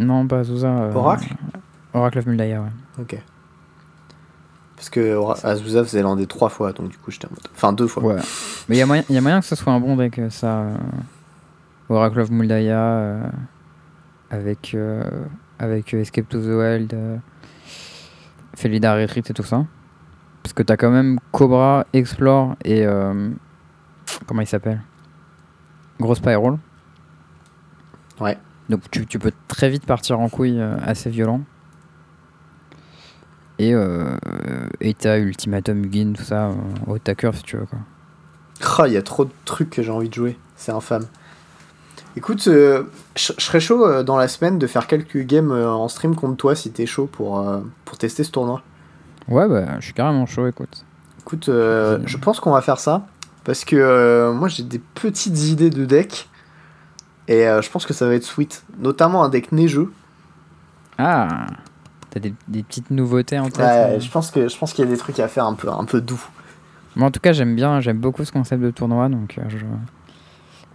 Non, 0.00 0.26
pas 0.26 0.40
Azusa. 0.40 0.68
euh, 0.68 0.92
Oracle? 0.94 1.34
Oracle 1.92 2.18
of 2.18 2.26
Muldaya, 2.26 2.60
ouais. 2.62 2.68
Ok. 3.02 3.20
Parce 4.76 4.90
que 4.90 5.14
Ora- 5.14 5.38
Azusa 5.44 5.84
faisait 5.84 6.02
lander 6.02 6.26
trois 6.26 6.48
fois, 6.48 6.72
donc 6.72 6.88
du 6.90 6.98
coup 6.98 7.10
j'étais 7.10 7.26
en 7.26 7.30
mode. 7.30 7.46
Enfin, 7.54 7.72
deux 7.72 7.86
fois. 7.86 8.02
Ouais. 8.02 8.16
Mais 8.68 8.76
il 8.76 8.78
y, 8.78 8.82
a 8.82 8.86
moyen- 8.86 9.04
il 9.08 9.14
y 9.14 9.18
a 9.18 9.20
moyen 9.20 9.40
que 9.40 9.46
ce 9.46 9.54
soit 9.54 9.72
un 9.72 9.80
bon 9.80 9.96
deck, 9.96 10.18
euh, 10.18 10.30
ça. 10.30 10.60
euh, 10.62 10.74
Oracle 11.88 12.20
of 12.20 12.30
Muldaya, 12.30 12.78
euh, 12.78 13.22
avec, 14.30 14.74
euh, 14.74 15.02
avec 15.58 15.94
Escape 15.94 16.28
to 16.28 16.40
the 16.40 16.46
Wild, 16.46 16.94
euh, 16.94 17.16
Felidar 18.54 18.96
Retreat 18.96 19.30
et 19.30 19.34
tout 19.34 19.42
ça. 19.42 19.64
Parce 20.42 20.52
que 20.52 20.62
t'as 20.62 20.76
quand 20.76 20.90
même 20.90 21.18
Cobra, 21.32 21.86
Explore 21.92 22.56
et, 22.64 22.84
euh, 22.86 23.30
comment 24.26 24.42
il 24.42 24.46
s'appelle? 24.46 24.82
Gros 25.98 26.14
Spiral. 26.14 26.58
Ouais. 28.20 28.38
Donc 28.68 28.90
tu, 28.90 29.06
tu 29.06 29.18
peux 29.18 29.32
très 29.48 29.68
vite 29.68 29.86
partir 29.86 30.20
en 30.20 30.28
couille 30.28 30.60
euh, 30.60 30.76
assez 30.82 31.10
violent. 31.10 31.40
Et 33.58 33.72
euh, 33.72 34.16
et 34.80 34.94
t'as 34.94 35.18
Ultimatum 35.18 35.78
Mugen, 35.78 36.14
tout 36.14 36.24
ça, 36.24 36.48
euh, 36.48 36.54
au 36.86 36.98
tacker 36.98 37.30
si 37.34 37.42
tu 37.44 37.56
veux 37.56 37.66
quoi. 37.66 37.78
Oh, 38.78 38.84
il 38.86 38.92
y 38.92 38.96
a 38.96 39.02
trop 39.02 39.24
de 39.24 39.30
trucs 39.44 39.70
que 39.70 39.82
j'ai 39.82 39.90
envie 39.90 40.08
de 40.08 40.14
jouer. 40.14 40.38
C'est 40.56 40.72
infâme. 40.72 41.06
Écoute, 42.16 42.46
euh, 42.46 42.84
je 43.16 43.32
serais 43.38 43.60
chaud 43.60 43.84
euh, 43.84 44.02
dans 44.02 44.16
la 44.16 44.28
semaine 44.28 44.58
de 44.58 44.66
faire 44.66 44.86
quelques 44.86 45.18
games 45.18 45.50
euh, 45.50 45.68
en 45.68 45.88
stream 45.88 46.14
contre 46.14 46.36
toi 46.36 46.54
si 46.54 46.70
t'es 46.70 46.86
chaud 46.86 47.06
pour, 47.06 47.44
pour 47.84 47.98
tester 47.98 48.22
ce 48.22 48.30
tournoi. 48.30 48.62
Ouais, 49.28 49.48
bah 49.48 49.80
je 49.80 49.86
suis 49.86 49.94
carrément 49.94 50.26
chaud, 50.26 50.46
écoute. 50.46 50.84
Écoute, 51.20 51.46
je 51.46 52.16
pense 52.18 52.40
qu'on 52.40 52.52
va 52.52 52.60
faire 52.60 52.78
ça. 52.78 53.06
Parce 53.44 53.64
que 53.64 54.32
moi 54.32 54.48
j'ai 54.48 54.62
des 54.62 54.78
petites 54.78 55.44
idées 55.44 55.70
de 55.70 55.84
deck. 55.84 56.28
Et 57.26 57.44
je 57.44 57.70
pense 57.70 57.86
que 57.86 57.94
ça 57.94 58.06
va 58.06 58.14
être 58.14 58.24
sweet. 58.24 58.64
Notamment 58.78 59.24
un 59.24 59.30
deck 59.30 59.50
neigeux. 59.50 59.90
Ah 60.98 61.46
T'as 62.10 62.20
des, 62.20 62.34
des 62.46 62.62
petites 62.62 62.90
nouveautés 62.90 63.38
en 63.38 63.48
tête 63.48 63.58
Ouais, 63.58 63.98
je 63.98 64.08
pense 64.10 64.30
que 64.30 64.46
je 64.46 64.56
pense 64.56 64.72
qu'il 64.72 64.84
y 64.84 64.88
a 64.88 64.90
des 64.90 64.96
trucs 64.96 65.18
à 65.18 65.26
faire 65.26 65.46
un 65.46 65.54
peu, 65.54 65.68
un 65.68 65.84
peu 65.84 66.00
doux. 66.00 66.22
Moi, 66.96 67.08
en 67.08 67.10
tout 67.10 67.20
cas, 67.20 67.32
j'aime 67.32 67.56
bien, 67.56 67.80
j'aime 67.80 67.98
beaucoup 67.98 68.24
ce 68.24 68.30
concept 68.30 68.62
de 68.62 68.70
tournoi, 68.70 69.08
donc 69.08 69.38
je, 69.48 69.56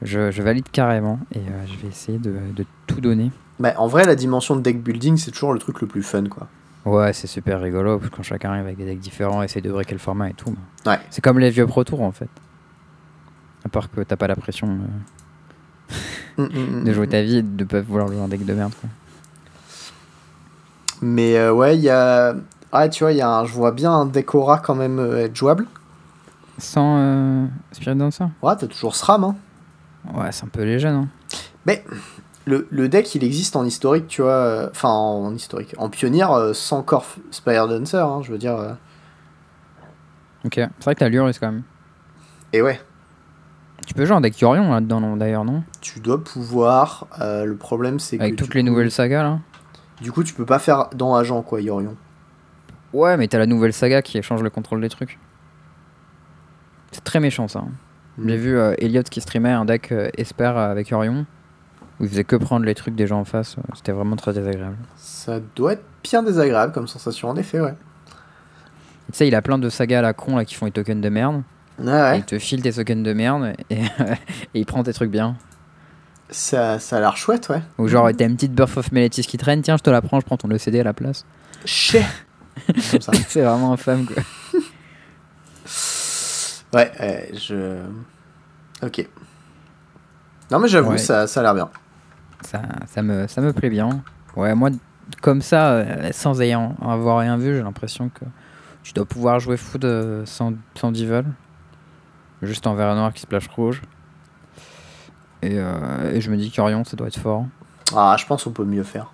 je, 0.02 0.32
je 0.32 0.42
valide 0.42 0.70
carrément 0.72 1.20
et 1.34 1.40
euh, 1.40 1.66
je 1.68 1.78
vais 1.82 1.88
essayer 1.90 2.18
de, 2.18 2.36
de 2.56 2.66
tout 2.88 3.02
donner. 3.02 3.32
Bah, 3.60 3.74
en 3.78 3.88
vrai, 3.88 4.06
la 4.06 4.16
dimension 4.16 4.56
de 4.56 4.62
deck 4.62 4.82
building, 4.82 5.18
c'est 5.18 5.32
toujours 5.32 5.54
le 5.54 5.60
truc 5.60 5.82
le 5.82 5.88
plus 5.88 6.04
fun, 6.04 6.24
quoi. 6.26 6.48
Ouais, 6.86 7.12
c'est 7.12 7.28
super 7.28 7.60
rigolo 7.60 7.98
parce 8.00 8.10
que 8.10 8.16
quand 8.16 8.24
chacun 8.24 8.52
arrive 8.52 8.66
avec 8.66 8.78
des 8.78 8.86
decks 8.86 9.00
différents, 9.00 9.44
essaye 9.44 9.62
de 9.62 9.70
breaker 9.72 9.94
le 9.94 10.00
format 10.00 10.30
et 10.30 10.34
tout. 10.34 10.56
Ouais. 10.86 10.98
C'est 11.10 11.22
comme 11.22 11.38
les 11.38 11.50
vieux 11.50 11.68
Pro 11.68 11.84
Tour 11.84 12.02
en 12.02 12.14
fait. 12.14 12.30
À 13.66 13.70
part 13.70 13.92
que 13.92 14.00
t'as 14.02 14.16
pas 14.16 14.28
la 14.28 14.36
pression 14.38 14.68
euh, 14.70 15.94
Mm, 16.38 16.44
mm, 16.44 16.80
mm, 16.80 16.84
de 16.86 16.94
jouer 16.94 17.08
ta 17.08 17.22
vie 17.22 17.38
et 17.38 17.42
de 17.42 17.64
pas 17.66 17.82
vouloir 17.82 18.08
jouer 18.08 18.22
un 18.22 18.30
deck 18.30 18.46
de 18.46 18.54
merde. 18.54 18.72
quoi. 18.80 18.90
Mais 21.02 21.36
euh, 21.38 21.52
ouais, 21.52 21.76
il 21.78 21.82
y 21.84 21.90
a. 21.90 22.34
Ah, 22.72 22.88
tu 22.88 23.04
vois, 23.04 23.12
il 23.12 23.18
y 23.18 23.22
a 23.22 23.30
un... 23.30 23.46
je 23.46 23.54
vois 23.54 23.72
bien 23.72 23.92
un 23.92 24.06
deck 24.06 24.34
aura 24.36 24.60
quand 24.60 24.76
même 24.76 25.00
euh, 25.00 25.26
être 25.26 25.36
jouable. 25.36 25.66
Sans 26.60 27.48
Spirit 27.72 27.96
Dancer 27.98 28.26
Ouais, 28.42 28.56
t'as 28.58 28.68
toujours 28.68 28.96
SRAM, 28.96 29.24
hein. 29.26 29.36
Ouais, 30.14 30.32
c'est 30.32 30.46
un 30.46 30.50
peu 30.50 30.64
léger, 30.64 30.90
non? 30.92 31.08
Le, 32.46 32.68
le 32.72 32.90
deck, 32.90 33.14
il 33.14 33.24
existe 33.24 33.56
en 33.56 33.64
historique, 33.64 34.08
tu 34.08 34.22
vois. 34.24 34.32
euh, 34.32 34.70
Enfin, 34.72 34.90
en 34.90 35.36
historique. 35.36 35.76
En 35.78 35.90
pionnière, 35.90 36.32
euh, 36.32 36.54
sans 36.54 36.82
Corf 36.82 37.20
Spire 37.30 37.68
Dancer, 37.68 37.98
hein, 38.04 38.22
je 38.24 38.32
veux 38.32 38.40
dire. 38.40 38.56
euh. 38.56 38.74
Ok, 40.46 40.54
c'est 40.56 40.84
vrai 40.84 40.96
que 40.96 41.00
t'as 41.00 41.10
Luris 41.10 41.38
quand 41.40 41.52
même. 41.52 41.64
Et 42.54 42.62
ouais, 42.64 42.82
Tu 43.86 43.94
peux 43.94 44.06
jouer 44.06 44.16
un 44.16 44.22
deck 44.22 44.40
Yorion 44.40 44.72
là-dedans, 44.72 45.16
d'ailleurs, 45.18 45.46
non? 45.46 45.64
Tu 45.82 46.00
dois 46.00 46.24
pouvoir. 46.24 47.06
euh, 47.22 47.46
le 47.46 47.56
problème, 47.56 48.00
c'est 48.00 48.18
que. 48.18 48.24
Avec 48.24 48.36
toutes 48.36 48.56
les 48.56 48.62
coup- 48.62 48.68
nouvelles 48.70 48.90
sagas 48.92 49.22
là 49.22 49.40
Du 50.02 50.12
coup, 50.12 50.24
tu 50.24 50.34
peux 50.34 50.46
pas 50.46 50.60
faire 50.60 50.90
dans 50.96 51.16
Agent, 51.16 51.42
quoi, 51.44 51.62
Yorion. 51.62 51.96
Ouais, 52.94 53.16
mais 53.18 53.28
t'as 53.28 53.38
la 53.38 53.46
nouvelle 53.46 53.74
saga 53.74 54.02
qui 54.02 54.20
change 54.24 54.42
le 54.42 54.50
contrôle 54.50 54.82
des 54.82 54.90
trucs. 54.90 55.20
C'est 56.92 57.04
très 57.04 57.20
méchant 57.20 57.48
ça. 57.48 57.60
hein. 57.60 57.70
J'ai 58.26 58.38
vu 58.38 58.58
euh, 58.58 58.74
Elliot 58.80 59.04
qui 59.04 59.22
streamait 59.22 59.52
un 59.52 59.66
deck 59.66 59.92
euh, 59.92 60.10
Esper 60.18 60.46
avec 60.58 60.92
Orion, 60.92 61.26
où 62.00 62.04
il 62.04 62.10
faisait 62.10 62.24
que 62.24 62.36
prendre 62.36 62.66
les 62.66 62.76
trucs 62.76 62.96
des 62.96 63.08
gens 63.08 63.20
en 63.20 63.26
face. 63.26 63.56
euh, 63.58 63.62
C'était 63.76 63.92
vraiment 63.92 64.16
très 64.16 64.34
désagréable. 64.34 64.78
Ça 64.98 65.40
doit 65.56 65.74
être 65.74 65.84
bien 66.04 66.24
désagréable 66.24 66.72
comme 66.74 66.88
sensation, 66.88 67.30
en 67.30 67.36
effet, 67.36 67.60
ouais. 67.60 67.76
Tu 69.12 69.18
sais, 69.18 69.28
il 69.28 69.36
a 69.36 69.42
plein 69.42 69.58
de 69.58 69.70
sagas 69.70 70.00
à 70.00 70.02
la 70.04 70.14
con 70.14 70.36
là 70.38 70.46
qui 70.46 70.56
font 70.56 70.66
les 70.66 70.72
tokens 70.72 71.02
de 71.02 71.10
merde. 71.10 71.42
Ouais, 71.80 71.86
Et 71.88 71.92
ouais. 71.94 72.18
il 72.20 72.24
te 72.26 72.38
file 72.40 72.62
tes 72.62 72.72
tokens 72.74 73.04
de 73.04 73.14
merde 73.14 73.54
et, 73.70 73.76
et 73.82 73.86
il 74.54 74.66
prend 74.66 74.84
tes 74.84 74.94
trucs 74.94 75.10
bien. 75.12 75.36
Ça, 76.30 76.78
ça 76.78 76.98
a 76.98 77.00
l'air 77.00 77.18
chouette, 77.18 77.50
ouais. 77.50 77.62
Ou 77.80 77.88
genre, 77.88 78.10
t'as 78.16 78.26
une 78.28 78.36
petite 78.36 78.54
Birth 78.54 78.78
of 78.78 78.92
Meletis 78.92 79.24
qui 79.24 79.38
traîne, 79.38 79.62
tiens, 79.64 79.78
je 79.78 79.84
te 79.84 79.90
la 79.90 80.02
prends, 80.02 80.20
je 80.20 80.26
prends 80.26 80.38
ton 80.38 80.50
ECD 80.52 80.80
à 80.82 80.84
la 80.84 80.94
place. 80.94 81.26
Ça. 81.66 82.00
C'est 83.28 83.42
vraiment 83.42 83.74
infâme 83.74 84.06
quoi. 84.06 84.22
Ouais, 86.74 86.92
ouais, 87.00 87.32
je. 87.34 87.84
Ok. 88.84 89.08
Non, 90.52 90.60
mais 90.60 90.68
j'avoue, 90.68 90.92
Ouais. 90.92 90.98
ça, 90.98 91.28
ça 91.28 91.40
a 91.40 91.44
l'air 91.44 91.56
bien. 91.56 91.70
Ça, 92.42 92.62
ça, 92.88 93.02
me, 93.02 93.28
ça 93.28 93.42
me 93.42 93.54
plaît 93.54 93.70
bien. 93.70 94.02
Ouais, 94.36 94.56
moi, 94.56 94.70
comme 95.22 95.42
ça, 95.42 95.72
euh, 95.74 96.10
sans 96.12 96.42
ayant 96.42 96.76
avoir 96.82 97.20
rien 97.20 97.38
vu, 97.38 97.56
j'ai 97.56 97.62
l'impression 97.64 98.10
que 98.10 98.24
tu 98.84 98.94
dois 98.94 99.06
pouvoir 99.06 99.40
jouer 99.40 99.58
foot 99.58 99.84
euh, 99.84 100.26
sans, 100.26 100.54
sans 100.76 100.92
devil. 100.92 101.24
Juste 102.42 102.66
en 102.68 102.74
vert 102.76 102.92
et 102.92 102.96
noir 102.96 103.12
qui 103.14 103.20
splash 103.22 103.48
rouge. 103.50 103.82
Et, 105.42 105.58
euh, 105.60 106.12
et 106.14 106.22
je 106.22 106.32
me 106.32 106.38
dis 106.38 106.52
qu'Orion, 106.52 106.84
ça 106.86 106.96
doit 106.96 107.08
être 107.08 107.20
fort. 107.20 107.46
Ah, 107.96 108.16
je 108.18 108.26
pense 108.26 108.44
qu'on 108.44 108.52
peut 108.52 108.64
mieux 108.66 108.84
faire. 108.84 109.12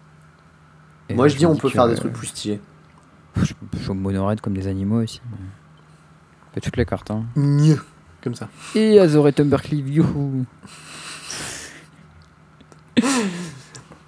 Et 1.10 1.14
Moi, 1.16 1.28
je 1.28 1.36
dis, 1.38 1.46
on 1.46 1.56
peut 1.56 1.70
faire 1.70 1.88
des 1.88 1.96
trucs 1.96 2.14
plus 2.14 2.28
stylés. 2.28 2.62
Je 3.42 3.54
je 3.80 3.92
mono-red 3.92 4.42
comme 4.42 4.54
des 4.54 4.68
animaux 4.68 5.02
aussi. 5.04 5.22
mais- 5.32 5.38
Fais 6.56 6.62
toutes 6.62 6.78
les 6.78 6.86
cartes. 6.86 7.12
Hein. 7.12 7.26
Mieux. 7.36 7.82
Comme 8.24 8.34
ça. 8.34 8.48
Et 8.76 8.98
Azor 8.98 9.28
et 9.28 9.34
Tumbercleave, 9.34 9.90
youhou 9.90 10.46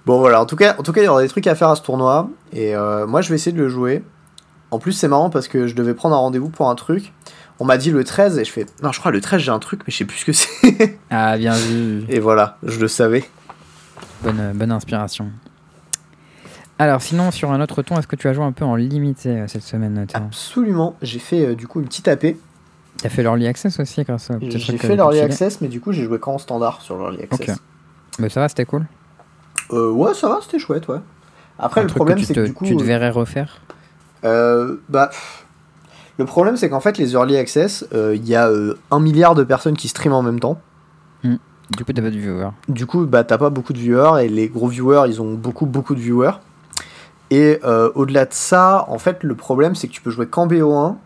Bon, 0.06 0.18
voilà. 0.18 0.40
En 0.40 0.46
tout 0.46 0.56
cas, 0.56 0.74
en 0.78 0.82
tout 0.82 0.92
cas, 0.92 1.02
il 1.02 1.04
y 1.04 1.08
aura 1.08 1.20
des 1.20 1.28
trucs 1.28 1.46
à 1.46 1.54
faire 1.54 1.68
à 1.68 1.76
ce 1.76 1.82
tournoi. 1.82 2.30
Et 2.54 2.74
euh, 2.74 3.06
moi, 3.06 3.20
je 3.20 3.28
vais 3.28 3.34
essayer 3.34 3.54
de 3.54 3.60
le 3.60 3.68
jouer. 3.68 4.02
En 4.70 4.78
plus, 4.78 4.92
c'est 4.92 5.08
marrant 5.08 5.28
parce 5.28 5.46
que 5.46 5.66
je 5.66 5.74
devais 5.74 5.92
prendre 5.92 6.14
un 6.14 6.18
rendez-vous 6.18 6.48
pour 6.48 6.70
un 6.70 6.74
truc. 6.74 7.12
On 7.58 7.66
m'a 7.66 7.76
dit 7.76 7.90
le 7.90 8.02
13 8.02 8.38
et 8.38 8.46
je 8.46 8.52
fais 8.52 8.64
non, 8.82 8.92
je 8.92 9.00
crois 9.00 9.10
le 9.10 9.20
13 9.20 9.42
j'ai 9.42 9.50
un 9.50 9.58
truc, 9.58 9.82
mais 9.86 9.92
je 9.92 9.98
sais 9.98 10.04
plus 10.06 10.18
ce 10.18 10.24
que 10.24 10.32
c'est. 10.32 10.98
Ah, 11.10 11.36
bien 11.36 11.54
vu. 11.54 12.04
et 12.08 12.18
voilà, 12.18 12.56
je 12.62 12.78
le 12.80 12.88
savais. 12.88 13.28
Bonne, 14.22 14.52
bonne 14.54 14.72
inspiration. 14.72 15.30
Alors, 16.78 17.02
sinon, 17.02 17.30
sur 17.30 17.50
un 17.50 17.60
autre 17.60 17.82
ton, 17.82 17.98
est-ce 17.98 18.06
que 18.06 18.16
tu 18.16 18.28
as 18.28 18.32
joué 18.32 18.44
un 18.44 18.52
peu 18.52 18.64
en 18.64 18.76
limité 18.76 19.30
euh, 19.30 19.48
cette 19.48 19.62
semaine 19.62 20.06
Absolument. 20.14 20.96
J'ai 21.02 21.18
fait 21.18 21.46
euh, 21.46 21.54
du 21.54 21.66
coup 21.66 21.80
une 21.80 21.86
petite 21.86 22.08
AP. 22.08 22.36
T'as 23.02 23.08
fait 23.08 23.22
l'early 23.22 23.46
access 23.46 23.78
aussi 23.80 24.02
grâce 24.02 24.30
à 24.30 24.34
J'ai 24.40 24.58
fait 24.58 24.88
j'ai 24.88 24.96
l'early 24.96 25.20
access, 25.20 25.60
mais 25.60 25.68
du 25.68 25.80
coup, 25.80 25.92
j'ai 25.92 26.04
joué 26.04 26.18
quand 26.18 26.34
en 26.34 26.38
standard 26.38 26.80
sur 26.82 26.98
l'early 26.98 27.22
access. 27.22 27.50
Ok. 27.50 27.56
Mais 28.18 28.28
ça 28.28 28.40
va, 28.40 28.48
c'était 28.48 28.64
cool. 28.64 28.86
Euh, 29.72 29.90
ouais, 29.90 30.14
ça 30.14 30.28
va, 30.28 30.40
c'était 30.42 30.58
chouette, 30.58 30.88
ouais. 30.88 30.98
Après, 31.58 31.80
Un 31.80 31.84
le 31.84 31.90
problème, 31.90 32.18
c'est 32.18 32.34
que 32.34 32.46
du 32.46 32.52
coup. 32.52 32.64
Tu 32.64 32.76
te 32.76 32.82
verrais 32.82 33.10
refaire 33.10 33.60
euh, 34.24 34.76
bah. 34.88 35.10
Le 36.18 36.24
problème, 36.24 36.56
c'est 36.56 36.68
qu'en 36.68 36.80
fait, 36.80 36.98
les 36.98 37.12
early 37.12 37.36
access, 37.36 37.86
euh, 37.94 38.16
il 38.16 38.26
y 38.26 38.34
a 38.34 38.48
euh, 38.48 38.76
un 38.90 38.98
milliard 38.98 39.36
de 39.36 39.44
personnes 39.44 39.76
qui 39.76 39.86
streament 39.86 40.14
en 40.14 40.22
même 40.22 40.40
temps. 40.40 40.60
Du 41.22 41.84
coup, 41.84 41.92
t'as 41.92 42.00
pas 42.00 42.10
de 42.10 42.18
viewer. 42.18 42.48
Du 42.68 42.86
coup, 42.86 43.04
bah, 43.04 43.24
t'as 43.24 43.36
pas 43.36 43.50
beaucoup 43.50 43.74
de 43.74 43.78
viewers 43.78 44.24
et 44.24 44.28
les 44.30 44.48
gros 44.48 44.68
viewers, 44.68 45.04
ils 45.06 45.20
ont 45.20 45.34
beaucoup, 45.34 45.66
beaucoup 45.66 45.94
de 45.94 46.00
viewers. 46.00 46.32
Et 47.30 47.60
euh, 47.64 47.90
au-delà 47.94 48.24
de 48.24 48.32
ça, 48.32 48.86
en 48.88 48.98
fait, 48.98 49.22
le 49.22 49.34
problème, 49.34 49.74
c'est 49.74 49.86
que 49.88 49.92
tu 49.92 50.00
peux 50.00 50.10
jouer 50.10 50.26
qu'en 50.26 50.46
BO1 50.46 50.96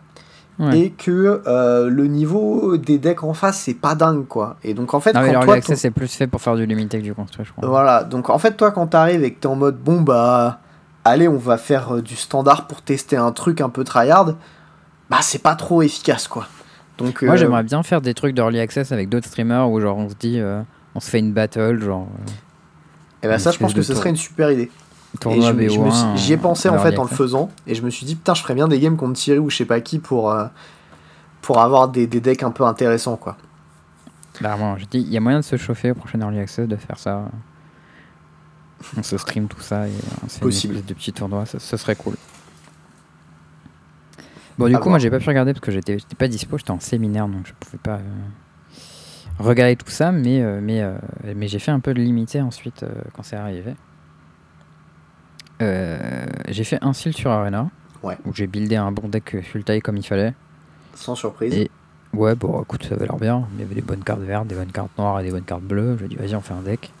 Ouais. 0.59 0.77
et 0.77 0.89
que 0.91 1.41
euh, 1.47 1.89
le 1.89 2.05
niveau 2.05 2.77
des 2.77 2.99
decks 2.99 3.23
en 3.23 3.33
face, 3.33 3.57
c'est 3.59 3.73
pas 3.73 3.95
dingue, 3.95 4.27
quoi. 4.27 4.57
Et 4.63 4.75
donc, 4.75 4.93
en 4.93 4.99
fait, 4.99 5.13
non, 5.13 5.21
quand 5.21 5.25
l'early 5.25 5.45
toi, 5.47 5.61
ton- 5.61 5.75
c'est 5.75 5.89
plus 5.89 6.13
fait 6.13 6.27
pour 6.27 6.41
faire 6.43 6.55
du 6.55 6.67
limité 6.67 6.99
que 6.99 7.03
du 7.03 7.15
construit, 7.15 7.43
je 7.43 7.51
crois. 7.51 7.67
Voilà, 7.67 8.03
donc 8.03 8.29
en 8.29 8.37
fait, 8.37 8.51
toi, 8.55 8.69
quand 8.69 8.85
t'arrives 8.85 9.23
et 9.23 9.33
que 9.33 9.39
t'es 9.39 9.47
en 9.47 9.55
mode 9.55 9.77
bon, 9.79 10.01
bah, 10.01 10.59
allez, 11.05 11.27
on 11.27 11.39
va 11.39 11.57
faire 11.57 11.95
euh, 11.95 12.01
du 12.03 12.15
standard 12.15 12.67
pour 12.67 12.83
tester 12.83 13.17
un 13.17 13.31
truc 13.31 13.61
un 13.61 13.69
peu 13.69 13.83
tryhard, 13.83 14.35
bah, 15.09 15.17
c'est 15.21 15.41
pas 15.41 15.55
trop 15.55 15.81
efficace, 15.81 16.27
quoi. 16.27 16.45
Donc, 16.99 17.23
Moi, 17.23 17.33
euh, 17.33 17.37
j'aimerais 17.37 17.63
bien 17.63 17.81
faire 17.81 18.01
des 18.01 18.13
trucs 18.13 18.35
d'early 18.35 18.59
access 18.59 18.91
avec 18.91 19.09
d'autres 19.09 19.27
streamers 19.27 19.67
où, 19.71 19.79
genre, 19.81 19.97
on 19.97 20.07
se 20.07 20.15
dit, 20.19 20.39
on 20.93 20.99
se 20.99 21.09
fait 21.09 21.17
une 21.19 21.33
battle, 21.33 21.81
genre, 21.83 22.05
euh, 22.27 22.31
eh 23.23 23.27
ben, 23.27 23.39
ça, 23.39 23.49
je 23.49 23.57
pense 23.57 23.73
que 23.73 23.81
ce 23.81 23.95
serait 23.95 24.11
une 24.11 24.17
super 24.17 24.51
idée. 24.51 24.69
Et 25.13 25.17
tournoi 25.19 25.49
je 25.51 25.53
me- 25.55 25.69
je 25.69 25.79
me 25.79 25.89
suis- 25.91 25.99
BO1. 26.05 26.15
j'y 26.17 26.33
ai 26.33 26.37
pensé 26.37 26.69
en 26.69 26.79
fait 26.79 26.97
en 26.97 27.03
le 27.03 27.09
faisant, 27.09 27.49
et 27.67 27.75
je 27.75 27.81
me 27.83 27.89
suis 27.89 28.05
dit, 28.05 28.15
putain, 28.15 28.33
je 28.33 28.41
ferais 28.41 28.55
bien 28.55 28.67
des 28.67 28.79
games 28.79 28.97
contre 28.97 29.13
Thierry 29.19 29.39
ou 29.39 29.49
je 29.49 29.57
sais 29.57 29.65
pas 29.65 29.79
qui 29.81 29.99
pour, 29.99 30.31
euh, 30.31 30.45
pour 31.41 31.59
avoir 31.61 31.89
des, 31.89 32.07
des 32.07 32.19
decks 32.21 32.43
un 32.43 32.51
peu 32.51 32.63
intéressants, 32.65 33.15
quoi. 33.17 33.37
Clairement, 34.33 34.77
je 34.77 34.85
dis, 34.85 34.99
il 34.99 35.09
y 35.13 35.17
a 35.17 35.19
moyen 35.19 35.39
de 35.39 35.43
se 35.43 35.55
chauffer 35.57 35.91
au 35.91 35.95
prochain 35.95 36.19
early 36.19 36.39
access, 36.39 36.67
de 36.67 36.75
faire 36.75 36.97
ça. 36.97 37.25
On 38.97 39.03
se 39.03 39.17
stream 39.17 39.47
tout 39.47 39.61
ça 39.61 39.87
et 39.87 39.91
fait 40.27 40.39
Possible. 40.41 40.83
de 40.83 40.93
petit 40.93 41.13
tournoi, 41.13 41.45
ça, 41.45 41.59
ce 41.59 41.77
serait 41.77 41.95
cool. 41.95 42.15
Bon, 44.57 44.67
du 44.67 44.77
coup, 44.77 44.89
moi 44.89 44.99
j'ai 44.99 45.09
pas 45.09 45.19
pu 45.19 45.27
regarder 45.29 45.53
parce 45.53 45.65
que 45.65 45.71
j'étais 45.71 45.97
j'étais 45.97 46.15
pas 46.15 46.27
dispo, 46.27 46.57
j'étais 46.57 46.71
en 46.71 46.79
séminaire 46.79 47.27
donc 47.27 47.47
je 47.47 47.53
pouvais 47.59 47.79
pas 47.81 47.95
euh, 47.95 48.01
regarder 49.39 49.75
tout 49.75 49.89
ça, 49.89 50.11
mais, 50.11 50.41
euh, 50.41 50.59
mais, 50.61 50.83
mais 51.35 51.47
j'ai 51.47 51.57
fait 51.59 51.71
un 51.71 51.79
peu 51.79 51.93
de 51.93 51.99
limité 51.99 52.39
ensuite 52.41 52.85
quand 53.13 53.23
c'est 53.23 53.35
arrivé. 53.35 53.73
Euh, 55.61 56.25
j'ai 56.49 56.63
fait 56.63 56.79
un 56.81 56.93
seal 56.93 57.13
sur 57.13 57.31
Arena 57.31 57.69
Ouais. 58.01 58.17
où 58.25 58.33
j'ai 58.33 58.47
buildé 58.47 58.75
un 58.75 58.91
bon 58.91 59.07
deck 59.07 59.37
full 59.49 59.63
taille 59.63 59.81
comme 59.81 59.95
il 59.97 60.03
fallait. 60.05 60.33
Sans 60.93 61.15
surprise. 61.15 61.53
Et 61.53 61.71
ouais, 62.13 62.35
bon, 62.35 62.61
écoute, 62.61 62.83
ça 62.85 62.95
avait 62.95 63.05
l'air 63.05 63.15
bien. 63.17 63.47
Il 63.55 63.61
y 63.61 63.63
avait 63.63 63.75
des 63.75 63.81
bonnes 63.81 64.03
cartes 64.03 64.19
vertes, 64.21 64.47
des 64.47 64.55
bonnes 64.55 64.71
cartes 64.71 64.91
noires 64.97 65.19
et 65.21 65.23
des 65.23 65.31
bonnes 65.31 65.43
cartes 65.43 65.63
bleues. 65.63 65.97
J'ai 66.01 66.07
dit, 66.09 66.15
vas-y, 66.15 66.35
on 66.35 66.41
fait 66.41 66.53
un 66.53 66.61
deck. 66.61 66.91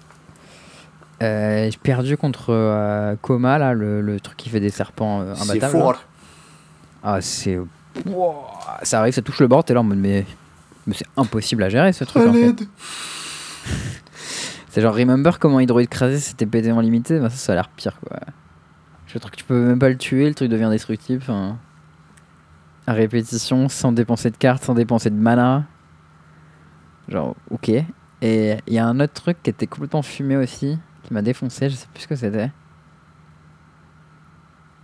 Euh, 1.21 1.69
j'ai 1.69 1.77
perdu 1.77 2.15
contre 2.17 2.47
euh, 2.53 3.15
Koma, 3.21 3.57
là, 3.57 3.73
le, 3.73 4.01
le 4.01 4.19
truc 4.19 4.37
qui 4.37 4.49
fait 4.49 4.59
des 4.59 4.69
serpents 4.69 5.21
euh, 5.21 5.33
c'est 5.35 5.43
imbattables. 5.51 5.73
là. 5.77 5.79
fort. 5.83 6.03
Ah, 7.03 7.21
c'est. 7.21 7.59
Wouah, 8.05 8.79
ça 8.83 8.99
arrive, 8.99 9.13
ça 9.13 9.21
touche 9.21 9.39
le 9.39 9.47
bord, 9.47 9.63
t'es 9.63 9.73
là 9.73 9.81
en 9.81 9.83
mode, 9.83 9.97
mais. 9.99 10.25
Mais 10.87 10.95
c'est 10.95 11.05
impossible 11.15 11.63
à 11.63 11.69
gérer 11.69 11.93
ce 11.93 12.03
truc 12.03 12.27
en 12.27 12.33
fait. 12.33 12.55
C'est 14.69 14.81
genre 14.81 14.95
Remember 14.95 15.37
comment 15.39 15.59
Hydroid 15.59 15.85
Crasé 15.85 16.19
c'était 16.19 16.45
pété 16.47 16.71
en 16.71 16.79
limité? 16.79 17.19
Bah, 17.19 17.29
ça, 17.29 17.37
ça 17.37 17.51
a 17.51 17.55
l'air 17.55 17.69
pire 17.69 17.99
quoi. 18.05 18.19
Le 19.13 19.19
truc, 19.19 19.35
tu 19.35 19.43
peux 19.43 19.67
même 19.67 19.79
pas 19.79 19.89
le 19.89 19.97
tuer, 19.97 20.27
le 20.27 20.33
truc 20.33 20.49
devient 20.49 20.69
destructible. 20.71 21.21
Enfin, 21.21 21.57
à 22.87 22.93
répétition, 22.93 23.69
sans 23.69 23.91
dépenser 23.91 24.31
de 24.31 24.37
cartes, 24.37 24.63
sans 24.63 24.73
dépenser 24.73 25.09
de 25.09 25.15
mana. 25.15 25.65
Genre, 27.07 27.35
ok. 27.51 27.69
Et 28.21 28.57
il 28.67 28.73
y 28.73 28.79
a 28.79 28.87
un 28.87 28.99
autre 28.99 29.13
truc 29.13 29.37
qui 29.43 29.49
était 29.49 29.67
complètement 29.67 30.01
fumé 30.01 30.37
aussi, 30.37 30.79
qui 31.03 31.13
m'a 31.13 31.21
défoncé, 31.21 31.69
je 31.69 31.75
sais 31.75 31.87
plus 31.93 32.03
ce 32.03 32.07
que 32.07 32.15
c'était. 32.15 32.51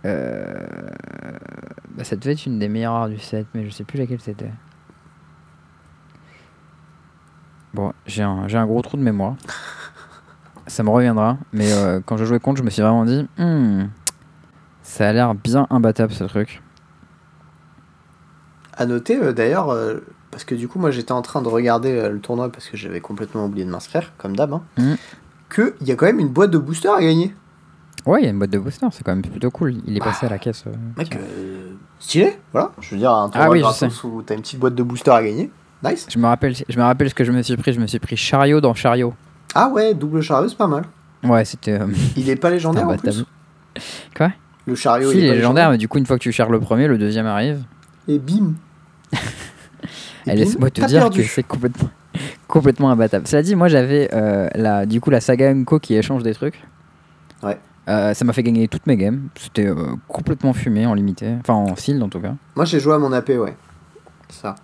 Euh... 0.04 0.66
Bah, 1.96 2.04
ça 2.04 2.16
devait 2.16 2.32
être 2.32 2.46
une 2.46 2.58
des 2.58 2.68
meilleures 2.68 2.92
arts 2.92 3.08
du 3.08 3.18
set, 3.18 3.46
mais 3.54 3.64
je 3.64 3.70
sais 3.70 3.84
plus 3.84 3.98
laquelle 3.98 4.20
c'était. 4.20 4.52
Bon, 7.74 7.92
j'ai 8.06 8.22
un, 8.22 8.46
un 8.52 8.66
gros 8.66 8.82
trou 8.82 8.96
de 8.96 9.02
mémoire. 9.02 9.36
Ça 10.66 10.82
me 10.82 10.90
reviendra, 10.90 11.36
mais 11.52 11.72
euh, 11.72 12.00
quand 12.04 12.16
je 12.16 12.24
jouais 12.24 12.38
contre, 12.38 12.58
je 12.58 12.62
me 12.62 12.70
suis 12.70 12.82
vraiment 12.82 13.04
dit, 13.04 13.26
Hmm, 13.38 13.86
ça 14.90 15.08
a 15.08 15.12
l'air 15.12 15.34
bien 15.34 15.66
imbattable 15.70 16.12
ce 16.12 16.24
truc. 16.24 16.62
À 18.76 18.86
noter 18.86 19.16
euh, 19.16 19.32
d'ailleurs, 19.32 19.70
euh, 19.70 19.98
parce 20.30 20.44
que 20.44 20.54
du 20.54 20.68
coup, 20.68 20.78
moi 20.78 20.90
j'étais 20.90 21.12
en 21.12 21.22
train 21.22 21.42
de 21.42 21.48
regarder 21.48 21.90
euh, 21.92 22.10
le 22.10 22.20
tournoi 22.20 22.50
parce 22.50 22.68
que 22.68 22.76
j'avais 22.76 23.00
complètement 23.00 23.44
oublié 23.46 23.64
de 23.64 23.70
m'inscrire, 23.70 24.12
comme 24.18 24.36
d'hab, 24.36 24.52
hein, 24.52 24.62
Mhm. 24.78 24.96
qu'il 25.54 25.88
y 25.88 25.92
a 25.92 25.96
quand 25.96 26.06
même 26.06 26.20
une 26.20 26.28
boîte 26.28 26.50
de 26.50 26.58
booster 26.58 26.88
à 26.88 27.00
gagner. 27.00 27.34
Ouais, 28.06 28.22
il 28.22 28.24
y 28.24 28.28
a 28.28 28.30
une 28.30 28.38
boîte 28.38 28.50
de 28.50 28.58
booster, 28.58 28.86
c'est 28.92 29.04
quand 29.04 29.12
même 29.12 29.22
plutôt 29.22 29.50
cool. 29.50 29.74
Il 29.86 29.96
est 29.96 30.00
Bah, 30.00 30.06
passé 30.06 30.26
à 30.26 30.30
la 30.30 30.38
caisse. 30.38 30.64
euh, 30.66 30.72
Mec, 30.96 31.16
stylé, 31.98 32.38
voilà. 32.52 32.72
Je 32.80 32.90
veux 32.94 32.98
dire, 32.98 33.12
un 33.12 33.28
tournoi 33.28 33.46
Ah 33.46 33.50
oui, 33.50 33.60
gratos 33.60 34.04
où 34.04 34.22
t'as 34.22 34.34
une 34.34 34.40
petite 34.40 34.58
boîte 34.58 34.74
de 34.74 34.82
booster 34.82 35.10
à 35.10 35.22
gagner. 35.22 35.50
Nice. 35.84 36.06
Je 36.10 36.18
me 36.18 36.26
rappelle, 36.26 36.54
je 36.68 36.78
me 36.78 36.82
rappelle 36.82 37.10
ce 37.10 37.14
que 37.14 37.24
je 37.24 37.32
me 37.32 37.42
suis 37.42 37.56
pris. 37.56 37.72
Je 37.72 37.80
me 37.80 37.86
suis 37.86 37.98
pris 37.98 38.16
chariot 38.16 38.60
dans 38.60 38.74
chariot. 38.74 39.14
Ah 39.54 39.68
ouais, 39.68 39.94
double 39.94 40.20
chariot, 40.22 40.48
c'est 40.48 40.56
pas 40.58 40.66
mal. 40.66 40.84
Ouais, 41.24 41.44
c'était 41.44 41.78
Il 42.16 42.28
est 42.30 42.36
pas 42.36 42.50
légendaire 42.50 42.88
en 42.88 42.96
plus. 42.96 43.24
Quoi? 44.16 44.30
Le 44.70 44.76
chariot, 44.76 45.10
Si, 45.10 45.18
il 45.18 45.24
est 45.24 45.34
légendaire, 45.34 45.68
mais 45.70 45.78
du 45.78 45.88
coup, 45.88 45.98
une 45.98 46.06
fois 46.06 46.16
que 46.16 46.22
tu 46.22 46.30
chars 46.30 46.48
le 46.48 46.60
premier, 46.60 46.86
le 46.86 46.96
deuxième 46.96 47.26
arrive. 47.26 47.64
Et 48.06 48.20
bim. 48.20 48.54
Et 50.26 50.36
laisse-moi 50.36 50.70
te 50.70 50.80
dire 50.86 51.00
perdu. 51.00 51.22
que 51.22 51.28
c'est 51.28 51.42
complètement, 51.42 51.90
complètement 52.46 52.90
imbattable. 52.90 53.26
Cela 53.26 53.42
dit, 53.42 53.56
moi 53.56 53.66
j'avais 53.66 54.08
euh, 54.12 54.48
la, 54.54 54.86
du 54.86 55.00
coup 55.00 55.10
la 55.10 55.20
saga 55.20 55.50
Unko 55.50 55.80
qui 55.80 55.96
échange 55.96 56.22
des 56.22 56.34
trucs. 56.34 56.62
Ouais. 57.42 57.58
Euh, 57.88 58.14
ça 58.14 58.24
m'a 58.24 58.32
fait 58.32 58.44
gagner 58.44 58.68
toutes 58.68 58.86
mes 58.86 58.96
games. 58.96 59.28
C'était 59.34 59.66
euh, 59.66 59.96
complètement 60.06 60.52
fumé 60.52 60.86
en 60.86 60.94
limité. 60.94 61.34
Enfin 61.40 61.54
en 61.54 61.74
field 61.74 62.00
en 62.00 62.08
tout 62.08 62.20
cas. 62.20 62.34
Moi 62.54 62.64
j'ai 62.64 62.78
joué 62.78 62.94
à 62.94 62.98
mon 62.98 63.12
AP, 63.12 63.30
ouais. 63.30 63.56
Ça. 64.28 64.54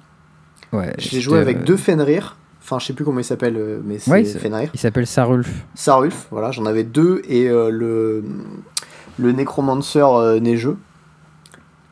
Ouais, 0.73 0.93
J'ai 0.99 1.21
joué 1.21 1.41
avec 1.41 1.65
deux 1.65 1.77
Fenrir. 1.77 2.37
Enfin, 2.63 2.79
je 2.79 2.87
sais 2.87 2.93
plus 2.93 3.05
comment 3.05 3.21
il 3.21 3.25
s'appelle, 3.25 3.81
mais 3.85 3.99
c'est 3.99 4.11
Ouais, 4.11 4.25
Fenrir. 4.25 4.71
Il 4.75 4.79
s'appelle 4.79 5.07
Sarulf. 5.07 5.65
Sarulf, 5.75 6.27
voilà, 6.31 6.53
j'en 6.53 6.67
avais 6.67 6.85
deux. 6.85 7.23
Et 7.29 7.49
le, 7.49 8.25
le 9.19 9.33
Necromancer 9.33 10.01
euh, 10.05 10.41
neigeux. 10.41 10.77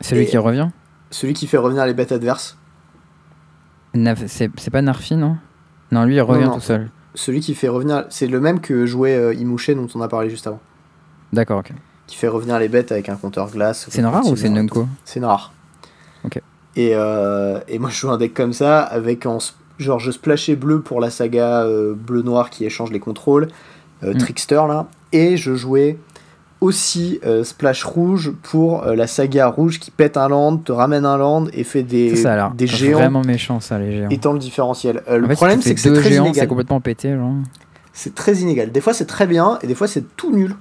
Celui 0.01 0.23
Et- 0.23 0.27
qui 0.27 0.39
revient. 0.39 0.69
Celui 1.11 1.33
qui 1.35 1.47
fait 1.47 1.59
revenir 1.59 1.87
les 1.87 1.95
bêtes 1.95 2.13
adverses. 2.13 2.57
C'est 4.27 4.71
pas 4.71 4.83
Narfi, 4.83 5.15
non? 5.17 5.37
Non, 5.93 6.05
lui 6.05 6.17
il 6.17 6.21
revient 6.23 6.45
non. 6.47 6.55
tout 6.55 6.61
seul. 6.61 6.91
Celui 7.15 7.41
qui 7.41 7.55
fait 7.55 7.69
revenir. 7.69 8.07
C'est 8.11 8.27
le 8.27 8.41
même 8.41 8.61
que 8.61 8.87
jouait 8.87 9.15
euh, 9.15 9.35
Imouche 9.35 9.71
dont 9.71 9.87
on 9.95 10.01
a 10.03 10.09
parlé 10.09 10.31
juste 10.31 10.47
avant. 10.49 10.61
D'accord, 11.33 11.59
ok. 11.61 11.71
Qui 12.09 12.17
fait 12.17 12.27
revenir 12.29 12.59
les 12.59 12.69
bêtes 12.69 12.91
avec 12.91 13.09
un 13.09 13.15
compteur 13.17 13.49
glace. 13.51 13.87
C'est 13.89 14.01
une 14.01 14.07
rare 14.07 14.27
ou 14.27 14.35
c'est 14.37 14.49
une 14.49 14.59
Unko 14.59 14.87
C'est 15.05 15.21
une 15.21 15.25
rare. 15.27 15.53
Ok. 16.25 16.41
Et, 16.77 16.91
euh, 16.95 17.61
et 17.69 17.79
moi 17.79 17.89
je 17.91 17.97
joue 18.01 18.11
un 18.11 18.19
deck 18.19 18.35
comme 18.35 18.53
ça, 18.53 18.83
avec 18.83 19.27
en, 19.27 19.39
genre 19.79 20.01
je 20.01 20.11
splashais 20.11 20.57
bleu 20.57 20.81
pour 20.81 21.01
la 21.01 21.09
saga 21.11 21.63
euh, 21.63 21.95
bleu-noir 21.95 22.51
qui 22.51 22.65
échange 22.65 22.91
les 22.91 22.99
contrôles, 23.01 23.47
euh, 24.03 24.13
Mm. 24.15 24.19
Trickster 24.19 24.63
là, 24.67 24.87
et 25.13 25.37
je 25.37 25.55
jouais 25.55 25.99
aussi 26.65 27.21
euh, 27.27 27.45
splash 27.45 27.85
rouge 27.85 28.33
pour 28.43 28.85
euh, 28.85 28.95
la 28.95 29.07
saga 29.07 29.49
rouge 29.49 29.79
qui 29.79 29.91
pète 29.91 30.17
un 30.17 30.29
land, 30.29 30.57
te 30.57 30.73
ramène 30.73 31.05
un 31.05 31.19
land 31.19 31.47
et 31.53 31.63
fait 31.63 31.83
des, 31.83 32.17
Ça, 32.17 32.53
des 32.57 32.67
géants 32.67 32.99
vraiment 32.99 33.23
méchant 33.23 33.61
ça, 33.61 33.79
les 33.79 33.93
géants. 33.93 34.09
étant 34.09 34.33
le 34.33 34.39
différentiel. 34.39 35.03
Euh, 35.09 35.19
le 35.19 35.29
fait, 35.29 35.35
problème 35.35 35.61
c'est 35.61 35.75
que 35.75 35.81
c'est 35.81 35.93
très 35.93 36.11
géants, 36.11 36.25
c'est 36.25 36.31
inégal. 36.31 36.49
complètement 36.49 36.81
pété, 36.81 37.15
genre. 37.15 37.35
C'est 37.93 38.15
très 38.15 38.37
inégal. 38.37 38.73
Des 38.73 38.81
fois 38.81 38.95
c'est 38.95 39.05
très 39.05 39.27
bien 39.27 39.59
et 39.63 39.67
des 39.67 39.75
fois 39.75 39.87
c'est 39.87 40.17
tout 40.17 40.35
nul. 40.35 40.57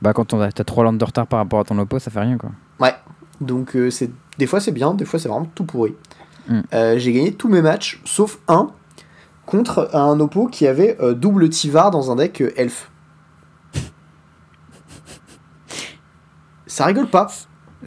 Bah 0.00 0.12
quand 0.12 0.36
t'as 0.36 0.64
3 0.64 0.84
landes 0.84 0.98
de 0.98 1.04
retard 1.04 1.26
par 1.26 1.40
rapport 1.40 1.58
à 1.58 1.64
ton 1.64 1.76
oppo, 1.78 1.98
ça 1.98 2.10
fait 2.12 2.20
rien 2.20 2.38
quoi. 2.38 2.50
Ouais. 2.80 2.94
Donc 3.40 3.76
c'est 3.90 4.10
des 4.38 4.46
fois 4.46 4.60
c'est 4.60 4.72
bien, 4.72 4.94
des 4.94 5.04
fois 5.04 5.18
c'est 5.18 5.28
vraiment 5.28 5.50
tout 5.52 5.64
pourri. 5.64 5.94
Mm. 6.48 6.60
J'ai 6.96 7.12
gagné 7.12 7.32
tous 7.32 7.48
mes 7.48 7.60
matchs 7.60 8.00
sauf 8.04 8.38
un 8.46 8.70
contre 9.46 9.90
un 9.92 10.18
oppo 10.20 10.46
qui 10.46 10.68
avait 10.68 10.96
double 11.14 11.48
Tivar 11.48 11.90
dans 11.90 12.12
un 12.12 12.16
deck 12.16 12.42
elf. 12.56 12.91
Ça 16.72 16.86
rigole 16.86 17.06
pas. 17.08 17.26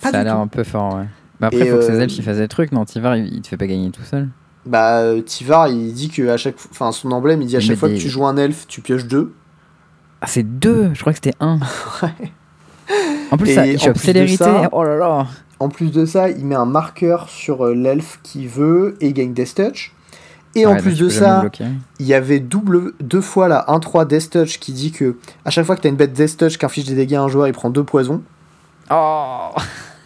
Pas 0.02 0.12
ça 0.12 0.20
a 0.20 0.24
l'air 0.24 0.38
un 0.38 0.48
peu 0.48 0.64
fort, 0.64 0.96
ouais. 0.96 1.06
Mais 1.40 1.48
après, 1.48 1.62
Et, 1.62 1.70
faut 1.70 1.78
que 1.78 1.84
ces 1.84 1.92
euh, 1.92 2.02
elfes 2.02 2.14
qui 2.14 2.22
fassent 2.22 2.38
des 2.38 2.48
trucs. 2.48 2.72
Non, 2.72 2.86
Tivar, 2.86 3.16
il, 3.18 3.34
il 3.34 3.42
te 3.42 3.48
fait 3.48 3.58
pas 3.58 3.68
gagner 3.68 3.90
tout 3.92 4.04
seul. 4.04 4.30
Bah 4.66 5.00
euh, 5.00 5.22
Tivar 5.22 5.68
il 5.68 5.94
dit 5.94 6.10
que 6.10 6.28
à 6.30 6.38
chaque 6.38 6.58
fois, 6.58 6.70
enfin 6.72 6.92
son 6.92 7.12
emblème 7.12 7.40
il 7.44 7.48
dit 7.48 7.56
à 7.56 7.60
Il 7.60 7.66
chaque 7.66 7.78
fois 7.78 7.88
des- 7.90 7.96
que 7.98 8.00
tu 8.02 8.10
joues 8.10 8.26
un 8.26 8.36
elfe 8.36 8.66
tu 8.68 8.82
pioches 8.82 9.06
deux. 9.06 9.32
Ah, 10.22 10.28
c'est 10.28 10.42
deux 10.44 10.90
Je 10.96 11.02
crois 11.02 11.14
que 11.14 11.20
c'était 11.24 11.36
un. 11.40 11.60
En 13.32 13.38
plus, 13.38 13.50
Et 13.50 13.56
ça, 13.56 13.62
en 13.62 13.66
tu 13.66 13.78
plus 13.78 13.94
de 13.94 13.98
célérité. 14.00 14.38
ça- 14.44 14.70
Oh 14.72 14.84
là 14.84 14.96
là. 14.98 15.28
En 15.60 15.70
plus 15.70 15.92
de 15.92 16.06
ça, 16.06 16.30
il 16.30 16.46
met 16.46 16.56
un 16.56 16.66
marqueur 16.66 17.30
sur 17.30 17.66
euh, 17.66 17.74
l'elfe 17.74 18.20
qui 18.24 18.46
veut 18.48 18.96
et 19.02 19.08
il 19.08 19.14
gagne 19.14 19.34
Death 19.34 19.56
Touch. 19.56 19.94
Et 20.54 20.66
en 20.66 20.74
Ouais, 20.74 20.78
plus 20.82 20.96
tu 20.96 21.04
de 21.04 21.10
ça, 21.10 21.44
il 22.00 22.06
y 22.06 22.14
avait 22.14 22.40
double 22.40 22.94
deux 23.02 23.20
fois 23.22 23.48
là 23.50 23.66
1-3 23.68 24.06
Death 24.08 24.30
Touch 24.30 24.60
qui 24.60 24.72
dit 24.74 24.92
que 24.92 25.18
à 25.44 25.50
chaque 25.50 25.66
fois 25.66 25.76
que 25.76 25.82
tu 25.82 25.88
as 25.88 25.90
une 25.90 25.96
bête 25.98 26.14
Death 26.14 26.38
Touch 26.38 26.58
qui 26.58 26.66
inflige 26.66 26.86
des 26.86 26.96
dégâts 26.96 27.16
à 27.16 27.22
un 27.24 27.28
joueur, 27.28 27.48
il 27.48 27.54
prend 27.54 27.70
deux 27.70 27.84
poisons. 27.84 28.22
Oh 28.92 29.50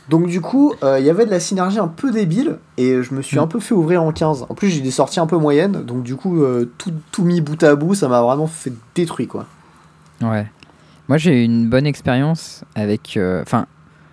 Donc 0.09 0.27
du 0.27 0.41
coup, 0.41 0.73
euh, 0.83 0.99
il 0.99 1.05
y 1.05 1.09
avait 1.09 1.25
de 1.25 1.31
la 1.31 1.39
synergie 1.39 1.77
un 1.79 1.87
peu 1.87 2.11
débile 2.11 2.57
et 2.77 3.03
je 3.03 3.13
me 3.13 3.21
suis 3.21 3.37
Mm. 3.37 3.41
un 3.41 3.47
peu 3.47 3.59
fait 3.59 3.75
ouvrir 3.75 4.01
en 4.01 4.11
15. 4.11 4.45
En 4.49 4.55
plus, 4.55 4.69
j'ai 4.69 4.81
des 4.81 4.89
sorties 4.91 5.19
un 5.19 5.27
peu 5.27 5.37
moyennes, 5.37 5.83
donc 5.83 6.03
du 6.03 6.15
coup, 6.15 6.41
euh, 6.43 6.71
tout, 6.77 6.91
tout 7.11 7.23
mis 7.23 7.41
bout 7.41 7.61
à 7.63 7.75
bout, 7.75 7.93
ça 7.93 8.07
m'a 8.07 8.21
vraiment 8.21 8.47
fait 8.47 8.73
détruire 8.95 9.27
quoi. 9.27 9.45
Ouais. 10.21 10.47
Moi, 11.07 11.17
j'ai 11.17 11.41
eu 11.41 11.43
une 11.45 11.69
bonne 11.69 11.85
expérience 11.85 12.63
avec. 12.75 13.17
euh, 13.17 13.41
Enfin, 13.41 13.65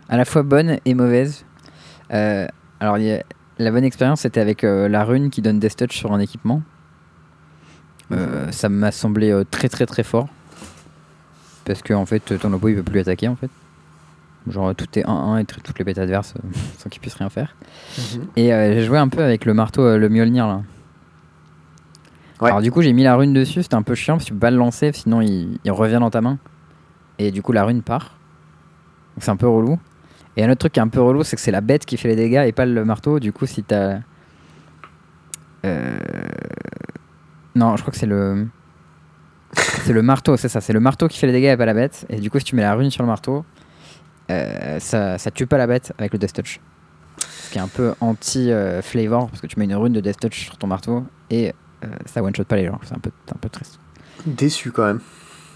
à 0.08 0.16
la 0.16 0.24
fois 0.24 0.42
bonne 0.42 0.78
et 0.84 0.94
mauvaise. 0.94 1.44
Euh, 2.12 2.46
alors, 2.80 2.98
il 2.98 3.04
y 3.04 3.12
a- 3.12 3.22
la 3.58 3.70
bonne 3.70 3.84
expérience, 3.84 4.20
c'était 4.20 4.40
avec 4.40 4.64
euh, 4.64 4.88
la 4.88 5.02
rune 5.04 5.30
qui 5.30 5.40
donne 5.42 5.58
Death 5.58 5.76
Touch 5.76 5.96
sur 5.96 6.12
un 6.12 6.20
équipement. 6.20 6.62
Euh, 8.12 8.50
ça 8.52 8.68
m'a 8.68 8.92
semblé 8.92 9.30
euh, 9.30 9.44
très 9.50 9.68
très 9.68 9.86
très 9.86 10.02
fort. 10.04 10.28
Parce 11.64 11.82
que, 11.82 11.92
en 11.94 12.06
fait, 12.06 12.38
ton 12.38 12.52
oppo 12.52 12.68
il 12.68 12.76
peut 12.76 12.82
plus 12.82 13.00
attaquer 13.00 13.28
en 13.28 13.36
fait. 13.36 13.50
Genre, 14.48 14.74
tout 14.76 14.86
est 14.98 15.02
1-1 15.02 15.40
et 15.40 15.44
toutes 15.44 15.78
les 15.78 15.84
bêtes 15.84 15.98
adverses 15.98 16.34
euh, 16.36 16.48
sans 16.78 16.88
qu'il 16.88 17.00
puisse 17.00 17.14
rien 17.14 17.28
faire. 17.28 17.56
Et 18.36 18.52
euh, 18.52 18.74
j'ai 18.74 18.84
joué 18.84 18.98
un 18.98 19.08
peu 19.08 19.22
avec 19.22 19.44
le 19.44 19.54
marteau, 19.54 19.82
euh, 19.82 19.98
le 19.98 20.08
Mjolnir 20.08 20.46
là. 20.46 20.62
Ouais. 22.40 22.50
Alors 22.50 22.60
du 22.60 22.70
coup 22.70 22.82
j'ai 22.82 22.92
mis 22.92 23.02
la 23.02 23.16
rune 23.16 23.32
dessus, 23.32 23.62
c'était 23.62 23.76
un 23.76 23.82
peu 23.82 23.94
chiant 23.94 24.14
parce 24.14 24.24
que 24.24 24.28
tu 24.28 24.34
peux 24.34 24.40
pas 24.40 24.50
le 24.50 24.58
lancer, 24.58 24.92
sinon 24.92 25.22
il, 25.22 25.58
il 25.64 25.72
revient 25.72 25.98
dans 26.00 26.10
ta 26.10 26.20
main. 26.20 26.38
Et 27.18 27.30
du 27.30 27.42
coup 27.42 27.52
la 27.52 27.64
rune 27.64 27.82
part. 27.82 28.18
Donc 29.14 29.24
c'est 29.24 29.30
un 29.30 29.36
peu 29.36 29.48
relou. 29.48 29.78
Et 30.36 30.44
un 30.44 30.50
autre 30.50 30.58
truc 30.58 30.74
qui 30.74 30.78
est 30.78 30.82
un 30.82 30.88
peu 30.88 31.00
relou, 31.00 31.24
c'est 31.24 31.34
que 31.34 31.42
c'est 31.42 31.50
la 31.50 31.62
bête 31.62 31.86
qui 31.86 31.96
fait 31.96 32.08
les 32.08 32.16
dégâts 32.16 32.44
et 32.46 32.52
pas 32.52 32.66
le 32.66 32.84
marteau. 32.84 33.18
Du 33.18 33.32
coup 33.32 33.46
si 33.46 33.62
t'as... 33.62 34.00
Euh... 35.64 35.98
Non, 37.54 37.74
je 37.76 37.82
crois 37.82 37.90
que 37.90 37.98
c'est 37.98 38.06
le... 38.06 38.46
C'est 39.52 39.94
le 39.94 40.02
marteau, 40.02 40.36
c'est 40.36 40.50
ça. 40.50 40.60
C'est 40.60 40.74
le 40.74 40.80
marteau 40.80 41.08
qui 41.08 41.18
fait 41.18 41.26
les 41.26 41.32
dégâts 41.32 41.54
et 41.54 41.56
pas 41.56 41.64
la 41.64 41.72
bête. 41.72 42.04
Et 42.10 42.20
du 42.20 42.30
coup 42.30 42.38
si 42.38 42.44
tu 42.44 42.54
mets 42.54 42.62
la 42.62 42.74
rune 42.74 42.90
sur 42.90 43.02
le 43.02 43.08
marteau, 43.08 43.46
euh, 44.30 44.78
ça, 44.80 45.18
ça 45.18 45.30
tue 45.30 45.46
pas 45.46 45.58
la 45.58 45.66
bête 45.66 45.92
avec 45.98 46.12
le 46.12 46.18
Death 46.18 46.32
Touch. 46.32 46.60
Ce 47.18 47.50
qui 47.50 47.58
est 47.58 47.60
un 47.60 47.68
peu 47.68 47.94
anti-flavor 48.00 49.28
parce 49.28 49.40
que 49.40 49.46
tu 49.46 49.58
mets 49.58 49.66
une 49.66 49.74
rune 49.74 49.92
de 49.92 50.00
Death 50.00 50.20
Touch 50.20 50.44
sur 50.44 50.56
ton 50.56 50.66
marteau 50.66 51.04
et 51.30 51.52
euh, 51.84 51.88
ça 52.06 52.22
one-shot 52.22 52.44
pas 52.44 52.56
les 52.56 52.66
gens. 52.66 52.78
C'est 52.82 52.94
un 52.94 52.98
peu, 52.98 53.10
un 53.32 53.38
peu 53.38 53.48
triste. 53.48 53.78
Déçu 54.26 54.72
quand 54.72 54.84
même. 54.84 55.00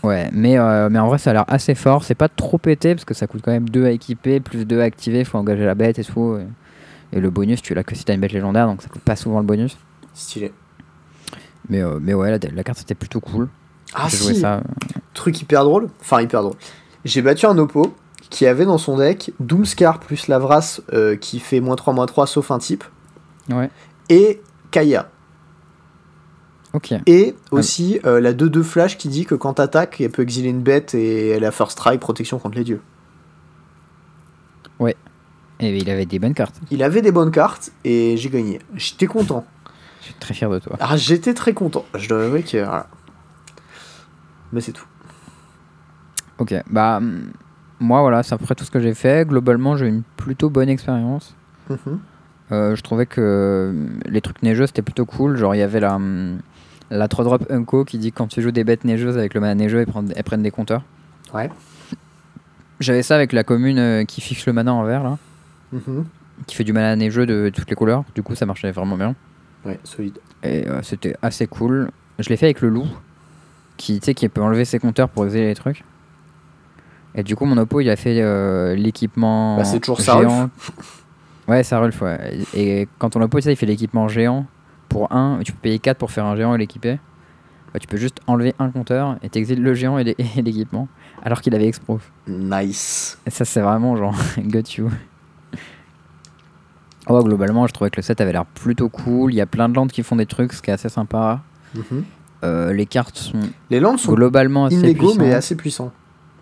Ouais, 0.03 0.31
mais, 0.33 0.59
euh, 0.59 0.89
mais 0.91 0.99
en 0.99 1.09
vrai, 1.09 1.19
ça 1.19 1.31
a 1.31 1.33
l'air 1.35 1.45
assez 1.49 1.75
fort. 1.75 2.05
C'est 2.05 2.15
pas 2.15 2.29
trop 2.29 2.59
pété 2.59 2.95
parce 2.95 3.05
que 3.05 3.13
ça 3.13 3.27
coûte 3.27 3.43
quand 3.45 3.51
même 3.51 3.69
2 3.69 3.85
à 3.85 3.91
équiper, 3.91 4.41
plus 4.41 4.65
2 4.65 4.81
à 4.81 4.85
activer. 4.85 5.25
Faut 5.25 5.37
engager 5.39 5.65
la 5.65 5.75
bête 5.75 5.99
et 5.99 6.05
tout. 6.05 6.39
Et, 6.39 7.17
et 7.17 7.21
le 7.21 7.29
bonus, 7.29 7.61
tu 7.61 7.75
l'as 7.75 7.83
que 7.83 7.95
si 7.95 8.05
t'as 8.05 8.15
une 8.15 8.21
bête 8.21 8.33
légendaire, 8.33 8.67
donc 8.67 8.83
ça 8.83 8.89
coûte 8.89 9.03
pas 9.03 9.17
souvent 9.17 9.41
le 9.41 9.47
bonus. 9.47 9.77
Stylé. 10.15 10.53
Mais, 11.69 11.83
mais 12.01 12.15
ouais, 12.15 12.31
la, 12.31 12.39
la 12.53 12.65
carte 12.65 12.79
c'était 12.79 12.95
plutôt 12.95 13.21
cool. 13.21 13.49
Ah 13.95 14.09
si, 14.09 14.37
ça. 14.37 14.63
truc 15.15 15.41
hyper 15.41 15.65
drôle, 15.65 15.89
enfin 16.01 16.21
hyper 16.23 16.43
drôle. 16.43 16.57
J'ai 17.05 17.23
battu 17.23 17.47
un 17.47 17.59
oppo 17.59 17.95
qui 18.31 18.47
avait 18.47 18.65
dans 18.65 18.79
son 18.79 18.97
deck 18.97 19.33
Doomscar 19.41 20.01
plus 20.01 20.29
Lavras 20.29 20.81
euh, 20.93 21.17
qui 21.17 21.41
fait 21.41 21.61
moins 21.61 21.77
3 21.77 21.93
moins 21.93 22.07
3 22.07 22.27
sauf 22.27 22.51
un 22.51 22.59
type 22.59 22.85
Ouais, 23.51 23.71
et 24.09 24.41
Kaya. 24.71 25.11
ok. 26.73 26.95
Et 27.07 27.35
aussi 27.51 27.99
euh, 28.05 28.21
la 28.21 28.33
2-2 28.33 28.63
flash 28.63 28.97
qui 28.97 29.09
dit 29.09 29.25
que 29.27 29.35
quand 29.35 29.55
t'attaques, 29.55 30.01
elle 30.01 30.11
peut 30.11 30.23
exiler 30.23 30.51
une 30.51 30.63
bête 30.63 30.95
et 30.95 31.31
elle 31.31 31.45
a 31.45 31.51
first 31.51 31.73
strike, 31.73 32.01
protection 32.01 32.39
contre 32.39 32.57
les 32.57 32.65
dieux. 32.65 32.81
Et 35.61 35.77
il 35.77 35.91
avait 35.91 36.07
des 36.07 36.19
bonnes 36.19 36.35
cartes. 36.35 36.59
Il 36.71 36.83
avait 36.83 37.03
des 37.03 37.13
bonnes 37.13 37.31
cartes 37.31 37.71
et 37.85 38.17
j'ai 38.17 38.31
gagné. 38.31 38.61
J'étais 38.75 39.07
content. 39.07 39.45
très 40.21 40.35
fier 40.35 40.49
de 40.51 40.59
toi. 40.59 40.77
Ah, 40.81 40.97
j'étais 40.97 41.35
très 41.35 41.53
content. 41.53 41.85
Je 41.95 42.09
dois 42.09 42.25
avouer 42.25 42.43
que. 42.43 42.57
Voilà. 42.65 42.87
Mais 44.53 44.61
c'est 44.63 44.73
tout. 44.73 44.87
Ok, 46.39 46.55
bah 46.71 46.97
hum, 46.97 47.31
moi 47.81 48.01
voilà, 48.03 48.23
c'est 48.23 48.35
à 48.35 48.39
peu 48.39 48.45
près 48.45 48.55
tout 48.55 48.65
ce 48.65 48.71
que 48.71 48.81
j'ai 48.81 48.95
fait. 48.95 49.27
Globalement, 49.27 49.77
j'ai 49.77 49.87
eu 49.87 49.89
une 49.89 50.03
plutôt 50.17 50.51
bonne 50.51 50.69
expérience. 50.69 51.35
Mhm. 51.69 51.99
Euh, 52.53 52.75
je 52.77 52.83
trouvais 52.83 53.07
que 53.07 53.71
hum, 53.71 54.01
les 54.07 54.21
trucs 54.21 54.43
neigeux 54.43 54.67
c'était 54.67 54.83
plutôt 54.83 55.07
cool. 55.07 55.37
Genre, 55.37 55.55
il 55.55 55.59
y 55.59 55.63
avait 55.63 55.81
la, 55.81 55.95
hum, 55.97 56.39
la 56.91 57.09
3 57.09 57.25
drop 57.25 57.47
Unco 57.51 57.85
qui 57.85 57.99
dit 57.99 58.13
quand 58.13 58.27
tu 58.27 58.43
joues 58.43 58.51
des 58.51 58.65
bêtes 58.65 58.85
neigeuses 58.85 59.17
avec 59.19 59.35
le 59.35 59.41
mana 59.41 59.55
neigeux, 59.55 59.81
elles 59.81 59.87
prennent, 59.87 60.13
elles 60.15 60.25
prennent 60.25 60.43
des 60.43 60.51
compteurs. 60.51 60.83
Ouais. 61.35 61.51
J'avais 62.81 63.03
ça 63.03 63.15
avec 63.15 63.33
la 63.33 63.45
commune 63.45 63.79
euh, 63.79 64.05
qui 64.05 64.21
fixe 64.21 64.47
le 64.47 64.53
mana 64.53 64.73
en 64.75 64.85
vert 64.85 65.03
là, 65.03 65.19
Mhm. 65.73 66.07
qui 66.47 66.57
fait 66.57 66.65
du 66.65 66.73
mana 66.73 66.97
neigeux 66.97 67.27
de 67.27 67.51
toutes 67.55 67.69
les 67.71 67.77
couleurs. 67.77 68.05
Du 68.15 68.23
coup, 68.23 68.35
ça 68.35 68.47
marchait 68.47 68.71
vraiment 68.73 68.97
bien. 68.97 69.15
Ouais, 69.65 69.79
solide. 69.85 70.19
Et 70.43 70.67
euh, 70.69 70.81
c'était 70.83 71.15
assez 71.23 71.47
cool. 71.47 71.91
Je 72.19 72.29
l'ai 72.31 72.37
fait 72.39 72.47
avec 72.47 72.63
le 72.63 72.71
loup, 72.71 72.87
qui, 73.77 74.01
qui 74.01 74.29
peut 74.31 74.41
enlever 74.43 74.65
ses 74.65 74.79
compteurs 74.79 75.09
pour 75.11 75.25
exiler 75.27 75.47
les 75.49 75.55
trucs. 75.55 75.85
Et 77.15 77.23
du 77.23 77.35
coup, 77.37 77.45
mon 77.45 77.57
oppo, 77.59 77.81
il 77.81 77.91
a 77.91 77.97
fait 77.97 78.21
euh, 78.21 78.75
l'équipement. 78.75 79.57
Bah, 79.57 79.65
c'est 79.65 79.81
toujours 79.81 80.01
géant. 80.01 80.51
Ouais, 81.49 81.65
Sarulf, 81.65 82.01
ouais. 82.03 82.39
Et 82.55 82.83
et 82.83 82.89
quand 82.99 83.11
ton 83.11 83.21
oppo, 83.23 83.39
tu 83.39 83.45
sais, 83.45 83.53
il 83.53 83.57
fait 83.57 83.67
l'équipement 83.67 84.07
géant 84.07 84.47
pour 84.89 85.11
un, 85.11 85.41
tu 85.45 85.51
peux 85.51 85.59
payer 85.63 85.81
4 85.81 85.99
pour 85.99 86.13
faire 86.13 86.25
un 86.25 86.37
géant 86.37 86.55
et 86.55 86.59
l'équiper. 86.59 87.01
Bah, 87.73 87.81
tu 87.81 87.89
peux 87.89 87.97
juste 87.97 88.21
enlever 88.29 88.55
un 88.61 88.71
compteur 88.71 89.17
et 89.23 89.29
t'exiles 89.31 89.61
le 89.61 89.75
géant 89.75 89.99
et 89.99 90.05
l'é- 90.05 90.17
et 90.37 90.43
l'équipement, 90.43 90.87
alors 91.25 91.41
qu'il 91.41 91.53
avait 91.57 91.67
exproof. 91.67 92.13
Nice. 92.29 93.19
Et 93.27 93.31
ça, 93.31 93.45
c'est 93.45 93.61
vraiment 93.63 93.97
genre, 93.97 94.15
got 94.39 94.63
you. 94.79 94.91
Oh, 97.09 97.23
globalement, 97.25 97.67
je 97.67 97.73
trouvais 97.73 97.91
que 97.91 97.97
le 97.97 98.03
set 98.03 98.21
avait 98.21 98.33
l'air 98.33 98.45
plutôt 98.47 98.89
cool. 98.89 99.33
Il 99.33 99.37
y 99.37 99.41
a 99.41 99.47
plein 99.47 99.69
de 99.69 99.75
landes 99.75 99.91
qui 99.91 100.03
font 100.05 100.17
des 100.17 100.27
trucs, 100.27 100.53
ce 100.53 100.63
qui 100.63 100.71
est 100.71 100.75
assez 100.75 100.89
sympa. 100.89 101.41
Mhm. 101.75 102.05
Euh, 102.45 102.73
les 102.73 102.87
cartes 102.87 103.17
sont 103.17 103.41
Les 103.71 103.81
landes 103.81 103.99
sont 103.99 104.13
globalement 104.15 104.67
assez 104.67 104.77
inégaux, 104.77 105.15
mais 105.19 105.35
assez 105.35 105.57
puissants. 105.57 105.91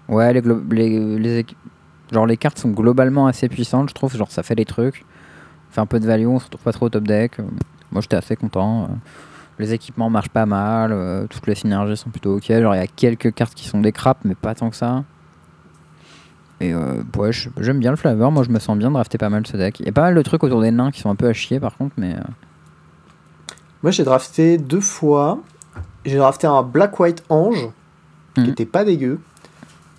Ouais, 0.09 0.33
les, 0.33 0.41
les, 0.71 1.19
les 1.19 1.47
genre 2.13 2.27
les 2.27 2.37
cartes 2.37 2.59
sont 2.59 2.71
globalement 2.71 3.27
assez 3.27 3.49
puissantes, 3.49 3.91
je 3.91 3.95
trouve. 3.95 4.17
Genre 4.17 4.31
ça 4.31 4.43
fait 4.43 4.55
des 4.55 4.65
trucs. 4.65 5.05
On 5.71 5.75
fait 5.75 5.81
un 5.81 5.87
peu 5.87 6.01
de 6.01 6.07
value, 6.07 6.27
on 6.27 6.39
se 6.39 6.45
retrouve 6.47 6.63
pas 6.63 6.73
trop 6.73 6.87
au 6.87 6.89
top 6.89 7.05
deck. 7.05 7.39
Moi 7.93 8.01
j'étais 8.01 8.17
assez 8.17 8.37
content. 8.37 8.85
Euh, 8.85 8.87
Les 9.59 9.73
équipements 9.75 10.09
marchent 10.09 10.29
pas 10.31 10.47
mal, 10.47 10.93
euh, 10.93 11.27
toutes 11.29 11.47
les 11.47 11.55
synergies 11.55 11.97
sont 11.97 12.11
plutôt 12.11 12.37
ok. 12.37 12.47
Genre 12.51 12.75
il 12.75 12.79
y 12.79 12.83
a 12.83 12.87
quelques 12.87 13.35
cartes 13.35 13.55
qui 13.55 13.67
sont 13.69 13.81
des 13.81 13.93
craps, 13.93 14.21
mais 14.25 14.35
pas 14.35 14.55
tant 14.55 14.71
que 14.71 14.77
ça. 14.77 15.05
Et 16.61 16.73
euh, 16.75 17.03
ouais, 17.17 17.31
j'aime 17.61 17.79
bien 17.79 17.91
le 17.91 17.97
flavor. 17.97 18.33
Moi 18.33 18.43
je 18.45 18.51
me 18.51 18.59
sens 18.59 18.77
bien 18.79 18.91
drafter 18.91 19.19
pas 19.19 19.29
mal 19.29 19.47
ce 19.47 19.57
deck. 19.57 19.79
Il 19.81 19.87
y 19.87 19.89
a 19.91 19.93
pas 19.93 20.03
mal 20.03 20.15
de 20.15 20.23
trucs 20.23 20.43
autour 20.43 20.61
des 20.63 20.71
nains 20.71 20.91
qui 20.91 21.01
sont 21.01 21.11
un 21.11 21.15
peu 21.17 21.29
à 21.29 21.33
chier 21.33 21.61
par 21.61 21.77
contre, 21.77 21.95
mais. 21.99 22.15
euh, 22.15 22.21
Moi, 23.83 23.93
j'ai 23.93 24.03
drafté 24.05 24.59
deux 24.59 24.81
fois. 24.81 25.39
J'ai 26.05 26.17
drafté 26.17 26.47
un 26.49 26.63
Black 26.63 26.99
White 26.99 27.23
Ange, 27.29 27.69
qui 28.35 28.41
Mhm. 28.41 28.49
était 28.51 28.67
pas 28.67 28.85
dégueu. 28.85 29.21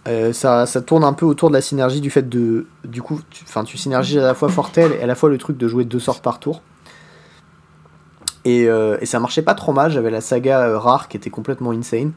Euh, 0.08 0.34
ça, 0.34 0.66
ça 0.66 0.82
tourne 0.82 1.04
un 1.04 1.14
peu 1.14 1.26
autour 1.26 1.50
de 1.50 1.54
la 1.56 1.62
synergie 1.62 2.02
du 2.02 2.10
fait 2.10 2.28
de. 2.28 2.68
Du 2.86 3.02
coup, 3.02 3.20
tu, 3.30 3.44
enfin, 3.44 3.64
tu 3.64 3.78
synergies 3.78 4.18
à 4.18 4.24
la 4.24 4.34
fois 4.34 4.50
Fortel 4.50 4.94
et 4.94 5.04
à 5.04 5.08
la 5.08 5.16
fois 5.16 5.30
le 5.30 5.38
truc 5.38 5.58
de 5.58 5.68
jouer 5.68 5.86
deux 5.86 6.00
sorts 6.00 6.22
par 6.22 6.40
tour. 6.40 6.62
Et, 8.46 8.68
euh, 8.68 8.98
et 9.02 9.06
ça 9.06 9.20
marchait 9.20 9.42
pas 9.42 9.56
trop 9.56 9.74
mal. 9.74 9.92
J'avais 9.92 10.10
la 10.10 10.22
saga 10.22 10.62
euh, 10.62 10.80
rare 10.80 11.10
qui 11.10 11.18
était 11.18 11.30
complètement 11.30 11.72
insane. 11.72 12.14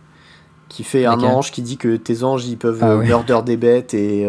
Qui 0.68 0.84
fait 0.84 1.04
un 1.04 1.20
ange 1.20 1.50
qui 1.50 1.60
dit 1.60 1.76
que 1.76 1.96
tes 1.96 2.22
anges 2.22 2.46
ils 2.46 2.56
peuvent 2.56 2.78
Ah 2.80 2.96
ouais. 2.96 3.04
murder 3.04 3.40
des 3.44 3.58
bêtes 3.58 3.92
et 3.92 4.26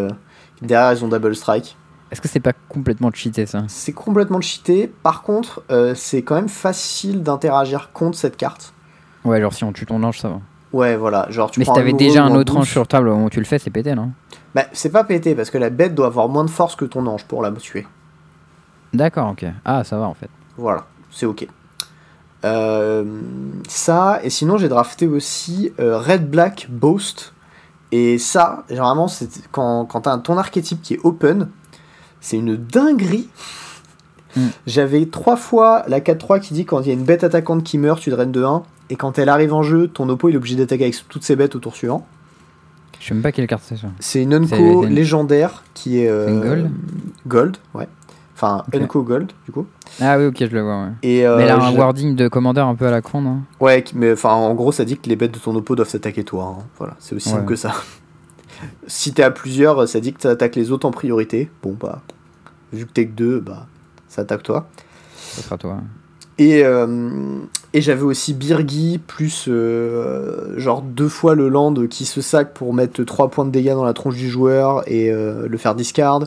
derrière 0.61 0.91
ils 0.91 1.05
ont 1.05 1.07
double 1.07 1.35
strike. 1.37 1.77
Est-ce 2.11 2.19
que 2.19 2.27
c'est 2.27 2.41
pas 2.41 2.51
complètement 2.67 3.11
cheaté 3.13 3.45
ça? 3.45 3.63
C'est 3.69 3.93
complètement 3.93 4.41
cheaté. 4.41 4.91
Par 5.03 5.21
contre, 5.21 5.63
c'est 5.95 6.21
quand 6.21 6.35
même 6.35 6.49
facile 6.49 7.23
d'interagir 7.23 7.91
contre 7.93 8.17
cette 8.17 8.35
carte. 8.35 8.73
Ouais, 9.23 9.39
genre 9.39 9.53
si 9.53 9.63
on 9.63 9.71
tue 9.71 9.85
ton 9.85 10.03
ange, 10.03 10.19
ça 10.19 10.27
va. 10.27 10.41
Ouais, 10.73 10.97
voilà. 10.97 11.27
Genre, 11.29 11.51
tu 11.51 11.59
mais 11.59 11.65
si 11.65 11.71
t'avais 11.73 11.93
déjà 11.93 12.23
un 12.25 12.35
autre 12.35 12.57
ange 12.57 12.69
sur 12.69 12.87
table 12.87 13.07
au 13.07 13.13
moment 13.13 13.25
où 13.25 13.29
tu 13.29 13.39
le 13.39 13.45
fais, 13.45 13.59
c'est 13.59 13.69
pété, 13.69 13.93
non? 13.95 14.11
Bah, 14.55 14.65
c'est 14.73 14.91
pas 14.91 15.03
pété 15.03 15.35
parce 15.35 15.49
que 15.49 15.57
la 15.57 15.69
bête 15.69 15.95
doit 15.95 16.07
avoir 16.07 16.27
moins 16.29 16.43
de 16.43 16.49
force 16.49 16.75
que 16.75 16.85
ton 16.85 17.05
ange 17.07 17.25
pour 17.25 17.41
la 17.41 17.51
tuer. 17.51 17.87
D'accord, 18.93 19.29
ok. 19.31 19.45
Ah, 19.65 19.83
ça 19.83 19.97
va 19.97 20.05
en 20.05 20.13
fait. 20.13 20.29
Voilà, 20.57 20.85
c'est 21.11 21.25
ok. 21.25 21.47
Euh, 22.45 23.05
ça, 23.69 24.19
et 24.23 24.29
sinon 24.29 24.57
j'ai 24.57 24.67
drafté 24.67 25.07
aussi 25.07 25.71
euh, 25.79 25.97
Red 25.97 26.29
Black 26.29 26.67
Boast. 26.69 27.33
Et 27.91 28.17
ça, 28.17 28.63
généralement, 28.69 29.07
c'est 29.07 29.29
quand, 29.51 29.85
quand 29.85 30.01
t'as 30.01 30.11
un- 30.13 30.19
ton 30.19 30.37
archétype 30.37 30.81
qui 30.81 30.95
est 30.95 30.99
open, 31.03 31.49
c'est 32.19 32.37
une 32.37 32.55
dinguerie. 32.57 33.29
Mm. 34.35 34.47
J'avais 34.65 35.05
trois 35.05 35.37
fois 35.37 35.83
la 35.87 35.99
4-3 35.99 36.39
qui 36.39 36.55
dit 36.55 36.65
quand 36.65 36.81
il 36.81 36.87
y 36.87 36.89
a 36.89 36.93
une 36.93 37.03
bête 37.03 37.23
attaquante 37.23 37.63
qui 37.63 37.77
meurt, 37.77 37.99
tu 37.99 38.09
draines 38.09 38.31
de 38.31 38.43
1. 38.43 38.63
Et 38.89 38.95
quand 38.95 39.17
elle 39.17 39.29
arrive 39.29 39.53
en 39.53 39.63
jeu, 39.63 39.87
ton 39.87 40.07
oppo 40.09 40.29
il 40.29 40.33
est 40.33 40.37
obligé 40.37 40.55
d'attaquer 40.55 40.83
avec 40.83 41.07
toutes 41.07 41.23
ses 41.23 41.35
bêtes 41.35 41.55
au 41.55 41.59
tour 41.59 41.75
suivant. 41.75 42.05
Je 42.99 43.07
sais 43.07 43.13
même 43.13 43.23
pas 43.23 43.31
quelle 43.31 43.47
carte 43.47 43.63
c'est 43.65 43.77
ça. 43.77 43.87
C'est 43.99 44.23
une 44.23 44.33
Unco 44.33 44.83
une- 44.85 44.93
légendaire 44.93 45.63
qui 45.73 45.99
est. 45.99 46.09
euh, 46.09 46.41
gold 46.41 46.71
Gold, 47.27 47.57
ouais. 47.73 47.87
Enfin, 48.35 48.63
Ok. 48.67 48.81
Unco 48.81 49.03
Gold, 49.03 49.31
du 49.45 49.51
coup. 49.51 49.65
Ah 50.01 50.17
oui, 50.17 50.25
ok, 50.25 50.37
je 50.39 50.45
le 50.55 50.61
vois, 50.61 50.83
ouais. 50.83 50.89
Et, 51.03 51.25
euh, 51.25 51.37
mais 51.37 51.43
elle 51.43 51.49
a 51.51 51.57
un 51.57 51.71
je- 51.71 51.77
wording 51.77 52.15
de 52.15 52.27
commandeur 52.27 52.67
un 52.67 52.75
peu 52.75 52.87
à 52.87 52.91
la 52.91 53.01
con, 53.01 53.21
non? 53.21 53.39
Ouais, 53.59 53.83
mais 53.93 54.13
enfin, 54.13 54.31
en 54.33 54.53
gros, 54.53 54.71
ça 54.71 54.85
dit 54.85 54.97
que 54.97 55.07
les 55.07 55.15
bêtes 55.15 55.33
de 55.33 55.39
ton 55.39 55.55
oppo 55.55 55.75
doivent 55.75 55.87
s'attaquer 55.89 56.23
toi. 56.23 56.57
hein. 56.59 56.63
Voilà, 56.77 56.95
c'est 56.99 57.15
aussi 57.15 57.29
simple 57.29 57.45
que 57.45 57.55
ça. 57.55 57.73
si 58.87 59.13
t'es 59.13 59.23
à 59.23 59.31
plusieurs, 59.31 59.87
ça 59.87 59.99
dit 59.99 60.13
que 60.13 60.19
t'attaques 60.21 60.55
les 60.55 60.71
autres 60.71 60.87
en 60.87 60.91
priorité. 60.91 61.49
Bon, 61.61 61.75
bah, 61.79 62.01
vu 62.71 62.85
que 62.85 62.91
t'es 62.91 63.05
que 63.05 63.11
deux, 63.13 63.39
bah, 63.39 63.67
ça 64.07 64.21
attaque 64.23 64.43
toi. 64.43 64.67
Ça 65.15 65.41
sera 65.41 65.57
toi. 65.57 65.77
Et, 66.37 66.63
euh, 66.63 67.39
et 67.73 67.81
j'avais 67.81 68.01
aussi 68.01 68.33
Birgi, 68.33 68.97
plus 68.97 69.45
euh, 69.47 70.57
genre 70.57 70.81
deux 70.81 71.09
fois 71.09 71.35
le 71.35 71.47
land 71.47 71.73
qui 71.89 72.05
se 72.05 72.21
sac 72.21 72.53
pour 72.53 72.73
mettre 72.73 73.03
3 73.03 73.29
points 73.29 73.45
de 73.45 73.51
dégâts 73.51 73.73
dans 73.73 73.83
la 73.83 73.93
tronche 73.93 74.15
du 74.15 74.29
joueur 74.29 74.83
et 74.87 75.11
euh, 75.11 75.47
le 75.47 75.57
faire 75.57 75.75
discard. 75.75 76.21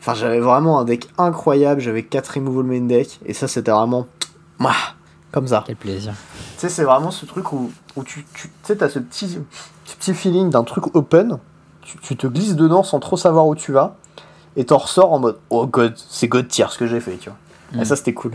Enfin, 0.00 0.14
j'avais 0.14 0.40
vraiment 0.40 0.80
un 0.80 0.84
deck 0.84 1.08
incroyable. 1.16 1.80
J'avais 1.80 2.02
4 2.02 2.34
removal 2.34 2.64
main 2.64 2.86
deck. 2.86 3.20
Et 3.24 3.34
ça, 3.34 3.48
c'était 3.48 3.70
vraiment. 3.70 4.06
Mouah, 4.58 4.72
Comme 5.30 5.46
ça. 5.46 5.62
Quel 5.66 5.76
plaisir. 5.76 6.12
Tu 6.54 6.60
sais, 6.60 6.68
c'est 6.68 6.84
vraiment 6.84 7.10
ce 7.10 7.24
truc 7.24 7.52
où, 7.52 7.70
où 7.96 8.02
tu, 8.02 8.26
tu 8.34 8.50
sais, 8.64 8.76
t'as 8.76 8.88
ce 8.88 8.98
petit, 8.98 9.38
ce 9.84 9.96
petit 9.96 10.12
feeling 10.12 10.50
d'un 10.50 10.64
truc 10.64 10.94
open. 10.94 11.38
Tu, 11.82 11.98
tu 11.98 12.16
te 12.16 12.26
glisses 12.26 12.56
dedans 12.56 12.82
sans 12.82 13.00
trop 13.00 13.16
savoir 13.16 13.46
où 13.46 13.54
tu 13.54 13.72
vas. 13.72 13.96
Et 14.56 14.66
t'en 14.66 14.78
ressors 14.78 15.12
en 15.12 15.20
mode 15.20 15.38
Oh 15.50 15.66
god, 15.66 15.94
c'est 15.96 16.28
god 16.28 16.48
tier 16.48 16.66
ce 16.68 16.78
que 16.78 16.86
j'ai 16.86 17.00
fait, 17.00 17.16
tu 17.16 17.30
vois. 17.30 17.38
Mm. 17.72 17.82
Et 17.82 17.84
ça, 17.84 17.96
c'était 17.96 18.12
cool. 18.12 18.32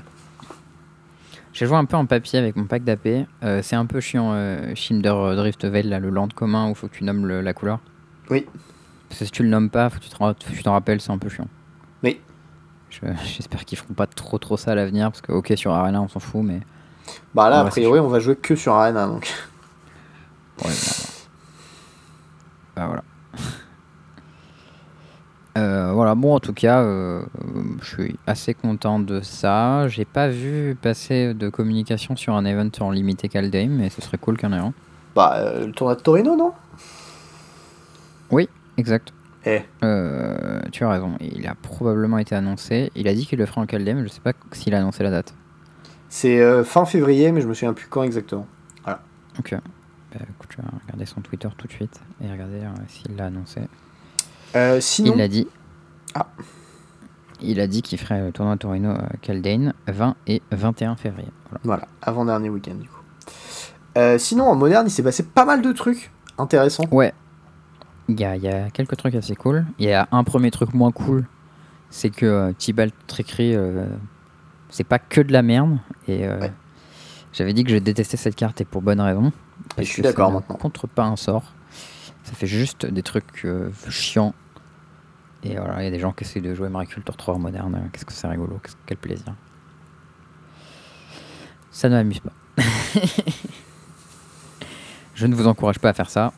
J'ai 1.58 1.66
joué 1.66 1.76
un 1.76 1.86
peu 1.86 1.98
en 1.98 2.06
papier 2.06 2.38
avec 2.38 2.56
mon 2.56 2.66
pack 2.66 2.84
d'AP. 2.84 3.26
Euh, 3.44 3.64
c'est 3.64 3.76
un 3.76 3.88
peu 3.88 4.00
chiant, 4.00 4.30
euh, 4.34 4.76
Shinder 4.76 5.10
euh, 5.10 5.36
Drift 5.36 5.66
Veil, 5.66 5.88
là, 5.88 5.98
le 6.00 6.12
land 6.12 6.28
commun 6.36 6.70
où 6.70 6.76
faut 6.76 6.88
que 6.88 6.94
tu 6.96 7.04
nommes 7.04 7.26
le- 7.26 7.42
la 7.42 7.54
couleur. 7.56 7.80
Oui. 8.30 8.46
Parce 9.10 9.22
que 9.22 9.26
si 9.26 9.32
tu 9.32 9.42
le 9.42 9.50
nommes 9.50 9.72
pas, 9.72 9.90
faut 9.90 9.98
que 10.00 10.04
tu 10.54 10.64
t'en 10.64 10.74
rappelles, 10.74 11.02
c'est 11.02 11.10
un 11.12 11.18
peu 11.18 11.30
chiant. 11.30 11.48
Oui. 12.04 12.22
Je- 12.92 13.00
J'espère 13.26 13.66
qu'ils 13.66 13.80
feront 13.80 13.96
pas 13.96 14.06
trop 14.06 14.38
trop 14.38 14.56
ça 14.56 14.74
à 14.74 14.76
l'avenir, 14.76 15.10
parce 15.10 15.22
que 15.22 15.32
ok, 15.32 15.52
sur 15.56 15.72
Arena 15.72 16.00
on 16.00 16.08
s'en 16.08 16.20
fout, 16.20 16.44
mais. 16.44 16.60
Bah 17.34 17.50
là, 17.50 17.62
a 17.62 17.66
priori, 17.66 18.00
on 18.02 18.08
va 18.08 18.20
jouer 18.20 18.36
que 18.36 18.56
sur 18.56 18.74
Arena, 18.74 19.08
donc. 19.08 19.34
Ouais, 20.64 20.70
bah, 20.70 21.04
bah 22.76 22.86
voilà. 22.86 23.04
Euh, 25.58 25.92
voilà, 25.92 26.14
bon, 26.14 26.36
en 26.36 26.40
tout 26.40 26.54
cas, 26.54 26.82
euh, 26.84 27.24
je 27.82 27.88
suis 27.88 28.16
assez 28.28 28.54
content 28.54 29.00
de 29.00 29.22
ça. 29.22 29.88
J'ai 29.88 30.06
pas 30.06 30.28
vu 30.28 30.78
passer 30.80 31.34
de 31.34 31.50
communication 31.50 32.16
sur 32.16 32.36
un 32.36 32.46
event 32.46 32.70
en 32.80 32.92
limité 32.92 33.28
Kaldheim, 33.28 33.70
mais 33.70 33.90
ce 33.90 34.02
serait 34.02 34.20
cool 34.20 34.38
qu'il 34.38 34.50
y 34.50 34.54
en 34.54 34.56
ait 34.56 34.62
un. 34.62 34.74
Bah, 35.16 35.34
euh, 35.38 35.66
le 35.66 35.72
tournoi 35.72 35.96
de 35.96 36.02
Torino, 36.02 36.36
non? 36.36 36.54
Exact. 38.78 39.12
Eh. 39.46 39.62
Tu 40.72 40.84
as 40.84 40.90
raison, 40.90 41.16
il 41.20 41.48
a 41.48 41.56
probablement 41.56 42.20
été 42.20 42.36
annoncé. 42.36 42.92
Il 42.96 43.08
a 43.08 43.14
dit 43.14 43.26
qu'il 43.26 43.40
le 43.40 43.46
ferait 43.48 43.62
en 43.62 43.66
Kaldheim, 43.66 44.04
je 44.04 44.10
sais 44.10 44.22
pas 44.22 44.34
s'il 44.52 44.76
a 44.76 44.80
annoncé 44.80 45.04
la 45.04 45.10
date. 45.10 45.34
C'est 46.10 46.64
fin 46.64 46.86
février, 46.86 47.32
mais 47.32 47.42
je 47.42 47.48
me 47.48 47.54
souviens 47.54 47.74
plus 47.74 47.88
quand 47.88 48.04
exactement. 48.04 48.46
Ok. 49.40 49.52
Bah, 49.52 50.20
écoute, 50.22 50.50
je 50.52 50.58
vais 50.58 50.68
regarder 50.84 51.06
son 51.06 51.22
Twitter 51.22 51.48
tout 51.58 51.68
de 51.68 51.72
suite 51.72 52.00
et 52.24 52.32
regarder 52.32 52.62
s'il 52.88 53.16
l'a 53.16 53.26
annoncé. 53.26 53.62
Euh, 54.56 54.80
sinon, 54.82 55.14
Il 55.16 55.22
a 55.22 55.28
dit. 55.28 55.48
Ah. 56.16 56.28
Il 57.42 57.60
a 57.60 57.68
dit 57.68 57.82
qu'il 57.84 58.00
ferait 58.00 58.22
le 58.22 58.32
tournoi 58.32 58.58
Torino 58.58 58.90
euh, 58.92 58.98
Kaldane 59.22 59.74
20 59.88 60.16
et 60.28 60.42
21 60.52 60.96
février. 60.96 61.30
Voilà. 61.50 61.62
voilà, 61.64 61.88
avant-dernier 62.02 62.50
week-end, 62.50 62.76
du 62.76 62.88
coup. 62.88 63.02
Euh, 63.98 64.18
sinon, 64.18 64.46
en 64.46 64.56
moderne, 64.56 64.88
il 64.88 64.92
s'est 64.92 65.04
passé 65.04 65.24
pas 65.24 65.46
mal 65.46 65.62
de 65.62 65.72
trucs 65.72 66.12
intéressants. 66.38 66.86
Ouais. 66.92 67.14
Il 68.10 68.20
y 68.20 68.24
a, 68.26 68.36
il 68.36 68.42
y 68.42 68.48
a 68.48 68.70
quelques 68.70 68.96
trucs 68.98 69.16
assez 69.16 69.36
cool. 69.36 69.66
Il 69.80 69.86
y 69.88 69.94
a 69.94 70.08
un 70.12 70.24
premier 70.24 70.50
truc 70.50 70.74
moins 70.74 70.92
cool. 70.92 71.26
C'est 71.90 72.10
que 72.10 72.26
euh, 72.26 72.54
Tibalt 72.58 72.94
euh, 73.40 73.86
c'est 74.70 74.84
pas 74.84 75.00
que 75.00 75.22
de 75.22 75.32
la 75.32 75.42
merde. 75.42 75.78
Et 76.08 76.28
Ouais. 76.28 76.52
j'avais 77.34 77.54
dit 77.54 77.64
que 77.64 77.70
je 77.72 77.78
détestais 77.78 78.18
cette 78.18 78.36
carte 78.36 78.62
et 78.62 78.66
pour 78.66 78.82
bonne 78.82 79.02
raison. 79.02 79.32
parce 79.76 79.88
je 79.88 79.94
suis 79.94 80.02
d'accord 80.02 80.30
ne 80.32 80.36
maintenant. 80.36 80.56
contre 80.56 80.88
pas 80.88 81.06
un 81.06 81.16
sort. 81.16 81.54
Ça 82.28 82.34
fait 82.34 82.46
juste 82.46 82.86
des 82.86 83.04
trucs 83.04 83.46
euh, 83.46 83.70
chiants. 83.90 84.34
Et 85.44 85.56
voilà, 85.56 85.82
il 85.82 85.86
y 85.86 85.88
a 85.88 85.92
des 85.92 86.00
gens 86.00 86.12
qui 86.12 86.26
essaient 86.26 86.42
de 86.42 86.54
jouer 86.54 86.68
Miraculture 86.68 87.16
3 87.16 87.36
en 87.36 87.40
moderne. 87.40 87.90
Qu'est-ce 87.94 88.04
que 88.04 88.12
c'est 88.12 88.28
rigolo, 88.28 88.60
quel 88.86 88.98
plaisir. 88.98 89.34
Ça 91.72 91.88
ne 91.88 91.96
m'amuse 91.96 92.20
pas. 92.20 92.34
je 95.16 95.26
ne 95.26 95.36
vous 95.36 95.48
encourage 95.48 95.80
pas 95.80 95.88
à 95.88 95.94
faire 95.94 96.10
ça. 96.10 96.34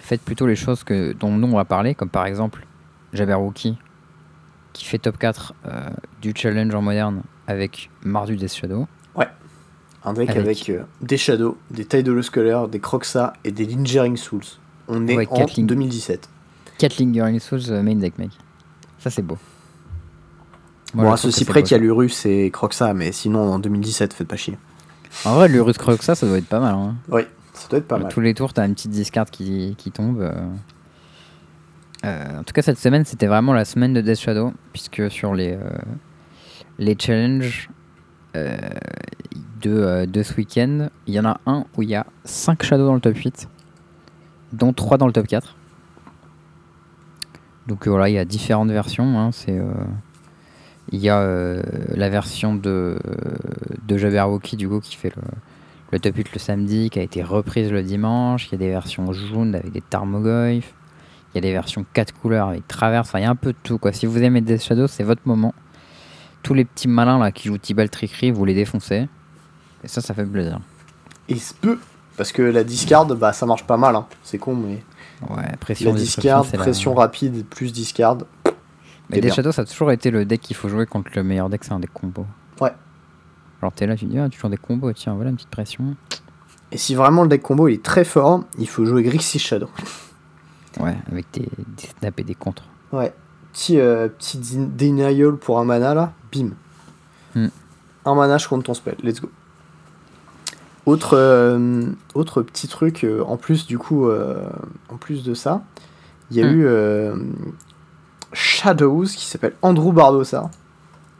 Faites 0.00 0.22
plutôt 0.22 0.46
les 0.46 0.56
choses 0.56 0.82
que, 0.82 1.12
dont 1.12 1.30
nous 1.30 1.48
on 1.48 1.56
va 1.56 1.66
parler, 1.66 1.94
comme 1.94 2.08
par 2.08 2.24
exemple 2.24 2.64
Jabberwocky, 3.12 3.76
qui 4.72 4.86
fait 4.86 4.98
top 4.98 5.18
4 5.18 5.52
euh, 5.66 5.90
du 6.22 6.32
challenge 6.34 6.74
en 6.74 6.80
moderne 6.80 7.22
avec 7.46 7.90
Mardu 8.02 8.36
Death 8.36 8.54
Shadow. 8.54 8.88
Un 10.06 10.12
deck 10.12 10.28
Avec- 10.30 10.44
avec, 10.44 10.68
euh, 10.68 10.84
des 11.00 11.16
Shadows, 11.16 11.56
des 11.70 11.86
Tidalus 11.86 12.28
Color, 12.30 12.68
des 12.68 12.78
Croxa 12.78 13.32
et 13.42 13.50
des 13.50 13.64
Lingering 13.64 14.18
Souls. 14.18 14.44
On 14.88 15.06
est 15.06 15.16
Ouais, 15.16 15.26
en 15.30 15.36
quatre 15.36 15.54
lignes. 15.54 15.66
2017. 15.66 16.28
4 16.78 16.98
Lingering 16.98 17.38
Souls 17.40 17.70
main 17.82 17.94
deck, 17.96 18.18
mec. 18.18 18.30
Ça, 18.98 19.10
c'est 19.10 19.22
beau. 19.22 19.38
Moi, 20.94 21.04
bon, 21.04 21.12
à 21.12 21.16
ceci 21.16 21.44
près 21.44 21.62
qu'il 21.62 21.72
y 21.72 21.74
a 21.74 21.82
l'Urus 21.82 22.24
et 22.26 22.50
Croxa, 22.50 22.94
mais 22.94 23.10
sinon 23.12 23.52
en 23.52 23.58
2017, 23.58 24.12
faites 24.12 24.28
pas 24.28 24.36
chier. 24.36 24.56
En 25.24 25.34
vrai, 25.34 25.48
le 25.48 25.60
Rus 25.62 25.74
Croxa, 25.78 26.14
ça 26.14 26.26
doit 26.26 26.38
être 26.38 26.46
pas 26.48 26.60
mal. 26.60 26.74
Hein. 26.74 26.94
Oui, 27.08 27.22
ça 27.52 27.68
doit 27.68 27.78
être 27.78 27.88
pas 27.88 27.98
mal. 27.98 28.12
Tous 28.12 28.20
les 28.20 28.34
tours, 28.34 28.52
t'as 28.52 28.66
une 28.66 28.74
petite 28.74 28.90
discard 28.92 29.26
qui, 29.30 29.74
qui 29.78 29.90
tombe. 29.90 30.20
euh. 30.20 30.32
Euh, 32.04 32.40
en 32.40 32.42
tout 32.44 32.52
cas, 32.52 32.62
cette 32.62 32.78
semaine, 32.78 33.04
c'était 33.04 33.26
vraiment 33.26 33.52
la 33.54 33.64
semaine 33.64 33.92
de 33.94 34.00
Death 34.00 34.20
Shadow, 34.20 34.52
puisque 34.72 35.10
sur 35.10 35.34
les, 35.34 35.52
euh, 35.54 35.70
les 36.78 36.96
challenges 36.98 37.70
euh, 38.36 38.56
de, 39.62 40.04
de 40.04 40.22
ce 40.22 40.34
week-end, 40.34 40.88
il 41.06 41.14
y 41.14 41.20
en 41.20 41.24
a 41.24 41.40
un 41.46 41.64
où 41.76 41.82
il 41.82 41.88
y 41.90 41.94
a 41.94 42.04
5 42.24 42.62
Shadows 42.62 42.84
dans 42.86 42.94
le 42.94 43.00
top 43.00 43.16
8, 43.16 43.48
dont 44.54 44.72
3 44.72 44.98
dans 44.98 45.06
le 45.06 45.12
top 45.12 45.26
4. 45.26 45.56
Donc 47.66 47.86
euh, 47.86 47.90
voilà, 47.90 48.08
il 48.08 48.14
y 48.14 48.18
a 48.18 48.24
différentes 48.24 48.70
versions. 48.70 49.18
hein, 49.18 49.30
c'est, 49.32 49.58
euh, 49.58 49.72
il 50.92 51.00
y 51.00 51.08
a 51.08 51.20
euh, 51.20 51.62
la 51.94 52.10
version 52.10 52.54
de, 52.54 52.98
de 53.86 53.96
Jabberwocky, 53.96 54.56
du 54.56 54.68
coup, 54.68 54.80
qui 54.80 54.96
fait 54.96 55.12
le, 55.16 55.22
le 55.92 55.98
top 56.00 56.16
8 56.16 56.32
le 56.32 56.38
samedi, 56.38 56.90
qui 56.90 56.98
a 56.98 57.02
été 57.02 57.22
reprise 57.22 57.70
le 57.70 57.82
dimanche. 57.82 58.48
Il 58.48 58.52
y 58.52 58.54
a 58.56 58.58
des 58.58 58.68
versions 58.68 59.12
jaunes 59.12 59.54
avec 59.54 59.72
des 59.72 59.80
Tarmogoyf. 59.80 60.74
Il 61.32 61.36
y 61.36 61.38
a 61.38 61.40
des 61.40 61.52
versions 61.52 61.84
4 61.94 62.12
couleurs 62.14 62.48
avec 62.48 62.68
traverse. 62.68 63.10
Il 63.14 63.20
y 63.22 63.24
a 63.24 63.30
un 63.30 63.34
peu 63.34 63.52
de 63.52 63.58
tout. 63.62 63.78
Quoi. 63.78 63.92
Si 63.92 64.06
vous 64.06 64.22
aimez 64.22 64.40
Death 64.40 64.62
Shadow, 64.62 64.86
c'est 64.86 65.02
votre 65.02 65.22
moment. 65.24 65.54
Tous 66.42 66.54
les 66.54 66.64
petits 66.64 66.88
malins 66.88 67.18
là 67.18 67.32
qui 67.32 67.48
jouent 67.48 67.58
Tibal 67.58 67.88
Trickery, 67.90 68.30
vous 68.30 68.44
les 68.44 68.54
défoncez. 68.54 69.08
Et 69.82 69.88
ça, 69.88 70.00
ça 70.00 70.14
fait 70.14 70.26
plaisir. 70.26 70.60
Et 71.28 71.36
se 71.36 71.54
peut, 71.54 71.78
parce 72.16 72.32
que 72.32 72.42
la 72.42 72.64
discard, 72.64 73.06
bah 73.06 73.32
ça 73.32 73.46
marche 73.46 73.64
pas 73.66 73.76
mal. 73.76 73.96
hein. 73.96 74.06
C'est 74.22 74.38
con, 74.38 74.54
mais 74.54 74.82
Ouais, 75.30 75.56
pression 75.60 75.92
la 75.92 75.98
discard, 75.98 76.44
la- 76.52 76.58
pression 76.58 76.94
rapide 76.94 77.46
plus 77.46 77.72
discard. 77.72 78.16
Mais 78.16 79.16
c'est 79.16 79.20
Death 79.20 79.24
bien. 79.24 79.34
Shadow, 79.34 79.52
ça 79.52 79.62
a 79.62 79.64
toujours 79.64 79.90
été 79.92 80.10
le 80.10 80.24
deck 80.24 80.40
qu'il 80.40 80.56
faut 80.56 80.68
jouer 80.68 80.86
contre 80.86 81.10
le 81.14 81.22
meilleur 81.22 81.48
deck, 81.48 81.62
c'est 81.64 81.72
un 81.72 81.78
deck 81.80 81.92
combo. 81.92 82.26
Ouais. 82.60 82.72
Genre, 83.62 83.72
t'es 83.72 83.86
là, 83.86 83.96
tu 83.96 84.04
dis, 84.06 84.18
ah, 84.18 84.28
tu 84.28 84.38
joues 84.38 84.48
des 84.48 84.56
combos, 84.56 84.92
tiens, 84.92 85.14
voilà 85.14 85.30
une 85.30 85.36
petite 85.36 85.50
pression. 85.50 85.96
Et 86.72 86.78
si 86.78 86.94
vraiment 86.94 87.22
le 87.22 87.28
deck 87.28 87.42
combo 87.42 87.68
il 87.68 87.74
est 87.74 87.82
très 87.84 88.04
fort, 88.04 88.44
il 88.58 88.68
faut 88.68 88.84
jouer 88.84 89.02
Grixis 89.02 89.38
Shadow. 89.38 89.68
Ouais, 90.80 90.96
avec 91.10 91.26
des, 91.32 91.42
des 91.76 91.86
snaps 92.00 92.18
et 92.18 92.24
des 92.24 92.34
contres. 92.34 92.64
Ouais. 92.92 93.12
Petit, 93.52 93.78
euh, 93.78 94.08
petit 94.08 94.38
denial 94.38 95.36
pour 95.36 95.60
un 95.60 95.64
mana 95.64 95.94
là, 95.94 96.12
bim. 96.32 96.50
Hmm. 97.36 97.48
Un 98.04 98.14
mana, 98.16 98.38
je 98.38 98.48
compte 98.48 98.64
ton 98.64 98.74
spell, 98.74 98.96
let's 99.02 99.20
go. 99.20 99.30
Autre, 100.86 101.16
euh, 101.16 101.86
autre 102.14 102.42
petit 102.42 102.68
truc, 102.68 103.04
euh, 103.04 103.22
en 103.26 103.36
plus 103.38 103.66
du 103.66 103.78
coup, 103.78 104.08
euh, 104.08 104.42
en 104.90 104.96
plus 104.96 105.24
de 105.24 105.32
ça, 105.32 105.62
il 106.30 106.36
y 106.36 106.42
a 106.42 106.46
Hmm. 106.46 106.54
eu 106.54 106.66
Shadows 108.32 109.04
qui 109.04 109.24
s'appelle 109.26 109.54
Andrew 109.62 109.92
Bardosa, 109.92 110.50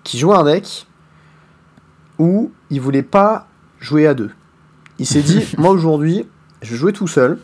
qui 0.02 0.18
jouait 0.18 0.36
un 0.36 0.44
deck 0.44 0.86
où 2.18 2.52
il 2.70 2.80
voulait 2.80 3.02
pas 3.02 3.46
jouer 3.80 4.06
à 4.06 4.14
deux. 4.14 4.30
Il 4.98 5.06
s'est 5.06 5.22
dit, 5.22 5.44
moi 5.58 5.70
aujourd'hui, 5.70 6.26
je 6.62 6.72
vais 6.72 6.76
jouer 6.76 6.92
tout 6.92 7.08
seul, 7.08 7.38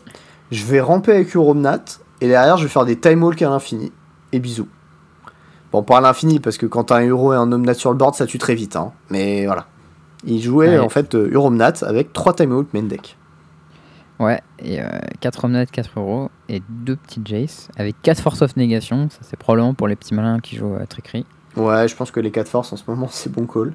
je 0.51 0.63
vais 0.65 0.81
ramper 0.81 1.11
avec 1.13 1.33
Uromnat, 1.33 1.83
et 2.19 2.27
derrière 2.27 2.57
je 2.57 2.63
vais 2.63 2.69
faire 2.69 2.85
des 2.85 2.99
time 2.99 3.23
walk 3.23 3.41
à 3.41 3.49
l'infini. 3.49 3.91
Et 4.31 4.39
bisous. 4.39 4.67
Bon, 5.71 5.83
pas 5.83 5.97
à 5.97 6.01
l'infini, 6.01 6.39
parce 6.39 6.57
que 6.57 6.65
quand 6.65 6.85
t'as 6.85 6.97
un 6.97 7.07
euro 7.07 7.33
et 7.33 7.35
un 7.37 7.51
Omnat 7.51 7.73
sur 7.73 7.91
le 7.91 7.97
board, 7.97 8.13
ça 8.15 8.25
tue 8.25 8.37
très 8.37 8.55
vite. 8.55 8.75
Hein. 8.75 8.91
Mais 9.09 9.45
voilà. 9.45 9.67
Il 10.25 10.41
jouait 10.41 10.69
Ouais. 10.69 10.79
en 10.79 10.89
fait 10.89 11.15
euh, 11.15 11.29
Uromnat 11.31 11.73
avec 11.83 12.13
3 12.13 12.35
time 12.35 12.51
walk 12.51 12.73
main 12.73 12.83
deck. 12.83 13.17
Ouais, 14.19 14.39
et 14.59 14.77
4 15.19 15.45
omnets, 15.45 15.65
4 15.65 15.99
euros, 15.99 16.29
et 16.47 16.61
deux 16.69 16.95
petites 16.95 17.27
Jace, 17.27 17.69
avec 17.75 17.99
4 18.03 18.21
Force 18.21 18.43
of 18.43 18.55
Negation, 18.55 19.09
ça 19.09 19.17
c'est 19.23 19.35
probablement 19.35 19.73
pour 19.73 19.87
les 19.87 19.95
petits 19.95 20.13
malins 20.13 20.39
qui 20.39 20.57
jouent 20.57 20.75
à 20.75 20.85
Trickery. 20.85 21.25
Ouais, 21.55 21.87
je 21.87 21.95
pense 21.95 22.11
que 22.11 22.19
les 22.19 22.29
4 22.29 22.47
forces 22.47 22.71
en 22.71 22.75
ce 22.75 22.83
moment, 22.87 23.07
c'est 23.11 23.31
bon 23.31 23.47
call. 23.47 23.73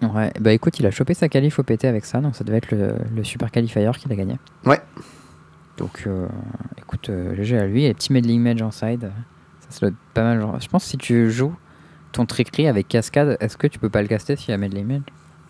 Ouais, 0.00 0.32
bah 0.40 0.52
écoute, 0.52 0.78
il 0.78 0.86
a 0.86 0.92
chopé 0.92 1.12
sa 1.12 1.28
qualif 1.28 1.58
au 1.58 1.64
PT 1.64 1.86
avec 1.86 2.04
ça, 2.04 2.20
donc 2.20 2.36
ça 2.36 2.44
devait 2.44 2.58
être 2.58 2.70
le, 2.70 2.94
le 3.16 3.24
super 3.24 3.50
qualifier 3.50 3.84
qu'il 3.98 4.12
a 4.12 4.14
gagné. 4.14 4.36
Ouais. 4.64 4.80
Donc 5.76 6.04
euh, 6.06 6.28
écoute, 6.78 7.08
euh, 7.10 7.34
GG 7.34 7.58
à 7.58 7.66
lui, 7.66 7.84
et 7.84 7.92
petit 7.94 8.12
Meddling 8.12 8.40
Mage 8.40 8.62
en 8.62 8.70
side, 8.70 9.10
ça, 9.58 9.80
ça 9.80 9.86
être 9.88 9.94
pas 10.14 10.22
mal. 10.22 10.40
Genre. 10.40 10.60
Je 10.60 10.68
pense 10.68 10.84
que 10.84 10.90
si 10.90 10.98
tu 10.98 11.32
joues 11.32 11.54
ton 12.12 12.26
Trickery 12.26 12.68
avec 12.68 12.86
Cascade, 12.86 13.36
est-ce 13.40 13.56
que 13.56 13.66
tu 13.66 13.80
peux 13.80 13.90
pas 13.90 14.02
le 14.02 14.08
caster 14.08 14.36
s'il 14.36 14.50
y 14.50 14.54
a 14.54 14.56
Meddling 14.56 14.86
Mage? 14.86 15.02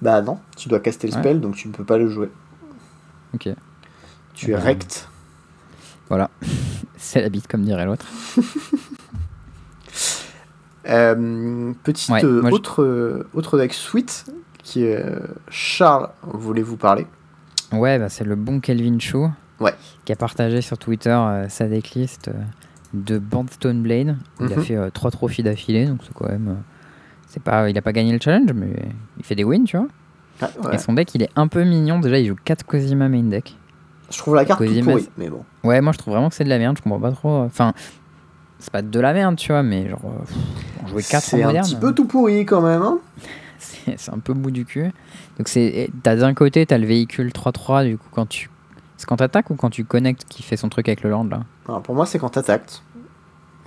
Bah 0.02 0.22
non, 0.22 0.38
tu 0.56 0.68
dois 0.68 0.80
caster 0.80 1.08
le 1.08 1.14
Ouais. 1.14 1.20
spell, 1.20 1.40
donc 1.40 1.56
tu 1.56 1.68
ne 1.68 1.72
peux 1.72 1.84
pas 1.84 1.98
le 1.98 2.08
jouer. 2.08 2.30
Ok, 3.34 3.48
Tu 4.34 4.50
es 4.52 4.54
Euh, 4.54 4.58
rect. 4.58 5.08
voilà. 6.08 6.30
c'est 6.96 7.20
la 7.20 7.28
bite, 7.28 7.48
comme 7.48 7.62
dirait 7.62 7.84
l'autre. 7.84 8.06
Euh, 10.86 11.72
petite 11.82 12.08
Ouais, 12.08 12.24
euh, 12.24 12.40
moi, 12.40 12.48
je- 12.50 12.54
autre, 12.54 12.82
euh, 12.82 13.26
autre 13.34 13.58
deck 13.58 13.74
sweet 13.74 14.24
qui 14.62 14.84
est 14.84 14.96
euh, 15.04 15.18
Charles 15.50 16.08
voulait 16.22 16.62
vous 16.62 16.76
parler. 16.78 17.06
Ouais, 17.72 17.98
bah, 17.98 18.08
c'est 18.08 18.24
le 18.24 18.36
bon 18.36 18.60
Kelvin 18.60 18.98
Chou 18.98 19.30
Ouais. 19.60 19.74
qui 20.06 20.12
a 20.12 20.16
partagé 20.16 20.62
sur 20.62 20.78
Twitter 20.78 21.10
euh, 21.10 21.48
sa 21.50 21.66
decklist 21.68 22.28
euh, 22.28 22.32
de 22.94 23.18
Bandstone 23.18 23.82
Blade. 23.82 24.16
Il 24.40 24.50
a 24.52 24.56
Mhm. 24.56 24.62
fait 24.64 24.90
trois 24.92 25.10
trophies 25.10 25.42
d'affilée, 25.42 25.84
donc 25.86 26.00
c'est 26.06 26.14
quand 26.14 26.28
même. 26.28 26.56
C'est 27.38 27.44
pas, 27.44 27.70
il 27.70 27.78
a 27.78 27.82
pas 27.82 27.92
gagné 27.92 28.12
le 28.12 28.18
challenge, 28.20 28.52
mais 28.52 28.68
il 29.18 29.24
fait 29.24 29.34
des 29.34 29.44
wins, 29.44 29.64
tu 29.64 29.76
vois. 29.76 29.86
Ah, 30.40 30.50
ouais. 30.64 30.74
Et 30.74 30.78
son 30.78 30.92
deck, 30.92 31.14
il 31.14 31.22
est 31.22 31.30
un 31.36 31.48
peu 31.48 31.64
mignon. 31.64 31.98
Déjà, 32.00 32.18
il 32.18 32.26
joue 32.26 32.36
4 32.44 32.64
Cosima 32.64 33.08
main 33.08 33.22
deck. 33.24 33.56
Je 34.10 34.18
trouve 34.18 34.34
la 34.34 34.44
carte 34.44 34.64
toute 34.64 34.84
pourrie, 34.84 35.08
mais 35.18 35.28
bon. 35.28 35.44
Ouais, 35.64 35.80
moi 35.80 35.92
je 35.92 35.98
trouve 35.98 36.14
vraiment 36.14 36.30
que 36.30 36.34
c'est 36.34 36.44
de 36.44 36.48
la 36.48 36.58
merde. 36.58 36.76
Je 36.78 36.82
comprends 36.82 37.00
pas 37.00 37.12
trop. 37.12 37.42
Enfin, 37.42 37.74
c'est 38.58 38.72
pas 38.72 38.82
de 38.82 39.00
la 39.00 39.12
merde, 39.12 39.36
tu 39.36 39.52
vois, 39.52 39.62
mais 39.62 39.88
genre. 39.88 40.00
euh, 40.04 40.24
pff, 40.24 40.36
on 40.82 40.86
jouait 40.88 41.02
4 41.02 41.16
en 41.16 41.36
C'est 41.36 41.42
un 41.44 41.62
petit 41.62 41.76
peu 41.76 41.94
tout 41.94 42.06
pourri 42.06 42.46
quand 42.46 42.62
même. 42.62 42.82
Hein 42.82 42.98
c'est 43.58 44.12
un 44.12 44.18
peu 44.18 44.32
bout 44.32 44.50
du 44.50 44.64
cul. 44.64 44.90
Donc 45.36 45.48
c'est 45.48 45.90
t'as 46.02 46.16
d'un 46.16 46.32
côté 46.32 46.64
t'as 46.64 46.78
le 46.78 46.86
véhicule 46.86 47.28
3-3 47.28 47.84
du 47.84 47.98
coup 47.98 48.08
quand 48.10 48.26
tu 48.26 48.48
c'est 48.98 49.06
quand 49.06 49.16
t'attaques 49.16 49.50
ou 49.50 49.54
quand 49.54 49.70
tu 49.70 49.84
connectes 49.84 50.24
qui 50.28 50.42
fait 50.42 50.56
son 50.56 50.68
truc 50.68 50.88
avec 50.88 51.02
le 51.02 51.10
land 51.10 51.24
là? 51.24 51.42
Alors, 51.68 51.82
pour 51.82 51.94
moi, 51.94 52.04
c'est 52.04 52.18
quand 52.18 52.30
t'attaques. 52.30 52.82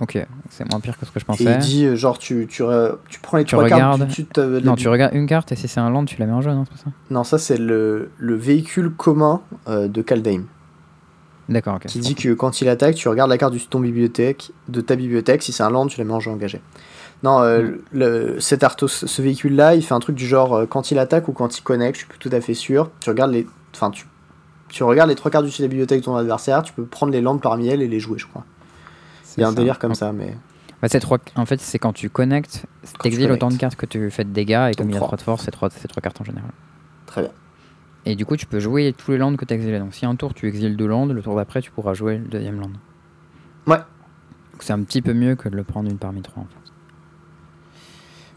Ok, 0.02 0.18
c'est 0.50 0.68
moins 0.68 0.80
pire 0.80 0.98
que 0.98 1.06
ce 1.06 1.10
que 1.12 1.18
je 1.20 1.24
Et 1.24 1.26
pensais. 1.26 1.44
il 1.44 1.58
dit, 1.58 1.86
euh, 1.86 1.94
genre, 1.96 2.18
tu, 2.18 2.46
tu, 2.50 2.62
re- 2.62 2.96
tu 3.08 3.20
prends 3.20 3.36
les 3.38 3.44
Tu 3.44 3.54
trois 3.54 3.68
cartes 3.68 4.00
regardes. 4.00 4.64
Non, 4.64 4.74
tu 4.74 4.88
regardes 4.88 5.14
une 5.14 5.26
carte 5.26 5.52
et 5.52 5.56
si 5.56 5.68
c'est 5.68 5.80
un 5.80 5.88
land 5.90 6.04
tu 6.04 6.18
la 6.18 6.26
mets 6.26 6.32
en 6.32 6.40
jaune, 6.40 6.58
hein, 6.58 6.64
c'est 6.66 6.76
pas 6.76 6.90
ça? 6.90 6.96
Non, 7.10 7.22
ça, 7.24 7.38
c'est 7.38 7.56
le, 7.56 8.10
le 8.18 8.34
véhicule 8.34 8.90
commun 8.92 9.40
euh, 9.68 9.86
de 9.88 10.02
Kaldheim. 10.02 10.44
D'accord, 11.48 11.74
ok. 11.76 11.86
qui 11.86 11.98
dit 11.98 12.14
que 12.14 12.32
quand 12.34 12.60
il 12.62 12.68
attaque, 12.68 12.94
tu 12.94 13.08
regardes 13.08 13.30
la 13.30 13.38
carte 13.38 13.52
de 13.52 13.58
ton 13.58 13.80
bibliothèque, 13.80 14.52
de 14.68 14.80
ta 14.80 14.96
bibliothèque. 14.96 15.42
Si 15.42 15.52
c'est 15.52 15.62
un 15.62 15.70
land, 15.70 15.86
tu 15.86 15.98
la 15.98 16.04
mets 16.04 16.12
en 16.12 16.20
jeu 16.20 16.30
engagé. 16.30 16.60
Non, 17.22 17.40
euh, 17.42 17.62
Mm. 17.62 17.78
le, 17.92 18.40
cet 18.40 18.64
Arthos, 18.64 18.88
ce 18.88 19.22
véhicule-là, 19.22 19.74
il 19.76 19.82
fait 19.84 19.94
un 19.94 20.00
truc 20.00 20.16
du 20.16 20.26
genre 20.26 20.54
euh, 20.54 20.66
quand 20.66 20.90
il 20.90 20.98
attaque 20.98 21.28
ou 21.28 21.32
quand 21.32 21.56
il 21.58 21.62
connecte, 21.62 21.94
je 21.96 21.98
suis 22.00 22.08
plus 22.08 22.18
tout 22.18 22.30
à 22.34 22.40
fait 22.40 22.54
sûr. 22.54 22.90
Tu 23.00 23.10
regardes 23.10 23.32
les, 23.32 23.46
enfin 23.74 23.90
tu, 23.90 24.06
tu 24.68 24.82
regardes 24.82 25.08
les 25.10 25.14
trois 25.14 25.30
cartes 25.30 25.44
de 25.44 25.50
la 25.62 25.68
bibliothèque 25.68 26.00
de 26.00 26.04
ton 26.04 26.16
adversaire. 26.16 26.62
Tu 26.62 26.72
peux 26.72 26.84
prendre 26.84 27.12
les 27.12 27.20
landes 27.20 27.40
parmi 27.40 27.68
elles 27.68 27.82
et 27.82 27.88
les 27.88 28.00
jouer, 28.00 28.18
je 28.18 28.26
crois. 28.26 28.44
Il 29.36 29.40
y 29.40 29.44
a 29.44 29.48
un 29.48 29.50
ça. 29.50 29.56
délire 29.56 29.78
comme 29.78 29.94
ça, 29.94 30.12
mais 30.12 30.36
trois- 31.00 31.18
En 31.36 31.46
fait, 31.46 31.60
c'est 31.60 31.78
quand 31.78 31.92
tu 31.92 32.10
connectes, 32.10 32.66
t'exiles 33.00 33.30
autant 33.30 33.48
de 33.50 33.56
cartes 33.56 33.76
que 33.76 33.86
tu 33.86 34.10
fais 34.10 34.24
de 34.24 34.30
dégâts 34.30 34.70
et 34.70 34.74
comme 34.74 34.88
il 34.90 34.94
y 34.94 34.96
a 34.96 34.98
trois. 34.98 35.08
3 35.08 35.16
de 35.18 35.22
force, 35.22 35.44
c'est 35.44 35.50
3, 35.50 35.70
c'est 35.70 35.88
trois 35.88 36.00
cartes 36.00 36.20
en 36.20 36.24
général. 36.24 36.50
très 37.06 37.22
bien. 37.22 37.30
Et 38.04 38.16
du 38.16 38.26
coup, 38.26 38.36
tu 38.36 38.46
peux 38.46 38.58
jouer 38.58 38.92
tous 38.96 39.12
les 39.12 39.18
lands 39.18 39.36
que 39.36 39.44
tu 39.44 39.54
exilé. 39.54 39.78
Donc 39.78 39.94
si 39.94 40.04
un 40.06 40.16
tour 40.16 40.34
tu 40.34 40.48
exiles 40.48 40.76
deux 40.76 40.86
lands, 40.88 41.06
le 41.06 41.22
tour 41.22 41.36
d'après 41.36 41.60
tu 41.62 41.70
pourras 41.70 41.94
jouer 41.94 42.18
le 42.18 42.24
deuxième 42.26 42.58
land. 42.60 42.72
Ouais. 43.68 43.76
Donc 43.76 44.60
c'est 44.62 44.72
un 44.72 44.82
petit 44.82 45.02
peu 45.02 45.12
mieux 45.12 45.36
que 45.36 45.48
de 45.48 45.54
le 45.56 45.62
prendre 45.62 45.88
une 45.88 45.98
parmi 45.98 46.20
trois 46.22 46.42
en 46.42 46.46
fait. 46.46 46.72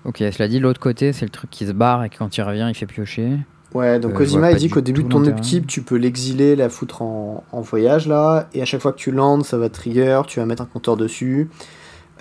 Ok, 0.03 0.17
cela 0.31 0.47
dit, 0.47 0.59
l'autre 0.59 0.79
côté, 0.79 1.13
c'est 1.13 1.25
le 1.25 1.31
truc 1.31 1.49
qui 1.49 1.65
se 1.65 1.71
barre 1.71 2.03
et 2.03 2.09
que 2.09 2.17
quand 2.19 2.37
il 2.37 2.41
revient, 2.43 2.67
il 2.69 2.75
fait 2.75 2.85
piocher. 2.85 3.39
Ouais, 3.75 3.99
donc 3.99 4.13
Euh, 4.13 4.17
Cosima, 4.17 4.39
vois 4.49 4.51
il 4.51 4.57
dit 4.57 4.69
qu'au 4.69 4.79
début 4.81 5.03
de 5.03 5.09
ton 5.09 5.23
upkeep, 5.25 5.67
tu 5.67 5.81
peux 5.81 5.97
l'exiler, 5.97 6.55
la 6.55 6.69
foutre 6.69 7.01
en, 7.01 7.43
en 7.51 7.61
voyage 7.61 8.07
là, 8.07 8.47
et 8.53 8.61
à 8.61 8.65
chaque 8.65 8.81
fois 8.81 8.93
que 8.93 8.97
tu 8.97 9.11
landes, 9.11 9.43
ça 9.45 9.57
va 9.57 9.69
trigger, 9.69 10.21
tu 10.27 10.39
vas 10.39 10.45
mettre 10.45 10.61
un 10.61 10.65
compteur 10.65 10.95
dessus, 10.97 11.49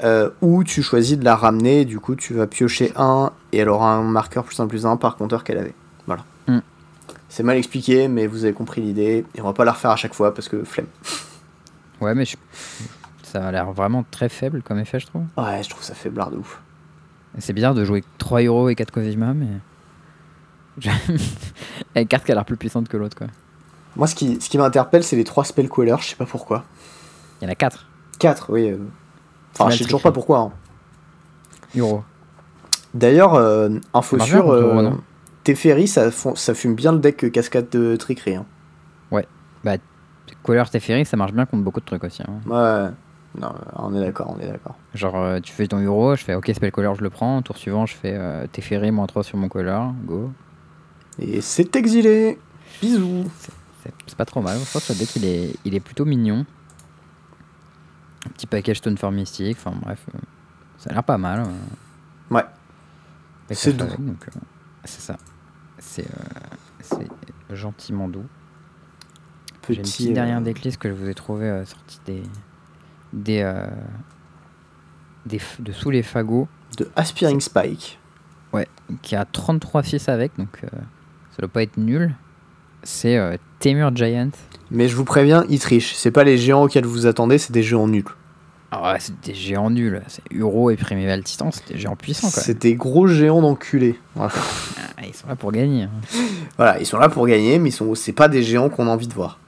euh, 0.03 0.31
ou 0.43 0.65
tu 0.65 0.83
choisis 0.83 1.17
de 1.17 1.25
la 1.25 1.37
ramener, 1.37 1.83
et 1.83 1.85
du 1.85 2.01
coup 2.01 2.17
tu 2.17 2.35
vas 2.35 2.47
piocher 2.49 2.93
un, 2.97 3.31
et 3.53 3.59
elle 3.59 3.69
aura 3.69 3.95
un 3.95 4.03
marqueur 4.03 4.43
plus 4.45 4.59
1 4.59 4.67
plus 4.67 4.85
1 4.85 4.97
par 4.97 5.17
compteur 5.17 5.45
qu'elle 5.45 5.59
avait. 5.59 5.75
Voilà. 6.09 6.25
Hmm. 6.49 6.59
C'est 7.29 7.45
mal 7.45 7.57
expliqué, 7.57 8.09
mais 8.09 8.27
vous 8.27 8.45
avez 8.45 8.53
compris 8.53 8.81
l'idée, 8.81 9.25
et 9.37 9.41
on 9.41 9.45
va 9.45 9.53
pas 9.53 9.65
la 9.65 9.73
refaire 9.73 9.93
à 9.93 9.97
chaque 9.97 10.15
fois 10.15 10.35
parce 10.35 10.49
que 10.49 10.65
flemme. 10.65 10.87
Ouais, 12.01 12.17
mais 12.17 12.25
je- 12.25 12.37
ça 13.23 13.47
a 13.47 13.53
l'air 13.53 13.71
vraiment 13.73 14.05
très 14.11 14.29
faible 14.29 14.63
comme 14.63 14.81
effet, 14.81 14.99
je 14.99 15.07
trouve. 15.07 15.23
Ouais, 15.37 15.63
je 15.63 15.71
trouve 15.71 15.85
ça 15.85 15.95
fait 15.95 16.11
blard 16.11 16.33
de 16.33 16.37
ouf. 16.39 16.61
C'est 17.39 17.53
bizarre 17.53 17.75
de 17.75 17.85
jouer 17.85 18.03
3 18.19 18.43
euros 18.43 18.69
et 18.69 18.75
4 18.75 18.91
Cosima, 18.91 19.35
mais. 19.35 19.47
Une 21.97 22.07
carte 22.07 22.25
qui 22.25 22.33
a 22.33 22.35
l'air 22.35 22.45
plus 22.45 22.57
puissante 22.57 22.89
que 22.89 22.97
l'autre, 22.97 23.17
quoi. 23.17 23.29
Moi, 23.97 24.07
ce 24.07 24.15
qui, 24.15 24.41
ce 24.41 24.49
qui 24.51 24.59
m'interpelle, 24.59 25.05
c'est 25.05 25.17
les 25.17 25.25
trois 25.25 25.45
spell 25.45 25.69
callers, 25.69 25.97
je 26.01 26.07
sais 26.09 26.17
pas 26.17 26.27
pourquoi. 26.27 26.65
Il 27.41 27.45
y 27.45 27.49
en 27.49 27.53
a 27.53 27.55
4. 27.55 27.87
4, 28.19 28.53
oui. 28.53 28.71
euh. 28.71 28.79
Enfin, 29.59 29.71
je 29.71 29.79
sais 29.79 29.85
toujours 29.85 30.03
pas 30.03 30.11
pourquoi. 30.13 30.39
hein. 30.39 30.53
Euro. 31.77 32.03
D'ailleurs, 32.93 33.35
euh, 33.35 33.69
info 33.93 34.19
sûre, 34.21 34.51
euh, 34.53 34.91
Teferi, 35.45 35.87
ça, 35.89 36.11
ça 36.11 36.55
fume 36.55 36.75
bien 36.75 36.93
le 36.93 36.99
deck 36.99 37.31
cascade 37.33 37.69
de 37.71 37.97
trickery. 37.97 38.37
Hein. 38.37 38.47
Couleur 40.43 40.69
Teferi, 40.71 41.05
ça 41.07 41.17
marche 41.17 41.33
bien 41.33 41.47
contre 41.47 41.63
beaucoup 41.65 41.81
de 41.81 41.85
trucs 41.87 42.05
aussi. 42.05 42.23
hein. 42.23 42.41
Ouais. 42.47 42.91
Non, 43.41 43.53
on 43.77 43.95
est 43.95 44.01
d'accord, 44.01 44.35
on 44.37 44.41
est 44.41 44.47
d'accord. 44.47 44.77
Genre, 44.95 45.17
euh, 45.17 45.41
tu 45.41 45.53
fais 45.53 45.67
ton 45.67 45.79
euro, 45.81 46.15
je 46.17 46.23
fais 46.23 46.35
ok, 46.35 46.51
spell 46.55 46.71
color, 46.71 46.95
je 46.95 47.03
le 47.03 47.11
prends. 47.11 47.41
Tour 47.43 47.57
suivant, 47.57 47.85
je 47.87 47.95
fais 47.95 48.15
euh, 48.15 48.47
Teferi, 48.53 48.91
moins 48.91 49.07
3 49.07 49.23
sur 49.25 49.37
mon 49.39 49.49
color. 49.49 49.93
Go. 50.05 50.31
Et 51.19 51.41
c'est 51.41 51.75
exilé. 51.77 52.39
Bisous. 52.81 53.31
C'est 54.07 54.17
pas 54.17 54.25
trop 54.25 54.41
mal. 54.41 54.59
Je 54.59 54.73
pense 54.73 54.87
que 54.89 54.93
le 54.93 54.99
deck, 54.99 55.17
il 55.17 55.25
est, 55.25 55.55
il 55.65 55.75
est 55.75 55.81
plutôt 55.81 56.05
mignon. 56.05 56.45
Un 58.27 58.31
petit 58.31 58.47
package 58.47 58.79
Stoneform 58.79 59.15
Mystique. 59.15 59.57
Enfin, 59.59 59.77
bref. 59.81 60.05
euh, 60.15 60.19
ça 60.79 60.91
a 60.91 60.95
l'air 60.95 61.05
pas 61.05 61.19
mal. 61.19 61.41
euh. 61.41 62.35
Ouais. 62.35 62.45
C'est 63.51 63.75
doux. 63.75 63.85
euh, 63.85 64.41
c'est 64.85 65.01
ça. 65.03 65.17
C'est 65.79 66.07
gentiment 67.51 68.09
doux. 68.09 68.25
J'ai 69.69 69.77
une 69.77 69.83
petite 69.83 70.13
dernière 70.13 70.41
decklist 70.41 70.79
que 70.79 70.89
je 70.89 70.95
vous 70.95 71.09
ai 71.09 71.15
trouvé 71.15 71.63
sortie 71.67 72.01
des. 72.07 72.23
des. 73.13 73.55
des 75.27 75.41
de 75.59 75.73
sous 75.73 75.91
les 75.91 76.03
fagots. 76.03 76.49
de 76.79 76.91
Aspiring 76.97 77.41
Spike. 77.41 77.99
Ouais, 78.53 78.69
qui 79.03 79.17
a 79.17 79.25
33 79.25 79.83
fils 79.83 80.09
avec, 80.09 80.37
donc 80.39 80.61
euh, 80.65 80.69
ça 81.35 81.41
doit 81.41 81.49
pas 81.49 81.63
être 81.63 81.77
nul. 81.77 82.15
C'est 82.83 83.17
euh, 83.17 83.37
Temur 83.61 83.95
Giant. 83.97 84.31
Mais 84.71 84.89
je 84.89 84.97
vous 84.97 85.05
préviens, 85.05 85.45
il 85.49 85.59
triche. 85.59 85.95
C'est 85.95 86.11
pas 86.11 86.25
les 86.25 86.37
géants 86.39 86.65
auxquels 86.65 86.85
vous 86.87 87.07
attendez, 87.07 87.39
c'est 87.39 87.53
des 87.53 87.63
géants 87.63 87.89
nuls. 87.89 88.05
Ah 88.71 88.93
ouais, 88.93 88.99
c'est 88.99 89.19
des 89.21 89.35
géants 89.35 89.71
nuls. 89.71 90.03
C'est 90.09 90.23
Uro 90.33 90.71
et 90.71 90.77
Primeval 90.77 91.23
Titan, 91.23 91.51
c'est 91.51 91.69
des 91.73 91.79
géants 91.79 91.97
puissants 91.97 92.27
même. 92.27 92.45
C'est 92.45 92.59
des 92.61 92.75
gros 92.75 93.07
géants 93.07 93.41
d'enculés. 93.41 93.99
Voilà. 94.15 94.33
Ah, 94.97 95.03
ils 95.07 95.15
sont 95.15 95.29
là 95.29 95.37
pour 95.37 95.53
gagner. 95.53 95.85
hein. 95.85 95.91
Voilà, 96.57 96.81
ils 96.81 96.87
sont 96.87 96.99
là 96.99 97.09
pour 97.09 97.27
gagner, 97.27 97.59
mais 97.59 97.69
ils 97.69 97.73
sont, 97.73 97.95
c'est 97.95 98.13
pas 98.13 98.29
des 98.29 98.43
géants 98.43 98.69
qu'on 98.69 98.87
a 98.87 98.91
envie 98.91 99.07
de 99.07 99.15
voir. 99.15 99.39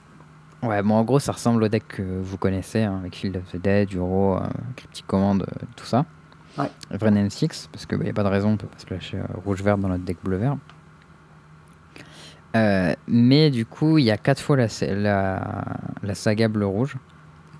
Ouais, 0.63 0.81
bon, 0.81 0.95
en 0.95 1.03
gros, 1.03 1.19
ça 1.19 1.33
ressemble 1.33 1.63
au 1.63 1.67
deck 1.67 1.87
que 1.87 2.01
vous 2.01 2.37
connaissez, 2.37 2.83
hein, 2.83 2.97
avec 3.01 3.15
Field 3.15 3.37
of 3.37 3.43
the 3.51 3.61
Dead, 3.61 3.91
Uro, 3.93 4.37
euh, 4.37 4.39
Cryptic 4.75 5.05
Command, 5.05 5.41
euh, 5.41 5.65
tout 5.75 5.85
ça. 5.85 6.05
Ouais. 6.57 6.71
Vren 6.91 7.29
6 7.29 7.69
parce 7.71 7.85
qu'il 7.85 7.99
n'y 7.99 8.09
a 8.09 8.13
pas 8.13 8.23
de 8.23 8.29
raison, 8.29 8.51
on 8.53 8.57
peut 8.57 8.65
pas 8.67 8.79
se 8.79 8.91
lâcher 8.91 9.17
euh, 9.17 9.23
rouge-vert 9.45 9.77
dans 9.77 9.89
notre 9.89 10.03
deck 10.03 10.17
bleu-vert. 10.23 10.57
Euh, 12.55 12.93
mais 13.07 13.49
du 13.51 13.65
coup, 13.65 13.97
il 13.97 14.05
y 14.05 14.11
a 14.11 14.17
4 14.17 14.41
fois 14.41 14.57
la, 14.57 14.67
la, 14.81 15.65
la 16.01 16.15
saga 16.15 16.47
bleu-rouge. 16.47 16.95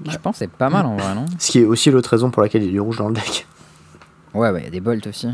Je 0.06 0.12
Ouais. 0.12 0.18
pense 0.20 0.34
que 0.36 0.40
c'est 0.40 0.52
pas 0.52 0.70
mal 0.70 0.86
en 0.86 0.96
vrai, 0.96 1.14
non? 1.16 1.26
Ce 1.40 1.52
qui 1.52 1.60
est 1.60 1.66
aussi 1.66 1.90
l'autre 1.92 2.10
raison 2.12 2.30
pour 2.32 2.42
laquelle 2.44 2.62
il 2.64 2.68
y 2.68 2.70
a 2.70 2.72
du 2.74 2.80
rouge 2.80 2.98
dans 2.98 3.08
le 3.10 3.16
deck. 3.16 3.48
Ouais, 4.34 4.52
bah 4.52 4.60
il 4.60 4.64
y 4.66 4.68
a 4.68 4.72
des 4.72 4.80
bolts 4.80 5.06
aussi. 5.08 5.28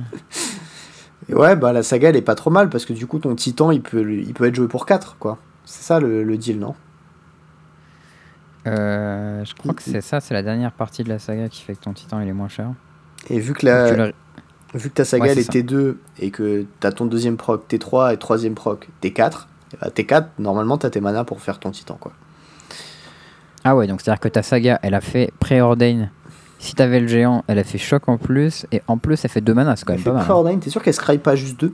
Ouais, 1.29 1.55
bah 1.55 1.71
la 1.73 1.83
saga 1.83 2.09
elle 2.09 2.15
est 2.15 2.21
pas 2.21 2.35
trop 2.35 2.49
mal 2.49 2.69
parce 2.69 2.85
que 2.85 2.93
du 2.93 3.05
coup 3.07 3.19
ton 3.19 3.33
titan 3.35 3.71
il 3.71 3.81
peut, 3.81 4.13
il 4.13 4.33
peut 4.33 4.45
être 4.45 4.55
joué 4.55 4.67
pour 4.67 4.85
4 4.85 5.17
quoi. 5.17 5.37
C'est 5.65 5.83
ça 5.83 5.99
le, 5.99 6.23
le 6.23 6.37
deal, 6.37 6.59
non? 6.59 6.75
Euh, 8.67 9.43
je 9.43 9.53
crois 9.55 9.73
que 9.73 9.81
c'est 9.83 10.01
ça, 10.01 10.21
c'est 10.21 10.33
la 10.33 10.41
dernière 10.43 10.71
partie 10.71 11.03
de 11.03 11.09
la 11.09 11.19
saga 11.19 11.49
qui 11.49 11.61
fait 11.61 11.75
que 11.75 11.81
ton 11.81 11.93
titan 11.93 12.19
il 12.21 12.27
est 12.29 12.33
moins 12.33 12.47
cher. 12.47 12.71
Et 13.29 13.39
vu 13.39 13.53
que, 13.53 13.59
Tu 13.59 13.65
la, 13.65 14.07
le- 14.07 14.13
vu 14.73 14.89
que 14.89 14.93
ta 14.95 15.05
saga 15.05 15.23
Ouais, 15.25 15.29
elle 15.31 15.43
c'est 15.43 15.55
est 15.55 15.63
T2 15.69 15.95
et 16.19 16.31
que 16.31 16.65
t'as 16.79 16.91
ton 16.91 17.05
deuxième 17.05 17.37
proc 17.37 17.63
T3 17.69 18.13
et 18.13 18.17
troisième 18.17 18.55
proc 18.55 18.89
T4, 19.01 19.45
et 19.73 19.77
bah, 19.81 19.89
T4 19.89 20.25
normalement 20.39 20.77
t'as 20.77 20.89
tes 20.89 21.01
manas 21.01 21.23
pour 21.23 21.41
faire 21.41 21.59
ton 21.59 21.71
titan 21.71 21.95
quoi. 21.99 22.11
Ah 23.63 23.75
ouais, 23.75 23.87
donc 23.87 24.01
c'est-à-dire 24.01 24.19
que 24.19 24.27
ta 24.27 24.43
saga, 24.43 24.79
elle 24.81 24.93
a 24.93 25.01
fait 25.01 25.31
Preordain. 25.39 26.09
Si 26.59 26.75
t'avais 26.75 26.99
le 26.99 27.07
géant, 27.07 27.43
elle 27.47 27.59
a 27.59 27.63
fait 27.63 27.77
choc 27.77 28.07
en 28.07 28.17
plus, 28.17 28.65
et 28.71 28.81
en 28.87 28.97
plus 28.97 29.23
elle 29.23 29.29
fait 29.31 29.41
2 29.41 29.53
mana, 29.53 29.75
c'est 29.75 29.85
quand 29.85 29.93
Elle 29.93 29.99
même 29.99 30.03
fait 30.03 30.09
pas 30.09 30.13
mal. 30.15 30.21
hein. 30.23 30.25
Preordain, 30.25 30.57
t'es 30.59 30.69
sûr 30.69 30.81
qu'elle 30.81 30.93
scry 30.93 31.17
pas 31.17 31.35
juste 31.35 31.59
2 31.59 31.73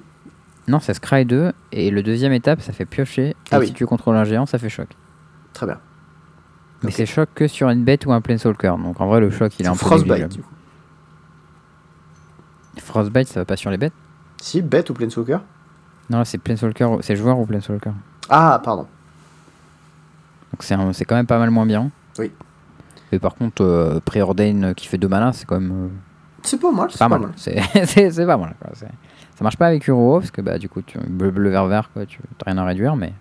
Non, 0.67 0.79
ça 0.79 0.93
scry 0.93 1.25
2, 1.25 1.51
et 1.71 1.89
le 1.91 2.03
deuxième 2.03 2.33
étape, 2.33 2.61
ça 2.61 2.73
fait 2.73 2.85
piocher, 2.85 3.29
et 3.29 3.35
Ah 3.51 3.59
oui. 3.59 3.67
si 3.67 3.73
tu 3.73 3.85
contrôles 3.85 4.15
un 4.17 4.23
géant, 4.23 4.45
ça 4.45 4.57
fait 4.59 4.69
choc. 4.69 4.87
Très 5.53 5.65
bien. 5.65 5.77
Mais 6.83 6.91
c'est 6.91 7.05
choc 7.05 7.29
que 7.35 7.47
sur 7.47 7.69
une 7.69 7.83
bête 7.83 8.05
ou 8.05 8.13
un 8.13 8.21
planeswalker, 8.21 8.75
donc 8.83 9.01
en 9.01 9.07
vrai 9.07 9.19
le 9.19 9.29
choc 9.31 9.51
il 9.59 9.65
est 9.65 9.69
un 9.69 9.73
peu 9.73 9.77
Frostbite 9.79 10.29
du 10.29 10.41
coup. 10.41 10.49
Frostbite, 12.81 13.27
ça 13.27 13.39
va 13.41 13.45
pas 13.45 13.57
sur 13.57 13.69
les 13.71 13.77
bêtes 13.77 13.93
Si, 14.41 14.61
bête 14.61 14.89
ou 14.89 14.93
Planeswalker 14.93 15.39
Non, 16.09 16.23
c'est 16.25 16.37
planeswalker, 16.37 16.97
c'est 17.01 17.15
joueur 17.15 17.37
ou 17.39 17.45
planeswalker. 17.45 17.91
Ah, 18.29 18.61
pardon. 18.63 18.87
Donc 20.51 20.93
c'est 20.93 21.05
quand 21.05 21.15
même 21.15 21.27
pas 21.27 21.39
mal 21.39 21.49
moins 21.51 21.65
bien. 21.65 21.91
Oui. 22.17 22.31
Et 23.11 23.19
par 23.19 23.35
contre, 23.35 23.63
euh, 23.63 23.99
Preordain 24.03 24.63
euh, 24.63 24.73
qui 24.73 24.87
fait 24.87 24.97
2 24.97 25.07
mana, 25.07 25.33
c'est 25.33 25.45
quand 25.45 25.59
même... 25.59 25.71
euh, 25.71 25.89
C'est 26.43 26.59
pas 26.59 26.71
mal, 26.71 26.89
C'est 26.91 26.99
pas 26.99 27.09
mal. 27.09 27.31
C'est 27.35 28.25
pas 28.25 28.37
mal. 28.37 28.55
Quoi. 28.59 28.71
Ça 28.75 29.43
marche 29.43 29.57
pas 29.57 29.67
avec 29.67 29.87
Uro 29.87 30.19
parce 30.19 30.31
que 30.31 30.41
bah, 30.41 30.57
du 30.57 30.67
coup, 30.69 30.81
tu, 30.81 30.97
bleu, 30.99 31.31
bleu, 31.31 31.49
vert, 31.49 31.65
vert, 31.67 31.89
quoi, 31.93 32.05
tu 32.05 32.19
t'as 32.37 32.51
rien 32.51 32.57
à 32.57 32.65
réduire, 32.65 32.95
mais 32.95 33.13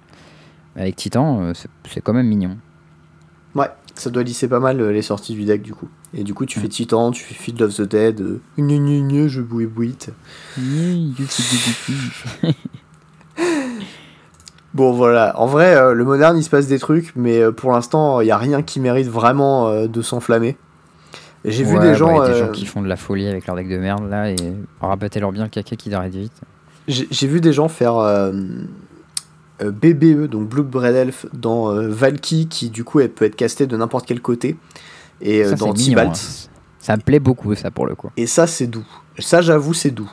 avec 0.77 0.97
Titan, 0.97 1.41
euh, 1.43 1.55
c'est- 1.55 1.71
c'est 1.89 2.01
quand 2.01 2.13
même 2.13 2.27
mignon. 2.27 2.57
Ouais, 3.55 3.71
ça 4.01 4.11
doit 4.11 4.23
lisser 4.23 4.49
pas 4.49 4.61
mal 4.61 4.81
euh, 4.81 4.93
les 4.93 5.03
sorties 5.03 5.35
du 5.35 5.45
deck 5.45 5.63
du 5.63 5.75
coup. 5.75 5.89
Et 6.15 6.25
du 6.25 6.35
coup, 6.35 6.47
tu 6.47 6.61
fais 6.61 6.69
Titan, 6.69 7.11
tu 7.11 7.25
fais 7.25 7.35
Field 7.35 7.61
of 7.63 7.75
the 7.75 7.83
Dead, 7.83 8.21
euh, 8.21 8.41
gna 8.57 8.77
gna 8.77 9.01
gna, 9.01 9.29
je 9.29 9.41
bouille 9.41 9.67
bouite. 9.67 10.11
Bon 14.75 14.93
voilà, 14.93 15.33
en 15.41 15.47
vrai, 15.47 15.75
euh, 15.75 15.95
le 15.95 16.05
moderne 16.05 16.37
il 16.37 16.43
se 16.45 16.51
passe 16.51 16.67
des 16.67 16.79
trucs, 16.79 17.13
mais 17.17 17.41
euh, 17.41 17.51
pour 17.53 17.73
l'instant, 17.73 18.21
il 18.21 18.27
y 18.27 18.31
a 18.31 18.37
rien 18.37 18.63
qui 18.63 18.81
mérite 18.81 19.09
vraiment 19.09 19.69
euh, 19.69 19.89
de 19.89 20.03
s'enflammer. 20.03 20.57
J'ai 21.45 21.65
vu 21.65 21.77
Ouais, 21.77 21.81
des 21.81 21.91
bah, 21.91 21.95
gens, 21.95 22.25
des 22.25 22.31
euh, 22.31 22.47
gens 22.47 22.53
qui 22.53 22.67
font 22.67 22.83
de 22.83 22.89
la 22.89 22.97
folie 22.97 23.27
avec 23.27 23.47
leur 23.47 23.57
deck 23.57 23.69
de 23.69 23.79
merde 23.79 24.09
là 24.11 24.31
et 24.31 24.37
rabatter 24.81 25.21
leur 25.21 25.33
bien 25.33 25.45
le 25.45 25.49
caca 25.49 25.77
qui 25.77 25.93
arrête 25.95 26.15
vite. 26.15 26.41
j'ai 26.87 27.27
vu 27.27 27.41
des 27.41 27.53
gens 27.53 27.69
faire 27.69 27.97
euh, 27.97 28.33
euh, 28.33 28.43
BBE, 29.65 30.29
donc 30.29 30.49
Blue 30.49 30.63
Bread 30.63 30.95
Elf, 30.95 31.27
dans 31.33 31.71
euh, 31.71 31.89
Valky, 31.89 32.49
qui 32.49 32.71
du 32.71 32.85
coup 32.85 33.01
elle 33.01 33.11
peut 33.11 33.25
être 33.25 33.37
castée 33.37 33.67
de 33.67 33.77
n'importe 33.77 34.07
quel 34.07 34.21
côté, 34.21 34.57
et 35.21 35.45
euh, 35.45 35.51
Ça, 35.51 35.57
dans 35.57 35.73
Tibalt. 35.73 36.11
hein. 36.11 36.49
Ça 36.81 36.97
me 36.97 37.03
plaît 37.03 37.19
beaucoup, 37.19 37.55
ça 37.55 37.71
pour 37.71 37.87
le 37.87 37.95
coup. 37.95 38.11
Et 38.17 38.27
ça, 38.27 38.47
c'est 38.47 38.67
doux. 38.67 38.87
Ça, 39.19 39.43
j'avoue, 39.43 39.75
c'est 39.75 39.91
doux. 39.91 40.11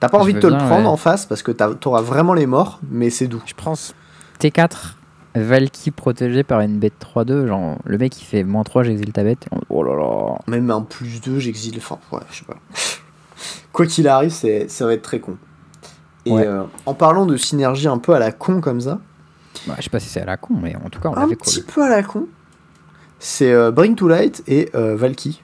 T'as 0.00 0.08
pas 0.08 0.18
envie 0.18 0.34
de 0.34 0.40
te 0.40 0.46
le 0.46 0.56
prendre 0.56 0.82
ouais. 0.82 0.86
en 0.86 0.96
face 0.96 1.26
parce 1.26 1.42
que 1.42 1.50
t'auras 1.52 2.02
vraiment 2.02 2.34
les 2.34 2.46
morts, 2.46 2.80
mais 2.90 3.10
c'est 3.10 3.26
doux. 3.26 3.42
Je 3.46 3.54
pense 3.54 3.94
T4, 4.40 4.94
Valky 5.34 5.90
protégé 5.90 6.44
par 6.44 6.60
une 6.60 6.78
bête 6.78 6.94
3-2. 7.00 7.46
Genre, 7.46 7.78
le 7.84 7.98
mec 7.98 8.20
il 8.20 8.24
fait 8.24 8.44
moins 8.44 8.62
3, 8.62 8.84
j'exile 8.84 9.12
ta 9.12 9.24
bête. 9.24 9.48
Oh 9.68 9.82
là 9.82 9.94
là. 9.94 10.38
Même 10.46 10.70
un 10.70 10.82
plus 10.82 11.20
2, 11.20 11.38
j'exile. 11.38 11.76
Enfin, 11.78 11.98
ouais, 12.12 12.20
je 12.30 12.38
sais 12.38 12.44
pas. 12.44 12.56
Quoi 13.72 13.86
qu'il 13.86 14.08
arrive, 14.08 14.30
ça 14.30 14.86
va 14.86 14.92
être 14.94 15.02
très 15.02 15.20
con. 15.20 15.36
Et 16.28 16.32
Ouais. 16.32 16.46
euh, 16.46 16.62
en 16.86 16.94
parlant 16.94 17.26
de 17.26 17.36
synergie 17.36 17.88
un 17.88 17.98
peu 17.98 18.14
à 18.14 18.18
la 18.18 18.32
con 18.32 18.60
comme 18.60 18.80
ça, 18.80 18.98
Bah, 19.66 19.74
je 19.78 19.82
sais 19.84 19.90
pas 19.90 20.00
si 20.00 20.08
c'est 20.08 20.20
à 20.20 20.24
la 20.26 20.36
con, 20.36 20.54
mais 20.60 20.74
en 20.76 20.88
tout 20.88 21.00
cas, 21.00 21.08
on 21.10 21.16
un 21.16 21.20
l'avait 21.20 21.36
petit 21.36 21.62
cool. 21.64 21.74
peu 21.74 21.82
à 21.82 21.88
la 21.88 22.02
con, 22.02 22.26
c'est 23.18 23.52
euh, 23.52 23.70
Bring 23.70 23.94
to 23.96 24.06
Light 24.08 24.42
et 24.46 24.68
euh, 24.74 24.94
Valky. 24.96 25.42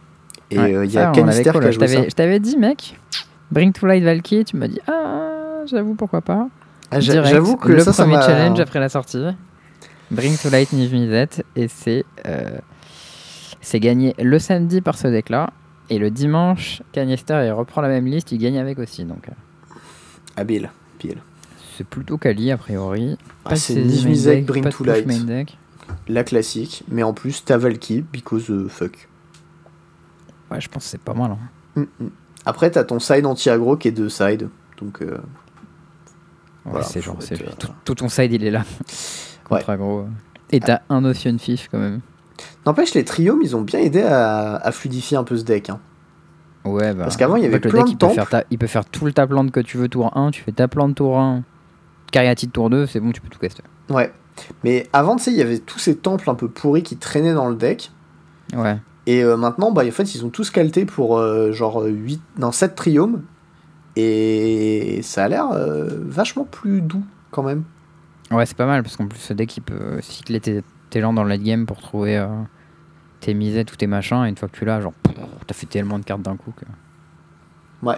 Et 0.51 0.59
Ouais, 0.59 0.75
euh, 0.75 0.85
il 0.85 0.93
y 0.93 0.99
a 0.99 1.11
Canister 1.11 1.51
qui 1.53 1.59
a 1.59 1.71
joué 1.71 1.89
ça. 1.89 2.03
je 2.09 2.15
t'avais 2.15 2.39
dit, 2.39 2.57
mec, 2.57 2.99
Bring 3.51 3.73
to 3.73 3.87
Light 3.87 4.05
Valky, 4.05 4.45
tu 4.45 4.57
m'as 4.57 4.69
dit, 4.69 4.81
ah, 4.87 5.63
j'avoue, 5.67 5.95
pourquoi 5.95 6.21
pas. 6.21 6.49
Ah, 6.91 7.01
J'avoue 7.01 7.57
que 7.57 7.73
le 7.73 7.81
ça, 7.81 7.93
premier 7.93 8.21
challenge 8.23 8.61
après 8.61 8.79
la 8.79 8.89
sortie. 8.89 9.25
Bring 10.11 10.37
to 10.39 10.51
Light 10.51 10.73
Niv 10.73 10.95
et 11.57 11.67
c'est 11.69 12.05
c'est 13.61 13.81
gagné 13.81 14.15
le 14.19 14.39
samedi 14.39 14.81
par 14.83 14.97
ce 14.99 15.09
deck 15.09 15.31
là 15.31 15.51
et 15.89 15.99
le 15.99 16.11
dimanche 16.11 16.83
Canister 16.93 17.43
il 17.47 17.51
reprend 17.53 17.81
la 17.81 17.89
même 17.89 18.05
liste 18.07 18.31
il 18.31 18.39
gagne 18.39 18.59
avec 18.59 18.79
aussi 18.79 19.05
donc 19.05 19.27
euh, 20.37 20.41
Habile, 20.41 20.71
pile. 20.99 21.19
c'est 21.77 21.87
plutôt 21.87 22.19
quali 22.19 22.51
a 22.51 22.57
priori 22.57 23.17
Ah, 23.45 23.51
pas 23.51 23.55
de 23.55 23.61
c'est 23.61 23.75
deck, 23.75 24.47
Bring 24.47 24.65
de 24.65 24.71
to 24.71 24.85
Light. 24.85 25.07
main 25.07 25.25
deck. 25.25 25.57
La 26.09 26.25
classique, 26.25 26.83
mais 26.89 27.03
en 27.03 27.13
plus, 27.13 27.45
t'as 27.45 27.57
Valky, 27.59 28.03
because 28.03 28.51
fuck. 28.69 29.09
ouais 30.51 30.61
je 30.61 30.69
pense 30.69 30.85
que 30.85 30.91
c'est 30.91 31.01
pas 31.01 31.15
mal 31.15 31.33
hein. 31.33 31.39
Mm, 31.77 32.05
mm. 32.05 32.11
Après, 32.47 32.71
t'as 32.71 32.85
ton 32.85 32.99
side 33.01 33.25
anti-aggro 33.27 33.77
qui 33.79 33.89
est 33.89 33.93
deux 33.93 34.09
side. 34.11 34.49
Donc, 34.81 35.01
euh, 35.03 35.17
Ouais, 36.67 36.71
Voilà, 36.73 36.87
c'est 36.87 37.01
genre 37.03 37.17
c'est 37.21 37.35
être, 37.35 37.43
euh, 37.43 37.55
tout, 37.59 37.69
tout 37.85 37.95
ton 37.95 38.09
side 38.09 38.33
il 38.33 38.43
est 38.45 38.51
là 38.51 38.65
contre 39.45 39.69
aggro 39.69 40.07
et 40.51 40.61
t'as 40.61 40.81
un 40.89 41.05
Ocean 41.05 41.37
Fish 41.39 41.69
quand 41.71 41.79
même 41.79 42.01
N'empêche, 42.65 42.95
les 42.95 43.05
triomes, 43.05 43.41
ils 43.43 43.55
ont 43.55 43.61
bien 43.61 43.81
aidé 43.81 44.01
à, 44.03 44.57
à 44.57 44.73
fluidifier 44.73 45.17
un 45.19 45.25
peu 45.25 45.37
ce 45.37 45.45
deck. 45.45 45.69
hein. 45.69 45.79
Ouais, 46.65 46.95
bah, 46.95 47.05
Parce 47.05 47.17
qu'avant, 47.17 47.37
il 47.37 47.43
y 47.43 47.47
en 47.47 47.49
avait 47.49 47.59
fait, 47.59 47.65
le 47.67 47.71
plein 47.71 47.81
deck, 47.81 47.87
de 47.87 47.91
il 47.93 47.97
peut, 47.97 47.99
temples. 48.07 48.15
faire 48.15 48.29
ta- 48.29 48.45
il 48.51 48.59
peut 48.59 48.67
faire 48.67 48.85
tout 48.85 49.05
le 49.05 49.13
taplante 49.13 49.51
que 49.51 49.61
tu 49.61 49.77
veux 49.77 49.89
tour 49.89 50.17
1, 50.17 50.31
tu 50.31 50.43
fais 50.43 50.53
taplante 50.53 50.95
tour 50.95 51.19
1, 51.19 51.43
Cariatide 52.13 52.53
tour 52.53 52.71
2, 52.71 52.87
c'est 52.87 53.01
bon, 53.01 53.13
tu 53.13 53.21
peux 53.21 53.29
tout 53.29 53.39
caster. 53.39 53.63
Ouais. 53.91 54.13
Mais 54.65 54.89
avant, 54.93 55.17
tu 55.17 55.25
sais, 55.25 55.31
il 55.33 55.37
y 55.37 55.43
avait 55.43 55.59
tous 55.59 55.79
ces 55.79 55.97
temples 55.97 56.29
un 56.31 56.35
peu 56.35 56.49
pourris 56.49 56.83
qui 56.83 56.97
traînaient 56.97 57.35
dans 57.35 57.49
le 57.49 57.55
deck. 57.57 57.91
Ouais. 58.57 58.79
Et 59.07 59.23
euh, 59.23 59.37
maintenant, 59.37 59.71
bah, 59.73 59.83
en 59.87 59.91
fait, 59.91 60.15
ils 60.15 60.25
ont 60.25 60.31
tous 60.31 60.51
calté 60.51 60.87
pour 60.87 61.19
euh, 61.19 61.53
genre 61.53 61.83
8, 61.85 62.21
non, 62.39 62.51
7 62.53 62.75
triomes. 62.75 63.23
Et 63.97 65.01
ça 65.03 65.25
a 65.25 65.29
l'air 65.29 65.51
euh, 65.53 65.89
vachement 66.07 66.45
plus 66.45 66.81
doux. 66.81 67.05
quand 67.31 67.43
même. 67.43 67.65
Ouais, 68.31 68.47
c'est 68.47 68.57
pas 68.57 68.67
mal 68.67 68.83
parce 68.83 68.97
qu'en 68.97 69.07
plus, 69.07 69.19
ce 69.21 69.33
deck 69.35 69.57
il 69.57 69.61
peut 69.61 70.01
cycler 70.01 70.41
tes, 70.41 70.63
tes 70.91 71.01
lands 71.01 71.13
dans 71.13 71.23
le 71.23 71.29
late 71.29 71.43
game 71.43 71.67
pour 71.67 71.81
trouver 71.81 72.17
euh, 72.17 72.27
tes 73.25 73.35
misettes 73.35 73.73
ou 73.73 73.77
tes 73.77 73.87
machins. 73.87 74.25
Et 74.25 74.29
une 74.29 74.37
fois 74.37 74.49
que 74.49 74.57
tu 74.57 74.65
l'as, 74.65 74.81
genre, 74.81 74.93
t'as 75.47 75.55
fait 75.55 75.67
tellement 75.67 75.99
de 75.99 76.05
cartes 76.05 76.23
d'un 76.23 76.37
coup 76.37 76.53
que. 76.57 76.65
Ouais. 77.87 77.97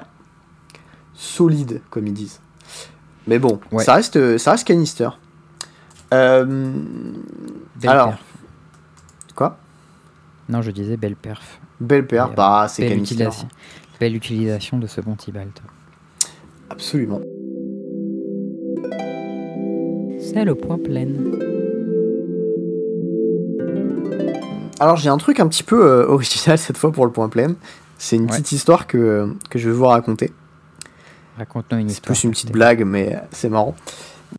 Solide, 1.15 1.81
comme 1.91 2.07
ils 2.07 2.13
disent. 2.13 2.41
Mais 3.27 3.39
bon, 3.39 3.61
Ouais. 3.73 3.83
ça, 3.85 3.95
reste, 3.95 4.39
ça 4.39 4.53
reste 4.53 4.67
canister. 4.67 5.09
Euh, 6.15 6.71
alors, 7.85 8.09
perf. 8.11 8.25
quoi? 9.35 9.59
Non, 10.49 10.63
je 10.63 10.71
disais 10.71 10.97
belle 10.97 11.17
perf. 11.17 11.59
Belle 11.81 12.07
Et, 12.11 12.31
euh, 12.31 12.35
bah 12.37 12.67
c'est 12.69 12.83
Belle 12.83 12.93
canister. 12.93 13.15
utilisation, 13.15 13.49
belle 13.99 14.15
utilisation 14.17 14.79
de 14.79 14.87
ce 14.87 15.01
bon 15.01 15.17
Tibalt. 15.17 15.61
Absolument. 16.71 17.21
C'est 20.21 20.45
le 20.45 20.55
point 20.55 20.79
plein. 20.79 21.07
Alors 24.81 24.97
j'ai 24.97 25.09
un 25.09 25.17
truc 25.19 25.41
un 25.41 25.49
petit 25.49 25.63
peu 25.63 25.85
euh, 25.87 26.07
original 26.09 26.59
cette 26.59 26.77
fois 26.77 26.93
pour 26.93 27.07
le 27.07 27.13
point 27.13 27.29
plein. 27.29 27.55
C'est 27.99 28.17
une 28.17 28.23
Ouais. 28.25 28.29
petite 28.29 28.53
histoire 28.53 28.87
que, 28.87 29.33
que 29.51 29.59
je 29.59 29.69
vais 29.71 29.75
vous 29.75 29.87
raconter. 29.87 30.33
Raconte-nous 31.39 31.79
une 31.79 31.89
C'est 31.89 31.95
histoire. 31.95 32.15
plus 32.15 32.25
une 32.25 32.31
petite 32.31 32.53
blague, 32.53 32.85
mais 32.85 33.15
euh, 33.15 33.19
c'est 33.31 33.49
marrant. 33.49 33.75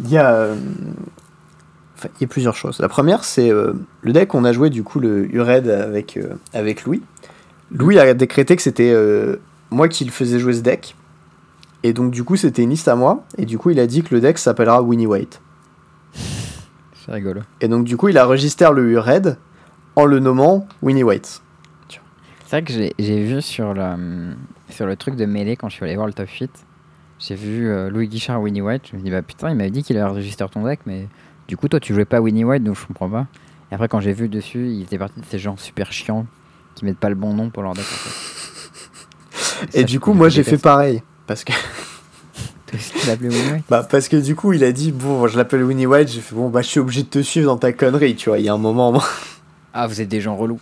Il 0.04 0.10
y 0.10 0.18
a, 0.18 0.32
euh, 0.32 0.56
enfin, 1.98 2.10
il 2.18 2.22
y 2.22 2.26
a 2.26 2.28
plusieurs 2.28 2.56
choses. 2.56 2.80
La 2.80 2.90
première, 2.90 3.24
c'est 3.24 3.52
euh, 3.52 3.74
le 4.02 4.14
deck 4.14 4.34
on 4.36 4.44
a 4.46 4.52
joué 4.54 4.70
du 4.70 4.84
coup 4.84 5.00
le 5.00 5.26
Ured 5.34 5.68
avec, 5.70 6.20
avec 6.54 6.84
Louis. 6.86 7.02
Louis 7.72 7.98
a 8.00 8.14
décrété 8.14 8.56
que 8.56 8.62
c'était 8.62 8.96
moi 9.72 9.88
qui 9.90 10.06
le 10.06 10.12
faisais 10.12 10.40
jouer 10.40 10.54
ce 10.54 10.62
deck. 10.62 10.96
Et 11.84 11.94
donc 11.94 12.12
du 12.12 12.24
coup 12.24 12.36
c'était 12.36 12.64
une 12.64 12.70
liste 12.70 12.88
à 12.88 12.96
moi. 12.96 13.24
Et 13.38 13.46
du 13.46 13.58
coup 13.58 13.72
il 13.72 13.80
a 13.80 13.88
dit 13.88 14.04
que 14.04 14.14
le 14.16 14.22
deck 14.22 14.38
s'appellera 14.38 14.82
Winnie 14.82 15.06
White. 15.08 15.42
C'est 16.14 17.12
rigolo. 17.12 17.42
Et 17.62 17.68
donc 17.68 17.84
du 17.86 17.98
coup 17.98 18.08
il 18.10 18.18
a 18.18 18.26
registré 18.26 18.68
le 18.74 18.90
Ured 18.92 19.38
en 19.98 20.06
le 20.06 20.20
nommant 20.20 20.68
Winnie 20.84 21.04
White. 21.04 21.42
C'est 22.46 22.62
vrai 22.62 22.64
que 22.64 22.72
j'ai 22.72 23.24
vu 23.24 23.42
sur 23.42 23.74
le, 23.74 24.36
sur 24.70 24.86
le 24.86 24.96
truc 24.96 25.16
de 25.16 25.26
mêlée 25.26 25.58
quand 25.58 25.68
je 25.70 25.76
suis 25.76 25.84
allé 25.84 25.96
voir 25.96 26.08
le 26.08 26.14
top 26.14 26.30
8. 26.30 26.50
J'ai 27.20 27.36
vu 27.36 27.68
euh, 27.68 27.90
Louis 27.90 28.08
Guichard 28.08 28.40
Winnie 28.40 28.62
White. 28.62 28.84
Je 28.92 28.96
me 28.96 29.02
dis, 29.02 29.10
bah 29.10 29.24
putain, 29.24 29.50
il 29.50 29.56
m'avait 29.56 29.72
dit 29.72 29.82
qu'il 29.84 29.98
avait 29.98 30.10
enregistré 30.10 30.48
ton 30.48 30.64
deck, 30.64 30.82
mais 30.86 31.08
du 31.48 31.58
coup, 31.58 31.68
toi, 31.68 31.80
tu 31.80 31.96
jouais 31.96 32.06
pas 32.06 32.22
Winnie 32.22 32.46
White, 32.46 32.64
donc 32.64 32.78
je 32.80 32.86
comprends 32.86 33.10
pas. 33.10 33.26
Et 33.72 33.76
après, 33.76 33.88
quand 33.88 34.00
j'ai 34.00 34.14
vu 34.14 34.30
dessus, 34.30 34.70
il 34.70 34.84
était 34.84 35.00
parti 35.00 35.20
de 35.20 35.26
ces 35.26 35.40
gens 35.40 35.58
super 35.58 35.92
chiants 35.92 36.28
qui 36.76 36.86
mettent 36.86 37.00
pas 37.00 37.10
le 37.10 37.16
bon 37.16 37.34
nom 37.34 37.50
pour 37.50 37.64
leur 37.64 37.74
deck. 37.74 37.84
En 37.84 37.88
fait. 37.88 39.68
Et 39.74 39.80
Ça, 39.80 39.84
du 39.84 40.00
coup 40.00 40.14
moi 40.14 40.30
j'ai 40.30 40.44
fait 40.44 40.60
pareil. 40.60 41.02
Parce 41.26 41.44
que, 41.44 41.52
Winnie 43.20 43.64
bah, 43.68 43.86
parce 43.90 44.08
que 44.08 44.18
du 44.18 44.36
coup 44.36 44.54
il 44.54 44.64
a 44.64 44.72
dit 44.72 44.92
bon 44.92 45.28
je 45.28 45.36
l'appelle 45.36 45.64
Winnie 45.64 45.88
White. 45.88 46.10
J'ai 46.10 46.22
fait 46.22 46.36
bon 46.36 46.50
bah 46.50 46.62
je 46.62 46.68
suis 46.68 46.80
obligé 46.80 47.02
de 47.02 47.08
te 47.08 47.20
suivre 47.20 47.48
dans 47.48 47.58
ta 47.58 47.74
connerie. 47.74 48.16
Tu 48.16 48.30
vois 48.30 48.38
il 48.38 48.46
y 48.46 48.50
a 48.50 48.54
un 48.54 48.60
moment. 48.60 49.02
Ah, 49.80 49.86
vous 49.86 50.02
êtes 50.02 50.08
des 50.08 50.22
gens 50.22 50.36
relous. 50.36 50.60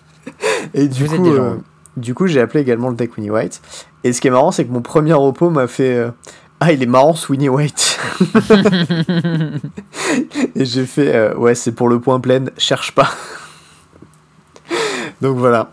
Et 0.74 0.90
du 0.90 1.06
Vous 1.06 1.16
coup, 1.16 1.30
euh, 1.30 1.56
du 1.96 2.14
coup, 2.14 2.28
j'ai 2.28 2.42
appelé 2.42 2.60
également 2.60 2.90
le 2.90 2.98
deck 2.98 3.16
Winnie 3.16 3.32
White. 3.32 3.62
Et 4.04 4.12
ce 4.12 4.20
qui 4.20 4.28
est 4.28 4.32
marrant, 4.32 4.52
c'est 4.52 4.66
que 4.66 4.74
mon 4.74 4.82
premier 4.82 5.14
repos 5.14 5.50
m'a 5.50 5.68
fait 5.68 5.96
euh, 5.96 6.12
Ah, 6.60 6.74
il 6.74 6.84
est 6.84 6.86
marrant 6.86 7.16
ce 7.16 7.32
Winnie 7.32 7.48
White. 7.48 7.98
et 10.56 10.66
j'ai 10.66 10.86
fait 10.86 11.16
euh, 11.16 11.34
Ouais, 11.36 11.56
c'est 11.56 11.72
pour 11.72 11.88
le 11.88 12.02
point 12.02 12.20
plein, 12.20 12.44
cherche 12.58 12.92
pas. 12.92 13.10
Donc 15.22 15.38
voilà, 15.38 15.72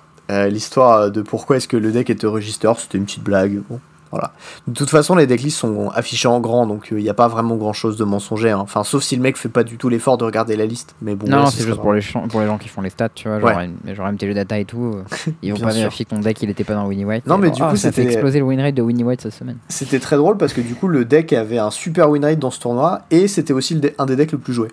l'histoire 0.49 1.11
de 1.11 1.21
pourquoi 1.21 1.57
est-ce 1.57 1.67
que 1.67 1.77
le 1.77 1.91
deck 1.91 2.11
était 2.11 2.29
register, 2.29 2.71
c'était 2.79 2.97
une 2.97 3.07
petite 3.07 3.25
blague. 3.25 3.61
Bon, 3.69 3.81
voilà. 4.13 4.33
De 4.69 4.75
toute 4.75 4.91
façon, 4.91 5.17
les 5.17 5.27
decklists 5.27 5.59
sont 5.59 5.89
affichés 5.89 6.29
en 6.29 6.39
grand, 6.39 6.67
donc 6.67 6.89
il 6.93 6.99
n'y 6.99 7.09
a 7.09 7.15
pas 7.15 7.27
vraiment 7.29 7.57
grand-chose 7.57 7.97
de 7.97 8.05
mensonger. 8.05 8.51
hein. 8.51 8.59
Enfin, 8.61 8.85
sauf 8.85 9.03
si 9.03 9.17
le 9.17 9.23
mec 9.23 9.37
fait 9.37 9.49
pas 9.49 9.65
du 9.65 9.79
tout 9.79 9.89
l'effort 9.89 10.19
de 10.19 10.25
regarder 10.25 10.55
la 10.55 10.67
liste. 10.67 10.95
Mais 11.03 11.15
bon, 11.17 11.27
non, 11.29 11.45
ouais, 11.45 11.51
c'est 11.51 11.65
juste 11.65 11.81
pour 11.81 11.93
les, 11.95 12.01
gens- 12.01 12.29
pour 12.29 12.41
les 12.41 12.47
gens 12.47 12.59
qui 12.59 12.69
font 12.69 12.83
les 12.83 12.91
stats, 12.91 13.09
tu 13.09 13.27
vois. 13.29 13.41
Genre, 13.41 13.57
Ouais. 13.57 13.65
M- 13.65 13.95
genre 13.95 14.07
MTG 14.13 14.35
Data 14.35 14.59
et 14.59 14.65
tout. 14.65 14.93
euh, 14.97 15.03
Ils 15.43 15.53
vont 15.53 15.61
pas 15.61 15.73
vérifier 15.73 16.05
que 16.05 16.11
ton 16.11 16.21
deck 16.21 16.41
il 16.43 16.51
était 16.51 16.63
pas 16.65 16.75
dans 16.75 16.87
Winnie 16.87 17.05
White. 17.05 17.27
Non, 17.27 17.39
mais 17.39 17.51
du 17.51 17.63
ah, 17.63 17.71
coup, 17.71 17.77
ça 17.77 17.91
fait 17.91 18.05
exploser 18.05 18.39
le 18.39 18.45
win 18.45 18.61
rate 18.61 18.75
de 18.75 18.83
Winnie 18.83 19.03
White 19.05 19.23
cette 19.23 19.33
semaine. 19.35 19.57
C'était 19.69 19.99
très 19.99 20.17
drôle 20.17 20.37
parce 20.37 20.53
que 20.53 20.61
du 20.61 20.75
coup 20.75 20.89
le 20.89 21.05
deck 21.05 21.33
avait 21.33 21.59
un 21.59 21.71
super 21.71 22.11
win 22.11 22.25
rate 22.25 22.39
dans 22.39 22.51
ce 22.51 22.61
tournoi 22.61 23.01
et 23.11 23.29
c'était 23.29 23.53
aussi 23.53 23.75
le 23.75 23.93
un 23.99 24.07
des 24.07 24.17
decks 24.17 24.33
le 24.33 24.39
plus 24.39 24.53
joué. 24.53 24.69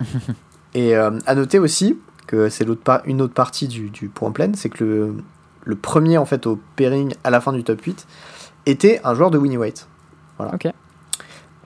et 0.74 0.96
euh, 0.96 1.10
à 1.26 1.34
noter 1.34 1.58
aussi 1.58 1.96
que 2.26 2.48
c'est 2.48 2.66
une 3.06 3.20
autre 3.22 3.34
partie 3.34 3.68
du, 3.68 3.90
du 3.90 4.08
point 4.08 4.30
plein, 4.32 4.50
c'est 4.54 4.68
que 4.68 4.82
le, 4.82 5.14
le 5.64 5.76
premier 5.76 6.18
en 6.18 6.24
fait 6.24 6.46
au 6.46 6.58
pairing 6.76 7.14
à 7.22 7.30
la 7.30 7.40
fin 7.40 7.52
du 7.52 7.62
top 7.64 7.80
8 7.82 8.06
était 8.66 9.00
un 9.04 9.14
joueur 9.14 9.30
de 9.30 9.38
Winnie 9.38 9.56
White. 9.58 9.88
Voilà. 10.38 10.54
Ok. 10.54 10.68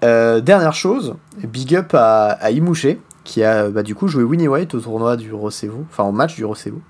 Euh, 0.04 0.40
dernière 0.40 0.74
chose, 0.74 1.14
big 1.42 1.74
up 1.74 1.92
à, 1.94 2.26
à 2.30 2.50
Imouché 2.50 3.00
qui 3.24 3.42
a 3.42 3.68
bah, 3.68 3.82
du 3.82 3.94
coup 3.94 4.08
joué 4.08 4.22
Winnie 4.22 4.48
White 4.48 4.74
au 4.74 4.80
tournoi 4.80 5.16
du 5.16 5.32
Rosevo, 5.32 5.84
enfin 5.90 6.04
au 6.04 6.12
match 6.12 6.36
du 6.36 6.44
Rosevo. 6.44 6.80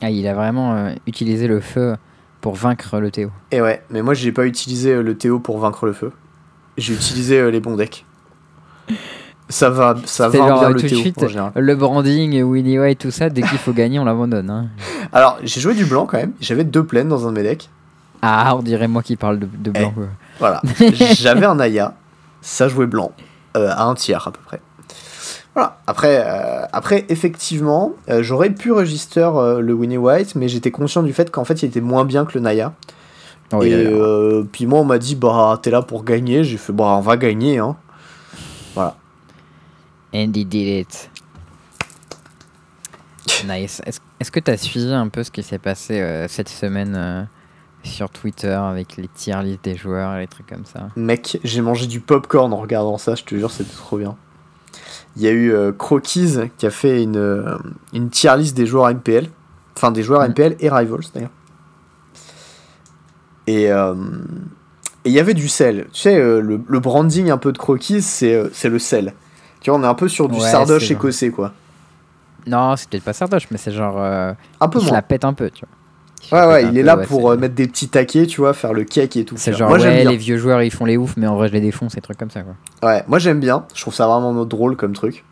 Ah, 0.00 0.10
il 0.10 0.26
a 0.26 0.34
vraiment 0.34 0.74
euh, 0.74 0.94
utilisé 1.06 1.46
le 1.46 1.60
feu 1.60 1.96
pour 2.40 2.54
vaincre 2.54 2.98
le 2.98 3.10
Théo. 3.10 3.30
Et 3.50 3.60
ouais, 3.60 3.82
mais 3.90 4.00
moi 4.02 4.14
j'ai 4.14 4.32
pas 4.32 4.46
utilisé 4.46 4.92
euh, 4.94 5.02
le 5.02 5.16
Théo 5.16 5.38
pour 5.38 5.58
vaincre 5.58 5.84
le 5.86 5.92
feu. 5.92 6.12
J'ai 6.78 6.94
utilisé 6.94 7.38
euh, 7.38 7.50
les 7.50 7.60
bons 7.60 7.76
decks. 7.76 8.04
Ça 9.48 9.68
va, 9.68 9.96
ça 10.04 10.28
va 10.28 10.38
genre, 10.38 10.60
bien 10.60 10.68
euh, 10.68 10.72
le 10.72 10.76
tout 10.76 10.82
de 10.82 10.88
Théo 10.88 10.98
suite, 10.98 11.22
en 11.22 11.28
général. 11.28 11.52
Le 11.54 11.76
branding, 11.76 12.42
Winnie 12.42 12.78
White, 12.78 13.00
tout 13.00 13.10
ça, 13.10 13.28
dès 13.30 13.42
qu'il 13.42 13.58
faut 13.58 13.72
gagner, 13.72 13.98
on 13.98 14.04
l'abandonne. 14.04 14.48
hein. 14.48 14.68
Alors 15.12 15.38
j'ai 15.42 15.60
joué 15.60 15.74
du 15.74 15.84
blanc 15.84 16.06
quand 16.06 16.16
même. 16.18 16.32
J'avais 16.40 16.64
deux 16.64 16.84
plaines 16.84 17.08
dans 17.08 17.26
un 17.28 17.32
de 17.32 17.36
mes 17.36 17.42
decks. 17.42 17.68
Ah, 18.22 18.54
on 18.56 18.62
dirait 18.62 18.88
moi 18.88 19.02
qui 19.02 19.16
parle 19.16 19.38
de, 19.38 19.46
de 19.46 19.70
blanc. 19.70 19.92
quoi. 19.92 20.04
Voilà. 20.38 20.60
J'avais 21.14 21.46
un 21.46 21.58
Aya. 21.58 21.94
Ça 22.42 22.68
jouait 22.68 22.86
blanc 22.86 23.12
euh, 23.56 23.70
à 23.70 23.84
un 23.84 23.94
tiers 23.94 24.26
à 24.28 24.32
peu 24.32 24.40
près. 24.44 24.60
Voilà. 25.54 25.78
Après, 25.86 26.22
euh, 26.26 26.64
après 26.72 27.06
effectivement, 27.08 27.92
euh, 28.08 28.22
j'aurais 28.22 28.50
pu 28.50 28.72
register 28.72 29.28
le 29.60 29.72
Winnie 29.72 29.98
White, 29.98 30.34
mais 30.36 30.48
j'étais 30.48 30.70
conscient 30.70 31.02
du 31.02 31.12
fait 31.12 31.30
qu'en 31.30 31.44
fait 31.44 31.62
il 31.62 31.66
était 31.66 31.80
moins 31.80 32.04
bien 32.04 32.24
que 32.24 32.32
le 32.34 32.40
Naya. 32.40 32.72
Oh, 33.52 33.62
et 33.62 33.74
a- 33.74 33.76
euh, 33.78 34.44
puis 34.50 34.66
moi 34.66 34.78
on 34.80 34.84
m'a 34.84 34.98
dit 34.98 35.16
bah 35.16 35.58
t'es 35.62 35.70
là 35.70 35.82
pour 35.82 36.04
gagner. 36.04 36.44
J'ai 36.44 36.56
fait 36.56 36.72
bah 36.72 36.84
on 36.84 37.00
va 37.00 37.16
gagner 37.16 37.58
hein. 37.58 37.76
And 40.12 40.32
he 40.34 40.44
did 40.44 40.54
it. 40.66 41.10
Nice. 43.46 43.80
Est-ce 43.86 44.00
est-ce 44.18 44.30
que 44.30 44.40
tu 44.40 44.50
as 44.50 44.56
suivi 44.56 44.92
un 44.92 45.08
peu 45.08 45.22
ce 45.24 45.30
qui 45.30 45.42
s'est 45.42 45.58
passé 45.58 46.26
cette 46.28 46.48
semaine 46.48 47.28
sur 47.82 48.10
Twitter 48.10 48.48
avec 48.52 48.96
les 48.96 49.08
tier 49.08 49.42
list 49.42 49.64
des 49.64 49.76
joueurs 49.76 50.14
et 50.16 50.20
les 50.20 50.26
trucs 50.26 50.46
comme 50.46 50.64
ça 50.64 50.88
Mec, 50.96 51.38
j'ai 51.44 51.60
mangé 51.60 51.86
du 51.86 52.00
popcorn 52.00 52.52
en 52.52 52.58
regardant 52.58 52.98
ça, 52.98 53.14
je 53.14 53.24
te 53.24 53.34
jure, 53.34 53.50
c'était 53.50 53.74
trop 53.74 53.96
bien. 53.98 54.16
Il 55.16 55.22
y 55.22 55.28
a 55.28 55.32
eu 55.32 55.52
euh, 55.52 55.72
Croquis 55.72 56.36
qui 56.58 56.66
a 56.66 56.70
fait 56.70 57.02
une, 57.02 57.16
euh, 57.16 57.56
une 57.92 58.10
tier 58.10 58.36
list 58.36 58.56
des 58.56 58.66
joueurs 58.66 58.88
MPL. 58.94 59.28
Enfin, 59.76 59.90
des 59.90 60.02
joueurs 60.02 60.20
Mm. 60.22 60.30
MPL 60.30 60.56
et 60.60 60.68
Rivals 60.68 61.04
d'ailleurs. 61.14 61.30
Et 63.46 63.70
euh, 63.72 63.94
et 65.04 65.08
il 65.08 65.12
y 65.12 65.18
avait 65.18 65.34
du 65.34 65.48
sel. 65.48 65.86
Tu 65.92 66.02
sais, 66.02 66.16
euh, 66.16 66.40
le, 66.40 66.60
le 66.66 66.78
branding 66.80 67.30
un 67.30 67.38
peu 67.38 67.52
de 67.52 67.58
Croquis, 67.58 68.02
c'est 68.02 68.50
le 68.64 68.78
sel. 68.78 69.14
Tu 69.60 69.70
vois, 69.70 69.78
on 69.78 69.82
est 69.82 69.86
un 69.86 69.94
peu 69.94 70.08
sur 70.08 70.28
du 70.28 70.38
Ouais, 70.38 70.48
sardoche 70.50 70.90
écossais, 70.90 71.30
quoi. 71.30 71.52
Non, 72.46 72.76
c'est 72.76 72.88
peut-être 72.88 73.04
pas 73.04 73.12
Sardoche, 73.12 73.48
mais 73.50 73.58
c'est 73.58 73.72
genre. 73.72 73.98
Un 73.98 74.68
peu 74.68 74.80
moins. 74.80 74.92
la 74.92 75.02
pète 75.02 75.24
un 75.24 75.32
peu, 75.34 75.50
tu 75.50 75.64
vois. 75.64 75.74
Ouais, 76.32 76.46
ouais, 76.46 76.62
il 76.64 76.76
est 76.76 76.80
peu, 76.80 76.86
là 76.86 76.96
ouais, 76.96 77.06
pour 77.06 77.30
euh, 77.30 77.36
mettre 77.36 77.54
des 77.54 77.66
petits 77.66 77.88
taquets, 77.88 78.26
tu 78.26 78.40
vois, 78.40 78.52
faire 78.52 78.72
le 78.72 78.84
cake 78.84 79.16
et 79.16 79.24
tout. 79.24 79.36
C'est 79.38 79.52
genre, 79.52 79.68
moi, 79.68 79.78
j'aime 79.78 79.94
ouais, 79.94 80.02
bien. 80.02 80.10
les 80.10 80.16
vieux 80.16 80.36
joueurs 80.36 80.62
ils 80.62 80.70
font 80.70 80.84
les 80.84 80.96
oufs, 80.96 81.16
mais 81.16 81.26
en 81.26 81.36
vrai 81.36 81.48
je 81.48 81.52
les 81.52 81.60
défonce, 81.60 81.94
des 81.94 82.00
trucs 82.00 82.18
comme 82.18 82.30
ça, 82.30 82.42
quoi. 82.42 82.54
Ouais, 82.88 83.02
moi 83.08 83.18
j'aime 83.18 83.40
bien. 83.40 83.64
Je 83.74 83.80
trouve 83.80 83.94
ça 83.94 84.06
vraiment 84.06 84.44
drôle 84.44 84.76
comme 84.76 84.92
truc. 84.92 85.24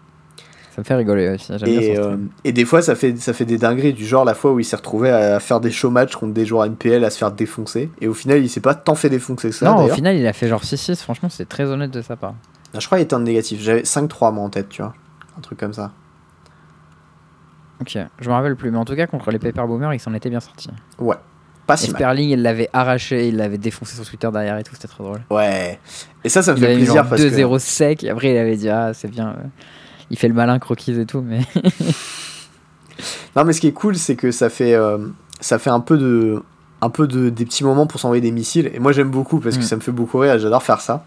Ça 0.74 0.82
me 0.82 0.84
fait 0.84 0.94
rigoler 0.94 1.28
aussi, 1.28 1.52
j'aime 1.58 1.68
bien 1.68 1.80
Et, 1.80 1.96
son 1.96 2.02
euh, 2.02 2.16
et 2.44 2.52
des 2.52 2.64
fois, 2.64 2.82
ça 2.82 2.94
fait, 2.94 3.16
ça 3.18 3.32
fait 3.32 3.44
des 3.44 3.58
dingueries, 3.58 3.92
du 3.92 4.06
genre 4.06 4.24
la 4.24 4.34
fois 4.34 4.52
où 4.52 4.60
il 4.60 4.64
s'est 4.64 4.76
retrouvé 4.76 5.10
à 5.10 5.40
faire 5.40 5.60
des 5.60 5.72
show 5.72 5.90
matchs 5.90 6.14
contre 6.14 6.34
des 6.34 6.46
joueurs 6.46 6.68
MPL 6.68 7.04
à 7.04 7.10
se 7.10 7.18
faire 7.18 7.32
défoncer. 7.32 7.90
Et 8.00 8.06
au 8.06 8.14
final, 8.14 8.38
il 8.38 8.48
s'est 8.48 8.60
pas 8.60 8.74
tant 8.74 8.94
fait 8.94 9.10
défoncer 9.10 9.48
que 9.48 9.54
ça. 9.54 9.66
Non, 9.66 9.84
au 9.84 9.88
final 9.88 10.16
il 10.16 10.26
a 10.26 10.32
fait 10.32 10.48
genre 10.48 10.62
6-6, 10.62 10.96
franchement 11.02 11.28
c'est 11.28 11.48
très 11.48 11.64
honnête 11.64 11.90
de 11.90 12.02
sa 12.02 12.16
part. 12.16 12.34
Je 12.78 12.84
crois 12.86 12.98
qu'il 12.98 13.04
était 13.04 13.14
en 13.14 13.20
négatif. 13.20 13.60
J'avais 13.60 13.82
5-3 13.82 14.32
moi 14.32 14.44
en 14.44 14.50
tête, 14.50 14.68
tu 14.68 14.82
vois. 14.82 14.94
Un 15.36 15.40
truc 15.40 15.58
comme 15.58 15.72
ça. 15.72 15.92
Ok, 17.80 17.96
je 18.20 18.28
me 18.28 18.34
rappelle 18.34 18.56
plus, 18.56 18.70
mais 18.70 18.78
en 18.78 18.84
tout 18.84 18.96
cas 18.96 19.06
contre 19.06 19.30
les 19.30 19.38
Paper 19.38 19.62
Boomers 19.66 19.94
il 19.94 20.00
s'en 20.00 20.12
était 20.14 20.30
bien 20.30 20.40
sorti. 20.40 20.68
Pas 21.66 21.74
Et 21.74 21.76
si 21.76 21.90
mal. 21.90 21.96
Sperling 22.00 22.30
il 22.30 22.42
l'avait 22.42 22.68
arraché, 22.72 23.28
il 23.28 23.36
l'avait 23.36 23.58
défoncé 23.58 23.94
sur 23.94 24.04
Twitter 24.08 24.28
derrière 24.32 24.56
et 24.58 24.64
tout, 24.64 24.74
c'était 24.74 24.88
trop 24.88 25.04
drôle. 25.04 25.20
Ouais. 25.30 25.78
Et 26.24 26.28
ça, 26.30 26.42
ça 26.42 26.52
me 26.52 26.56
Il 26.56 26.60
fait 26.60 26.66
avait 26.66 26.76
plaisir 26.76 26.94
genre 26.94 27.08
parce 27.08 27.22
que. 27.22 27.28
2-0 27.28 27.58
sec, 27.58 28.04
et 28.04 28.10
après 28.10 28.30
il 28.32 28.38
avait 28.38 28.56
dit 28.56 28.68
ah 28.70 28.92
c'est 28.94 29.08
bien. 29.08 29.28
euh, 29.28 29.46
Il 30.10 30.18
fait 30.18 30.28
le 30.28 30.34
malin 30.34 30.58
croquis 30.58 30.98
et 30.98 31.06
tout, 31.06 31.20
mais. 31.20 31.40
Non, 33.36 33.44
mais 33.44 33.52
ce 33.52 33.60
qui 33.60 33.68
est 33.68 33.72
cool, 33.72 33.94
c'est 33.96 34.16
que 34.16 34.32
ça 34.32 34.50
fait, 34.50 34.74
euh, 34.74 34.98
ça 35.40 35.58
fait 35.58 35.70
un 35.70 35.80
peu 35.80 35.96
de. 35.98 36.42
Un 36.80 36.90
peu 36.90 37.06
de, 37.08 37.28
des 37.28 37.44
petits 37.44 37.64
moments 37.64 37.86
pour 37.86 37.98
s'envoyer 38.00 38.20
des 38.20 38.30
missiles. 38.30 38.70
Et 38.72 38.78
moi, 38.78 38.92
j'aime 38.92 39.10
beaucoup 39.10 39.38
parce 39.40 39.56
que 39.56 39.62
Mm. 39.62 39.66
ça 39.66 39.76
me 39.76 39.80
fait 39.80 39.92
beaucoup 39.92 40.18
rire. 40.18 40.38
J'adore 40.38 40.62
faire 40.62 40.80
ça. 40.80 41.04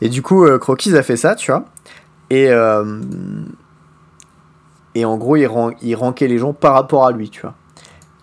Et 0.00 0.08
du 0.08 0.22
coup, 0.22 0.44
euh, 0.44 0.58
Croquis 0.58 0.96
a 0.96 1.02
fait 1.02 1.16
ça, 1.16 1.34
tu 1.34 1.50
vois. 1.50 1.64
Et. 2.30 2.48
euh, 2.50 3.00
et 4.94 5.04
en 5.04 5.16
gros, 5.16 5.36
il, 5.36 5.46
ran- 5.46 5.72
il 5.82 5.94
rankait 5.96 6.28
les 6.28 6.38
gens 6.38 6.52
par 6.52 6.74
rapport 6.74 7.06
à 7.06 7.12
lui, 7.12 7.30
tu 7.30 7.40
vois. 7.42 7.54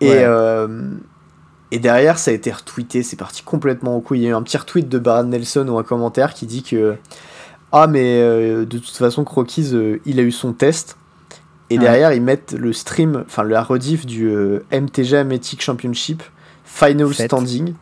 Et, 0.00 0.08
Ouais. 0.10 0.24
euh, 0.24 0.90
et 1.70 1.78
derrière, 1.78 2.18
ça 2.18 2.30
a 2.30 2.34
été 2.34 2.50
retweeté, 2.50 3.02
c'est 3.02 3.16
parti 3.16 3.42
complètement 3.42 3.96
au 3.96 4.00
couille. 4.00 4.20
Il 4.20 4.22
y 4.24 4.26
a 4.26 4.30
eu 4.30 4.34
un 4.34 4.42
petit 4.42 4.56
retweet 4.56 4.88
de 4.88 4.98
Baron 4.98 5.24
Nelson 5.24 5.66
ou 5.68 5.78
un 5.78 5.82
commentaire 5.84 6.34
qui 6.34 6.46
dit 6.46 6.62
que 6.62 6.96
Ah, 7.74 7.86
mais 7.86 8.20
euh, 8.20 8.66
de 8.66 8.78
toute 8.78 8.96
façon, 8.96 9.24
Croquis, 9.24 9.70
euh, 9.72 9.98
il 10.04 10.20
a 10.20 10.22
eu 10.22 10.32
son 10.32 10.52
test. 10.52 10.96
Et 11.70 11.78
Ouais. 11.78 11.84
derrière, 11.84 12.12
ils 12.12 12.20
mettent 12.20 12.52
le 12.52 12.72
stream, 12.74 13.24
enfin 13.26 13.44
la 13.44 13.62
rediff 13.62 14.04
du 14.04 14.30
MTG 14.70 15.24
Mythic 15.24 15.62
Championship 15.62 16.22
Final 16.64 17.14
Sept. 17.14 17.26
Standing. 17.28 17.74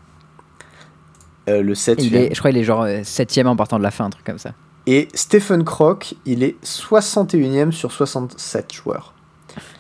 Le 1.49 1.75
7 1.75 2.01
Il 2.05 2.11
vient. 2.11 2.21
est, 2.21 2.35
je 2.35 2.39
crois 2.39 2.53
qu'il 2.53 2.61
est 2.61 2.65
genre 2.65 2.85
7ème 2.87 3.49
en 3.49 3.57
partant 3.57 3.79
de 3.79 3.83
la 3.83 3.91
fin, 3.91 4.05
un 4.05 4.11
truc 4.11 4.25
comme 4.25 4.39
ça. 4.39 4.53
Et 4.93 5.07
Stephen 5.15 5.62
Croc, 5.62 6.15
il 6.27 6.43
est 6.43 6.57
61ème 6.65 7.71
sur 7.71 7.93
67 7.93 8.73
joueurs. 8.73 9.15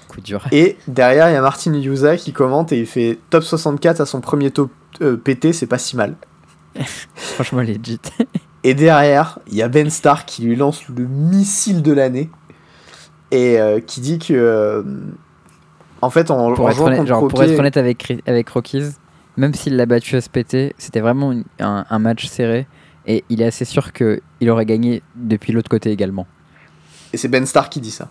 Coup 0.08 0.20
dur. 0.20 0.46
Et 0.52 0.76
derrière, 0.86 1.28
il 1.30 1.32
y 1.32 1.36
a 1.36 1.40
Martin 1.40 1.72
Yusa 1.74 2.16
qui 2.16 2.32
commente 2.32 2.70
et 2.72 2.78
il 2.78 2.86
fait 2.86 3.18
top 3.30 3.42
64 3.42 4.00
à 4.00 4.06
son 4.06 4.20
premier 4.20 4.50
top 4.50 4.70
euh, 5.02 5.16
PT, 5.16 5.52
c'est 5.52 5.66
pas 5.66 5.78
si 5.78 5.96
mal. 5.96 6.14
Franchement, 7.14 7.60
legit. 7.62 8.00
Et 8.62 8.74
derrière, 8.74 9.38
il 9.48 9.54
y 9.54 9.62
a 9.62 9.68
Ben 9.68 9.88
Stark 9.88 10.28
qui 10.28 10.42
lui 10.42 10.54
lance 10.54 10.86
le 10.88 11.06
missile 11.06 11.80
de 11.82 11.92
l'année 11.92 12.28
et 13.30 13.58
euh, 13.58 13.80
qui 13.80 14.00
dit 14.02 14.18
que, 14.18 14.34
euh, 14.34 14.82
en 16.02 16.10
fait, 16.10 16.30
en, 16.30 16.52
pour, 16.52 16.66
en 16.66 16.70
être 16.70 16.80
honnête, 16.82 17.08
pour 17.08 17.42
être 17.42 17.58
honnête 17.58 17.78
avec, 17.78 18.22
avec 18.26 18.48
Rockies, 18.50 18.90
même 19.38 19.54
s'il 19.54 19.76
l'a 19.76 19.86
battu 19.86 20.20
SPT, 20.20 20.74
c'était 20.76 21.00
vraiment 21.00 21.32
une- 21.32 21.44
un, 21.58 21.86
un 21.88 21.98
match 21.98 22.26
serré. 22.26 22.66
Et 23.10 23.24
il 23.28 23.42
est 23.42 23.46
assez 23.46 23.64
sûr 23.64 23.92
qu'il 23.92 24.50
aurait 24.50 24.66
gagné 24.66 25.02
depuis 25.16 25.52
l'autre 25.52 25.68
côté 25.68 25.90
également. 25.90 26.28
et 27.12 27.16
c'est 27.16 27.26
Ben 27.26 27.44
Stark 27.44 27.72
qui 27.72 27.80
dit 27.80 27.90
ça. 27.90 28.08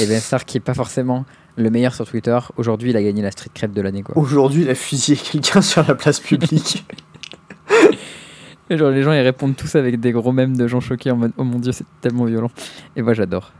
Et 0.00 0.06
Ben 0.06 0.20
Stark, 0.20 0.44
qui 0.46 0.58
est 0.58 0.60
pas 0.60 0.74
forcément 0.74 1.24
le 1.56 1.70
meilleur 1.70 1.94
sur 1.94 2.06
Twitter, 2.06 2.38
aujourd'hui 2.58 2.90
il 2.90 2.96
a 2.98 3.02
gagné 3.02 3.22
la 3.22 3.30
street 3.30 3.50
crêpe 3.54 3.72
de 3.72 3.80
l'année. 3.80 4.04
Aujourd'hui, 4.16 4.62
il 4.62 4.70
a 4.70 4.74
fusillé 4.74 5.16
quelqu'un 5.16 5.62
sur 5.62 5.82
la 5.88 5.94
place 5.94 6.20
publique. 6.20 6.84
Genre 8.70 8.90
les 8.90 9.02
gens 9.02 9.12
ils 9.12 9.20
répondent 9.22 9.56
tous 9.56 9.76
avec 9.76 9.98
des 9.98 10.12
gros 10.12 10.30
mèmes 10.30 10.54
de 10.56 10.68
gens 10.68 10.80
choqués 10.80 11.10
en 11.10 11.16
mode 11.16 11.32
oh 11.38 11.44
mon 11.44 11.58
dieu 11.58 11.72
c'est 11.72 11.86
tellement 12.02 12.26
violent. 12.26 12.50
Et 12.96 13.02
moi 13.02 13.14
j'adore. 13.14 13.50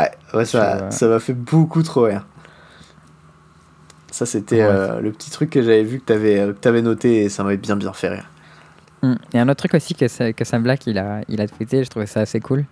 ouais, 0.00 0.10
ouais, 0.32 0.44
ça 0.46 0.90
ça 0.90 1.06
m'a 1.06 1.20
fait 1.20 1.34
beaucoup 1.34 1.82
trop 1.82 2.04
rire. 2.04 2.24
Ça, 4.10 4.26
c'était 4.26 4.56
Ouais. 4.62 4.68
euh, 4.70 5.00
le 5.00 5.10
petit 5.12 5.30
truc 5.30 5.48
que 5.50 5.62
j'avais 5.62 5.84
vu 5.84 5.98
que 6.00 6.04
t'avais 6.04 6.38
euh, 6.38 6.52
que 6.52 6.58
t'avais 6.58 6.82
noté 6.82 7.24
et 7.24 7.28
ça 7.28 7.44
m'avait 7.44 7.56
bien 7.58 7.76
bien 7.76 7.92
fait 7.92 8.08
rire. 8.08 8.30
Mm. 9.02 9.14
Et 9.34 9.38
un 9.38 9.48
autre 9.48 9.58
truc 9.58 9.74
aussi 9.74 9.94
que, 9.94 10.32
que 10.32 10.44
Sam 10.44 10.62
Black 10.62 10.86
il 10.86 10.98
a, 10.98 11.22
il 11.28 11.40
a 11.40 11.48
tweeté, 11.48 11.84
je 11.84 11.90
trouvais 11.90 12.06
ça 12.06 12.20
assez 12.20 12.40
cool, 12.40 12.64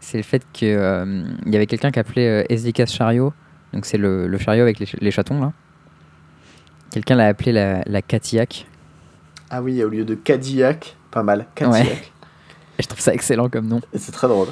c'est 0.00 0.18
le 0.18 0.22
fait 0.22 0.42
qu'il 0.52 0.68
y 0.68 1.56
avait 1.56 1.66
quelqu'un 1.66 1.90
qui 1.90 1.98
appelait 1.98 2.42
euh, 2.42 2.54
SDK 2.54 2.86
chariot, 2.86 3.32
donc 3.72 3.86
c'est 3.86 3.98
le, 3.98 4.26
le 4.26 4.38
chariot 4.38 4.62
avec 4.62 4.78
les, 4.78 4.86
les 5.00 5.10
chatons 5.10 5.40
là. 5.40 5.52
Quelqu'un 6.90 7.16
l'a 7.16 7.26
appelé 7.26 7.50
la, 7.50 7.82
la 7.86 8.02
Catillac. 8.02 8.66
Ah 9.50 9.60
oui, 9.60 9.82
au 9.82 9.88
lieu 9.88 10.04
de 10.04 10.14
Cadillac, 10.14 10.96
pas 11.10 11.24
mal, 11.24 11.46
Cadillac. 11.56 12.12
Et 12.78 12.78
je 12.82 12.86
trouve 12.86 13.00
ça 13.00 13.12
excellent 13.12 13.48
comme 13.48 13.66
nom. 13.66 13.80
Et 13.92 13.98
c'est 13.98 14.12
très 14.12 14.28
drôle. 14.28 14.46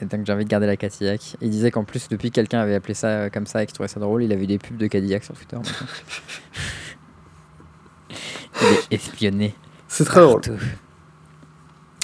Et 0.00 0.06
donc 0.06 0.26
j'ai 0.26 0.32
envie 0.32 0.44
de 0.44 0.48
garder 0.48 0.66
la 0.66 0.78
Cadillac. 0.78 1.36
Il 1.42 1.50
disait 1.50 1.70
qu'en 1.70 1.84
plus, 1.84 2.08
depuis 2.08 2.30
que 2.30 2.36
quelqu'un 2.36 2.60
avait 2.60 2.74
appelé 2.74 2.94
ça 2.94 3.08
euh, 3.08 3.28
comme 3.28 3.46
ça 3.46 3.62
et 3.62 3.66
qu'il 3.66 3.74
trouvait 3.74 3.88
ça 3.88 4.00
drôle, 4.00 4.22
il 4.22 4.32
avait 4.32 4.46
des 4.46 4.58
pubs 4.58 4.78
de 4.78 4.86
Cadillac 4.86 5.24
sur 5.24 5.34
Twitter. 5.34 5.58
il 8.62 8.66
est 8.66 8.94
espionné. 8.94 9.54
C'est 9.96 10.04
très 10.04 10.22
drôle. 10.22 10.40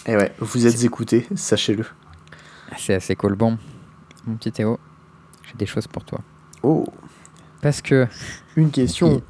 Et 0.06 0.14
ouais, 0.14 0.32
vous 0.38 0.64
êtes 0.64 0.84
écoutés, 0.84 1.26
sachez-le. 1.34 1.84
C'est 2.78 2.94
assez 2.94 3.16
cool. 3.16 3.34
Bon, 3.34 3.58
mon 4.28 4.36
petit 4.36 4.52
Théo, 4.52 4.78
j'ai 5.48 5.54
des 5.58 5.66
choses 5.66 5.88
pour 5.88 6.04
toi. 6.04 6.20
Oh, 6.62 6.86
Parce 7.60 7.82
que 7.82 8.06
une 8.54 8.70
question. 8.70 9.20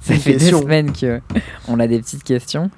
ça 0.00 0.12
Une 0.12 0.20
fait 0.20 0.32
question. 0.34 0.58
deux 0.58 0.62
semaines 0.64 0.92
que 0.92 1.22
on 1.66 1.80
a 1.80 1.86
des 1.86 1.98
petites 1.98 2.24
questions. 2.24 2.70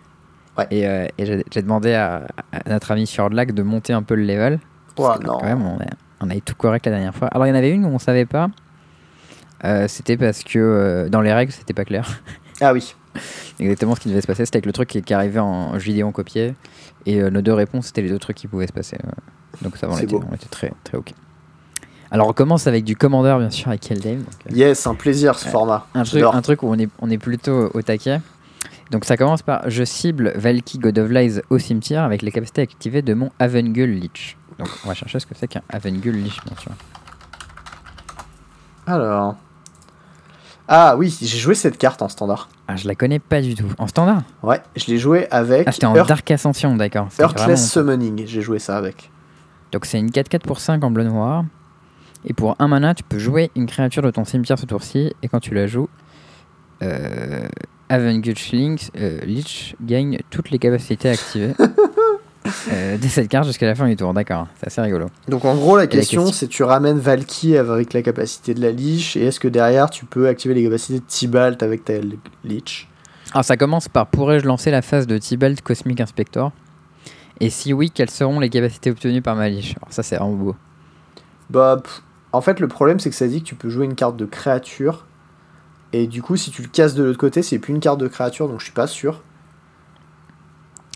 Ouais. 0.56 0.68
Et, 0.70 0.86
euh, 0.86 1.06
et 1.18 1.26
j'ai 1.26 1.62
demandé 1.62 1.92
à, 1.94 2.28
à 2.52 2.68
notre 2.70 2.92
ami 2.92 3.04
Fjordlac 3.04 3.50
de 3.52 3.62
monter 3.64 3.92
un 3.92 4.04
peu 4.04 4.14
le 4.14 4.22
level. 4.22 4.60
Oh 4.96 5.12
non. 5.24 5.38
Quand 5.38 5.44
même, 5.44 5.62
on 5.62 5.80
a, 5.80 5.86
on 6.20 6.30
a 6.30 6.36
eu 6.36 6.40
tout 6.40 6.54
correct 6.54 6.86
la 6.86 6.92
dernière 6.92 7.16
fois. 7.16 7.26
Alors, 7.28 7.46
il 7.46 7.48
y 7.48 7.52
en 7.52 7.56
avait 7.56 7.72
une 7.72 7.84
où 7.84 7.88
on 7.88 7.98
savait 7.98 8.26
pas. 8.26 8.48
Euh, 9.64 9.88
c'était 9.88 10.16
parce 10.16 10.44
que 10.44 10.58
euh, 10.60 11.08
dans 11.08 11.20
les 11.20 11.32
règles, 11.34 11.50
c'était 11.50 11.74
pas 11.74 11.84
clair. 11.84 12.22
Ah 12.60 12.72
oui. 12.72 12.94
Exactement 13.58 13.94
ce 13.94 14.00
qui 14.00 14.08
devait 14.08 14.20
se 14.20 14.26
passer. 14.26 14.44
C'était 14.44 14.58
avec 14.58 14.66
le 14.66 14.72
truc 14.72 14.88
qui, 14.88 15.02
qui 15.02 15.14
arrivait 15.14 15.40
en 15.40 15.72
en 15.74 16.12
copié. 16.12 16.54
Et 17.06 17.20
euh, 17.20 17.30
nos 17.30 17.40
deux 17.42 17.54
réponses, 17.54 17.86
c'était 17.86 18.02
les 18.02 18.08
deux 18.10 18.18
trucs 18.18 18.36
qui 18.36 18.46
pouvaient 18.46 18.66
se 18.66 18.72
passer. 18.72 18.96
euh. 19.04 19.10
donc, 19.62 19.76
ça 19.76 19.88
on 19.90 19.96
était, 19.96 20.14
on 20.14 20.34
était 20.34 20.46
très, 20.50 20.72
très 20.84 20.96
OK. 20.98 21.12
Alors, 22.12 22.28
on 22.28 22.32
commence 22.32 22.66
avec 22.66 22.84
du 22.84 22.96
Commander, 22.96 23.36
bien 23.38 23.50
sûr, 23.50 23.68
avec 23.68 23.88
Eldame. 23.90 24.24
euh, 24.46 24.54
Yes, 24.54 24.86
un 24.86 24.94
plaisir 24.94 25.38
ce 25.38 25.48
format. 25.48 25.86
un, 25.94 26.02
truc, 26.02 26.14
J'adore. 26.20 26.34
un 26.34 26.42
truc 26.42 26.62
où 26.62 26.68
on 26.68 26.78
est, 26.78 26.88
on 27.00 27.08
est 27.10 27.18
plutôt 27.18 27.70
au 27.72 27.82
taquet. 27.82 28.20
Donc, 28.90 29.04
ça 29.04 29.16
commence 29.16 29.42
par 29.42 29.68
Je 29.70 29.84
cible 29.84 30.32
Valky 30.34 30.78
God 30.78 30.98
of 30.98 31.10
Lies 31.10 31.40
au 31.50 31.58
cimetière 31.58 32.02
avec 32.02 32.22
les 32.22 32.32
capacités 32.32 32.62
activées 32.62 33.02
de 33.02 33.14
mon 33.14 33.30
Avengul 33.38 33.90
Lich. 33.90 34.36
Donc, 34.58 34.68
on 34.84 34.88
va 34.88 34.94
chercher 34.94 35.20
ce 35.20 35.26
que 35.26 35.34
c'est 35.36 35.46
qu'un 35.48 35.62
Avengul 35.68 36.16
Lich, 36.16 36.40
bien 36.44 36.56
sûr. 36.60 36.72
Alors. 38.86 39.36
Ah 40.72 40.94
oui, 40.96 41.12
j'ai 41.20 41.36
joué 41.38 41.56
cette 41.56 41.76
carte 41.78 42.00
en 42.00 42.08
standard. 42.08 42.48
Ah, 42.68 42.76
je 42.76 42.86
la 42.86 42.94
connais 42.94 43.18
pas 43.18 43.42
du 43.42 43.56
tout. 43.56 43.66
En 43.78 43.88
standard 43.88 44.22
Ouais, 44.44 44.60
je 44.76 44.86
l'ai 44.86 44.98
joué 44.98 45.26
avec 45.32 45.64
Ah, 45.66 45.72
c'était 45.72 45.86
en 45.86 45.94
Earth- 45.96 46.06
Dark 46.08 46.30
Ascension, 46.30 46.76
d'accord. 46.76 47.06
Vraiment- 47.08 47.28
Earthless 47.30 47.70
Summoning. 47.72 48.22
J'ai 48.26 48.40
joué 48.40 48.60
ça 48.60 48.76
avec. 48.76 49.10
Donc 49.72 49.84
c'est 49.84 49.98
une 49.98 50.10
4-4 50.12 50.46
pour 50.46 50.60
5 50.60 50.82
en 50.84 50.90
bleu 50.92 51.02
noir. 51.04 51.44
Et 52.24 52.34
pour 52.34 52.54
un 52.60 52.68
mana, 52.68 52.94
tu 52.94 53.02
peux 53.02 53.18
jouer 53.18 53.50
une 53.56 53.66
créature 53.66 54.02
de 54.02 54.10
ton 54.12 54.24
cimetière 54.24 54.58
ce 54.60 54.66
tour-ci. 54.66 55.12
Et 55.22 55.28
quand 55.28 55.40
tu 55.40 55.54
la 55.54 55.66
joues, 55.66 55.88
euh, 56.82 57.48
Avenged 57.88 58.38
Link, 58.52 58.90
euh, 58.96 59.18
Lich 59.24 59.74
gagne 59.82 60.18
toutes 60.30 60.50
les 60.50 60.58
capacités 60.60 61.08
activées 61.10 61.54
euh, 62.70 62.96
de 62.96 63.06
cette 63.08 63.28
carte 63.28 63.46
jusqu'à 63.46 63.66
la 63.66 63.74
fin 63.74 63.86
du 63.88 63.96
tour. 63.96 64.12
D'accord, 64.14 64.46
c'est 64.58 64.66
assez 64.68 64.80
rigolo. 64.80 65.06
Donc 65.28 65.44
en 65.44 65.54
gros, 65.54 65.76
la 65.76 65.86
question, 65.86 66.22
question- 66.22 66.32
c'est 66.38 66.46
tu 66.48 66.62
ramènes 66.62 66.98
Valky 66.98 67.56
avec 67.56 67.92
la 67.92 68.02
capacité 68.02 68.54
de 68.54 68.60
la 68.60 68.70
Lich 68.70 69.16
et 69.16 69.26
est-ce 69.26 69.38
que 69.40 69.48
derrière 69.48 69.90
tu 69.90 70.04
peux 70.06 70.28
activer 70.28 70.54
les 70.54 70.64
capacités 70.64 70.98
de 71.00 71.04
Tibalt 71.06 71.62
avec 71.62 71.84
ta 71.84 71.94
l- 71.94 72.16
Lich 72.44 72.88
Alors 73.32 73.44
ça 73.44 73.56
commence 73.56 73.88
par 73.88 74.06
pourrais-je 74.06 74.46
lancer 74.46 74.70
la 74.70 74.82
phase 74.82 75.06
de 75.06 75.18
Tibalt 75.18 75.60
Cosmic 75.62 76.00
Inspector? 76.00 76.50
Et 77.40 77.48
si 77.50 77.72
oui, 77.72 77.90
quelles 77.90 78.10
seront 78.10 78.40
les 78.40 78.50
capacités 78.50 78.90
obtenues 78.90 79.22
par 79.22 79.36
ma 79.36 79.48
Lich 79.48 79.76
Alors 79.82 79.92
ça 79.92 80.02
c'est 80.02 80.16
vraiment 80.16 80.32
beau. 80.36 80.56
Bah, 81.50 81.78
pff, 81.82 82.02
en 82.32 82.40
fait, 82.42 82.60
le 82.60 82.68
problème, 82.68 83.00
c'est 83.00 83.10
que 83.10 83.16
ça 83.16 83.26
dit 83.26 83.40
que 83.42 83.46
tu 83.48 83.54
peux 83.56 83.68
jouer 83.70 83.84
une 83.84 83.94
carte 83.96 84.16
de 84.16 84.24
créature. 84.24 85.04
Et 85.92 86.06
du 86.06 86.22
coup, 86.22 86.36
si 86.36 86.52
tu 86.52 86.62
le 86.62 86.68
casses 86.68 86.94
de 86.94 87.02
l'autre 87.02 87.18
côté, 87.18 87.42
c'est 87.42 87.58
plus 87.58 87.72
une 87.74 87.80
carte 87.80 87.98
de 87.98 88.06
créature, 88.06 88.46
donc 88.48 88.60
je 88.60 88.64
suis 88.66 88.72
pas 88.72 88.86
sûr. 88.86 89.20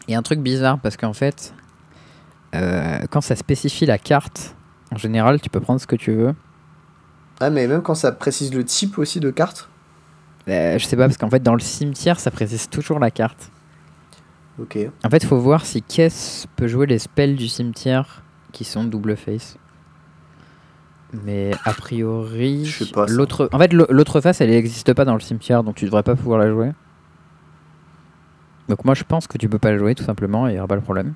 Et 0.09 0.15
un 0.15 0.23
truc 0.23 0.41
bizarre 0.41 0.79
parce 0.79 0.97
qu'en 0.97 1.13
fait, 1.13 1.55
euh, 2.55 3.01
quand 3.11 3.21
ça 3.21 3.37
spécifie 3.37 3.87
la 3.87 3.99
carte, 3.99 4.55
en 4.93 4.97
général, 4.97 5.41
tu 5.41 5.51
peux 5.51 5.61
prendre 5.61 5.81
ce 5.81 5.87
que 5.87 5.97
tu 5.97 6.13
veux. 6.13 6.35
Ah, 7.41 7.51
mais 7.51 7.67
même 7.67 7.83
quand 7.83 7.95
ça 7.95 8.13
précise 8.13 8.55
le 8.55 8.65
type 8.65 8.99
aussi 8.99 9.21
de 9.21 9.31
carte. 9.31 9.69
Euh, 10.49 10.79
je 10.79 10.85
sais 10.85 10.97
pas, 10.97 11.07
parce 11.07 11.17
qu'en 11.17 11.31
fait, 11.31 11.43
dans 11.43 11.55
le 11.55 11.61
cimetière, 11.61 12.21
ça 12.21 12.31
précise 12.31 12.69
toujours 12.69 12.99
la 12.99 13.11
carte. 13.11 13.51
Ok. 14.59 14.79
En 15.03 15.11
fait, 15.11 15.23
il 15.23 15.27
faut 15.27 15.39
voir 15.39 15.65
si 15.65 15.83
Kess 15.83 16.47
peut 16.55 16.69
jouer 16.69 16.87
les 16.87 16.99
spells 16.99 17.35
du 17.35 17.49
cimetière 17.49 18.23
qui 18.53 18.65
sont 18.65 18.85
double 18.85 19.17
face. 19.17 19.57
Mais 21.25 21.53
a 21.65 21.73
priori. 21.73 22.73
En 22.97 23.59
fait, 23.59 23.73
l'autre 23.73 24.21
face, 24.21 24.41
elle 24.41 24.51
n'existe 24.51 24.93
pas 24.95 25.05
dans 25.05 25.15
le 25.15 25.21
cimetière, 25.21 25.65
donc 25.65 25.77
tu 25.77 25.87
devrais 25.87 26.03
pas 26.03 26.15
pouvoir 26.15 26.39
la 26.39 26.51
jouer. 26.51 26.71
Donc 28.69 28.85
moi, 28.85 28.95
je 28.95 29.05
pense 29.05 29.27
que 29.27 29.37
tu 29.39 29.49
peux 29.49 29.59
pas 29.59 29.71
la 29.73 29.79
jouer, 29.79 29.95
tout 29.95 30.05
simplement, 30.05 30.49
et 30.49 30.53
il 30.53 30.57
y 30.57 30.59
aura 30.59 30.69
pas 30.69 30.75
le 30.77 30.81
problème. 30.81 31.15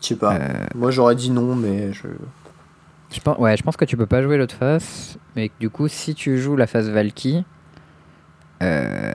Je 0.00 0.08
sais 0.08 0.16
pas. 0.16 0.34
Euh, 0.36 0.66
Moi, 0.74 0.90
j'aurais 0.90 1.14
dit 1.16 1.30
non, 1.30 1.54
mais 1.54 1.92
je. 1.92 2.08
Je 3.12 3.20
pense, 3.20 3.38
ouais, 3.38 3.56
je 3.56 3.62
pense 3.62 3.76
que 3.76 3.84
tu 3.84 3.96
peux 3.96 4.06
pas 4.06 4.22
jouer 4.22 4.36
l'autre 4.36 4.54
face, 4.56 5.16
mais 5.36 5.50
du 5.60 5.70
coup, 5.70 5.86
si 5.88 6.14
tu 6.14 6.38
joues 6.38 6.56
la 6.56 6.66
phase 6.66 6.90
Valky, 6.90 7.44
euh, 8.62 9.12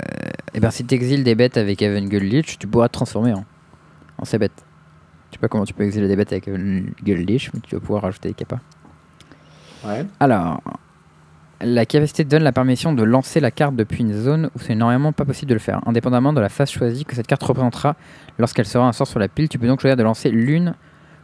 et 0.54 0.60
ben 0.60 0.72
si 0.72 0.86
tu 0.86 0.96
exiles 0.96 1.24
des 1.24 1.36
bêtes 1.36 1.58
avec 1.58 1.82
Avengul 1.82 2.24
Lich, 2.24 2.58
tu 2.58 2.68
pourras 2.68 2.88
te 2.88 2.94
transformer 2.94 3.34
en, 3.34 3.44
en 4.18 4.26
ces 4.26 4.38
bêtes. 4.38 4.64
Je 5.30 5.36
sais 5.36 5.40
pas 5.40 5.50
comment 5.50 5.66
tu 5.66 5.74
peux 5.74 5.84
exiler 5.84 6.08
des 6.08 6.16
bêtes 6.16 6.32
avec 6.32 6.48
Avengul 6.48 6.92
Lich, 7.20 7.52
mais 7.54 7.60
tu 7.62 7.76
vas 7.76 7.82
pouvoir 7.82 8.04
rajouter 8.04 8.30
des 8.30 8.34
capas. 8.36 8.60
Ouais. 9.86 10.06
Alors, 10.20 10.62
la 11.64 11.86
capacité 11.86 12.24
donne 12.24 12.44
la 12.44 12.52
permission 12.52 12.94
de 12.94 13.04
lancer 13.04 13.40
la 13.40 13.52
carte 13.52 13.76
depuis 13.76 14.02
une 14.02 14.14
zone 14.14 14.50
où 14.56 14.60
c'est 14.60 14.76
normalement 14.76 15.14
pas 15.14 15.26
possible 15.26 15.50
de 15.50 15.56
le 15.56 15.60
faire, 15.60 15.82
indépendamment 15.88 16.34
de 16.34 16.42
la 16.42 16.50
phase 16.50 16.72
choisie 16.72 17.06
que 17.06 17.16
cette 17.16 17.28
carte 17.28 17.44
représentera 17.44 17.96
lorsqu'elle 18.40 18.66
sera 18.66 18.88
un 18.88 18.94
sort 18.94 19.08
sur 19.08 19.20
la 19.20 19.28
pile. 19.28 19.50
Tu 19.50 19.60
peux 19.60 19.68
donc 19.68 19.82
choisir 19.82 19.98
de 19.98 20.04
lancer 20.04 20.30
l'une 20.30 20.76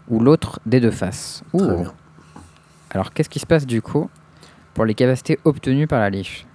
ou 0.07 0.19
l'autre 0.19 0.59
des 0.65 0.79
deux 0.79 0.91
faces. 0.91 1.43
Très 1.57 1.75
bien. 1.75 1.93
Alors, 2.91 3.13
qu'est-ce 3.13 3.29
qui 3.29 3.39
se 3.39 3.45
passe 3.45 3.65
du 3.65 3.81
coup 3.81 4.09
pour 4.73 4.85
les 4.85 4.93
capacités 4.93 5.39
obtenues 5.43 5.87
par 5.87 5.99
la 5.99 6.09
liche? 6.09 6.45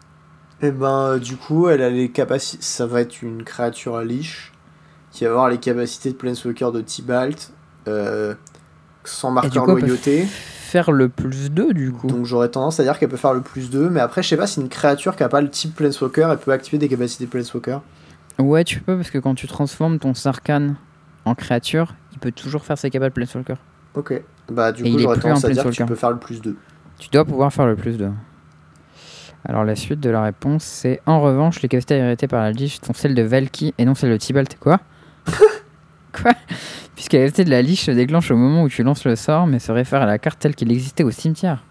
Et 0.63 0.71
ben, 0.71 0.87
euh, 0.87 1.19
du 1.19 1.37
coup, 1.37 1.69
elle 1.69 1.83
a 1.83 1.91
les 1.91 2.11
capacités. 2.11 2.63
Ça 2.63 2.87
va 2.87 3.01
être 3.01 3.21
une 3.23 3.43
créature 3.43 3.97
à 3.97 4.05
Lich 4.05 4.53
qui 5.11 5.25
va 5.25 5.31
avoir 5.31 5.49
les 5.49 5.59
capacités 5.59 6.11
de 6.11 6.17
Planeswalker 6.17 6.71
de 6.73 6.81
Tibalt, 6.81 7.53
euh, 7.89 8.35
sans 9.05 9.31
marqueur 9.31 9.65
coup, 9.65 9.71
loyauté. 9.73 10.25
Faire 10.27 10.91
le 10.93 11.09
plus 11.09 11.51
2 11.51 11.73
du 11.75 11.93
coup. 11.93 12.07
Donc 12.07 12.25
j'aurais 12.25 12.49
tendance 12.49 12.81
à 12.81 12.83
dire 12.83 12.99
qu'elle 12.99 13.09
peut 13.09 13.17
faire 13.17 13.35
le 13.35 13.43
plus 13.43 13.71
2, 13.71 13.91
mais 13.91 14.01
après 14.01 14.23
je 14.23 14.29
sais 14.29 14.37
pas 14.37 14.47
si 14.47 14.61
une 14.61 14.69
créature 14.69 15.17
qui 15.17 15.23
a 15.23 15.29
pas 15.29 15.41
le 15.41 15.51
type 15.51 15.75
Planeswalker, 15.75 16.29
elle 16.31 16.39
peut 16.39 16.53
activer 16.53 16.79
des 16.79 16.89
capacités 16.89 17.27
Planeswalker. 17.27 17.79
Ouais, 18.39 18.65
tu 18.65 18.81
peux 18.81 18.97
parce 18.97 19.11
que 19.11 19.19
quand 19.19 19.35
tu 19.35 19.47
transformes 19.47 19.99
ton 19.99 20.15
Sarkhan 20.15 20.75
en 21.25 21.35
créature, 21.35 21.95
il 22.13 22.19
peut 22.19 22.33
toujours 22.33 22.65
faire 22.65 22.79
ses 22.79 22.91
capables 22.91 23.13
Planeswalker. 23.13 23.57
Ok. 23.95 24.23
Bah, 24.51 24.73
du 24.73 24.83
Et 24.83 24.91
coup, 24.91 24.97
il 24.97 25.01
est 25.01 25.03
j'aurais 25.03 25.17
plus 25.17 25.23
tendance 25.23 25.45
un 25.45 25.49
à 25.49 25.53
dire 25.53 25.65
que 25.65 25.71
tu 25.71 25.85
peux 25.85 25.95
faire 25.95 26.11
le 26.11 26.19
plus 26.19 26.41
2. 26.41 26.57
Tu 26.99 27.09
dois 27.11 27.25
pouvoir 27.25 27.53
faire 27.53 27.67
le 27.67 27.77
plus 27.77 27.99
de. 27.99 28.11
Alors 29.45 29.65
la 29.65 29.75
suite 29.75 29.99
de 29.99 30.09
la 30.09 30.23
réponse 30.23 30.63
c'est 30.63 31.01
en 31.05 31.21
revanche 31.21 31.63
les 31.63 31.69
capacités 31.69 31.97
héritées 31.97 32.29
par 32.29 32.43
la 32.43 32.53
liche 32.53 32.79
sont 32.81 32.95
celles 32.95 33.17
de 33.17 33.23
Valky 33.23 33.75
et 33.77 33.85
non 33.85 33.95
celles 33.95 34.13
de 34.13 34.17
Tibalt. 34.17 34.57
Quoi? 34.61 34.79
Quoi? 36.13 36.33
Puisque 36.95 37.15
la 37.15 37.31
de 37.31 37.51
la 37.51 37.63
liche 37.63 37.85
se 37.85 37.91
déclenche 37.91 38.31
au 38.31 38.37
moment 38.37 38.63
où 38.65 38.69
tu 38.69 38.83
lances 38.83 39.05
le 39.05 39.17
sort 39.17 39.47
mais 39.47 39.59
se 39.59 39.73
réfère 39.73 40.03
à 40.03 40.07
la 40.07 40.19
carte 40.19 40.39
telle 40.39 40.55
qu'il 40.55 40.71
existait 40.71 41.05
au 41.05 41.11
cimetière. 41.11 41.65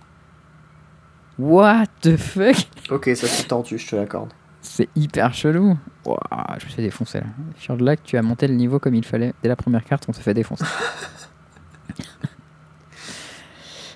What 1.37 1.85
the 2.01 2.17
fuck? 2.17 2.55
Ok, 2.89 3.09
ça 3.15 3.27
c'est 3.27 3.47
tendu, 3.47 3.77
je 3.77 3.87
te 3.87 3.95
l'accorde. 3.95 4.33
C'est 4.61 4.89
hyper 4.95 5.33
chelou. 5.33 5.77
Ouah, 6.05 6.57
je 6.59 6.65
me 6.65 6.71
suis 6.71 6.83
défoncé 6.83 7.19
là. 7.19 7.25
Sur 7.57 7.77
de 7.77 7.83
là 7.83 7.95
que 7.95 8.01
tu 8.03 8.17
as 8.17 8.21
monté 8.21 8.47
le 8.47 8.53
niveau 8.53 8.79
comme 8.79 8.93
il 8.93 9.05
fallait. 9.05 9.33
Dès 9.41 9.49
la 9.49 9.55
première 9.55 9.83
carte, 9.83 10.05
on 10.07 10.13
se 10.13 10.21
fait 10.21 10.33
défoncer. 10.33 10.65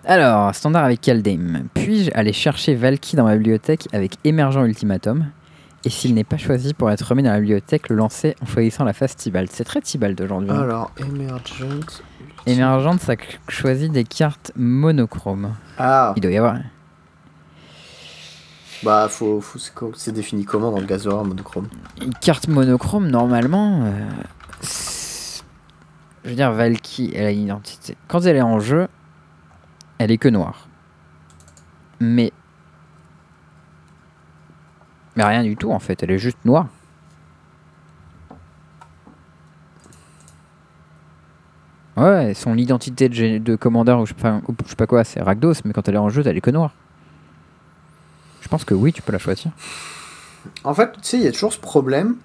Alors, 0.06 0.54
standard 0.54 0.86
avec 0.86 1.02
Kaldheim. 1.02 1.68
Puis-je 1.74 2.12
aller 2.14 2.34
chercher 2.34 2.76
Valky 2.76 3.16
dans 3.16 3.24
ma 3.24 3.36
bibliothèque 3.36 3.88
avec 3.92 4.14
Émergent 4.24 4.64
Ultimatum? 4.64 5.26
Et 5.86 5.90
s'il 5.92 6.16
n'est 6.16 6.24
pas 6.24 6.38
choisi 6.38 6.74
pour 6.74 6.90
être 6.90 7.04
remis 7.04 7.22
dans 7.24 7.32
la 7.32 7.40
bibliothèque, 7.40 7.90
le 7.90 7.96
lancer 7.96 8.36
en 8.42 8.46
choisissant 8.48 8.84
la 8.86 8.94
phase 8.94 9.16
Tibalt. 9.16 9.52
C'est 9.52 9.64
très 9.64 9.82
Tibalt 9.82 10.20
aujourd'hui. 10.20 10.50
hein. 10.52 10.60
Alors, 10.62 10.92
Emergent. 10.98 12.02
Émergente, 12.48 13.02
ça 13.02 13.14
c- 13.14 13.38
choisit 13.50 13.92
des 13.92 14.04
cartes 14.04 14.52
monochromes. 14.56 15.54
Ah, 15.78 16.14
Il 16.16 16.22
doit 16.22 16.32
y 16.32 16.38
avoir. 16.38 16.58
bah, 18.84 19.08
faut, 19.10 19.42
faut, 19.42 19.58
c'est 19.60 19.74
co- 19.74 19.92
c'est 19.96 20.12
défini 20.12 20.44
comment 20.46 20.72
dans 20.72 20.80
le 20.80 20.86
Gazora 20.86 21.24
monochrome? 21.24 21.68
Une 22.02 22.14
carte 22.16 22.48
monochrome, 22.48 23.08
normalement. 23.08 23.84
euh, 23.86 23.92
c'est- 24.62 25.44
je 26.24 26.30
veux 26.32 26.36
dire, 26.36 26.52
Valky, 26.52 27.12
elle 27.16 27.26
a 27.28 27.32
une 27.32 27.44
identité. 27.44 27.96
Quand 28.08 28.22
elle 28.26 28.36
est 28.38 28.42
en 28.42 28.60
jeu, 28.60 28.88
elle 30.00 30.10
est 30.12 30.18
que 30.18 30.30
noire. 30.30 30.68
Mais. 32.00 32.32
Mais 35.16 35.24
rien 35.24 35.44
du 35.44 35.56
tout 35.56 35.72
en 35.72 35.80
fait, 35.80 36.04
elle 36.04 36.12
est 36.12 36.18
juste 36.18 36.38
noire. 36.46 36.68
Ouais, 41.98 42.34
son 42.34 42.58
identité 42.58 43.08
de, 43.08 43.38
de 43.38 43.56
commandeur 43.56 44.02
ou 44.02 44.06
je, 44.06 44.14
sais 44.14 44.76
pas- 44.76 44.88
quoi, 44.88 45.04
c'est 45.06 45.22
Rakdos, 45.22 45.54
mais 45.64 45.72
quand 45.72 45.88
elle 45.88 45.96
est 45.96 46.00
en 46.00 46.10
jeu, 46.10 46.24
elle 46.26 46.36
est 46.36 46.42
que 46.42 46.52
noire. 46.52 46.74
Je 48.42 48.50
pense 48.50 48.66
que 48.66 48.74
oui, 48.74 48.92
tu 48.92 49.02
peux 49.02 49.14
la 49.14 49.18
choisir. 49.18 49.52
En 50.64 50.74
fait, 50.74 50.92
tu 50.94 51.00
sais, 51.02 51.18
il 51.18 51.24
y 51.24 51.28
a 51.28 51.32
toujours 51.32 51.54
ce 51.54 51.60
problème 51.60 52.18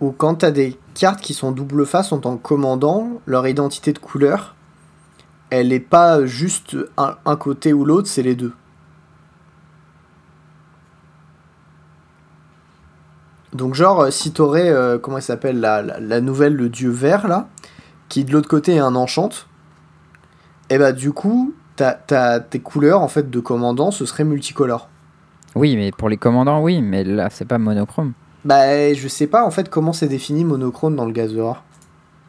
où 0.00 0.12
quand 0.12 0.36
t'as 0.36 0.52
des 0.52 0.78
cartes 0.94 1.20
qui 1.20 1.34
sont 1.34 1.50
double 1.50 1.84
face 1.86 2.12
en 2.12 2.18
tant 2.18 2.36
que 2.36 2.42
commandant, 2.42 3.20
leur 3.26 3.46
identité 3.48 3.92
de 3.92 3.98
couleur, 3.98 4.54
elle 5.50 5.72
est 5.72 5.80
pas 5.80 6.24
juste 6.24 6.76
un 6.96 7.36
côté 7.36 7.72
ou 7.72 7.84
l'autre, 7.84 8.06
c'est 8.08 8.22
les 8.22 8.36
deux. 8.36 8.54
Donc 13.52 13.74
genre, 13.74 14.00
euh, 14.02 14.10
si 14.10 14.32
t'aurais, 14.32 14.68
euh, 14.70 14.98
comment 14.98 15.16
elle 15.16 15.22
s'appelle, 15.22 15.58
la, 15.60 15.82
la, 15.82 15.98
la 16.00 16.20
nouvelle, 16.20 16.54
le 16.54 16.68
dieu 16.68 16.90
vert, 16.90 17.26
là, 17.28 17.48
qui 18.08 18.24
de 18.24 18.32
l'autre 18.32 18.48
côté 18.48 18.74
est 18.76 18.78
un 18.80 18.94
enchante, 18.94 19.48
et 20.68 20.78
bah 20.78 20.92
du 20.92 21.12
coup, 21.12 21.52
t'as- 21.76 22.40
tes 22.40 22.60
couleurs, 22.60 23.00
en 23.00 23.08
fait, 23.08 23.28
de 23.30 23.40
commandant, 23.40 23.90
ce 23.90 24.04
serait 24.06 24.24
multicolore. 24.24 24.88
Oui, 25.56 25.76
mais 25.76 25.90
pour 25.90 26.08
les 26.08 26.16
commandants, 26.16 26.62
oui, 26.62 26.80
mais 26.80 27.02
là, 27.02 27.28
c'est 27.30 27.44
pas 27.44 27.58
monochrome. 27.58 28.12
Bah, 28.44 28.94
je 28.94 29.08
sais 29.08 29.26
pas, 29.26 29.44
en 29.44 29.50
fait, 29.50 29.68
comment 29.68 29.92
c'est 29.92 30.06
défini 30.08 30.44
monochrome 30.44 30.94
dans 30.94 31.04
le 31.04 31.12
Gazora. 31.12 31.62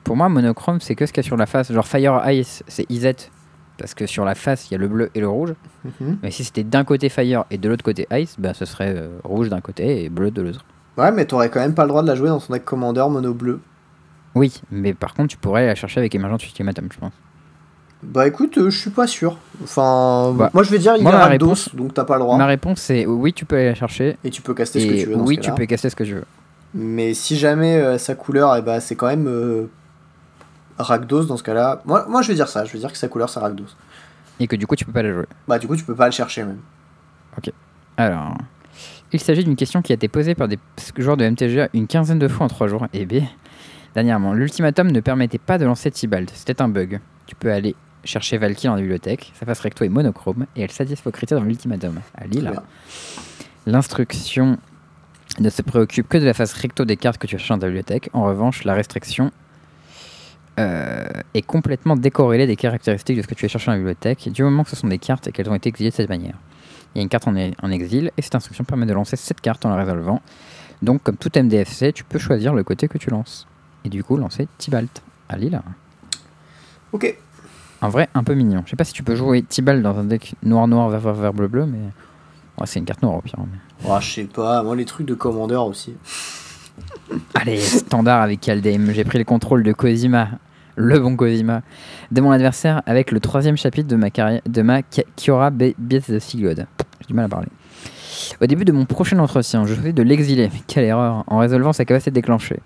Pour 0.04 0.16
moi, 0.18 0.28
monochrome, 0.28 0.82
c'est 0.82 0.96
que 0.96 1.06
ce 1.06 1.14
qu'il 1.14 1.24
y 1.24 1.26
a 1.26 1.28
sur 1.28 1.38
la 1.38 1.46
face. 1.46 1.72
Genre 1.72 1.88
Fire 1.88 2.22
Ice, 2.32 2.64
c'est 2.68 2.90
IZ. 2.90 3.14
Parce 3.78 3.94
que 3.94 4.06
sur 4.08 4.26
la 4.26 4.36
face, 4.36 4.70
il 4.70 4.74
y 4.74 4.76
a 4.76 4.78
le 4.80 4.88
bleu 4.88 5.10
et 5.16 5.20
le 5.20 5.30
rouge. 5.30 5.54
Mhm. 5.86 6.18
Mais 6.24 6.32
si 6.32 6.44
c'était 6.44 6.64
d'un 6.64 6.84
côté 6.84 7.10
Fire 7.10 7.46
et 7.52 7.58
de 7.58 7.70
l'autre 7.70 7.84
côté 7.84 8.08
Ice, 8.12 8.36
ben 8.40 8.54
ce 8.54 8.66
serait 8.66 8.94
euh, 8.96 9.10
rouge 9.24 9.50
d'un 9.50 9.62
côté 9.62 10.04
et 10.04 10.10
bleu 10.10 10.32
de 10.32 10.42
l'autre. 10.42 10.66
Ouais, 10.98 11.12
mais 11.12 11.26
t'aurais 11.26 11.50
quand 11.50 11.60
même 11.62 11.74
pas 11.74 11.84
le 11.84 11.90
droit 11.90 12.02
de 12.02 12.08
la 12.08 12.16
jouer 12.16 12.30
dans 12.30 12.40
ton 12.40 12.54
deck 12.54 12.66
Commander 12.66 13.06
mono 13.10 13.34
bleu. 13.34 13.60
Oui, 14.36 14.62
mais 14.72 14.94
par 14.94 15.14
contre, 15.14 15.30
tu 15.30 15.38
pourrais 15.38 15.66
la 15.66 15.76
chercher 15.76 16.00
avec 16.00 16.14
Emergent 16.16 16.38
Ultimatum, 16.38 16.88
je 16.92 16.98
pense. 17.00 17.14
Bah 18.04 18.26
écoute, 18.28 18.58
euh, 18.58 18.70
je 18.72 18.78
suis 18.80 18.90
pas 18.90 19.06
sûr. 19.06 19.38
Enfin, 19.64 20.34
Bah, 20.36 20.50
moi 20.54 20.64
je 20.64 20.72
vais 20.72 20.80
dire 20.80 20.96
il 20.98 21.04
ma 21.04 21.12
Rakdos, 21.12 21.46
réponse- 21.50 21.76
donc 21.76 21.94
t'as 21.94 22.04
pas 22.04 22.16
le 22.16 22.22
droit. 22.22 22.36
Ma 22.38 22.48
réponse, 22.48 22.80
c'est 22.82 23.06
oui, 23.06 23.32
tu 23.32 23.46
peux 23.46 23.56
aller 23.58 23.66
la 23.68 23.76
chercher. 23.76 24.18
Et 24.24 24.32
tu 24.32 24.42
peux 24.42 24.54
caster 24.56 24.80
ce 24.80 24.86
que 24.88 25.04
tu 25.04 25.10
veux. 25.10 25.16
dans 25.18 25.24
oui, 25.26 25.36
ce 25.36 25.42
tu 25.42 25.52
peux 25.52 25.66
casser 25.68 25.90
ce 25.90 25.96
que 25.96 26.04
je 26.04 26.16
veux. 26.16 26.26
Mais 26.74 27.14
si 27.14 27.38
jamais 27.38 27.76
euh, 27.78 27.98
sa 28.00 28.16
couleur, 28.16 28.56
eh 28.56 28.62
bah, 28.64 28.80
c'est 28.80 28.96
quand 28.96 29.06
même 29.08 29.28
euh, 29.28 29.68
Rakdos 30.80 31.26
dans 31.26 31.38
ce 31.38 31.44
cas-là. 31.44 31.82
Moi, 31.86 32.06
moi 32.10 32.22
je 32.24 32.30
vais 32.30 32.34
dire 32.34 32.48
ça, 32.48 32.66
je 32.66 32.74
vais 32.74 32.80
dire 32.80 32.92
que 32.92 32.98
sa 32.98 33.08
couleur 33.08 33.30
c'est 33.30 33.40
Rakdos. 33.40 33.66
Et 34.40 34.48
que 34.48 34.56
du 34.56 34.66
coup, 34.66 34.76
tu 34.76 34.84
peux 34.86 34.92
pas 34.94 35.04
la 35.04 35.14
jouer. 35.14 35.26
Bah 35.48 35.60
du 35.60 35.68
coup 35.68 35.76
tu 35.76 35.84
peux 35.84 35.94
pas 35.96 36.06
le 36.08 36.12
chercher 36.12 36.44
même. 36.44 36.58
Alors, 37.98 38.36
il 39.14 39.20
s'agit 39.20 39.44
d'une 39.44 39.56
question 39.56 39.82
qui 39.82 39.92
a 39.92 39.96
été 39.96 40.08
posée 40.08 40.36
par 40.36 40.48
des 40.48 40.58
joueurs 40.98 41.18
de 41.18 41.28
MTGA 41.28 41.70
une 41.74 41.88
quinzaine 41.88 42.20
de 42.20 42.28
fois 42.28 42.46
en 42.46 42.50
trois 42.50 42.68
jours. 42.68 42.88
Et 42.94 43.06
B, 43.06 43.22
dernièrement, 43.94 44.34
l'ultimatum 44.34 44.92
ne 44.92 45.00
permettait 45.00 45.38
pas 45.38 45.58
de 45.58 45.66
lancer 45.66 45.92
Tibalt. 45.92 46.32
C'était 46.34 46.62
un 46.62 46.68
bug. 46.68 47.00
Tu 47.26 47.36
peux 47.36 47.52
aller 47.52 47.76
chercher 48.04 48.38
Valky 48.38 48.68
dans 48.68 48.76
la 48.76 48.82
bibliothèque. 48.82 49.32
Sa 49.40 49.46
face 49.46 49.60
recto 49.60 49.84
est 49.84 49.90
monochrome 49.90 50.46
et 50.56 50.62
elle 50.62 50.72
satisfait 50.72 51.08
aux 51.08 51.12
critères 51.12 51.40
dans 51.40 51.46
l'ultimatum. 51.46 52.00
À 52.16 52.28
bien. 52.28 52.54
l'instruction 53.66 54.58
ne 55.40 55.50
se 55.50 55.62
préoccupe 55.62 56.10
que 56.10 56.18
de 56.18 56.26
la 56.26 56.34
face 56.34 56.54
recto 56.54 56.86
des 56.86 56.98
cartes 56.98 57.18
que 57.18 57.28
tu 57.28 57.38
cherches 57.38 57.50
dans 57.50 57.60
ta 57.60 57.68
bibliothèque. 57.68 58.10
En 58.14 58.24
revanche, 58.24 58.64
la 58.64 58.74
restriction 58.74 59.32
euh, 60.60 61.06
est 61.34 61.42
complètement 61.42 61.96
décorrélée 61.96 62.48
des 62.48 62.56
caractéristiques 62.56 63.18
de 63.18 63.22
ce 63.22 63.28
que 63.28 63.36
tu 63.36 63.46
as 63.46 63.48
cherché 63.48 63.68
dans 63.68 63.74
la 63.74 63.78
bibliothèque, 63.78 64.30
du 64.32 64.44
moment 64.44 64.64
que 64.64 64.70
ce 64.70 64.76
sont 64.76 64.88
des 64.88 64.98
cartes 64.98 65.28
et 65.28 65.32
qu'elles 65.32 65.50
ont 65.50 65.56
été 65.56 65.70
exilées 65.70 65.92
de 65.92 65.96
cette 65.96 66.10
manière. 66.10 66.36
Il 66.94 66.98
y 66.98 67.02
a 67.02 67.04
une 67.04 67.10
carte 67.10 67.28
en, 67.28 67.34
en 67.36 67.72
exil 67.72 68.12
et 68.18 68.22
cette 68.22 68.36
instruction 68.36 68.64
permet 68.64 68.86
de 68.86 68.94
lancer 68.94 69.16
cette 69.16 69.40
carte 69.42 69.66
en 69.66 69.70
la 69.70 69.78
résolvant. 69.78 70.22
Donc, 70.82 71.04
comme 71.04 71.16
tout 71.16 71.30
MDFC, 71.36 71.94
tu 71.94 72.04
peux 72.04 72.20
choisir 72.20 72.54
le 72.54 72.64
côté 72.64 72.88
que 72.88 72.98
tu 72.98 73.10
lances. 73.10 73.48
Et 73.86 73.90
du 73.90 74.04
coup, 74.04 74.18
lancer 74.18 74.48
Tibalt 74.58 75.02
à 75.30 75.38
Lille. 75.38 75.62
Ok. 76.92 77.16
En 77.82 77.90
vrai, 77.90 78.10
un 78.14 78.24
peu 78.24 78.34
mignon. 78.34 78.62
Je 78.66 78.72
sais 78.72 78.76
pas 78.76 78.84
si 78.84 78.94
tu 78.94 79.04
peux 79.04 79.16
jouer 79.16 79.42
Tibalt 79.44 79.82
dans 79.82 79.98
un 79.98 80.04
deck 80.04 80.36
noir-noir, 80.44 80.90
vert, 80.90 81.00
vert, 81.00 81.14
vert, 81.14 81.34
bleu, 81.34 81.48
bleu, 81.48 81.66
mais. 81.66 81.80
C'est 82.66 82.78
une 82.80 82.86
carte 82.86 83.02
noire 83.02 83.16
au 83.16 83.22
pire. 83.22 83.38
mais- 83.40 83.58
Oh, 83.90 83.98
je 84.00 84.08
sais 84.12 84.24
pas, 84.26 84.62
moi 84.62 84.76
les 84.76 84.86
trucs 84.86 85.08
de 85.08 85.16
Commander 85.16 85.56
aussi. 85.56 85.96
Allez, 87.34 87.60
standard 87.60 88.22
avec 88.22 88.40
Kaldheim. 88.42 88.92
J'ai 88.92 89.04
pris 89.04 89.18
le 89.18 89.24
contrôle 89.24 89.64
de 89.64 89.72
Kozima, 89.74 90.30
le 90.76 91.00
bon 91.00 91.16
Kozima, 91.16 91.64
de 92.12 92.22
mon 92.22 92.30
adversaire 92.32 92.84
avec 92.86 93.10
le 93.12 93.20
troisième 93.20 93.58
chapitre 93.58 93.88
de 93.88 93.96
ma 93.96 94.12
carrière, 94.12 94.42
de 94.48 94.62
ma 94.62 94.84
Ki- 94.84 95.06
Kiora 95.16 95.50
Be- 95.50 95.74
Beats 95.80 96.02
the 96.08 96.20
Sea 96.20 96.40
God. 96.42 96.68
J'ai 97.02 97.08
du 97.08 97.14
mal 97.14 97.26
à 97.26 97.30
parler. 97.30 97.48
Au 98.42 98.46
début 98.46 98.66
de 98.66 98.72
mon 98.72 98.86
prochain 98.86 99.20
entretien, 99.20 99.66
je 99.66 99.74
choisis 99.74 99.94
de 99.94 100.04
l'exiler. 100.04 100.50
Mais 100.54 100.62
quelle 100.68 100.86
erreur 100.86 101.24
En 101.28 101.40
résolvant 101.40 101.74
sa 101.74 101.86
capacité 101.86 102.12
de 102.12 102.16
déclencher. 102.16 102.60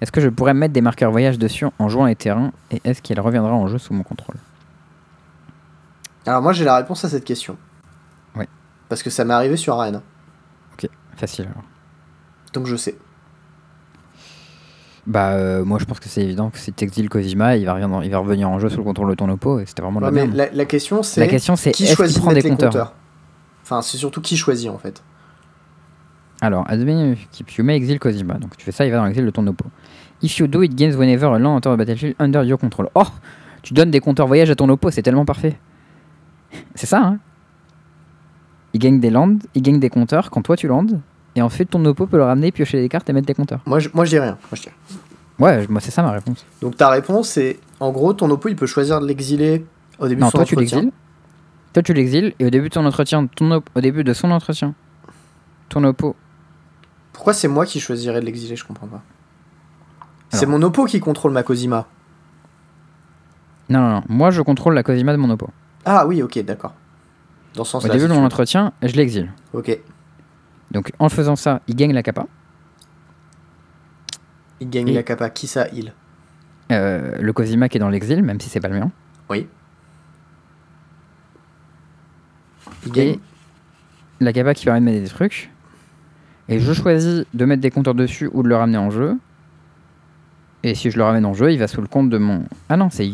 Est-ce 0.00 0.12
que 0.12 0.20
je 0.20 0.28
pourrais 0.28 0.54
mettre 0.54 0.72
des 0.72 0.80
marqueurs 0.80 1.10
voyage 1.10 1.38
dessus 1.38 1.66
en 1.78 1.88
jouant 1.88 2.06
les 2.06 2.16
terrains 2.16 2.52
et 2.70 2.80
est-ce 2.84 3.00
qu'elle 3.00 3.20
reviendra 3.20 3.52
en 3.52 3.66
jeu 3.68 3.78
sous 3.78 3.94
mon 3.94 4.02
contrôle? 4.02 4.36
Alors 6.26 6.42
moi 6.42 6.52
j'ai 6.52 6.64
la 6.64 6.76
réponse 6.76 7.04
à 7.04 7.08
cette 7.08 7.24
question. 7.24 7.56
Ouais. 8.36 8.48
Parce 8.88 9.02
que 9.02 9.10
ça 9.10 9.24
m'est 9.24 9.34
arrivé 9.34 9.56
sur 9.56 9.74
Arena. 9.74 10.02
Facile 11.16 11.44
alors. 11.44 11.62
Donc 12.52 12.66
je 12.66 12.74
sais. 12.74 12.96
Bah, 15.06 15.32
euh, 15.34 15.64
moi 15.64 15.78
je 15.78 15.84
pense 15.84 16.00
que 16.00 16.08
c'est 16.08 16.22
évident 16.22 16.50
que 16.50 16.58
si 16.58 16.72
t'exiles 16.72 17.08
Kozima, 17.08 17.56
il 17.56 17.66
va, 17.66 17.74
revenir, 17.74 18.02
il 18.02 18.10
va 18.10 18.18
revenir 18.18 18.50
en 18.50 18.58
jeu 18.58 18.68
sous 18.68 18.78
le 18.78 18.82
contrôle 18.82 19.10
de 19.10 19.14
ton 19.14 19.28
oppo 19.28 19.60
et 19.60 19.66
c'était 19.66 19.82
vraiment 19.82 20.00
Ouais, 20.00 20.06
la 20.06 20.10
mais 20.10 20.26
la, 20.26 20.50
la 20.50 20.64
question 20.64 21.04
c'est 21.04 21.20
La 21.20 21.28
question 21.28 21.54
c'est 21.54 21.70
qui 21.70 21.86
choisit 21.86 22.18
prend 22.18 22.30
des 22.30 22.36
mettre 22.36 22.46
les 22.46 22.50
compteurs, 22.50 22.70
compteurs? 22.70 22.94
Enfin 23.64 23.82
c'est 23.82 23.96
surtout 23.96 24.20
qui 24.20 24.36
choisit 24.36 24.68
en 24.70 24.78
fait. 24.78 25.02
Alors, 26.40 26.64
admets 26.68 27.16
keep 27.32 27.50
you 27.52 27.64
may 27.64 27.74
exile 27.76 27.98
Kozima. 27.98 28.34
Donc 28.34 28.56
tu 28.56 28.64
fais 28.64 28.72
ça, 28.72 28.84
il 28.84 28.90
va 28.90 28.98
dans 28.98 29.06
l'exil 29.06 29.24
de 29.24 29.30
ton 29.30 29.46
oppo. 29.46 29.64
If 30.22 30.38
you 30.38 30.46
do, 30.46 30.62
it 30.62 30.74
gains 30.74 30.94
whenever 30.96 31.26
a 31.34 31.38
land 31.38 31.56
enter 31.56 31.70
the 31.72 31.76
battlefield 31.78 32.14
under 32.18 32.44
your 32.44 32.58
control. 32.58 32.88
Oh 32.94 33.04
Tu 33.62 33.72
donnes 33.72 33.90
des 33.90 34.00
compteurs 34.00 34.26
voyage 34.26 34.50
à 34.50 34.54
ton 34.54 34.68
oppo, 34.68 34.90
c'est 34.90 35.02
tellement 35.02 35.24
parfait. 35.24 35.58
C'est 36.74 36.86
ça, 36.86 37.00
hein 37.00 37.18
Il 38.74 38.80
gagne 38.80 39.00
des 39.00 39.10
lands, 39.10 39.38
il 39.54 39.62
gagne 39.62 39.80
des 39.80 39.88
compteurs 39.90 40.30
quand 40.30 40.42
toi 40.42 40.56
tu 40.56 40.66
landes, 40.68 41.00
et 41.34 41.42
en 41.42 41.48
fait 41.48 41.64
ton 41.64 41.84
oppo 41.86 42.06
peut 42.06 42.16
le 42.18 42.24
ramener, 42.24 42.52
piocher 42.52 42.80
des 42.80 42.88
cartes 42.88 43.08
et 43.08 43.12
mettre 43.12 43.26
des 43.26 43.34
compteurs. 43.34 43.60
Moi 43.66 43.78
je, 43.78 43.88
moi 43.94 44.04
je 44.04 44.10
dis 44.10 44.18
rien. 44.18 44.36
Moi, 44.50 44.54
je 44.54 44.62
dis. 44.62 44.68
Ouais, 45.38 45.66
moi 45.68 45.80
c'est 45.80 45.90
ça 45.90 46.02
ma 46.02 46.10
réponse. 46.12 46.44
Donc 46.60 46.76
ta 46.76 46.90
réponse 46.90 47.28
c'est 47.30 47.58
en 47.80 47.90
gros 47.90 48.12
ton 48.12 48.28
oppo 48.30 48.48
il 48.48 48.56
peut 48.56 48.66
choisir 48.66 49.00
de 49.00 49.06
l'exiler 49.06 49.64
au 49.98 50.08
début 50.08 50.20
Non, 50.20 50.26
de 50.26 50.32
son 50.32 50.38
toi 50.38 50.44
tu 50.44 50.54
entretien. 50.56 50.78
l'exiles. 50.80 50.92
Toi 51.74 51.82
tu 51.82 51.92
l'exiles, 51.92 52.32
et 52.38 52.46
au 52.46 52.50
début 52.50 52.68
de 52.70 52.74
ton 52.74 52.86
entretien, 52.86 53.26
ton 53.26 53.50
op- 53.50 53.68
au 53.74 53.80
début 53.80 54.04
de 54.04 54.12
son 54.14 54.30
entretien, 54.30 54.74
ton 55.68 55.84
oppo. 55.84 56.16
Pourquoi 57.12 57.32
c'est 57.34 57.48
moi 57.48 57.66
qui 57.66 57.80
choisirais 57.80 58.20
de 58.20 58.24
l'exiler 58.26 58.56
Je 58.56 58.64
comprends 58.64 58.86
pas. 58.86 59.02
C'est 60.30 60.46
mon 60.46 60.62
oppo 60.62 60.84
qui 60.86 60.98
contrôle 61.00 61.32
ma 61.32 61.42
Cosima. 61.42 61.86
Non, 63.68 63.80
non, 63.80 63.90
non. 63.90 64.02
Moi 64.08 64.30
je 64.30 64.40
contrôle 64.42 64.74
la 64.74 64.82
Kozima 64.82 65.12
de 65.12 65.16
mon 65.18 65.30
oppo. 65.30 65.48
Ah 65.84 66.06
oui, 66.06 66.22
ok, 66.22 66.38
d'accord. 66.44 66.74
Dans 67.54 67.64
ce 67.64 67.76
Au 67.76 67.80
début 67.80 68.08
de 68.08 68.12
mon 68.12 68.24
entretien, 68.24 68.72
je 68.82 68.94
l'exile. 68.94 69.32
Ok. 69.52 69.78
Donc 70.72 70.90
en 70.98 71.08
faisant 71.08 71.36
ça, 71.36 71.60
il 71.68 71.76
gagne 71.76 71.92
la 71.92 72.02
capa. 72.02 72.26
Il 74.60 74.70
gagne 74.70 74.88
Et- 74.88 74.94
la 74.94 75.02
capa. 75.02 75.30
Qui 75.30 75.46
ça 75.46 75.66
Il? 75.72 75.92
Euh, 76.72 77.16
le 77.20 77.32
Cosima 77.32 77.68
qui 77.68 77.76
est 77.76 77.80
dans 77.80 77.90
l'exil, 77.90 78.22
même 78.22 78.40
si 78.40 78.48
c'est 78.48 78.60
pas 78.60 78.68
le 78.68 78.78
mien. 78.78 78.90
Oui. 79.28 79.46
Gagne. 82.90 83.18
la 84.20 84.32
capa 84.32 84.54
qui 84.54 84.64
permet 84.64 84.80
de 84.80 84.84
mettre 84.86 85.02
des 85.02 85.08
trucs. 85.10 85.50
Et 86.48 86.58
je 86.60 86.72
choisis 86.72 87.24
de 87.32 87.44
mettre 87.44 87.62
des 87.62 87.70
compteurs 87.70 87.94
dessus 87.94 88.28
ou 88.32 88.42
de 88.42 88.48
le 88.48 88.56
ramener 88.56 88.78
en 88.78 88.90
jeu. 88.90 89.16
Et 90.62 90.74
si 90.74 90.90
je 90.90 90.96
le 90.96 91.04
ramène 91.04 91.24
en 91.26 91.34
jeu, 91.34 91.52
il 91.52 91.58
va 91.58 91.68
sous 91.68 91.80
le 91.80 91.86
compte 91.86 92.10
de 92.10 92.18
mon. 92.18 92.44
Ah 92.68 92.76
non, 92.76 92.88
c'est. 92.90 93.06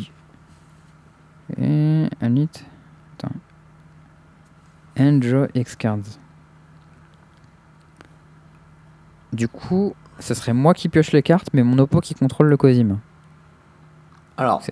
Et. 1.61 2.09
Unit. 2.23 2.49
Attends. 3.19 3.35
Enjoy 4.99 5.49
X 5.55 5.77
cards. 5.77 5.99
Du 9.33 9.47
coup, 9.49 9.95
ce 10.19 10.35
serait 10.35 10.53
moi 10.53 10.75
qui 10.75 10.89
pioche 10.89 11.13
les 11.13 11.23
cartes, 11.23 11.49
mais 11.53 11.63
mon 11.63 11.79
oppo 11.79 12.01
qui 12.01 12.15
contrôle 12.15 12.49
le 12.49 12.57
Cosima. 12.57 12.97
Alors, 14.37 14.63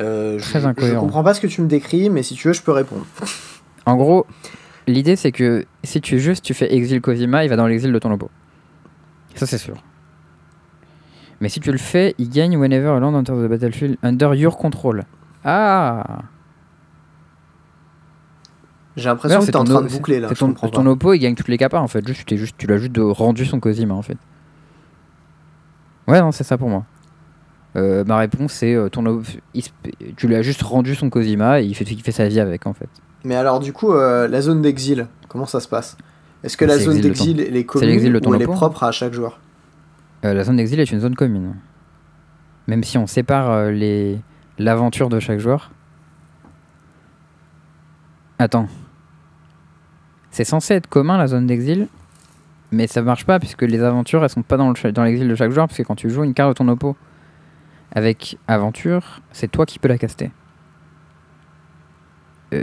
euh, 0.00 0.38
très 0.38 0.58
je, 0.58 0.64
je 0.64 0.68
incohérent. 0.68 1.00
comprends 1.00 1.24
pas 1.24 1.34
ce 1.34 1.40
que 1.40 1.46
tu 1.46 1.60
me 1.60 1.68
décris, 1.68 2.08
mais 2.10 2.22
si 2.22 2.34
tu 2.34 2.48
veux, 2.48 2.54
je 2.54 2.62
peux 2.62 2.72
répondre. 2.72 3.04
En 3.86 3.96
gros, 3.96 4.26
l'idée 4.86 5.16
c'est 5.16 5.32
que 5.32 5.64
si 5.84 6.00
tu 6.00 6.18
juste 6.18 6.44
tu 6.44 6.54
fais 6.54 6.74
exil 6.74 7.00
Cosima, 7.00 7.44
il 7.44 7.48
va 7.48 7.56
dans 7.56 7.66
l'exil 7.66 7.92
de 7.92 7.98
ton 7.98 8.10
oppo. 8.10 8.30
Ça 9.36 9.46
c'est 9.46 9.58
sûr. 9.58 9.76
Mais 11.40 11.48
si 11.48 11.60
tu 11.60 11.70
le 11.70 11.78
fais, 11.78 12.14
il 12.18 12.30
gagne 12.30 12.56
whenever 12.56 12.88
a 12.88 12.98
land 12.98 13.14
enters 13.14 13.36
the 13.36 13.48
battlefield 13.48 13.96
under 14.02 14.34
your 14.34 14.56
control. 14.56 15.04
Ah 15.44 16.22
J'ai 18.96 19.08
l'impression 19.08 19.38
que 19.38 19.44
c'est 19.44 19.52
t'es 19.52 19.58
en 19.58 19.64
train 19.64 19.82
de 19.82 19.88
boucler 19.88 20.18
là. 20.18 20.30
Ton, 20.30 20.54
ton 20.54 20.86
oppo 20.86 21.12
il 21.12 21.20
gagne 21.20 21.34
toutes 21.34 21.48
les 21.48 21.58
capas 21.58 21.80
en 21.80 21.88
fait. 21.88 22.06
Juste, 22.06 22.20
tu, 22.20 22.24
t'es 22.24 22.36
juste, 22.36 22.56
tu 22.58 22.66
l'as 22.66 22.78
juste 22.78 22.96
rendu 22.98 23.44
son 23.44 23.60
Cosima 23.60 23.94
en 23.94 24.02
fait. 24.02 24.18
Ouais, 26.08 26.20
non, 26.20 26.32
c'est 26.32 26.44
ça 26.44 26.58
pour 26.58 26.68
moi. 26.68 26.84
Euh, 27.76 28.04
ma 28.04 28.16
réponse 28.16 28.54
c'est 28.54 28.74
euh, 28.74 28.88
ton 28.88 29.22
tu 30.16 30.26
lui 30.28 30.34
as 30.34 30.40
juste 30.40 30.62
rendu 30.62 30.94
son 30.94 31.10
Cosima 31.10 31.60
et 31.60 31.64
il 31.64 31.74
fait, 31.74 31.84
il 31.84 32.00
fait 32.00 32.12
sa 32.12 32.26
vie 32.26 32.40
avec 32.40 32.66
en 32.66 32.72
fait. 32.72 32.88
Mais 33.26 33.34
alors, 33.34 33.58
du 33.58 33.72
coup, 33.72 33.92
euh, 33.92 34.28
la 34.28 34.40
zone 34.40 34.62
d'exil, 34.62 35.08
comment 35.28 35.46
ça 35.46 35.58
se 35.58 35.66
passe? 35.66 35.96
Est-ce 36.44 36.56
que 36.56 36.64
la 36.64 36.74
zone 36.84 37.00
d'exil, 37.08 37.40
elle 37.40 37.56
est 37.56 37.64
commune 37.64 37.88
l'exil 37.88 38.12
ou 38.14 38.34
elle 38.36 38.42
est 38.42 38.44
propre 38.56 38.84
à 38.84 38.92
chaque 38.92 39.12
joueur? 39.12 39.40
Euh, 40.24 40.32
la 40.32 40.44
zone 40.44 40.56
d'exil 40.56 40.78
est 40.78 40.92
une 40.92 41.00
zone 41.00 41.16
commune. 41.16 41.54
Même 42.68 42.84
si 42.84 42.98
on 42.98 43.08
sépare 43.08 43.50
euh, 43.50 43.70
les 43.72 44.20
l'aventure 44.58 45.08
de 45.08 45.18
chaque 45.18 45.40
joueur. 45.40 45.72
Attends. 48.38 48.68
C'est 50.30 50.44
censé 50.44 50.74
être 50.74 50.86
commun 50.86 51.18
la 51.18 51.26
zone 51.26 51.46
d'exil, 51.48 51.88
mais 52.70 52.86
ça 52.86 53.02
marche 53.02 53.24
pas 53.26 53.40
puisque 53.40 53.62
les 53.62 53.82
aventures 53.82 54.22
elles 54.22 54.30
sont 54.30 54.42
pas 54.42 54.56
dans 54.56 54.68
le 54.68 54.76
cha- 54.76 54.92
dans 54.92 55.02
l'exil 55.02 55.26
de 55.26 55.34
chaque 55.34 55.50
joueur 55.50 55.66
parce 55.66 55.78
que 55.78 55.82
quand 55.82 55.96
tu 55.96 56.10
joues 56.10 56.22
une 56.24 56.34
carte 56.34 56.50
de 56.50 56.54
ton 56.54 56.68
oppo 56.68 56.96
avec 57.92 58.38
aventure, 58.46 59.20
c'est 59.32 59.50
toi 59.50 59.66
qui 59.66 59.78
peux 59.80 59.88
la 59.88 59.98
caster. 59.98 60.30
Euh... 62.52 62.62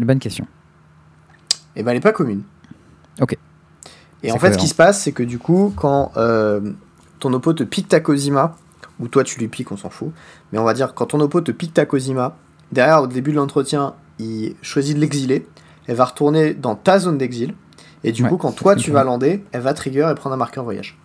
Bonne 0.00 0.18
question. 0.18 0.46
Eh 1.76 1.82
ben, 1.82 1.92
elle 1.92 1.98
est 1.98 2.00
pas 2.00 2.12
commune. 2.12 2.42
Ok. 3.20 3.36
Et 4.22 4.32
en 4.32 4.38
fait, 4.38 4.52
ce 4.52 4.58
qui 4.58 4.68
se 4.68 4.74
passe, 4.74 5.02
c'est 5.02 5.12
que 5.12 5.22
du 5.22 5.38
coup, 5.38 5.72
quand 5.76 6.12
euh, 6.16 6.60
ton 7.18 7.32
oppo 7.32 7.52
te 7.52 7.64
pique 7.64 7.88
ta 7.88 8.00
Cosima, 8.00 8.56
ou 9.00 9.08
toi 9.08 9.24
tu 9.24 9.38
lui 9.40 9.48
piques, 9.48 9.72
on 9.72 9.76
s'en 9.76 9.90
fout, 9.90 10.12
mais 10.52 10.58
on 10.58 10.64
va 10.64 10.74
dire, 10.74 10.94
quand 10.94 11.06
ton 11.06 11.20
oppo 11.20 11.40
te 11.40 11.50
pique 11.50 11.74
ta 11.74 11.86
Cosima, 11.86 12.36
derrière, 12.70 13.02
au 13.02 13.06
début 13.06 13.32
de 13.32 13.36
l'entretien, 13.36 13.94
il 14.18 14.54
choisit 14.62 14.94
de 14.94 15.00
l'exiler, 15.00 15.46
elle 15.86 15.96
va 15.96 16.04
retourner 16.04 16.54
dans 16.54 16.76
ta 16.76 16.98
zone 17.00 17.18
d'exil, 17.18 17.54
et 18.04 18.12
du 18.12 18.22
Ouais, 18.22 18.28
coup, 18.28 18.36
quand 18.36 18.52
toi 18.52 18.76
tu 18.76 18.90
vas 18.92 19.02
lander, 19.02 19.44
elle 19.52 19.62
va 19.62 19.74
trigger 19.74 20.08
et 20.10 20.14
prendre 20.14 20.34
un 20.34 20.38
marqueur 20.38 20.62
voyage. 20.64 20.98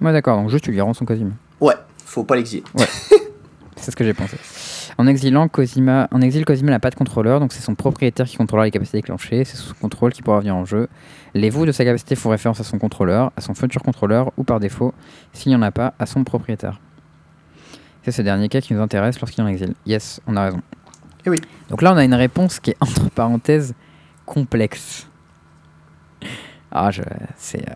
Ouais 0.00 0.12
d'accord, 0.12 0.36
donc 0.36 0.50
juste 0.50 0.64
tu 0.64 0.70
lui 0.70 0.80
rends 0.80 0.94
son 0.94 1.04
Cosima. 1.04 1.32
Ouais, 1.60 1.74
faut 2.04 2.22
pas 2.22 2.36
l'exiler. 2.36 2.62
C'est 3.76 3.90
ce 3.90 3.96
que 3.96 4.04
j'ai 4.04 4.14
pensé. 4.14 4.36
En 5.00 5.06
exilant 5.06 5.46
Cosima, 5.46 6.08
en 6.10 6.20
exil, 6.20 6.44
Cosima 6.44 6.72
n'a 6.72 6.80
pas 6.80 6.90
de 6.90 6.96
contrôleur, 6.96 7.38
donc 7.38 7.52
c'est 7.52 7.62
son 7.62 7.76
propriétaire 7.76 8.26
qui 8.26 8.36
contrôlera 8.36 8.64
les 8.64 8.72
capacités 8.72 8.98
déclenchées, 8.98 9.44
c'est 9.44 9.56
sous 9.56 9.68
son 9.68 9.74
contrôle 9.76 10.12
qui 10.12 10.22
pourra 10.22 10.40
venir 10.40 10.56
en 10.56 10.64
jeu. 10.64 10.88
Les 11.34 11.50
vous 11.50 11.66
de 11.66 11.70
sa 11.70 11.84
capacité 11.84 12.16
font 12.16 12.30
référence 12.30 12.58
à 12.58 12.64
son 12.64 12.78
contrôleur, 12.78 13.30
à 13.36 13.40
son 13.40 13.54
futur 13.54 13.80
contrôleur, 13.80 14.32
ou 14.36 14.42
par 14.42 14.58
défaut, 14.58 14.92
s'il 15.32 15.50
n'y 15.50 15.56
en 15.56 15.62
a 15.62 15.70
pas, 15.70 15.94
à 16.00 16.06
son 16.06 16.24
propriétaire. 16.24 16.80
C'est 18.02 18.10
ce 18.10 18.22
dernier 18.22 18.48
cas 18.48 18.60
qui 18.60 18.74
nous 18.74 18.80
intéresse 18.80 19.20
lorsqu'il 19.20 19.40
est 19.40 19.44
en 19.44 19.48
exil. 19.48 19.74
Yes, 19.86 20.20
on 20.26 20.36
a 20.36 20.46
raison. 20.46 20.62
Eh 21.26 21.30
oui. 21.30 21.40
Donc 21.70 21.82
là, 21.82 21.92
on 21.92 21.96
a 21.96 22.04
une 22.04 22.14
réponse 22.14 22.58
qui 22.58 22.70
est 22.70 22.76
entre 22.80 23.08
parenthèses 23.10 23.74
complexe. 24.26 25.06
Ah, 26.72 26.90
je, 26.90 27.02
c'est 27.36 27.68
euh, 27.68 27.74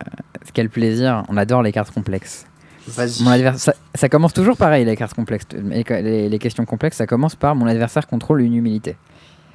quel 0.53 0.69
plaisir. 0.69 1.23
On 1.29 1.37
adore 1.37 1.63
les 1.63 1.71
cartes 1.71 1.91
complexes. 1.91 2.47
Vas-y. 2.87 3.23
Mon 3.23 3.31
adversaire, 3.31 3.73
ça, 3.75 3.79
ça 3.95 4.09
commence 4.09 4.33
toujours 4.33 4.57
pareil, 4.57 4.83
les 4.85 4.95
cartes 4.97 5.13
complexes. 5.13 5.45
Les, 5.53 5.83
les- 5.83 6.29
les 6.29 6.39
questions 6.39 6.65
complexes, 6.65 6.97
ça 6.97 7.07
commence 7.07 7.35
par 7.35 7.55
mon 7.55 7.65
adversaire 7.65 8.07
contrôle 8.07 8.41
une 8.41 8.53
humilité. 8.55 8.97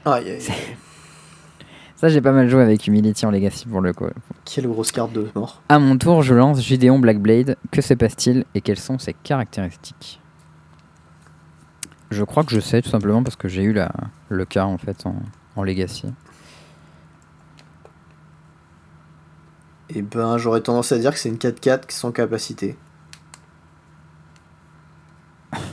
Aïe. 0.04 0.38
Ça, 1.96 2.08
j'ai 2.08 2.20
pas 2.20 2.30
mal 2.32 2.48
joué 2.48 2.62
avec 2.62 2.86
Humility 2.86 3.26
en 3.26 3.30
Legacy 3.32 3.66
pour 3.66 3.80
le 3.80 3.92
coup. 3.92 4.06
Quelle 4.44 4.68
grosse 4.68 4.92
carte 4.92 5.12
de 5.12 5.28
mort. 5.34 5.60
À 5.68 5.78
mon 5.80 5.98
tour, 5.98 6.22
je 6.22 6.32
lance 6.32 6.62
Gideon 6.62 6.98
Blackblade. 7.00 7.56
Que 7.72 7.82
se 7.82 7.92
passe-t-il 7.94 8.44
et 8.54 8.60
quelles 8.60 8.78
sont 8.78 8.98
ses 9.00 9.14
caractéristiques? 9.14 10.20
Je 12.10 12.22
crois 12.24 12.44
que 12.44 12.52
je 12.54 12.60
sais 12.60 12.80
tout 12.80 12.88
simplement 12.88 13.22
parce 13.24 13.34
que 13.36 13.48
j'ai 13.48 13.62
eu 13.64 13.72
la, 13.72 13.90
le 14.28 14.44
cas 14.46 14.64
en 14.64 14.78
fait 14.78 15.04
en, 15.06 15.16
en 15.56 15.62
Legacy. 15.64 16.06
Et 19.90 20.02
ben, 20.02 20.36
j'aurais 20.38 20.60
tendance 20.60 20.92
à 20.92 20.98
dire 20.98 21.12
que 21.12 21.18
c'est 21.18 21.28
une 21.30 21.36
4-4 21.36 21.90
sans 21.90 22.12
capacité. 22.12 22.76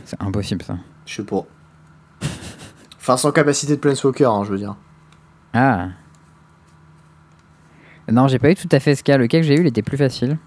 C'est 0.05 0.21
impossible 0.21 0.63
ça. 0.63 0.77
Je 1.05 1.15
sais 1.15 1.23
pas. 1.23 1.43
Enfin, 2.97 3.17
sans 3.17 3.31
capacité 3.31 3.75
de 3.75 3.79
Planeswalker, 3.81 4.25
hein, 4.25 4.43
je 4.45 4.51
veux 4.51 4.57
dire. 4.57 4.75
Ah 5.53 5.89
Non, 8.11 8.27
j'ai 8.27 8.39
pas 8.39 8.49
eu 8.51 8.55
tout 8.55 8.69
à 8.71 8.79
fait 8.79 8.95
ce 8.95 9.03
cas. 9.03 9.17
Le 9.17 9.27
cas 9.27 9.39
que 9.39 9.43
j'ai 9.43 9.55
eu, 9.55 9.61
il 9.61 9.67
était 9.67 9.81
plus 9.83 9.97
facile. 9.97 10.37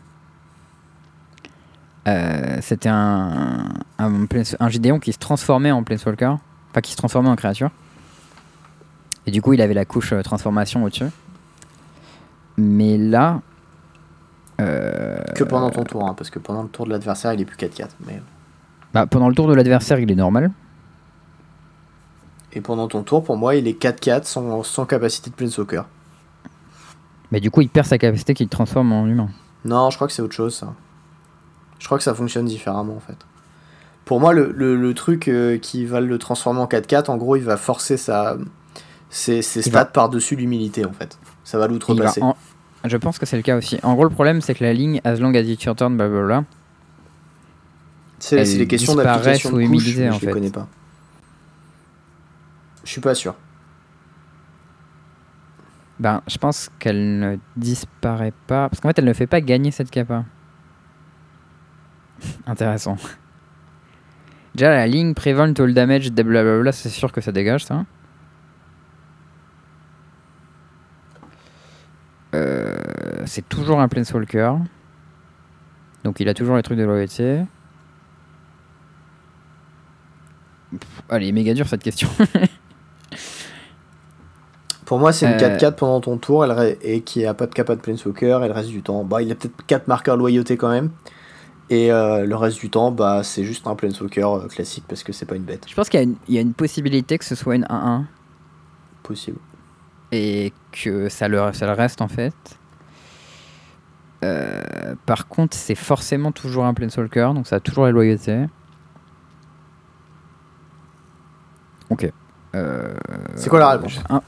Euh, 2.07 2.59
C'était 2.63 2.89
un, 2.89 3.69
un, 3.99 4.69
Gideon 4.69 4.99
qui 4.99 5.13
se 5.13 5.19
transformait 5.19 5.71
en 5.71 5.83
Planeswalker. 5.85 6.35
Enfin, 6.71 6.81
qui 6.81 6.93
se 6.93 6.97
transformait 6.97 7.29
en 7.29 7.37
créature. 7.37 7.71
Et 9.27 9.31
du 9.31 9.43
coup, 9.43 9.53
il 9.53 9.61
avait 9.61 9.75
la 9.75 9.85
couche 9.85 10.13
euh, 10.13 10.23
transformation 10.23 10.85
au-dessus. 10.85 11.07
Mais 12.57 12.97
là. 12.99 13.41
euh, 14.61 15.19
Que 15.37 15.45
pendant 15.45 15.71
ton 15.71 15.85
tour, 15.85 16.07
hein, 16.09 16.15
parce 16.17 16.31
que 16.31 16.39
pendant 16.39 16.63
le 16.63 16.69
tour 16.69 16.87
de 16.87 16.91
l'adversaire, 16.91 17.33
il 17.35 17.41
est 17.41 17.45
plus 17.45 17.57
4-4. 17.57 17.89
Mais... 18.07 18.21
bah, 18.95 19.07
pendant 19.07 19.29
le 19.29 19.35
tour 19.35 19.47
de 19.49 19.55
l'adversaire, 19.55 19.99
il 19.99 20.11
est 20.11 20.15
normal. 20.17 20.51
Et 22.53 22.61
pendant 22.61 22.89
ton 22.89 23.03
tour, 23.03 23.23
pour 23.23 23.37
moi, 23.37 23.55
il 23.57 23.69
est 23.69 23.81
4-4 23.81 24.25
sans, 24.25 24.63
sans 24.63 24.87
capacité 24.87 25.31
de 25.31 25.35
Planeswalker. 25.35 25.83
Mais 27.31 27.41
du 27.41 27.51
coup, 27.51 27.61
il 27.61 27.69
perd 27.69 27.87
sa 27.87 27.99
capacité 27.99 28.33
qu'il 28.35 28.49
transforme 28.49 28.91
en 28.93 29.07
humain. 29.07 29.29
Non, 29.65 29.91
je 29.91 29.97
crois 29.97 30.07
que 30.09 30.15
c'est 30.15 30.23
autre 30.23 30.35
chose, 30.35 30.55
ça. 30.55 30.73
Je 31.79 31.85
crois 31.87 31.99
que 31.99 32.05
ça 32.05 32.15
fonctionne 32.15 32.47
différemment, 32.47 32.97
en 32.97 33.01
fait. 33.01 33.19
Pour 34.07 34.19
moi, 34.21 34.33
le, 34.33 34.51
le- 34.57 34.77
le 34.77 34.95
truc 34.95 35.29
euh, 35.29 35.59
qui 35.59 35.85
va 35.85 36.01
le 36.01 36.19
transformer 36.19 36.61
en 36.61 36.67
4-4, 36.67 37.11
en 37.11 37.19
gros, 37.19 37.37
il 37.37 37.45
va 37.45 37.59
forcer 37.59 37.99
sa, 37.99 38.39
ses, 39.11 39.43
ses 39.43 39.61
stats 39.61 39.71
va- 39.81 39.85
par-dessus 39.85 40.35
l'humilité, 40.35 40.87
en 40.87 40.93
fait. 40.93 41.19
Ça 41.45 41.59
va 41.59 41.67
l'outrepasser. 41.69 42.23
en- 42.23 42.35
Je 42.85 42.97
pense 42.97 43.19
que 43.19 43.27
c'est 43.27 43.37
le 43.37 43.43
cas 43.43 43.59
aussi. 43.59 43.79
En 43.83 43.93
gros, 43.95 44.05
le 44.05 44.11
problème, 44.11 44.41
c'est 44.41 44.55
que 44.55 44.65
la 44.65 44.73
ligne 44.73 45.03
as 45.05 45.17
long 45.17 45.35
as 45.35 45.41
it's 45.41 45.63
your 45.65 45.77
turn, 45.77 45.97
blablabla. 45.99 46.45
C'est 48.19 48.45
les 48.45 48.67
questions 48.67 48.95
d'application 48.95 49.51
de 49.51 49.65
en 49.65 49.79
je 49.79 50.01
les 50.01 50.19
fait. 50.19 50.31
connais 50.31 50.51
pas. 50.51 50.67
Je 52.85 52.91
suis 52.91 53.01
pas 53.01 53.15
sûr. 53.15 53.35
Ben, 56.01 56.23
je 56.29 56.39
pense 56.39 56.71
qu'elle 56.79 57.19
ne 57.19 57.37
disparaît 57.57 58.33
pas. 58.47 58.69
Parce 58.69 58.81
qu'en 58.81 58.89
fait, 58.89 58.99
elle 58.99 59.05
ne 59.05 59.13
fait 59.13 59.27
pas 59.27 59.41
gagner 59.41 59.71
cette 59.71 59.91
capa. 59.91 60.25
Intéressant. 62.47 62.97
Déjà, 64.55 64.71
la 64.71 64.87
ligne 64.87 65.15
prevent 65.15 65.53
all 65.59 65.75
damage, 65.75 66.11
blablabla, 66.11 66.73
c'est 66.73 66.89
sûr 66.89 67.13
que 67.13 67.21
ça 67.21 67.31
dégage 67.31 67.65
ça. 67.65 67.85
Euh, 72.35 72.77
c'est 73.27 73.49
toujours 73.49 73.81
un 73.81 73.89
Planeswalker. 73.89 74.55
Donc 76.05 76.21
il 76.21 76.29
a 76.29 76.35
toujours 76.35 76.57
les 76.57 76.63
trucs 76.63 76.79
de 76.79 76.85
loyauté. 76.85 77.43
Pff, 80.71 81.03
Allez, 81.09 81.33
méga 81.33 81.55
dur 81.55 81.67
cette 81.69 81.83
question. 81.83 82.09
Pour 84.85 84.99
moi, 84.99 85.13
c'est 85.13 85.27
une 85.27 85.33
Euh. 85.33 85.57
4-4 85.59 85.75
pendant 85.77 86.01
ton 86.01 86.17
tour 86.17 86.45
elle 86.45 86.77
et 86.83 87.03
qui 87.03 87.27
a 87.27 87.35
pas 87.35 87.47
de 87.47 87.55
capa 87.55 87.77
de 87.77 87.81
Planeswalker 87.81 88.41
et 88.45 88.49
le 88.49 88.55
reste 88.55 88.71
du 88.71 88.83
temps, 88.83 89.05
bah, 89.05 89.21
il 89.21 89.31
a 89.31 89.35
peut-être 89.35 89.55
4 89.67 89.87
marqueurs 89.87 90.17
loyauté 90.17 90.57
quand 90.57 90.71
même. 90.71 90.91
Et 91.71 91.93
euh, 91.93 92.25
le 92.25 92.35
reste 92.37 92.59
du 92.61 92.71
temps, 92.71 92.91
bah, 92.91 93.23
c'est 93.23 93.45
juste 93.45 93.67
un 93.67 93.75
Planeswalker 93.75 94.23
euh, 94.25 94.49
classique 94.49 94.85
parce 94.89 95.03
que 95.03 95.13
c'est 95.13 95.27
pas 95.27 95.37
une 95.37 95.43
bête. 95.43 95.65
Je 95.69 95.75
pense 95.75 95.91
qu'il 95.91 96.01
y, 96.01 96.03
a 96.03 96.05
une- 96.05 96.17
il 96.29 96.35
y 96.35 96.39
a 96.39 96.41
une 96.41 96.55
possibilité 96.55 97.19
que 97.19 97.27
ce 97.27 97.35
soit 97.35 97.55
une 97.57 97.67
1-1. 97.69 98.05
Possible. 99.03 99.39
et 100.11 100.55
que 100.73 101.09
ça 101.11 101.29
le, 101.29 101.53
ça 101.53 101.67
le 101.67 101.73
reste 101.73 102.01
en 102.01 102.09
fait. 102.09 102.35
Euh, 104.25 104.95
par 105.07 105.29
contre, 105.29 105.55
c'est 105.57 105.75
forcément 105.75 106.33
toujours 106.33 106.65
un 106.65 106.73
Planeswalker, 106.73 107.33
donc 107.35 107.47
ça 107.47 107.57
a 107.57 107.61
toujours 107.61 107.85
la 107.85 107.91
loyauté. 107.91 108.47
Ok. 111.91 112.11
Euh, 112.55 112.95
C'est 113.37 113.49
quoi 113.51 113.59
la 113.59 113.71
réponse 113.71 113.99
in- 114.09 114.23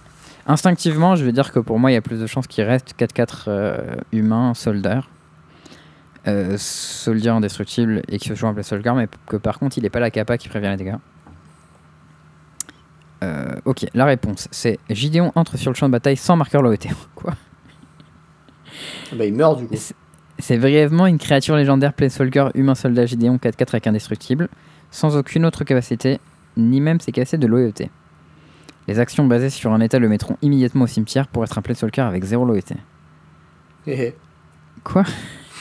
Instinctivement, 0.47 1.15
je 1.17 1.25
vais 1.25 1.33
dire 1.33 1.53
que 1.53 1.59
pour 1.61 1.79
moi, 1.79 1.91
il 1.91 1.95
y 1.95 1.97
a 1.97 2.01
plus 2.03 2.19
de 2.21 2.27
chances 2.27 2.47
qu'il 2.47 2.65
reste 2.65 2.95
4-4 2.99 3.45
euh, 3.49 3.95
humains, 4.13 4.55
soldats. 4.55 5.03
Euh, 6.27 6.57
soldier 6.59 7.31
indestructible 7.31 8.03
et 8.09 8.19
qu'il 8.19 8.37
soit 8.37 8.49
un 8.49 8.53
Planeswalker, 8.53 8.93
mais 8.95 9.09
que 9.27 9.37
par 9.37 9.59
contre, 9.59 9.79
il 9.79 9.83
n'est 9.85 9.91
pas 9.91 10.01
la 10.01 10.11
capa 10.11 10.37
qui 10.37 10.49
prévient 10.51 10.69
les 10.69 10.77
dégâts. 10.77 10.97
Euh, 13.23 13.55
ok, 13.67 13.87
la 13.93 14.07
réponse 14.07 14.49
c'est 14.51 14.79
Gideon 14.89 15.31
entre 15.35 15.59
sur 15.59 15.71
le 15.71 15.77
champ 15.77 15.87
de 15.87 15.93
bataille 15.93 16.17
sans 16.17 16.37
marqueur 16.37 16.63
loyauté. 16.63 16.89
Quoi? 17.15 17.35
Bah, 19.15 19.25
il 19.27 19.35
meurt 19.35 19.59
du 19.59 19.67
coup. 19.67 19.75
C'est- 19.77 19.95
C'est 20.39 20.57
brièvement 20.57 21.07
une 21.07 21.19
créature 21.19 21.55
légendaire 21.57 21.93
Planeswalker 21.93 22.49
humain 22.55 22.75
soldat 22.75 23.05
Gideon 23.05 23.37
4-4 23.37 23.75
avec 23.75 23.87
indestructible, 23.87 24.49
sans 24.91 25.17
aucune 25.19 25.45
autre 25.45 25.65
capacité, 25.65 26.19
ni 26.61 26.81
même 26.81 27.01
ses 27.01 27.13
capacités 27.13 27.39
de 27.39 27.47
loyauté. 27.47 27.91
Les 28.89 28.99
actions 28.99 29.27
basées 29.27 29.51
sur 29.51 29.73
un 29.73 29.81
état 29.81 29.99
le 29.99 30.09
mettront 30.09 30.37
immédiatement 30.43 30.85
au 30.85 30.89
cimetière 30.89 31.29
pour 31.29 31.45
être 31.45 31.57
un 31.59 31.63
Planeswalker 31.63 32.03
avec 32.03 32.25
zéro 32.25 32.45
loyauté. 32.45 32.77
Hé, 33.87 33.93
hé. 33.93 34.15
Quoi? 34.85 35.05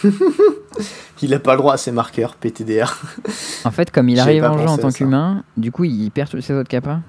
Il 1.21 1.33
a 1.33 1.39
pas 1.39 1.53
le 1.53 1.57
droit 1.57 1.73
à 1.73 1.77
ses 1.77 1.91
marqueurs, 1.91 2.35
PTDR. 2.35 2.97
En 3.65 3.71
fait, 3.71 3.91
comme 3.91 4.07
il 4.07 4.19
arrive 4.19 4.45
en 4.45 4.57
jeu 4.57 4.67
en 4.67 4.77
tant 4.77 4.89
qu'humain, 4.89 5.43
du 5.57 5.69
coup 5.69 5.83
il 5.83 6.09
perd 6.11 6.29
tous 6.29 6.39
ses 6.39 6.53
autres 6.53 6.69
capas. 6.69 7.01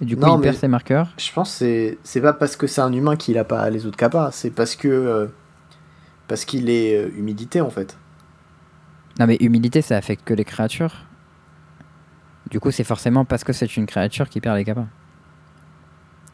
Et 0.00 0.04
du 0.04 0.16
coup 0.16 0.24
Non, 0.24 0.38
il 0.38 0.42
perd 0.42 0.56
ses 0.56 0.68
marqueurs. 0.68 1.08
Je 1.18 1.32
pense 1.32 1.58
que 1.58 1.98
c'est 2.04 2.20
pas 2.20 2.32
parce 2.32 2.54
que 2.54 2.68
c'est 2.68 2.80
un 2.80 2.92
humain 2.92 3.16
qu'il 3.16 3.36
a 3.36 3.42
pas 3.42 3.68
les 3.68 3.84
autres 3.84 3.96
capas, 3.96 4.30
c'est 4.30 4.50
parce 4.50 4.76
que 4.76 4.86
euh, 4.86 5.26
parce 6.28 6.44
qu'il 6.44 6.70
est 6.70 6.96
euh, 6.96 7.10
humidité 7.16 7.60
en 7.60 7.70
fait. 7.70 7.98
Non 9.18 9.26
mais 9.26 9.36
humilité 9.40 9.82
ça 9.82 9.96
affecte 9.96 10.24
que 10.24 10.34
les 10.34 10.44
créatures. 10.44 11.07
Du 12.50 12.60
coup 12.60 12.70
c'est 12.70 12.84
forcément 12.84 13.24
parce 13.24 13.44
que 13.44 13.52
c'est 13.52 13.76
une 13.76 13.86
créature 13.86 14.28
qui 14.28 14.40
perd 14.40 14.56
les 14.56 14.64
capas. 14.64 14.86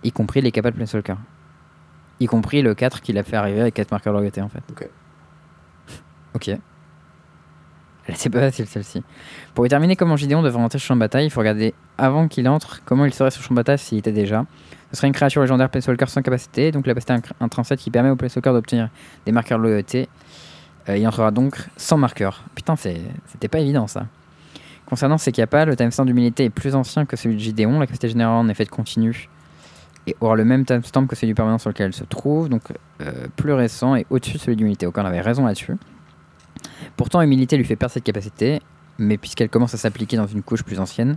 Y 0.02 0.12
compris 0.12 0.40
les 0.40 0.52
capas 0.52 0.70
de 0.70 0.76
Planeswalker. 0.76 1.16
Y 2.20 2.26
compris 2.26 2.62
le 2.62 2.74
4 2.74 3.00
qu'il 3.00 3.18
a 3.18 3.22
fait 3.24 3.36
arriver 3.36 3.60
avec 3.62 3.74
4 3.74 3.90
marqueurs 3.90 4.12
loyauté 4.12 4.40
en 4.42 4.48
fait. 4.48 4.62
Ok. 4.70 4.88
Ok. 6.34 6.48
Elle 8.06 8.14
était 8.14 8.28
pas 8.28 8.40
facile 8.40 8.66
celle-ci. 8.66 9.02
Pour 9.54 9.64
y 9.64 9.68
terminer 9.70 9.96
comment 9.96 10.16
Gideon 10.16 10.42
devrait 10.42 10.62
entrer 10.62 10.78
sur 10.78 10.84
le 10.84 10.88
champ 10.88 10.94
de 10.96 11.00
bataille, 11.00 11.24
il 11.26 11.30
faut 11.30 11.40
regarder 11.40 11.72
avant 11.96 12.28
qu'il 12.28 12.46
entre 12.50 12.82
comment 12.84 13.06
il 13.06 13.14
serait 13.14 13.30
sur 13.30 13.40
le 13.40 13.46
champ 13.46 13.54
de 13.54 13.60
bataille 13.60 13.78
s'il 13.78 13.96
était 13.96 14.12
déjà. 14.12 14.44
Ce 14.90 14.96
serait 14.98 15.06
une 15.06 15.14
créature 15.14 15.40
légendaire 15.40 15.70
Planeswalker 15.70 16.06
sans 16.08 16.20
capacité, 16.20 16.70
donc 16.70 16.86
la 16.86 16.94
capacité 16.94 17.32
intrinsèque 17.40 17.78
qui 17.80 17.90
permet 17.90 18.10
au 18.10 18.16
Planeswalker 18.16 18.52
d'obtenir 18.52 18.90
des 19.24 19.32
marqueurs 19.32 19.56
de 19.58 19.62
loyauté. 19.64 20.08
Euh, 20.90 20.98
il 20.98 21.08
entrera 21.08 21.30
donc 21.30 21.56
sans 21.78 21.96
marqueur. 21.96 22.42
Putain, 22.54 22.76
c'est- 22.76 23.00
c'était 23.26 23.48
pas 23.48 23.60
évident 23.60 23.86
ça. 23.86 24.06
Concernant 24.86 25.19
ses 25.19 25.32
capas, 25.32 25.65
le 25.65 25.77
timestamp 25.77 26.05
d'humilité 26.05 26.44
est 26.44 26.51
plus 26.51 26.74
ancien 26.74 27.06
que 27.06 27.16
celui 27.16 27.36
de 27.36 27.40
Gideon. 27.40 27.78
La 27.78 27.86
capacité 27.86 28.09
générale 28.09 28.35
en 28.35 28.48
effet 28.48 28.65
de 28.65 28.70
continu 28.70 29.28
et 30.06 30.15
aura 30.20 30.36
le 30.36 30.44
même 30.44 30.65
timestamp 30.65 31.06
que 31.06 31.16
celui 31.16 31.28
du 31.28 31.35
permanent 31.35 31.59
sur 31.59 31.70
lequel 31.70 31.86
elle 31.86 31.94
se 31.94 32.05
trouve, 32.05 32.48
donc 32.48 32.62
euh, 33.01 33.27
plus 33.36 33.52
récent 33.52 33.97
et 33.97 34.06
au-dessus 34.11 34.35
de 34.35 34.39
celui 34.39 34.56
d'humilité. 34.56 34.86
Aucun 34.86 35.05
avait 35.05 35.20
raison 35.20 35.47
là-dessus. 35.47 35.77
Pourtant, 36.97 37.23
humilité 37.23 37.56
lui 37.56 37.65
fait 37.65 37.77
perdre 37.77 37.93
cette 37.93 38.05
capacité, 38.05 38.61
mais 38.98 39.16
puisqu'elle 39.16 39.48
commence 39.48 39.74
à 39.74 39.78
s'appliquer 39.78 40.16
dans 40.16 40.27
une 40.27 40.43
couche 40.43 40.62
plus 40.62 40.78
ancienne, 40.78 41.16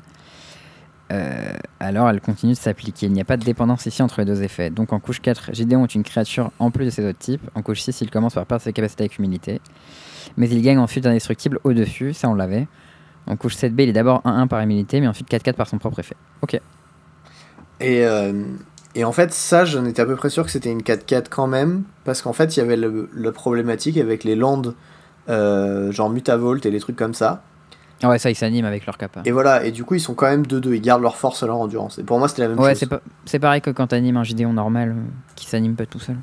euh, 1.12 1.54
alors 1.80 2.10
elle 2.10 2.20
continue 2.20 2.54
de 2.54 2.58
s'appliquer. 2.58 3.06
Il 3.06 3.14
n'y 3.14 3.22
a 3.22 3.26
pas 3.26 3.38
de 3.38 3.44
dépendance 3.44 3.86
ici 3.86 4.02
entre 4.02 4.20
les 4.20 4.26
deux 4.26 4.44
effets. 4.44 4.70
Donc 4.70 4.94
en 4.94 5.00
couche 5.00 5.22
4, 5.22 5.54
Gideon 5.54 5.84
est 5.84 5.96
une 5.96 6.04
créature 6.04 6.52
en 6.60 6.72
plus 6.72 6.86
de 6.86 6.90
ses 6.90 7.06
autres 7.08 7.20
types. 7.20 7.50
En 7.56 7.62
couche 7.62 7.82
6, 7.82 8.02
il 8.02 8.10
commence 8.10 8.34
par 8.34 8.46
perdre 8.46 8.64
ses 8.64 8.74
capacités 8.74 9.04
avec 9.04 9.18
humilité. 9.18 9.62
Mais 10.36 10.50
il 10.50 10.62
gagne 10.62 10.80
ensuite 10.80 11.06
indestructible 11.06 11.60
au-dessus, 11.64 12.14
ça 12.14 12.30
on 12.30 12.36
l'avait. 12.36 12.68
En 13.28 13.36
couche 13.36 13.56
7B, 13.56 13.84
il 13.84 13.90
est 13.90 13.94
d'abord 13.94 14.22
1-1 14.26 14.48
par 14.48 14.62
humilité, 14.62 15.02
mais 15.02 15.08
ensuite 15.08 15.30
4-4 15.30 15.54
par 15.54 15.68
son 15.68 15.78
propre 15.78 16.00
effet. 16.00 16.16
Ok. 16.42 16.54
Et, 17.80 18.06
euh, 18.06 18.44
et 18.96 19.04
en 19.04 19.12
fait, 19.12 19.34
ça, 19.34 19.66
j'en 19.66 19.86
étais 19.86 20.02
à 20.02 20.06
peu 20.06 20.16
près 20.16 20.30
sûr 20.30 20.44
que 20.46 20.50
c'était 20.52 20.72
une 20.72 20.82
4-4 20.82 21.30
quand 21.30 21.48
même, 21.48 21.84
parce 22.06 22.22
qu'en 22.22 22.34
fait, 22.34 22.56
il 22.56 22.60
y 22.60 22.64
avait 22.64 22.78
le- 22.78 23.10
la 23.16 23.32
problématique 23.32 23.98
avec 23.98 24.24
les 24.24 24.36
landes, 24.36 24.74
euh, 25.30 25.92
genre 25.92 26.10
Mutavolt 26.10 26.66
et 26.66 26.72
les 26.72 26.80
trucs 26.80 26.96
comme 26.96 27.14
ça. 27.14 27.44
Ah 28.02 28.10
ouais, 28.10 28.20
ça, 28.20 28.30
ils 28.30 28.36
s'animent 28.36 28.66
avec 28.66 28.86
leur 28.86 28.98
capa. 28.98 29.22
Et 29.26 29.32
voilà, 29.32 29.66
et 29.66 29.72
du 29.72 29.84
coup, 29.84 29.96
ils 29.96 30.00
sont 30.00 30.14
quand 30.14 30.28
même 30.28 30.46
2-2, 30.46 30.74
ils 30.76 30.82
gardent 30.82 31.02
leur 31.02 31.18
force 31.18 31.44
et 31.44 31.48
leur 31.48 31.58
endurance. 31.58 31.98
Et 32.00 32.04
pour 32.04 32.20
moi, 32.20 32.28
c'était 32.28 32.44
la 32.44 32.50
même 32.50 32.60
Ouais, 32.60 32.70
chose. 32.70 32.80
c'est 32.80 32.86
pas- 32.86 33.02
c'est 33.26 33.40
pareil 33.40 33.60
que 33.62 33.72
quand 33.72 33.88
t'animes 33.88 34.18
un 34.18 34.24
Gideon 34.24 34.54
normal 34.54 34.90
euh, 34.92 35.02
qui 35.36 35.48
s'anime 35.48 35.76
pas 35.76 35.86
tout 35.88 36.00
seul. 36.00 36.16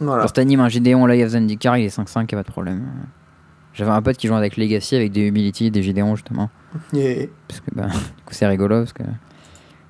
Voilà. 0.00 0.22
Quand 0.24 0.32
t'animes 0.32 0.60
un 0.60 0.68
Gideon 0.68 1.06
Live 1.06 1.24
of 1.26 1.32
Zendikar, 1.32 1.76
il 1.76 1.84
est 1.84 1.90
5-5, 1.90 2.32
y'a 2.32 2.38
pas 2.38 2.42
de 2.42 2.50
problème. 2.50 2.82
J'avais 3.74 3.90
un 3.90 4.02
pote 4.02 4.16
qui 4.16 4.26
jouait 4.26 4.36
avec 4.36 4.56
Legacy 4.56 4.96
avec 4.96 5.12
des 5.12 5.22
Humility, 5.22 5.70
des 5.70 5.82
Gideons 5.82 6.16
justement. 6.16 6.50
Parce 6.92 7.60
que 7.60 7.74
bah, 7.74 7.86
du 7.86 8.22
coup, 8.24 8.32
c'est 8.32 8.46
rigolo 8.46 8.80
parce 8.80 8.92
que 8.94 9.02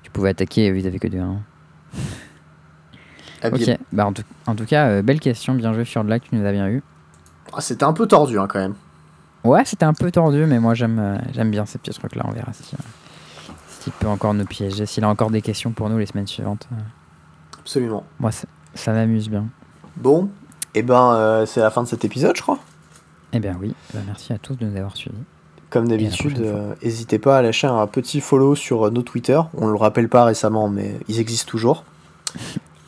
tu 0.03 0.11
pouvais 0.11 0.29
attaquer 0.29 0.65
et 0.65 0.69
avaient 0.69 0.99
que 0.99 1.07
deux 1.07 1.19
1. 1.19 1.37
habile. 3.41 3.71
Ok, 3.71 3.77
bah 3.93 4.05
en 4.05 4.11
tout, 4.11 4.23
en 4.47 4.55
tout 4.55 4.65
cas, 4.65 4.87
euh, 4.87 5.01
belle 5.01 5.21
question, 5.21 5.53
bien 5.53 5.73
joué 5.73 5.85
sur 5.85 6.03
tu 6.03 6.35
nous 6.35 6.45
as 6.45 6.51
bien 6.51 6.67
eu. 6.67 6.83
Ah, 7.53 7.61
c'était 7.61 7.85
un 7.85 7.93
peu 7.93 8.05
tordu 8.05 8.37
hein, 8.37 8.47
quand 8.49 8.59
même. 8.59 8.75
Ouais, 9.43 9.63
c'était 9.65 9.85
un 9.85 9.93
peu 9.93 10.11
tordu, 10.11 10.45
mais 10.45 10.59
moi 10.59 10.73
j'aime 10.73 10.99
euh, 10.99 11.17
j'aime 11.33 11.51
bien 11.51 11.65
ces 11.65 11.77
petits 11.77 11.97
trucs 11.97 12.15
là, 12.15 12.23
on 12.25 12.31
verra 12.31 12.51
si, 12.53 12.75
euh, 12.75 13.53
s'il 13.67 13.93
peut 13.93 14.07
encore 14.07 14.33
nous 14.33 14.45
piéger, 14.45 14.85
s'il 14.85 15.03
a 15.03 15.09
encore 15.09 15.31
des 15.31 15.41
questions 15.41 15.71
pour 15.71 15.89
nous 15.89 15.97
les 15.97 16.05
semaines 16.05 16.27
suivantes. 16.27 16.67
Absolument. 17.59 18.03
moi, 18.19 18.31
ça, 18.31 18.47
ça 18.73 18.91
m'amuse 18.91 19.29
bien. 19.29 19.45
Bon, 19.95 20.29
et 20.75 20.81
ben 20.81 21.13
euh, 21.13 21.45
c'est 21.45 21.59
la 21.59 21.69
fin 21.69 21.83
de 21.83 21.87
cet 21.87 22.03
épisode, 22.05 22.35
je 22.35 22.41
crois. 22.41 22.59
Eh 23.33 23.39
bien 23.39 23.57
oui, 23.59 23.75
bah, 23.93 23.99
merci 24.05 24.31
à 24.31 24.37
tous 24.37 24.55
de 24.55 24.65
nous 24.65 24.77
avoir 24.77 24.95
suivis. 24.95 25.17
Comme 25.71 25.87
d'habitude, 25.87 26.39
euh, 26.39 26.75
n'hésitez 26.83 27.17
pas 27.17 27.39
à 27.39 27.41
lâcher 27.41 27.65
un 27.65 27.87
petit 27.87 28.21
follow 28.21 28.53
sur 28.53 28.85
euh, 28.85 28.91
nos 28.91 29.01
Twitter. 29.01 29.41
On 29.57 29.65
le 29.67 29.75
rappelle 29.75 30.07
pas 30.07 30.23
récemment, 30.23 30.69
mais 30.69 30.99
ils 31.07 31.19
existent 31.19 31.49
toujours. 31.49 31.83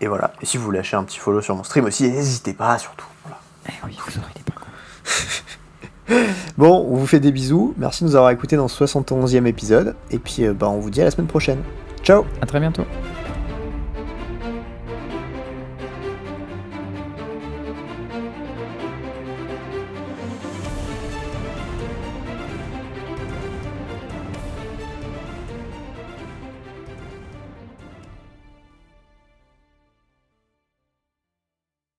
Et 0.00 0.06
voilà. 0.06 0.32
Et 0.40 0.46
si 0.46 0.56
vous 0.56 0.70
lâchez 0.70 0.96
un 0.96 1.04
petit 1.04 1.18
follow 1.18 1.42
sur 1.42 1.54
mon 1.54 1.64
stream 1.64 1.84
aussi, 1.84 2.08
n'hésitez 2.08 2.54
pas 2.54 2.78
surtout. 2.78 3.08
Voilà. 3.24 3.40
Eh 3.68 3.72
oui, 3.84 3.98
vous 4.06 4.18
aurez 4.18 4.32
des 4.34 4.42
pas. 4.42 4.54
Bon, 6.56 6.86
on 6.88 6.96
vous 6.96 7.06
fait 7.06 7.20
des 7.20 7.32
bisous. 7.32 7.74
Merci 7.78 8.04
de 8.04 8.08
nous 8.08 8.16
avoir 8.16 8.30
écoutés 8.30 8.56
dans 8.56 8.68
ce 8.68 8.84
71e 8.84 9.46
épisode. 9.46 9.96
Et 10.10 10.18
puis, 10.18 10.44
euh, 10.44 10.52
bah, 10.52 10.68
on 10.68 10.78
vous 10.78 10.90
dit 10.90 11.00
à 11.00 11.04
la 11.04 11.10
semaine 11.10 11.26
prochaine. 11.26 11.58
Ciao 12.02 12.24
À 12.40 12.46
très 12.46 12.60
bientôt. 12.60 12.84